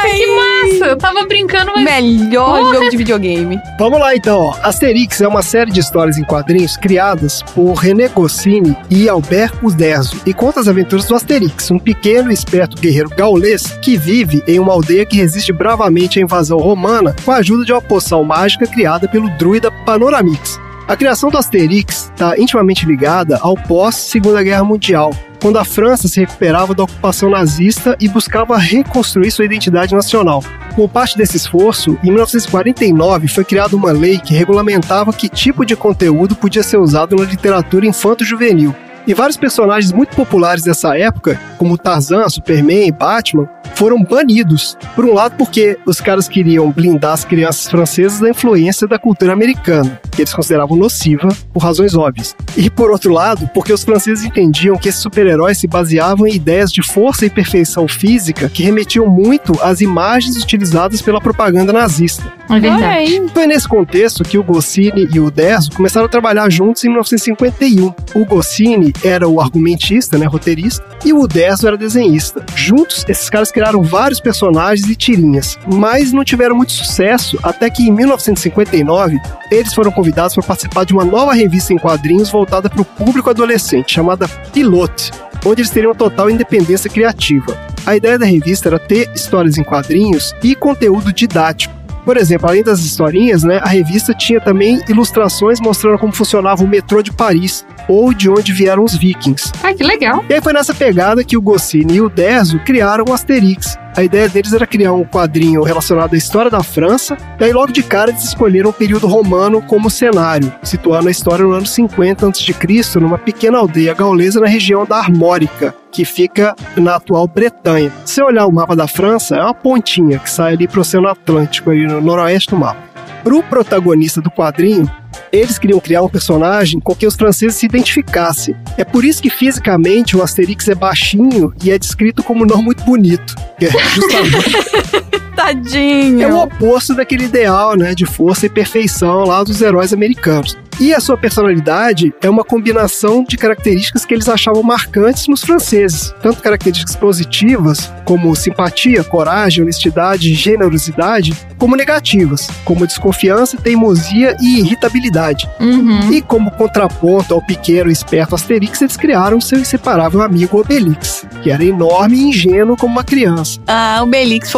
Caraca, 0.00 0.16
que 0.16 0.26
massa! 0.26 0.84
Eu 0.86 0.96
tava 0.96 1.26
brincando, 1.26 1.72
mas... 1.74 1.84
Melhor 1.84 2.58
Porra. 2.58 2.74
jogo 2.74 2.90
de 2.90 2.96
videogame. 2.96 3.58
Vamos 3.78 4.00
lá 4.00 4.14
então, 4.14 4.38
ó. 4.38 4.54
Asterix 4.62 5.20
é 5.20 5.28
uma 5.28 5.42
série 5.42 5.70
de 5.70 5.80
histórias 5.80 6.18
em 6.18 6.24
quadrinhos 6.24 6.76
criadas 6.76 7.42
por 7.54 7.74
René 7.74 8.08
Goscinny 8.08 8.76
e 8.88 9.08
Albert 9.08 9.52
Uderzo 9.62 10.20
e 10.24 10.32
conta 10.32 10.60
as 10.60 10.68
aventuras 10.68 11.06
do 11.06 11.14
Asterix, 11.14 11.70
um 11.70 11.78
pequeno 11.78 12.30
e 12.30 12.34
esperto 12.34 12.80
guerreiro 12.80 13.10
gaulês 13.10 13.78
que 13.82 13.96
vive 13.96 14.42
em 14.46 14.58
uma 14.58 14.72
aldeia 14.72 15.04
que 15.04 15.16
resiste 15.16 15.52
bravamente 15.52 16.18
à 16.18 16.22
invasão 16.22 16.58
romana 16.58 17.14
com 17.24 17.30
a 17.30 17.36
ajuda 17.36 17.64
de 17.64 17.72
uma 17.72 17.82
poção 17.82 18.24
mágica 18.24 18.66
criada 18.66 19.08
pelo 19.08 19.28
druida 19.36 19.70
Panoramix. 19.84 20.58
A 20.88 20.96
criação 20.96 21.30
do 21.30 21.38
Asterix 21.38 22.10
está 22.12 22.36
intimamente 22.36 22.84
ligada 22.84 23.38
ao 23.40 23.54
pós-Segunda 23.54 24.42
Guerra 24.42 24.64
Mundial, 24.64 25.12
quando 25.40 25.58
a 25.58 25.64
França 25.64 26.06
se 26.06 26.20
recuperava 26.20 26.74
da 26.74 26.84
ocupação 26.84 27.30
nazista 27.30 27.96
e 27.98 28.08
buscava 28.08 28.58
reconstruir 28.58 29.30
sua 29.30 29.44
identidade 29.44 29.94
nacional. 29.94 30.44
Como 30.74 30.88
parte 30.88 31.16
desse 31.16 31.36
esforço, 31.36 31.98
em 32.04 32.10
1949 32.10 33.28
foi 33.28 33.44
criada 33.44 33.74
uma 33.74 33.92
lei 33.92 34.18
que 34.18 34.34
regulamentava 34.34 35.12
que 35.12 35.28
tipo 35.28 35.64
de 35.64 35.74
conteúdo 35.74 36.36
podia 36.36 36.62
ser 36.62 36.76
usado 36.76 37.16
na 37.16 37.24
literatura 37.24 37.86
infanto-juvenil. 37.86 38.74
E 39.06 39.14
vários 39.14 39.36
personagens 39.36 39.92
muito 39.92 40.14
populares 40.14 40.62
dessa 40.62 40.96
época, 40.96 41.40
como 41.56 41.78
Tarzan, 41.78 42.28
Superman 42.28 42.86
e 42.86 42.92
Batman, 42.92 43.48
foram 43.74 44.02
banidos. 44.02 44.76
Por 44.94 45.04
um 45.04 45.14
lado, 45.14 45.36
porque 45.36 45.78
os 45.86 46.00
caras 46.00 46.28
queriam 46.28 46.70
blindar 46.70 47.12
as 47.12 47.24
crianças 47.24 47.68
francesas 47.68 48.20
da 48.20 48.30
influência 48.30 48.86
da 48.86 48.98
cultura 48.98 49.32
americana, 49.32 50.00
que 50.10 50.22
eles 50.22 50.34
consideravam 50.34 50.76
nociva 50.76 51.28
por 51.52 51.62
razões 51.62 51.94
óbvias. 51.94 52.34
E 52.56 52.68
por 52.68 52.90
outro 52.90 53.12
lado, 53.12 53.48
porque 53.54 53.72
os 53.72 53.84
franceses 53.84 54.24
entendiam 54.24 54.76
que 54.76 54.88
esses 54.88 55.00
super-heróis 55.00 55.58
se 55.58 55.66
baseavam 55.66 56.26
em 56.26 56.34
ideias 56.34 56.72
de 56.72 56.82
força 56.82 57.26
e 57.26 57.30
perfeição 57.30 57.86
física 57.88 58.48
que 58.48 58.62
remetiam 58.62 59.06
muito 59.06 59.52
às 59.62 59.80
imagens 59.80 60.36
utilizadas 60.36 61.02
pela 61.02 61.20
propaganda 61.20 61.72
nazista. 61.72 62.22
É 62.48 62.58
verdade. 62.58 63.22
Foi 63.32 63.46
nesse 63.46 63.68
contexto 63.68 64.24
que 64.24 64.36
o 64.36 64.42
Goscinny 64.42 65.08
e 65.12 65.20
o 65.20 65.30
Deso 65.30 65.70
começaram 65.72 66.06
a 66.06 66.08
trabalhar 66.08 66.50
juntos 66.50 66.82
em 66.84 66.88
1951. 66.88 67.94
O 68.14 68.24
Goscinny 68.24 68.92
era 69.04 69.28
o 69.28 69.40
argumentista, 69.40 70.18
né, 70.18 70.26
roteirista, 70.26 70.84
e 71.04 71.12
o 71.12 71.26
Deso 71.26 71.66
era 71.66 71.76
desenhista. 71.76 72.44
Juntos, 72.54 73.04
esses 73.08 73.30
caras 73.30 73.52
criaram 73.60 73.82
vários 73.82 74.20
personagens 74.20 74.88
e 74.88 74.96
tirinhas, 74.96 75.58
mas 75.70 76.14
não 76.14 76.24
tiveram 76.24 76.56
muito 76.56 76.72
sucesso 76.72 77.38
até 77.42 77.68
que 77.68 77.86
em 77.86 77.92
1959 77.92 79.18
eles 79.50 79.74
foram 79.74 79.92
convidados 79.92 80.34
para 80.34 80.44
participar 80.44 80.84
de 80.84 80.94
uma 80.94 81.04
nova 81.04 81.34
revista 81.34 81.74
em 81.74 81.78
quadrinhos 81.78 82.30
voltada 82.30 82.70
para 82.70 82.80
o 82.80 82.86
público 82.86 83.28
adolescente, 83.28 83.92
chamada 83.92 84.26
Pilote, 84.26 85.10
onde 85.44 85.60
eles 85.60 85.68
teriam 85.68 85.94
total 85.94 86.30
independência 86.30 86.88
criativa. 86.88 87.54
A 87.84 87.94
ideia 87.94 88.18
da 88.18 88.24
revista 88.24 88.70
era 88.70 88.78
ter 88.78 89.10
histórias 89.14 89.58
em 89.58 89.62
quadrinhos 89.62 90.34
e 90.42 90.54
conteúdo 90.54 91.12
didático. 91.12 91.74
Por 92.02 92.16
exemplo, 92.16 92.48
além 92.48 92.62
das 92.62 92.80
historinhas, 92.80 93.42
né, 93.42 93.60
a 93.62 93.68
revista 93.68 94.14
tinha 94.14 94.40
também 94.40 94.80
ilustrações 94.88 95.60
mostrando 95.60 95.98
como 95.98 96.14
funcionava 96.14 96.64
o 96.64 96.66
metrô 96.66 97.02
de 97.02 97.12
Paris 97.12 97.62
ou 97.90 98.14
de 98.14 98.30
onde 98.30 98.52
vieram 98.52 98.84
os 98.84 98.96
vikings. 98.96 99.50
Ai, 99.64 99.74
que 99.74 99.82
legal. 99.82 100.24
E 100.28 100.34
aí 100.34 100.40
foi 100.40 100.52
nessa 100.52 100.72
pegada 100.72 101.24
que 101.24 101.36
o 101.36 101.42
Goscinny 101.42 101.94
e 101.94 102.00
o 102.00 102.08
Deso 102.08 102.60
criaram 102.60 103.04
o 103.08 103.12
Asterix. 103.12 103.76
A 103.96 104.04
ideia 104.04 104.28
deles 104.28 104.52
era 104.52 104.64
criar 104.64 104.92
um 104.92 105.04
quadrinho 105.04 105.64
relacionado 105.64 106.14
à 106.14 106.16
história 106.16 106.48
da 106.48 106.62
França, 106.62 107.16
e 107.40 107.44
aí 107.44 107.52
logo 107.52 107.72
de 107.72 107.82
cara 107.82 108.10
eles 108.10 108.22
escolheram 108.22 108.70
o 108.70 108.72
período 108.72 109.08
romano 109.08 109.60
como 109.60 109.90
cenário, 109.90 110.52
situando 110.62 111.08
a 111.08 111.10
história 111.10 111.44
no 111.44 111.50
ano 111.50 111.66
50 111.66 112.28
a.C., 112.28 113.00
numa 113.00 113.18
pequena 113.18 113.58
aldeia 113.58 113.92
gaulesa 113.92 114.38
na 114.38 114.46
região 114.46 114.86
da 114.86 114.98
Armórica, 114.98 115.74
que 115.90 116.04
fica 116.04 116.54
na 116.76 116.94
atual 116.94 117.26
Bretanha. 117.26 117.92
Se 118.04 118.22
olhar 118.22 118.46
o 118.46 118.52
mapa 118.52 118.76
da 118.76 118.86
França, 118.86 119.34
é 119.34 119.42
uma 119.42 119.54
pontinha 119.54 120.20
que 120.20 120.30
sai 120.30 120.52
ali 120.52 120.68
para 120.68 120.78
o 120.78 120.82
Oceano 120.82 121.08
Atlântico, 121.08 121.70
ali 121.70 121.84
no 121.88 122.00
noroeste 122.00 122.50
do 122.50 122.56
mapa. 122.56 122.80
Para 123.24 123.34
o 123.34 123.42
protagonista 123.42 124.20
do 124.20 124.30
quadrinho, 124.30 124.88
eles 125.32 125.58
queriam 125.58 125.80
criar 125.80 126.02
um 126.02 126.08
personagem 126.08 126.80
com 126.80 126.94
quem 126.94 127.08
os 127.08 127.14
franceses 127.14 127.56
se 127.56 127.66
identificassem. 127.66 128.54
É 128.76 128.84
por 128.84 129.04
isso 129.04 129.22
que 129.22 129.30
fisicamente 129.30 130.16
o 130.16 130.22
Asterix 130.22 130.68
é 130.68 130.74
baixinho 130.74 131.52
e 131.62 131.70
é 131.70 131.78
descrito 131.78 132.22
como 132.22 132.44
não 132.44 132.62
muito 132.62 132.82
bonito. 132.84 133.34
Que 133.58 133.66
é 133.66 133.70
justamente 133.70 135.20
Tadinho. 135.40 136.22
é 136.22 136.32
o 136.32 136.42
oposto 136.42 136.94
daquele 136.94 137.24
ideal, 137.24 137.76
né, 137.76 137.94
de 137.94 138.04
força 138.04 138.46
e 138.46 138.48
perfeição 138.48 139.24
lá 139.24 139.42
dos 139.42 139.60
heróis 139.62 139.92
americanos. 139.92 140.56
E 140.80 140.94
a 140.94 141.00
sua 141.00 141.14
personalidade 141.14 142.10
é 142.22 142.30
uma 142.30 142.42
combinação 142.42 143.22
de 143.22 143.36
características 143.36 144.06
que 144.06 144.14
eles 144.14 144.30
achavam 144.30 144.62
marcantes 144.62 145.28
nos 145.28 145.42
franceses, 145.42 146.14
tanto 146.22 146.40
características 146.40 146.96
positivas, 146.96 147.92
como 148.06 148.34
simpatia, 148.34 149.04
coragem, 149.04 149.62
honestidade, 149.62 150.32
generosidade, 150.32 151.36
como 151.58 151.76
negativas, 151.76 152.48
como 152.64 152.86
desconfiança, 152.86 153.58
teimosia 153.58 154.34
e 154.40 154.60
irritabilidade. 154.60 155.46
Uhum. 155.60 156.10
E 156.14 156.22
como 156.22 156.50
contraponto 156.52 157.34
ao 157.34 157.42
pequeno 157.42 157.90
e 157.90 157.92
esperto 157.92 158.34
Asterix, 158.34 158.80
eles 158.80 158.96
criaram 158.96 159.38
seu 159.38 159.58
inseparável 159.58 160.22
amigo 160.22 160.58
Obelix, 160.58 161.26
que 161.42 161.50
era 161.50 161.62
enorme 161.62 162.16
e 162.16 162.22
ingênuo 162.22 162.74
como 162.74 162.94
uma 162.94 163.04
criança. 163.04 163.60
Ah, 163.66 164.00
o 164.02 164.06
Belix 164.06 164.50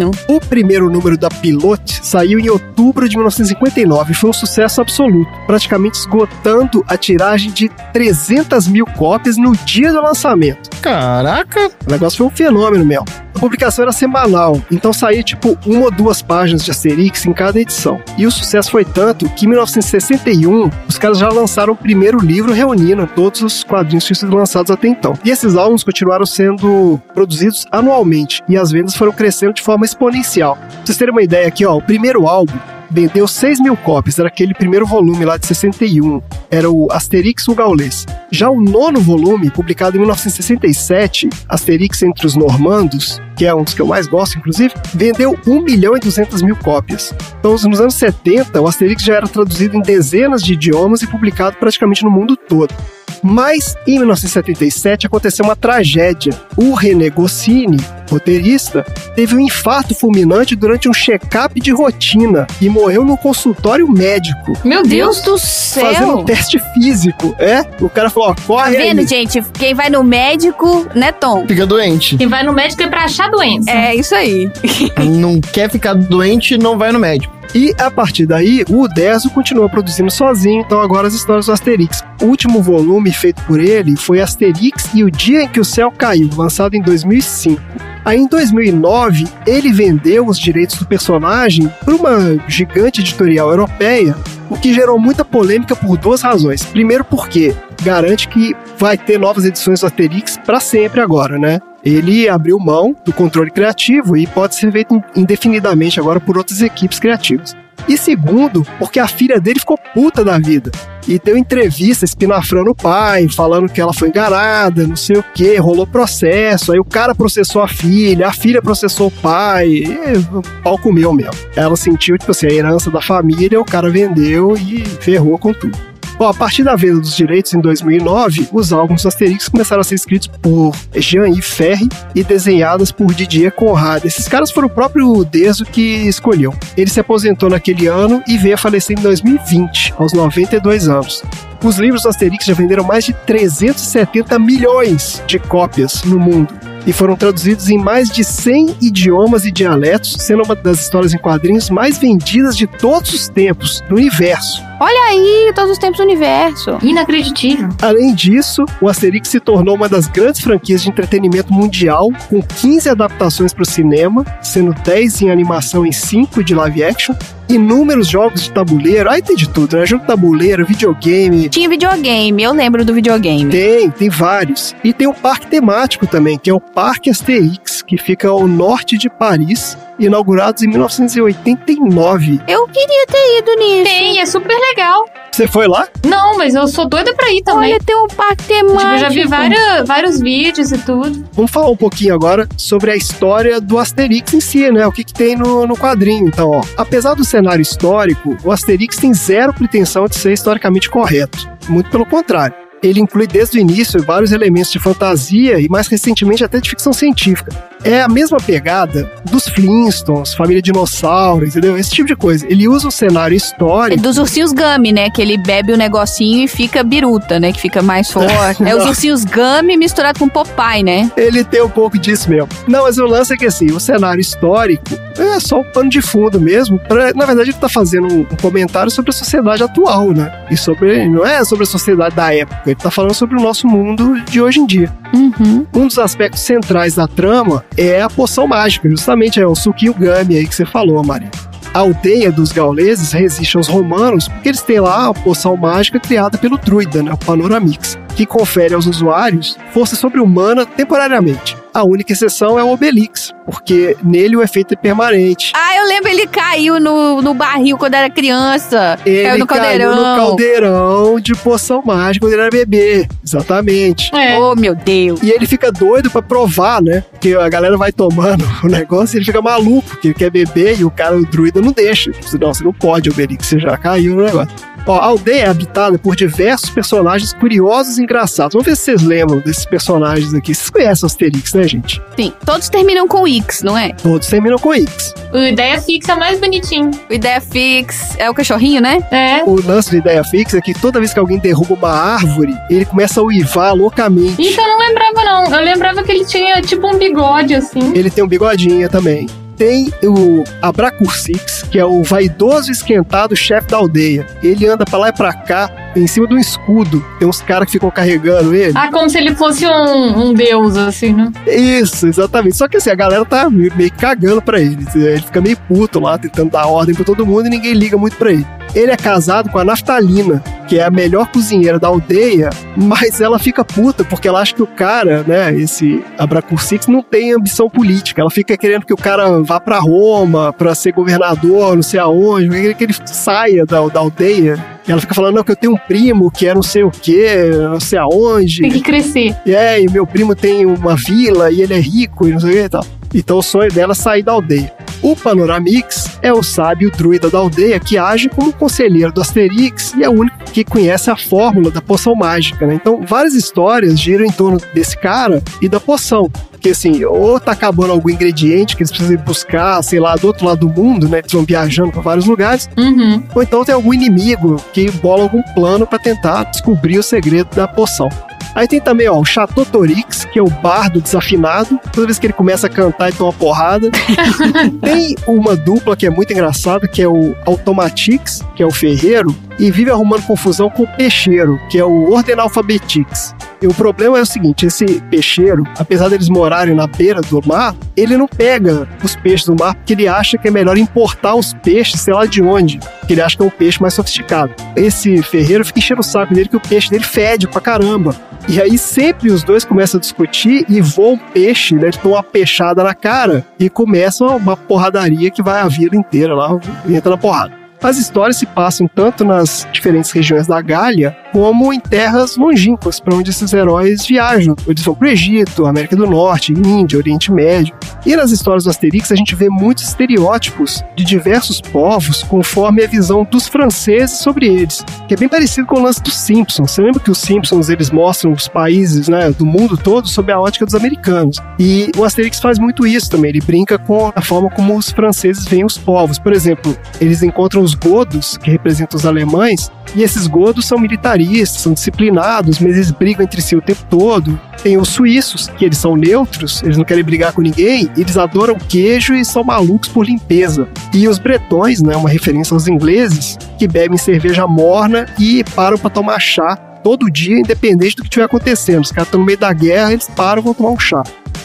fofolino. 0.00 0.10
O 0.26 0.40
primeiro 0.40 0.88
número 0.88 1.16
da 1.18 1.28
Pilote 1.28 2.00
saiu 2.02 2.38
em 2.38 2.48
outubro 2.48 3.08
de 3.08 3.16
1959 3.16 4.12
e 4.12 4.14
foi 4.14 4.30
um 4.30 4.32
sucesso 4.32 4.80
absoluto, 4.80 5.30
praticamente 5.46 5.98
esgotando 5.98 6.84
a 6.88 6.96
tiragem 6.96 7.50
de 7.50 7.68
300 7.92 8.66
mil 8.68 8.86
cópias 8.86 9.36
no 9.36 9.52
dia 9.52 9.92
do 9.92 10.00
lançamento. 10.00 10.70
Caraca! 10.80 11.70
O 11.86 11.90
negócio 11.90 12.18
foi 12.18 12.26
um 12.26 12.30
fenômeno, 12.30 12.84
Mel. 12.84 13.04
A 13.34 13.38
publicação 13.40 13.84
era 13.84 13.92
semanal, 13.92 14.60
então 14.70 14.92
saía 14.92 15.22
tipo 15.22 15.56
uma 15.64 15.84
ou 15.84 15.90
duas 15.90 16.20
páginas 16.20 16.64
de 16.64 16.70
Asterix 16.70 17.24
em 17.24 17.32
cada 17.32 17.58
edição. 17.60 17.98
E 18.18 18.26
o 18.26 18.30
sucesso 18.30 18.70
foi 18.70 18.84
tanto 18.84 19.28
que 19.30 19.46
em 19.46 19.48
1961 19.48 20.70
os 20.86 20.98
caras 20.98 21.18
já 21.18 21.28
lançaram 21.28 21.72
o 21.72 21.76
primeiro 21.76 22.18
livro 22.18 22.52
reunindo 22.52 23.06
todos 23.06 23.40
os 23.40 23.64
quadrinhos 23.64 24.04
que 24.04 24.08
tinham 24.12 24.28
sido 24.28 24.36
lançados 24.36 24.70
até 24.70 24.88
então. 24.88 25.14
E 25.24 25.30
esses 25.30 25.56
álbuns 25.56 25.82
continuaram 25.82 26.26
sendo 26.26 27.00
produzidos 27.14 27.66
anualmente 27.70 28.42
e 28.48 28.58
as 28.58 28.70
vendas 28.70 28.94
foram 28.94 29.12
crescendo 29.12 29.54
de 29.54 29.62
forma 29.62 29.86
exponencial. 29.90 30.56
Pra 30.56 30.68
vocês 30.84 30.98
terem 30.98 31.12
uma 31.12 31.22
ideia 31.22 31.46
aqui, 31.46 31.64
ó, 31.66 31.76
o 31.76 31.82
primeiro 31.82 32.26
álbum 32.26 32.58
vendeu 32.90 33.28
6 33.28 33.60
mil 33.60 33.76
cópias, 33.76 34.18
era 34.18 34.28
aquele 34.28 34.52
primeiro 34.52 34.84
volume 34.84 35.24
lá 35.24 35.36
de 35.36 35.46
61, 35.46 36.20
era 36.50 36.68
o 36.68 36.88
Asterix 36.90 37.46
o 37.46 37.54
Gaulês. 37.54 38.04
Já 38.30 38.50
o 38.50 38.60
nono 38.60 39.00
volume, 39.00 39.50
publicado 39.50 39.96
em 39.96 40.00
1967, 40.00 41.30
Asterix 41.48 42.02
entre 42.02 42.26
os 42.26 42.34
Normandos, 42.34 43.20
que 43.36 43.46
é 43.46 43.54
um 43.54 43.62
dos 43.62 43.74
que 43.74 43.80
eu 43.80 43.86
mais 43.86 44.06
gosto, 44.06 44.38
inclusive, 44.38 44.74
vendeu 44.92 45.38
1 45.46 45.62
milhão 45.62 45.96
e 45.96 46.00
200 46.00 46.42
mil 46.42 46.56
cópias. 46.56 47.14
Então, 47.38 47.52
nos 47.52 47.80
anos 47.80 47.94
70, 47.94 48.60
o 48.60 48.66
Asterix 48.66 49.02
já 49.02 49.14
era 49.14 49.28
traduzido 49.28 49.76
em 49.76 49.82
dezenas 49.82 50.42
de 50.42 50.54
idiomas 50.54 51.02
e 51.02 51.06
publicado 51.06 51.56
praticamente 51.56 52.04
no 52.04 52.10
mundo 52.10 52.36
todo. 52.36 52.74
Mas 53.22 53.76
em 53.86 53.98
1977 53.98 55.06
aconteceu 55.06 55.44
uma 55.44 55.54
tragédia. 55.54 56.32
O 56.56 56.72
René 56.72 57.10
Goscinny 57.10 57.76
roteirista, 58.10 58.82
teve 59.14 59.34
um 59.34 59.40
infarto 59.40 59.94
fulminante 59.94 60.54
durante 60.56 60.88
um 60.88 60.92
check-up 60.92 61.58
de 61.60 61.70
rotina 61.72 62.46
e 62.60 62.68
morreu 62.68 63.04
no 63.04 63.16
consultório 63.16 63.88
médico. 63.90 64.52
Meu 64.64 64.82
Deus 64.82 65.20
do 65.22 65.38
céu! 65.38 65.86
Fazendo 65.86 66.18
um 66.18 66.24
teste 66.24 66.58
físico. 66.74 67.34
É, 67.38 67.64
o 67.80 67.88
cara 67.88 68.10
falou, 68.10 68.30
ó, 68.30 68.34
Tá 68.34 68.42
corre 68.46 68.76
vendo, 68.76 69.00
aí. 69.00 69.06
gente? 69.06 69.42
Quem 69.54 69.74
vai 69.74 69.88
no 69.90 70.02
médico, 70.02 70.86
né, 70.94 71.12
Tom? 71.12 71.46
Fica 71.46 71.66
doente. 71.66 72.16
Quem 72.16 72.26
vai 72.26 72.42
no 72.42 72.52
médico 72.52 72.82
é 72.82 72.88
pra 72.88 73.04
achar 73.04 73.30
doença. 73.30 73.70
É 73.70 73.94
isso 73.94 74.14
aí. 74.14 74.50
não 75.04 75.40
quer 75.40 75.70
ficar 75.70 75.94
doente, 75.94 76.56
não 76.58 76.76
vai 76.76 76.92
no 76.92 76.98
médico. 76.98 77.40
E 77.54 77.74
a 77.78 77.90
partir 77.90 78.26
daí, 78.26 78.64
o 78.70 78.82
Uderzo 78.82 79.28
continua 79.30 79.68
produzindo 79.68 80.10
sozinho, 80.10 80.60
então 80.60 80.80
agora 80.80 81.08
as 81.08 81.14
histórias 81.14 81.46
do 81.46 81.52
Asterix. 81.52 82.00
O 82.22 82.26
último 82.26 82.62
volume 82.62 83.12
feito 83.12 83.42
por 83.42 83.58
ele 83.58 83.96
foi 83.96 84.20
Asterix 84.20 84.88
e 84.94 85.02
o 85.02 85.10
Dia 85.10 85.42
em 85.42 85.48
que 85.48 85.58
o 85.58 85.64
Céu 85.64 85.90
Caiu, 85.90 86.30
lançado 86.36 86.74
em 86.74 86.82
2005. 86.82 87.60
Aí 88.04 88.18
em 88.18 88.26
2009, 88.26 89.26
ele 89.46 89.72
vendeu 89.72 90.26
os 90.26 90.38
direitos 90.38 90.78
do 90.78 90.86
personagem 90.86 91.70
para 91.84 91.94
uma 91.94 92.38
gigante 92.48 93.00
editorial 93.00 93.50
europeia, 93.50 94.16
o 94.48 94.56
que 94.56 94.72
gerou 94.72 94.98
muita 94.98 95.24
polêmica 95.24 95.76
por 95.76 95.96
duas 95.96 96.22
razões. 96.22 96.64
Primeiro, 96.64 97.04
porque 97.04 97.54
garante 97.82 98.28
que 98.28 98.54
vai 98.78 98.96
ter 98.96 99.18
novas 99.18 99.44
edições 99.44 99.80
do 99.80 99.86
Asterix 99.86 100.38
para 100.38 100.60
sempre 100.60 101.00
agora, 101.00 101.38
né? 101.38 101.60
Ele 101.84 102.28
abriu 102.28 102.58
mão 102.58 102.94
do 103.04 103.12
controle 103.12 103.50
criativo 103.50 104.16
e 104.16 104.26
pode 104.26 104.54
ser 104.54 104.70
feito 104.70 105.02
indefinidamente 105.16 105.98
agora 105.98 106.20
por 106.20 106.36
outras 106.36 106.60
equipes 106.60 106.98
criativas. 106.98 107.54
E 107.88 107.96
segundo, 107.96 108.66
porque 108.78 108.98
a 108.98 109.08
filha 109.08 109.40
dele 109.40 109.60
ficou 109.60 109.78
puta 109.94 110.24
da 110.24 110.38
vida. 110.38 110.70
E 111.10 111.18
deu 111.18 111.36
entrevista 111.36 112.04
espinafrando 112.04 112.70
o 112.70 112.74
pai, 112.74 113.26
falando 113.28 113.68
que 113.68 113.80
ela 113.80 113.92
foi 113.92 114.10
enganada, 114.10 114.86
não 114.86 114.94
sei 114.94 115.16
o 115.16 115.24
que, 115.34 115.56
rolou 115.56 115.84
processo. 115.84 116.70
Aí 116.70 116.78
o 116.78 116.84
cara 116.84 117.16
processou 117.16 117.60
a 117.60 117.66
filha, 117.66 118.28
a 118.28 118.32
filha 118.32 118.62
processou 118.62 119.08
o 119.08 119.10
pai. 119.10 119.68
E 119.68 119.88
o 120.32 120.40
pau 120.62 120.78
comeu 120.78 121.12
mesmo. 121.12 121.34
Ela 121.56 121.74
sentiu, 121.74 122.16
tipo 122.16 122.30
assim, 122.30 122.46
a 122.46 122.52
herança 122.52 122.92
da 122.92 123.02
família, 123.02 123.60
o 123.60 123.64
cara 123.64 123.90
vendeu 123.90 124.56
e 124.56 124.84
ferrou 125.00 125.36
com 125.36 125.52
tudo. 125.52 125.89
Bom, 126.20 126.28
a 126.28 126.34
partir 126.34 126.62
da 126.62 126.76
venda 126.76 127.00
dos 127.00 127.16
direitos 127.16 127.54
em 127.54 127.62
2009, 127.62 128.50
os 128.52 128.74
álbuns 128.74 129.00
do 129.00 129.08
Asterix 129.08 129.48
começaram 129.48 129.80
a 129.80 129.84
ser 129.84 129.94
escritos 129.94 130.28
por 130.42 130.76
Jean-Yves 130.94 131.54
Ferry 131.54 131.88
e 132.14 132.22
desenhados 132.22 132.92
por 132.92 133.14
Didier 133.14 133.50
Conrad. 133.50 134.04
Esses 134.04 134.28
caras 134.28 134.50
foram 134.50 134.68
o 134.68 134.70
próprio 134.70 135.24
Deso 135.24 135.64
que 135.64 135.80
escolheu. 136.06 136.54
Ele 136.76 136.90
se 136.90 137.00
aposentou 137.00 137.48
naquele 137.48 137.86
ano 137.86 138.22
e 138.28 138.36
veio 138.36 138.54
a 138.54 138.58
falecer 138.58 138.98
em 138.98 139.00
2020, 139.00 139.94
aos 139.96 140.12
92 140.12 140.90
anos. 140.90 141.22
Os 141.64 141.78
livros 141.78 142.02
do 142.02 142.10
Asterix 142.10 142.44
já 142.44 142.52
venderam 142.52 142.84
mais 142.84 143.06
de 143.06 143.14
370 143.14 144.38
milhões 144.38 145.22
de 145.26 145.38
cópias 145.38 146.04
no 146.04 146.18
mundo 146.18 146.52
e 146.86 146.92
foram 146.92 147.16
traduzidos 147.16 147.70
em 147.70 147.78
mais 147.78 148.10
de 148.10 148.24
100 148.24 148.76
idiomas 148.82 149.46
e 149.46 149.50
dialetos, 149.50 150.18
sendo 150.18 150.42
uma 150.42 150.54
das 150.54 150.82
histórias 150.82 151.14
em 151.14 151.18
quadrinhos 151.18 151.70
mais 151.70 151.96
vendidas 151.96 152.58
de 152.58 152.66
todos 152.66 153.10
os 153.14 153.26
tempos 153.26 153.82
do 153.88 153.94
universo. 153.94 154.68
Olha 154.82 155.10
aí, 155.10 155.52
todos 155.54 155.72
os 155.72 155.78
tempos 155.78 155.98
do 155.98 156.04
universo. 156.04 156.78
Inacreditável. 156.82 157.68
Além 157.82 158.14
disso, 158.14 158.64
o 158.80 158.88
Asterix 158.88 159.28
se 159.28 159.38
tornou 159.38 159.74
uma 159.74 159.90
das 159.90 160.06
grandes 160.06 160.40
franquias 160.40 160.82
de 160.82 160.88
entretenimento 160.88 161.52
mundial, 161.52 162.08
com 162.30 162.40
15 162.40 162.88
adaptações 162.88 163.52
para 163.52 163.62
o 163.62 163.66
cinema, 163.66 164.24
sendo 164.40 164.72
10 164.72 165.20
em 165.20 165.30
animação 165.30 165.84
e 165.84 165.92
5 165.92 166.42
de 166.42 166.54
live 166.54 166.82
action, 166.82 167.14
inúmeros 167.46 168.08
jogos 168.08 168.44
de 168.44 168.52
tabuleiro, 168.52 169.10
aí 169.10 169.20
tem 169.20 169.36
de 169.36 169.50
tudo, 169.50 169.76
né? 169.76 169.84
Jogo 169.84 170.00
de 170.00 170.06
tabuleiro, 170.06 170.64
videogame. 170.64 171.50
Tinha 171.50 171.68
videogame, 171.68 172.42
eu 172.42 172.52
lembro 172.52 172.82
do 172.82 172.94
videogame. 172.94 173.50
Tem, 173.50 173.90
tem 173.90 174.08
vários. 174.08 174.74
E 174.82 174.94
tem 174.94 175.06
um 175.06 175.12
parque 175.12 175.46
temático 175.46 176.06
também, 176.06 176.38
que 176.38 176.48
é 176.48 176.54
o 176.54 176.60
Parque 176.60 177.10
Asterix, 177.10 177.82
que 177.82 177.98
fica 177.98 178.28
ao 178.28 178.48
norte 178.48 178.96
de 178.96 179.10
Paris, 179.10 179.76
inaugurados 180.06 180.62
em 180.62 180.68
1989. 180.68 182.40
Eu 182.48 182.66
queria 182.66 183.06
ter 183.06 183.38
ido 183.38 183.54
nisso. 183.56 183.84
Tem, 183.84 184.20
é 184.20 184.26
super 184.26 184.56
legal. 184.56 185.04
Você 185.30 185.46
foi 185.46 185.68
lá? 185.68 185.88
Não, 186.04 186.36
mas 186.36 186.54
eu 186.54 186.66
sou 186.66 186.88
doida 186.88 187.14
pra 187.14 187.30
ir 187.32 187.42
também. 187.42 187.72
Olha, 187.72 187.80
tem 187.84 187.96
um 187.96 188.08
parque 188.08 188.44
temático. 188.44 188.78
Tipo, 188.78 188.92
eu 188.92 188.98
já 188.98 189.08
vi 189.08 189.26
vários, 189.26 189.86
vários 189.86 190.20
vídeos 190.20 190.72
e 190.72 190.78
tudo. 190.78 191.24
Vamos 191.32 191.50
falar 191.50 191.70
um 191.70 191.76
pouquinho 191.76 192.14
agora 192.14 192.48
sobre 192.56 192.90
a 192.90 192.96
história 192.96 193.60
do 193.60 193.78
Asterix 193.78 194.34
em 194.34 194.40
si, 194.40 194.70
né? 194.70 194.86
O 194.86 194.92
que, 194.92 195.04
que 195.04 195.14
tem 195.14 195.36
no, 195.36 195.66
no 195.66 195.76
quadrinho. 195.76 196.26
Então, 196.26 196.50
ó, 196.50 196.62
apesar 196.76 197.14
do 197.14 197.24
cenário 197.24 197.62
histórico, 197.62 198.36
o 198.42 198.50
Asterix 198.50 198.96
tem 198.96 199.14
zero 199.14 199.52
pretensão 199.54 200.06
de 200.06 200.16
ser 200.16 200.32
historicamente 200.32 200.90
correto. 200.90 201.48
Muito 201.68 201.90
pelo 201.90 202.04
contrário. 202.04 202.54
Ele 202.82 203.00
inclui 203.00 203.26
desde 203.26 203.58
o 203.58 203.60
início 203.60 204.02
vários 204.02 204.32
elementos 204.32 204.72
de 204.72 204.78
fantasia 204.78 205.60
e 205.60 205.68
mais 205.68 205.86
recentemente 205.86 206.42
até 206.42 206.60
de 206.60 206.70
ficção 206.70 206.92
científica. 206.92 207.52
É 207.84 208.02
a 208.02 208.08
mesma 208.08 208.38
pegada 208.38 209.10
dos 209.30 209.48
Flintstones, 209.48 210.34
família 210.34 210.60
dinossauro, 210.62 211.46
entendeu? 211.46 211.76
Esse 211.78 211.90
tipo 211.90 212.08
de 212.08 212.16
coisa. 212.16 212.46
Ele 212.48 212.68
usa 212.68 212.88
um 212.88 212.90
cenário 212.90 213.34
É 213.34 213.36
histórico. 213.36 214.00
dos 214.02 214.18
ursinhos 214.18 214.52
Gummy, 214.52 214.92
né? 214.92 215.10
Que 215.10 215.22
ele 215.22 215.38
bebe 215.38 215.72
o 215.72 215.76
negocinho 215.76 216.44
e 216.44 216.48
fica 216.48 216.82
biruta, 216.82 217.38
né? 217.40 217.52
Que 217.52 217.60
fica 217.60 217.82
mais 217.82 218.10
forte. 218.10 218.62
é 218.64 218.74
os 218.76 218.84
ursinhos 218.84 219.24
Gummy 219.24 219.76
misturado 219.76 220.18
com 220.18 220.28
Popeye, 220.28 220.82
né? 220.82 221.10
Ele 221.16 221.42
tem 221.44 221.62
um 221.62 221.68
pouco 221.68 221.98
disso 221.98 222.28
mesmo. 222.28 222.48
Não, 222.68 222.82
mas 222.82 222.98
o 222.98 223.04
lance 223.06 223.32
é 223.32 223.36
que 223.36 223.46
assim, 223.46 223.70
o 223.72 223.80
cenário 223.80 224.20
histórico 224.20 224.98
é 225.18 225.38
só 225.40 225.60
um 225.60 225.64
pano 225.64 225.88
de 225.90 226.00
fundo 226.02 226.40
mesmo. 226.40 226.78
Pra, 226.78 227.12
na 227.14 227.26
verdade, 227.26 227.50
ele 227.50 227.58
tá 227.58 227.68
fazendo 227.68 228.12
um, 228.12 228.20
um 228.20 228.36
comentário 228.40 228.90
sobre 228.90 229.10
a 229.10 229.14
sociedade 229.14 229.62
atual, 229.62 230.12
né? 230.12 230.32
E 230.50 230.56
sobre. 230.56 231.08
Não 231.08 231.24
é 231.26 231.44
sobre 231.44 231.64
a 231.64 231.66
sociedade 231.66 232.14
da 232.14 232.34
época, 232.34 232.60
ele 232.66 232.74
tá 232.74 232.90
falando 232.90 233.14
sobre 233.14 233.36
o 233.38 233.40
nosso 233.40 233.66
mundo 233.66 234.20
de 234.24 234.40
hoje 234.40 234.60
em 234.60 234.66
dia. 234.66 234.92
Uhum. 235.14 235.66
Um 235.74 235.86
dos 235.86 235.98
aspectos 235.98 236.40
centrais 236.42 236.94
da 236.94 237.06
trama 237.08 237.64
é 237.76 238.02
a 238.02 238.08
poção 238.08 238.46
mágica, 238.46 238.88
justamente 238.88 239.40
é 239.40 239.46
o 239.46 239.54
suquinho 239.54 239.94
Gummy 239.94 240.36
aí 240.36 240.46
que 240.46 240.54
você 240.54 240.64
falou, 240.64 241.02
Maria. 241.04 241.30
A 241.72 241.80
aldeia 241.80 242.32
dos 242.32 242.50
gauleses 242.50 243.12
resiste 243.12 243.56
aos 243.56 243.68
romanos 243.68 244.26
porque 244.26 244.48
eles 244.48 244.62
têm 244.62 244.80
lá 244.80 245.06
a 245.06 245.14
poção 245.14 245.56
mágica 245.56 246.00
criada 246.00 246.36
pelo 246.36 246.58
druida, 246.58 247.02
né, 247.02 247.12
o 247.12 247.16
Panoramix, 247.16 247.96
que 248.16 248.26
confere 248.26 248.74
aos 248.74 248.86
usuários 248.86 249.56
força 249.72 249.96
sobre-humana 249.96 250.66
temporariamente. 250.66 251.56
A 251.72 251.84
única 251.84 252.12
exceção 252.12 252.58
é 252.58 252.64
o 252.64 252.72
Obelix, 252.72 253.32
porque 253.44 253.96
nele 254.02 254.36
o 254.36 254.42
efeito 254.42 254.74
é 254.74 254.76
permanente. 254.76 255.52
Ah, 255.54 255.76
eu 255.76 255.86
lembro, 255.86 256.08
ele 256.08 256.26
caiu 256.26 256.80
no, 256.80 257.22
no 257.22 257.32
barril 257.32 257.78
quando 257.78 257.94
era 257.94 258.10
criança. 258.10 258.98
Ele 259.06 259.22
caiu 259.22 259.38
no 259.38 259.46
caldeirão. 259.46 259.90
caiu 259.92 259.96
no 259.96 260.16
caldeirão 260.16 261.20
de 261.20 261.32
poção 261.34 261.80
mágica 261.84 262.26
quando 262.26 262.32
ele 262.32 262.42
era 262.42 262.50
bebê. 262.50 263.08
Exatamente. 263.24 264.14
É. 264.14 264.36
Oh, 264.36 264.56
meu 264.56 264.74
Deus. 264.74 265.22
E 265.22 265.30
ele 265.30 265.46
fica 265.46 265.70
doido 265.70 266.10
pra 266.10 266.20
provar, 266.20 266.82
né? 266.82 267.04
Porque 267.12 267.34
a 267.34 267.48
galera 267.48 267.76
vai 267.76 267.92
tomando 267.92 268.44
o 268.64 268.66
negócio 268.66 269.16
e 269.16 269.18
ele 269.18 269.24
fica 269.24 269.40
maluco, 269.40 269.90
porque 269.90 270.08
ele 270.08 270.14
quer 270.14 270.30
beber 270.30 270.80
e 270.80 270.84
o 270.84 270.90
cara, 270.90 271.16
o 271.16 271.24
druida, 271.24 271.60
não 271.60 271.72
deixa. 271.72 272.10
Não, 272.40 272.52
você 272.52 272.64
não 272.64 272.72
pode, 272.72 273.10
Obelix, 273.10 273.46
você 273.46 273.60
já 273.60 273.76
caiu 273.76 274.16
no 274.16 274.24
negócio. 274.24 274.52
Ó, 274.86 274.96
a 274.96 275.04
aldeia 275.04 275.44
é 275.44 275.48
habitada 275.48 275.98
por 275.98 276.16
diversos 276.16 276.70
personagens 276.70 277.32
curiosos 277.34 277.98
e 277.98 278.02
engraçados. 278.02 278.54
Vamos 278.54 278.66
ver 278.66 278.76
se 278.76 278.84
vocês 278.84 279.02
lembram 279.02 279.38
desses 279.40 279.64
personagens 279.64 280.34
aqui. 280.34 280.54
Vocês 280.54 280.70
conhecem 280.70 281.04
o 281.04 281.06
Asterix, 281.06 281.54
né, 281.54 281.64
gente? 281.64 282.02
Sim, 282.16 282.32
todos 282.44 282.68
terminam 282.68 283.06
com 283.06 283.26
X, 283.26 283.62
não 283.62 283.76
é? 283.76 283.92
Todos 283.94 284.26
terminam 284.26 284.58
com 284.58 284.74
X. 284.74 285.14
O 285.32 285.38
ideia 285.38 285.80
fixa 285.80 286.12
é 286.12 286.14
mais 286.16 286.40
bonitinho. 286.40 286.90
O 287.08 287.12
Ideia 287.12 287.40
Fix 287.40 288.16
é 288.18 288.28
o 288.28 288.34
cachorrinho, 288.34 288.80
né? 288.80 288.98
É. 289.10 289.44
O 289.44 289.60
lance 289.64 289.92
da 289.92 289.98
ideia 289.98 290.24
fixa 290.24 290.58
é 290.58 290.60
que 290.60 290.74
toda 290.74 290.98
vez 290.98 291.12
que 291.12 291.18
alguém 291.18 291.38
derruba 291.38 291.74
uma 291.74 291.90
árvore, 291.90 292.54
ele 292.68 292.84
começa 292.84 293.20
a 293.20 293.22
uivar 293.22 293.74
loucamente. 293.74 294.40
Isso 294.42 294.60
eu 294.60 294.66
não 294.66 294.78
lembrava, 294.78 295.24
não. 295.24 295.56
Eu 295.56 295.64
lembrava 295.64 296.02
que 296.02 296.10
ele 296.10 296.24
tinha 296.24 296.60
tipo 296.62 296.86
um 296.86 296.98
bigode, 296.98 297.54
assim. 297.54 297.92
Ele 297.94 298.10
tem 298.10 298.24
um 298.24 298.28
bigodinho 298.28 298.88
também. 298.88 299.26
Tem 299.60 299.92
o 300.02 300.42
Abracursix, 300.62 301.64
que 301.64 301.78
é 301.78 301.84
o 301.84 302.02
vaidoso 302.02 302.72
esquentado 302.72 303.36
chefe 303.36 303.68
da 303.68 303.76
aldeia. 303.76 304.26
Ele 304.42 304.66
anda 304.66 304.86
pra 304.86 304.98
lá 304.98 305.08
e 305.10 305.12
pra 305.12 305.34
cá, 305.34 305.70
em 305.94 306.06
cima 306.06 306.26
de 306.26 306.34
um 306.34 306.38
escudo. 306.38 307.04
Tem 307.18 307.28
uns 307.28 307.42
caras 307.42 307.66
que 307.66 307.72
ficam 307.72 307.90
carregando 307.90 308.54
ele. 308.54 308.72
Ah, 308.74 308.90
como 308.90 309.10
se 309.10 309.18
ele 309.18 309.34
fosse 309.34 309.66
um, 309.66 310.28
um 310.28 310.32
deus, 310.32 310.78
assim, 310.78 311.12
né? 311.12 311.30
Isso, 311.46 312.06
exatamente. 312.06 312.56
Só 312.56 312.68
que 312.68 312.78
assim, 312.78 312.88
a 312.88 312.94
galera 312.94 313.22
tá 313.26 313.50
meio 313.50 313.70
meio 313.76 313.92
cagando 313.92 314.40
pra 314.40 314.58
ele. 314.58 314.86
Ele 314.94 315.20
fica 315.20 315.42
meio 315.42 315.58
puto 315.68 316.00
lá, 316.00 316.16
tentando 316.16 316.52
dar 316.52 316.66
ordem 316.66 316.94
pra 316.94 317.04
todo 317.04 317.26
mundo 317.26 317.44
e 317.44 317.50
ninguém 317.50 317.74
liga 317.74 317.98
muito 317.98 318.16
pra 318.16 318.32
ele. 318.32 318.46
Ele 318.74 318.90
é 318.90 318.96
casado 318.96 319.50
com 319.50 319.58
a 319.58 319.64
Naftalina, 319.64 320.42
que 320.70 320.78
é 320.78 320.84
a 320.84 320.90
melhor 320.90 321.26
cozinheira 321.26 321.80
da 321.80 321.88
aldeia, 321.88 322.48
mas 322.76 323.20
ela 323.20 323.40
fica 323.40 323.64
puta 323.64 324.04
porque 324.04 324.28
ela 324.28 324.40
acha 324.40 324.54
que 324.54 324.62
o 324.62 324.68
cara, 324.68 325.24
né, 325.24 325.52
esse 325.52 326.00
Abracursix, 326.16 326.86
não 326.86 327.02
tem 327.02 327.32
ambição 327.32 327.68
política. 327.68 328.20
Ela 328.20 328.30
fica 328.30 328.56
querendo 328.56 328.86
que 328.86 328.94
o 328.94 328.96
cara 328.96 329.42
vá 329.42 329.58
pra 329.58 329.80
Roma 329.80 330.52
pra 330.52 330.72
ser 330.76 330.92
governador, 330.92 331.74
não 331.74 331.82
sei 331.82 331.98
aonde, 331.98 332.48
que 332.48 332.74
que 332.74 332.84
ele 332.84 332.94
saia 333.04 333.66
da, 333.66 333.84
da 333.88 333.98
aldeia. 333.98 334.64
E 334.86 334.92
ela 334.92 335.00
fica 335.00 335.12
falando, 335.12 335.34
não, 335.34 335.42
que 335.42 335.50
eu 335.50 335.56
tenho 335.56 335.72
um 335.72 335.76
primo 335.76 336.30
que 336.30 336.46
é 336.46 336.54
não 336.54 336.62
sei 336.62 336.84
o 336.84 336.90
que, 336.92 337.50
não 337.50 337.80
sei 337.80 337.98
aonde. 337.98 338.62
Tem 338.62 338.70
que 338.70 338.80
crescer. 338.80 339.36
E 339.44 339.52
é, 339.52 339.82
e 339.82 339.90
meu 339.90 340.06
primo 340.06 340.36
tem 340.36 340.66
uma 340.66 340.94
vila 340.94 341.50
e 341.50 341.62
ele 341.62 341.74
é 341.74 341.80
rico 341.80 342.28
e 342.28 342.32
não 342.32 342.38
sei 342.38 342.50
o 342.50 342.52
que 342.52 342.60
e 342.60 342.68
tal. 342.68 342.86
Então 343.12 343.38
o 343.38 343.42
sonho 343.42 343.72
dela 343.72 343.90
é 343.90 343.96
sair 343.96 344.22
da 344.22 344.30
aldeia. 344.30 344.72
O 345.10 345.16
Panoramix 345.16 346.20
é 346.22 346.32
o 346.32 346.40
sábio 346.40 346.88
druida 346.88 347.28
da 347.28 347.36
aldeia 347.36 347.80
que 347.80 347.98
age 347.98 348.28
como 348.28 348.52
conselheiro 348.52 349.10
do 349.10 349.20
Asterix 349.20 349.92
e 349.94 350.04
é 350.04 350.08
o 350.08 350.12
único 350.12 350.38
que 350.52 350.62
conhece 350.62 351.10
a 351.10 351.16
fórmula 351.16 351.68
da 351.68 351.82
poção 351.82 352.14
mágica. 352.14 352.64
Né? 352.64 352.74
Então 352.74 353.04
várias 353.04 353.34
histórias 353.34 353.98
giram 353.98 354.24
em 354.24 354.30
torno 354.30 354.60
desse 354.72 354.96
cara 354.96 355.42
e 355.60 355.68
da 355.68 355.80
poção. 355.80 356.30
Porque 356.60 356.68
assim, 356.68 357.02
ou 357.06 357.40
tá 357.40 357.52
acabando 357.52 357.92
algum 357.92 358.10
ingrediente 358.10 358.76
que 358.76 358.82
eles 358.82 358.90
precisam 358.90 359.16
buscar, 359.24 359.82
sei 359.82 359.98
lá, 359.98 360.14
do 360.14 360.26
outro 360.26 360.44
lado 360.44 360.68
do 360.68 360.68
mundo, 360.68 361.08
né? 361.08 361.20
Eles 361.20 361.32
vão 361.32 361.42
viajando 361.42 361.90
pra 361.90 362.02
vários 362.02 362.26
lugares. 362.26 362.68
Uhum. 362.76 363.22
Ou 363.34 363.42
então 363.42 363.64
tem 363.64 363.74
algum 363.74 363.94
inimigo 363.94 364.56
que 364.70 364.90
bola 364.90 365.22
algum 365.22 365.42
plano 365.54 365.86
pra 365.86 365.98
tentar 365.98 366.44
descobrir 366.44 366.98
o 366.98 367.02
segredo 367.02 367.48
da 367.56 367.66
poção. 367.66 368.10
Aí 368.54 368.68
tem 368.68 368.78
também, 368.78 369.08
ó, 369.08 369.18
o 369.18 369.24
Chateau 369.24 369.64
Torix, 369.64 370.26
que 370.26 370.38
é 370.38 370.42
o 370.42 370.50
bardo 370.50 371.00
desafinado. 371.00 371.80
Toda 371.94 372.06
vez 372.06 372.18
que 372.18 372.26
ele 372.26 372.34
começa 372.34 372.66
a 372.66 372.70
cantar, 372.70 373.08
ele 373.08 373.16
toma 373.16 373.30
uma 373.30 373.38
porrada. 373.38 373.90
tem 374.82 375.16
uma 375.26 375.56
dupla 375.56 375.96
que 375.96 376.04
é 376.04 376.10
muito 376.10 376.30
engraçada, 376.30 376.86
que 376.86 377.00
é 377.00 377.08
o 377.08 377.34
Automatix, 377.46 378.42
que 378.54 378.62
é 378.62 378.66
o 378.66 378.70
ferreiro, 378.70 379.34
e 379.58 379.70
vive 379.70 379.90
arrumando 379.90 380.26
confusão 380.26 380.68
com 380.68 380.82
o 380.82 380.96
peixeiro, 380.96 381.58
que 381.70 381.78
é 381.78 381.84
o 381.84 382.10
Ordenalfabetix. 382.10 383.34
E 383.62 383.66
o 383.66 383.74
problema 383.74 384.18
é 384.18 384.22
o 384.22 384.26
seguinte, 384.26 384.64
esse 384.64 384.86
peixeiro, 385.10 385.64
apesar 385.78 386.08
deles 386.08 386.30
morarem 386.30 386.74
na 386.74 386.86
beira 386.86 387.20
do 387.20 387.46
mar, 387.46 387.74
ele 387.94 388.16
não 388.16 388.26
pega 388.26 388.88
os 389.04 389.14
peixes 389.14 389.44
do 389.46 389.54
mar 389.54 389.74
porque 389.74 389.92
ele 389.92 390.08
acha 390.08 390.38
que 390.38 390.48
é 390.48 390.50
melhor 390.50 390.78
importar 390.78 391.34
os 391.34 391.52
peixes, 391.52 392.00
sei 392.00 392.14
lá 392.14 392.24
de 392.24 392.42
onde, 392.42 392.78
porque 392.78 393.12
ele 393.12 393.20
acha 393.20 393.36
que 393.36 393.42
é 393.42 393.46
um 393.46 393.50
peixe 393.50 393.80
mais 393.80 393.92
sofisticado. 393.92 394.54
Esse 394.74 395.22
ferreiro 395.22 395.64
fica 395.64 395.78
enchendo 395.78 396.00
o 396.00 396.04
saco 396.04 396.32
dele 396.32 396.48
que 396.48 396.56
o 396.56 396.60
peixe 396.60 396.88
dele 396.88 397.04
fede 397.04 397.46
pra 397.46 397.60
caramba. 397.60 398.16
E 398.48 398.60
aí 398.60 398.78
sempre 398.78 399.30
os 399.30 399.42
dois 399.42 399.64
começam 399.64 399.98
a 399.98 400.00
discutir 400.00 400.64
e 400.66 400.80
voa 400.80 401.12
um 401.12 401.18
peixe, 401.18 401.74
né? 401.74 401.88
Ele 401.88 401.98
toma 401.98 402.16
uma 402.16 402.22
peixada 402.22 402.82
na 402.82 402.94
cara 402.94 403.44
e 403.58 403.68
começa 403.68 404.24
uma 404.24 404.56
porradaria 404.56 405.30
que 405.30 405.42
vai 405.42 405.60
a 405.60 405.68
vila 405.68 405.94
inteira 405.94 406.34
lá, 406.34 406.58
entra 406.88 407.10
na 407.10 407.18
porrada. 407.18 407.59
As 407.82 407.96
histórias 407.96 408.36
se 408.36 408.44
passam 408.44 408.86
tanto 408.86 409.24
nas 409.24 409.66
diferentes 409.72 410.10
regiões 410.10 410.46
da 410.46 410.60
Gália, 410.60 411.16
como 411.32 411.72
em 411.72 411.80
terras 411.80 412.36
longínquas, 412.36 413.00
para 413.00 413.14
onde 413.14 413.30
esses 413.30 413.52
heróis 413.52 414.06
viajam. 414.06 414.54
Eles 414.66 414.82
vão 414.82 414.94
para 414.94 415.08
o 415.08 415.10
Egito, 415.10 415.66
América 415.66 415.96
do 415.96 416.06
Norte, 416.06 416.52
Índia, 416.52 416.98
Oriente 416.98 417.32
Médio. 417.32 417.74
E 418.04 418.14
nas 418.16 418.30
histórias 418.30 418.64
do 418.64 418.70
Asterix 418.70 419.10
a 419.12 419.16
gente 419.16 419.34
vê 419.34 419.48
muitos 419.48 419.84
estereótipos 419.84 420.82
de 420.96 421.04
diversos 421.04 421.60
povos 421.60 422.22
conforme 422.22 422.82
a 422.82 422.86
visão 422.86 423.26
dos 423.30 423.46
franceses 423.46 424.18
sobre 424.18 424.46
eles, 424.46 424.84
que 425.06 425.14
é 425.14 425.16
bem 425.16 425.28
parecido 425.28 425.66
com 425.66 425.76
o 425.76 425.82
lance 425.82 426.02
dos 426.02 426.16
Simpsons. 426.16 426.72
Você 426.72 426.82
lembra 426.82 427.00
que 427.00 427.10
os 427.10 427.18
Simpsons 427.18 427.68
eles 427.68 427.90
mostram 427.90 428.32
os 428.32 428.48
países 428.48 429.08
né, 429.08 429.30
do 429.30 429.44
mundo 429.46 429.76
todo 429.76 430.08
sob 430.08 430.32
a 430.32 430.40
ótica 430.40 430.64
dos 430.64 430.74
americanos. 430.74 431.38
E 431.58 431.90
o 431.96 432.04
Asterix 432.04 432.40
faz 432.40 432.58
muito 432.58 432.86
isso 432.86 433.10
também, 433.10 433.30
ele 433.30 433.40
brinca 433.40 433.78
com 433.78 434.12
a 434.14 434.20
forma 434.20 434.50
como 434.50 434.76
os 434.76 434.90
franceses 434.90 435.44
veem 435.44 435.64
os 435.64 435.76
povos. 435.76 436.18
Por 436.18 436.32
exemplo, 436.32 436.76
eles 437.00 437.22
encontram 437.22 437.62
os 437.62 437.69
godos, 437.74 438.36
que 438.36 438.50
representam 438.50 438.98
os 438.98 439.06
alemães, 439.06 439.70
e 439.94 440.02
esses 440.02 440.26
godos 440.26 440.66
são 440.66 440.78
militaristas, 440.78 441.62
são 441.62 441.72
disciplinados, 441.72 442.58
mas 442.58 442.74
eles 442.74 442.90
brigam 442.90 443.24
entre 443.24 443.42
si 443.42 443.56
o 443.56 443.62
tempo 443.62 443.82
todo. 443.88 444.38
Tem 444.62 444.76
os 444.76 444.88
suíços, 444.88 445.48
que 445.48 445.64
eles 445.64 445.78
são 445.78 445.96
neutros, 445.96 446.62
eles 446.62 446.76
não 446.76 446.84
querem 446.84 447.02
brigar 447.02 447.32
com 447.32 447.42
ninguém, 447.42 447.90
eles 447.96 448.16
adoram 448.16 448.56
queijo 448.56 449.14
e 449.14 449.24
são 449.24 449.42
malucos 449.42 449.88
por 449.88 450.06
limpeza. 450.06 450.68
E 450.94 451.08
os 451.08 451.18
bretões, 451.18 451.82
né, 451.82 451.96
uma 451.96 452.08
referência 452.08 452.54
aos 452.54 452.68
ingleses, 452.68 453.38
que 453.58 453.66
bebem 453.66 453.98
cerveja 453.98 454.46
morna 454.46 455.06
e 455.18 455.42
param 455.54 455.78
para 455.78 455.90
tomar 455.90 456.20
chá 456.20 456.56
todo 456.82 457.10
dia, 457.10 457.38
independente 457.38 457.96
do 457.96 458.02
que 458.02 458.08
estiver 458.08 458.24
acontecendo. 458.24 458.82
Os 458.82 458.92
caras 458.92 459.08
estão 459.08 459.20
no 459.20 459.26
meio 459.26 459.38
da 459.38 459.52
guerra, 459.52 459.92
eles 459.92 460.08
param 460.08 460.40
e 460.40 460.44
vão 460.44 460.54
tomar 460.54 460.70
um 460.70 460.78
chá. 460.78 461.02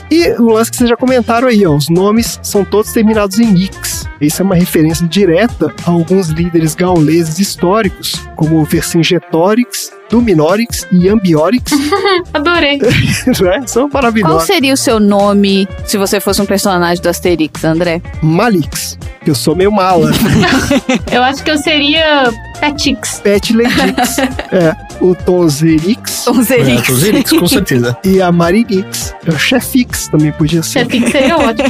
E 0.10 0.30
o 0.40 0.50
lance 0.50 0.72
que 0.72 0.78
vocês 0.78 0.90
já 0.90 0.96
comentaram 0.96 1.48
aí, 1.48 1.66
ó, 1.66 1.76
os 1.76 1.90
nomes 1.90 2.40
são 2.44 2.64
todos 2.64 2.92
terminados 2.92 3.40
em 3.40 3.58
X. 3.58 3.95
Isso 4.20 4.42
é 4.42 4.46
uma 4.46 4.56
referência 4.56 5.06
direta 5.08 5.74
a 5.86 5.92
alguns 5.92 6.30
líderes 6.30 6.76
gauleses 6.76 7.40
históricos, 7.40 8.14
como 8.36 8.64
Vercingetorix, 8.64 9.92
Duminorix 10.10 10.88
e 10.92 11.10
Ambiorix. 11.10 11.72
Adorei. 12.34 12.78
né? 13.42 13.64
São 13.68 13.90
Qual 13.90 14.02
maravilhosos. 14.02 14.44
seria 14.44 14.74
o 14.74 14.78
seu 14.78 15.00
nome 15.00 15.68
se 15.86 15.98
você 15.98 16.20
fosse 16.20 16.42
um 16.42 16.46
personagem 16.46 17.02
do 17.02 17.10
Asterix, 17.10 17.64
André? 17.64 18.02
Malix, 18.22 18.98
eu 19.26 19.36
sou 19.36 19.56
meio 19.56 19.72
mala. 19.72 20.12
Eu 21.12 21.24
acho 21.24 21.44
que 21.44 21.50
eu 21.50 21.58
seria 21.58 22.32
Petix. 22.60 23.20
Pet 23.24 23.54
Letix. 23.54 24.20
é, 24.52 24.76
o 25.02 25.16
Tonzerix. 25.16 26.26
Tonzerix. 26.26 26.82
É, 26.82 26.86
Tonzerix, 26.86 27.32
com 27.32 27.48
certeza. 27.48 27.98
E 28.04 28.22
a 28.22 28.32
Marinix. 28.32 29.16
É 29.26 29.30
o 29.30 29.40
Chefix 29.40 30.08
também 30.08 30.32
podia 30.32 30.62
ser. 30.62 30.86
Petix 30.86 31.12
seria 31.12 31.38
ótimo. 31.38 31.70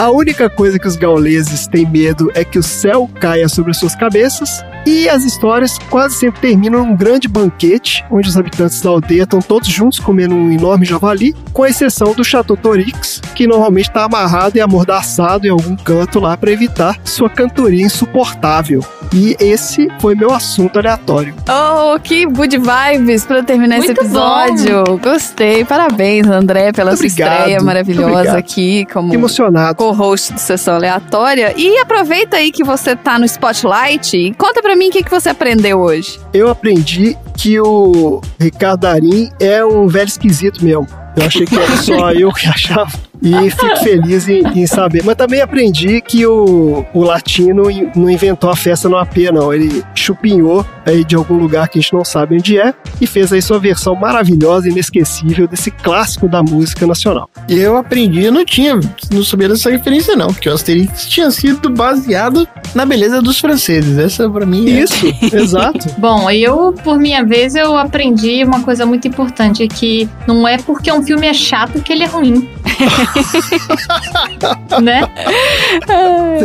A 0.00 0.10
única 0.10 0.48
coisa 0.48 0.78
que 0.78 0.88
os 0.88 0.96
gauleses 0.96 1.66
têm 1.66 1.84
medo 1.84 2.32
é 2.34 2.42
que 2.42 2.58
o 2.58 2.62
céu 2.62 3.06
caia 3.20 3.50
sobre 3.50 3.72
as 3.72 3.76
suas 3.76 3.94
cabeças. 3.94 4.64
E 4.86 5.08
as 5.08 5.24
histórias 5.24 5.78
quase 5.90 6.16
sempre 6.16 6.40
terminam 6.40 6.84
num 6.84 6.96
grande 6.96 7.28
banquete, 7.28 8.04
onde 8.10 8.28
os 8.28 8.36
habitantes 8.36 8.80
da 8.80 8.90
aldeia 8.90 9.22
estão 9.22 9.40
todos 9.40 9.68
juntos 9.68 9.98
comendo 9.98 10.34
um 10.34 10.50
enorme 10.50 10.84
javali, 10.86 11.34
com 11.52 11.66
exceção 11.66 12.12
do 12.12 12.24
Chateau 12.24 12.56
Torix, 12.56 13.20
que 13.34 13.46
normalmente 13.46 13.88
está 13.88 14.04
amarrado 14.04 14.56
e 14.56 14.60
amordaçado 14.60 15.46
em 15.46 15.50
algum 15.50 15.76
canto 15.76 16.18
lá 16.18 16.36
para 16.36 16.50
evitar 16.50 16.98
sua 17.04 17.28
cantoria 17.28 17.84
insuportável. 17.84 18.84
E 19.12 19.36
esse 19.40 19.88
foi 19.98 20.14
meu 20.14 20.32
assunto 20.32 20.78
aleatório. 20.78 21.34
Oh, 21.48 21.98
que 21.98 22.24
good 22.26 22.56
vibes 22.56 23.26
pra 23.26 23.42
terminar 23.42 23.78
esse 23.78 23.88
Muito 23.88 24.02
episódio. 24.02 24.84
Gostei. 25.02 25.64
Parabéns, 25.64 26.28
André, 26.28 26.72
pela 26.72 26.92
Muito 26.92 27.00
sua 27.00 27.06
obrigado, 27.06 27.38
estreia 27.38 27.60
maravilhosa 27.60 28.38
aqui 28.38 28.86
como 28.92 29.12
Emocionado. 29.12 29.74
co-host 29.74 30.32
do 30.34 30.38
Sessão 30.38 30.76
Aleatória. 30.76 31.52
E 31.56 31.78
aproveita 31.78 32.36
aí 32.36 32.52
que 32.52 32.62
você 32.62 32.94
tá 32.94 33.18
no 33.18 33.24
Spotlight 33.24 34.16
e 34.16 34.32
conta 34.34 34.62
pra 34.62 34.69
mim 34.76 34.88
o 34.88 34.90
que, 34.92 35.02
que 35.02 35.10
você 35.10 35.28
aprendeu 35.28 35.78
hoje. 35.80 36.18
Eu 36.32 36.48
aprendi 36.48 37.16
que 37.36 37.58
o 37.60 38.20
Ricardo 38.38 38.80
Darim 38.80 39.30
é 39.40 39.64
um 39.64 39.86
velho 39.88 40.08
esquisito 40.08 40.64
mesmo. 40.64 40.86
Eu 41.16 41.26
achei 41.26 41.44
que 41.46 41.56
era 41.58 41.76
só 41.78 42.12
eu 42.14 42.32
que 42.32 42.46
achava. 42.46 42.90
E 43.22 43.50
fico 43.50 43.76
feliz 43.82 44.26
em, 44.28 44.40
em 44.60 44.66
saber. 44.66 45.02
Mas 45.04 45.14
também 45.16 45.42
aprendi 45.42 46.00
que 46.00 46.26
o, 46.26 46.84
o 46.94 47.02
latino 47.02 47.70
in- 47.70 47.90
não 47.94 48.08
inventou 48.08 48.48
a 48.48 48.56
festa 48.56 48.88
no 48.88 48.96
AP, 48.96 49.16
não. 49.32 49.52
Ele 49.52 49.82
chupinhou 49.94 50.64
aí 50.84 51.04
de 51.04 51.16
algum 51.16 51.36
lugar 51.36 51.68
que 51.68 51.78
a 51.78 51.82
gente 51.82 51.92
não 51.92 52.04
sabe 52.04 52.36
onde 52.36 52.58
é 52.58 52.74
e 53.00 53.06
fez 53.06 53.32
aí 53.32 53.42
sua 53.42 53.58
versão 53.58 53.94
maravilhosa 53.94 54.68
e 54.68 54.70
inesquecível 54.70 55.46
desse 55.46 55.70
clássico 55.70 56.28
da 56.28 56.42
música 56.42 56.86
nacional. 56.86 57.28
E 57.48 57.58
eu 57.58 57.76
aprendi, 57.76 58.24
eu 58.24 58.32
não 58.32 58.44
tinha, 58.44 58.78
não 59.12 59.24
sabia 59.24 59.48
dessa 59.48 59.70
referência 59.70 60.16
não, 60.16 60.28
porque 60.28 60.48
o 60.48 60.52
Asterix 60.52 61.08
tinha 61.08 61.30
sido 61.30 61.70
baseado 61.70 62.46
na 62.74 62.84
beleza 62.84 63.20
dos 63.20 63.38
franceses. 63.38 63.98
Essa 63.98 64.28
pra 64.28 64.46
mim 64.46 64.70
é... 64.70 64.82
Isso, 64.82 65.06
exato. 65.34 65.88
Bom, 65.98 66.30
eu, 66.30 66.72
por 66.84 66.98
minha 66.98 67.24
vez, 67.24 67.54
eu 67.54 67.76
aprendi 67.76 68.44
uma 68.44 68.62
coisa 68.62 68.86
muito 68.86 69.08
importante, 69.08 69.66
que 69.68 70.08
não 70.26 70.46
é 70.46 70.58
porque 70.58 70.90
um 70.92 71.02
filme 71.02 71.26
é 71.26 71.34
chato 71.34 71.80
que 71.82 71.92
ele 71.92 72.04
é 72.04 72.06
ruim. 72.06 72.48
né? 74.82 75.02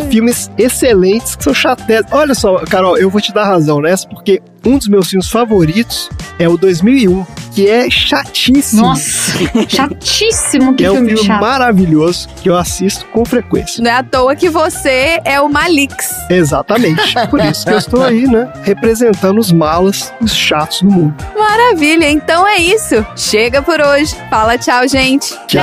Filmes 0.09 0.49
excelentes 0.57 1.35
que 1.35 1.43
são 1.43 1.53
chatetes. 1.53 2.11
Olha 2.11 2.33
só, 2.33 2.57
Carol, 2.65 2.97
eu 2.97 3.09
vou 3.09 3.21
te 3.21 3.33
dar 3.33 3.45
razão 3.45 3.81
nessa, 3.81 4.07
porque 4.07 4.24
um 4.65 4.77
dos 4.77 4.87
meus 4.87 5.09
filmes 5.09 5.29
favoritos 5.29 6.09
é 6.39 6.49
o 6.49 6.57
2001, 6.57 7.25
que 7.53 7.69
é 7.69 7.89
chatíssimo. 7.89 8.81
Nossa, 8.81 9.31
chatíssimo 9.69 10.71
que 10.71 10.77
Que 10.77 10.85
é 10.85 10.91
um 10.91 10.95
filme 10.95 11.17
chato. 11.17 11.39
maravilhoso 11.41 12.27
que 12.41 12.49
eu 12.49 12.57
assisto 12.57 13.05
com 13.07 13.23
frequência. 13.23 13.83
Não 13.83 13.89
é 13.91 13.95
à 13.95 14.03
toa 14.03 14.35
que 14.35 14.49
você 14.49 15.21
é 15.23 15.39
o 15.39 15.47
Malix. 15.47 16.09
Exatamente. 16.29 17.13
Por 17.29 17.39
isso 17.39 17.65
que 17.65 17.71
eu 17.73 17.77
estou 17.77 18.03
aí, 18.03 18.27
né? 18.27 18.51
Representando 18.63 19.39
os 19.39 19.51
malas, 19.51 20.11
os 20.19 20.33
chatos 20.33 20.81
do 20.81 20.89
mundo. 20.91 21.15
Maravilha, 21.37 22.09
então 22.09 22.47
é 22.47 22.57
isso. 22.57 23.05
Chega 23.15 23.61
por 23.61 23.79
hoje. 23.79 24.15
Fala 24.29 24.57
tchau, 24.57 24.87
gente. 24.87 25.35
Tchau! 25.47 25.61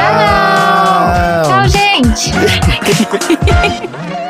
Tchau, 1.45 1.69
gente! 1.69 2.33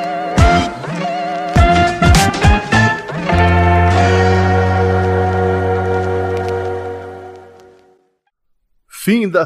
Fim 9.05 9.29
da. 9.29 9.45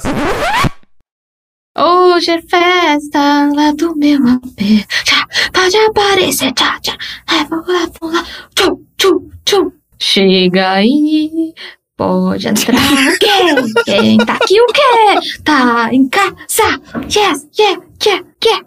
Hoje 1.78 2.30
é 2.30 2.42
festa 2.42 3.50
lá 3.54 3.72
do 3.72 3.96
meu 3.96 4.18
AP. 4.18 4.84
Já 5.06 5.26
pode 5.50 5.74
aparecer, 5.78 6.52
tchá, 6.52 6.78
tchá. 6.82 6.94
Leva 7.32 7.64
lá, 7.66 7.88
vamos 7.98 8.16
lá. 8.16 8.26
Tchum, 8.54 8.84
tchum, 8.98 9.30
tchum. 9.46 9.72
Chega 9.98 10.72
aí, 10.72 11.54
pode 11.96 12.48
entrar. 12.48 12.76
Quê? 13.18 13.82
Quem 13.86 14.18
tá 14.18 14.34
aqui 14.34 14.60
o 14.60 14.66
quê? 14.66 15.40
Tá 15.42 15.88
em 15.90 16.06
casa. 16.06 16.78
Yes, 17.04 17.48
yeah, 17.58 17.82
yeah, 18.04 18.26
yeah. 18.44 18.62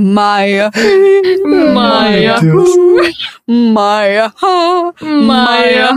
Maia. 0.00 0.72
Maia. 1.72 2.40
Maia. 3.46 4.34
Maia. 5.00 5.96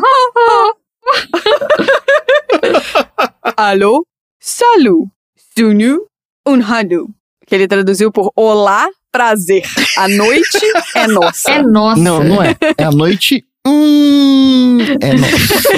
Alô? 3.57 4.05
Salu. 4.47 5.09
Sunu. 5.57 6.05
Un 6.47 6.61
hanu. 6.61 7.09
Que 7.45 7.55
ele 7.55 7.67
traduziu 7.67 8.09
por 8.13 8.31
Olá, 8.33 8.87
prazer. 9.11 9.63
A 9.97 10.07
noite 10.07 10.57
é 10.95 11.05
nossa. 11.07 11.51
É 11.59 11.61
nossa. 11.61 12.01
Não, 12.01 12.23
não 12.23 12.41
é. 12.41 12.55
É 12.77 12.85
a 12.85 12.91
noite. 12.91 13.43
Hum, 13.67 14.77
é 15.01 15.13
nossa. 15.13 15.69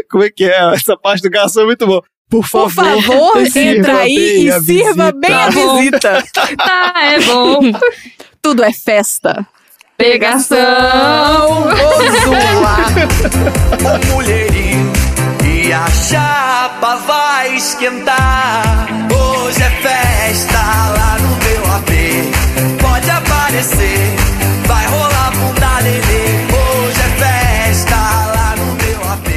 Como 0.10 0.24
é 0.24 0.30
que 0.30 0.44
é? 0.44 0.74
Essa 0.74 0.96
parte 0.96 1.22
do 1.22 1.28
garçom 1.30 1.60
é 1.60 1.64
muito 1.66 1.86
boa. 1.86 2.02
Por 2.30 2.46
favor, 2.46 2.70
Por 2.72 3.02
favor, 3.02 3.36
entra 3.54 3.98
aí 3.98 4.48
e 4.48 4.52
sirva 4.52 4.60
visita. 4.60 5.12
bem 5.12 5.34
a 5.34 5.50
visita. 5.50 6.24
Tá, 6.56 6.92
é 7.04 7.20
bom. 7.20 7.60
Tudo 8.40 8.64
é 8.64 8.72
festa. 8.72 9.46
Pegação. 9.98 10.56
Ô 13.84 14.14
mulherinho, 14.14 14.91
e 15.62 15.72
a 15.72 15.86
chapa 15.86 16.96
vai 16.96 17.56
esquentar. 17.56 18.88
Hoje 19.12 19.62
é 19.62 19.70
festa 19.70 20.58
lá 20.58 21.16
no 21.20 21.36
meu 21.36 21.74
AP. 21.76 21.90
Pode 22.80 23.10
aparecer, 23.10 24.16
vai 24.66 24.86
rolar 24.86 25.30
bunda 25.30 25.78
lelê. 25.80 26.24
Hoje 26.52 27.00
é 27.00 27.10
festa 27.22 27.96
lá 27.96 28.56
no 28.56 28.74
meu 28.74 29.12
AP. 29.12 29.28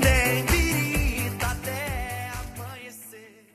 Tem 0.00 0.44
birita 0.44 1.46
até 1.46 2.30
amanhecer. 2.58 3.46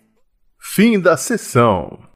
Fim 0.60 1.00
da 1.00 1.18
sessão. 1.18 2.11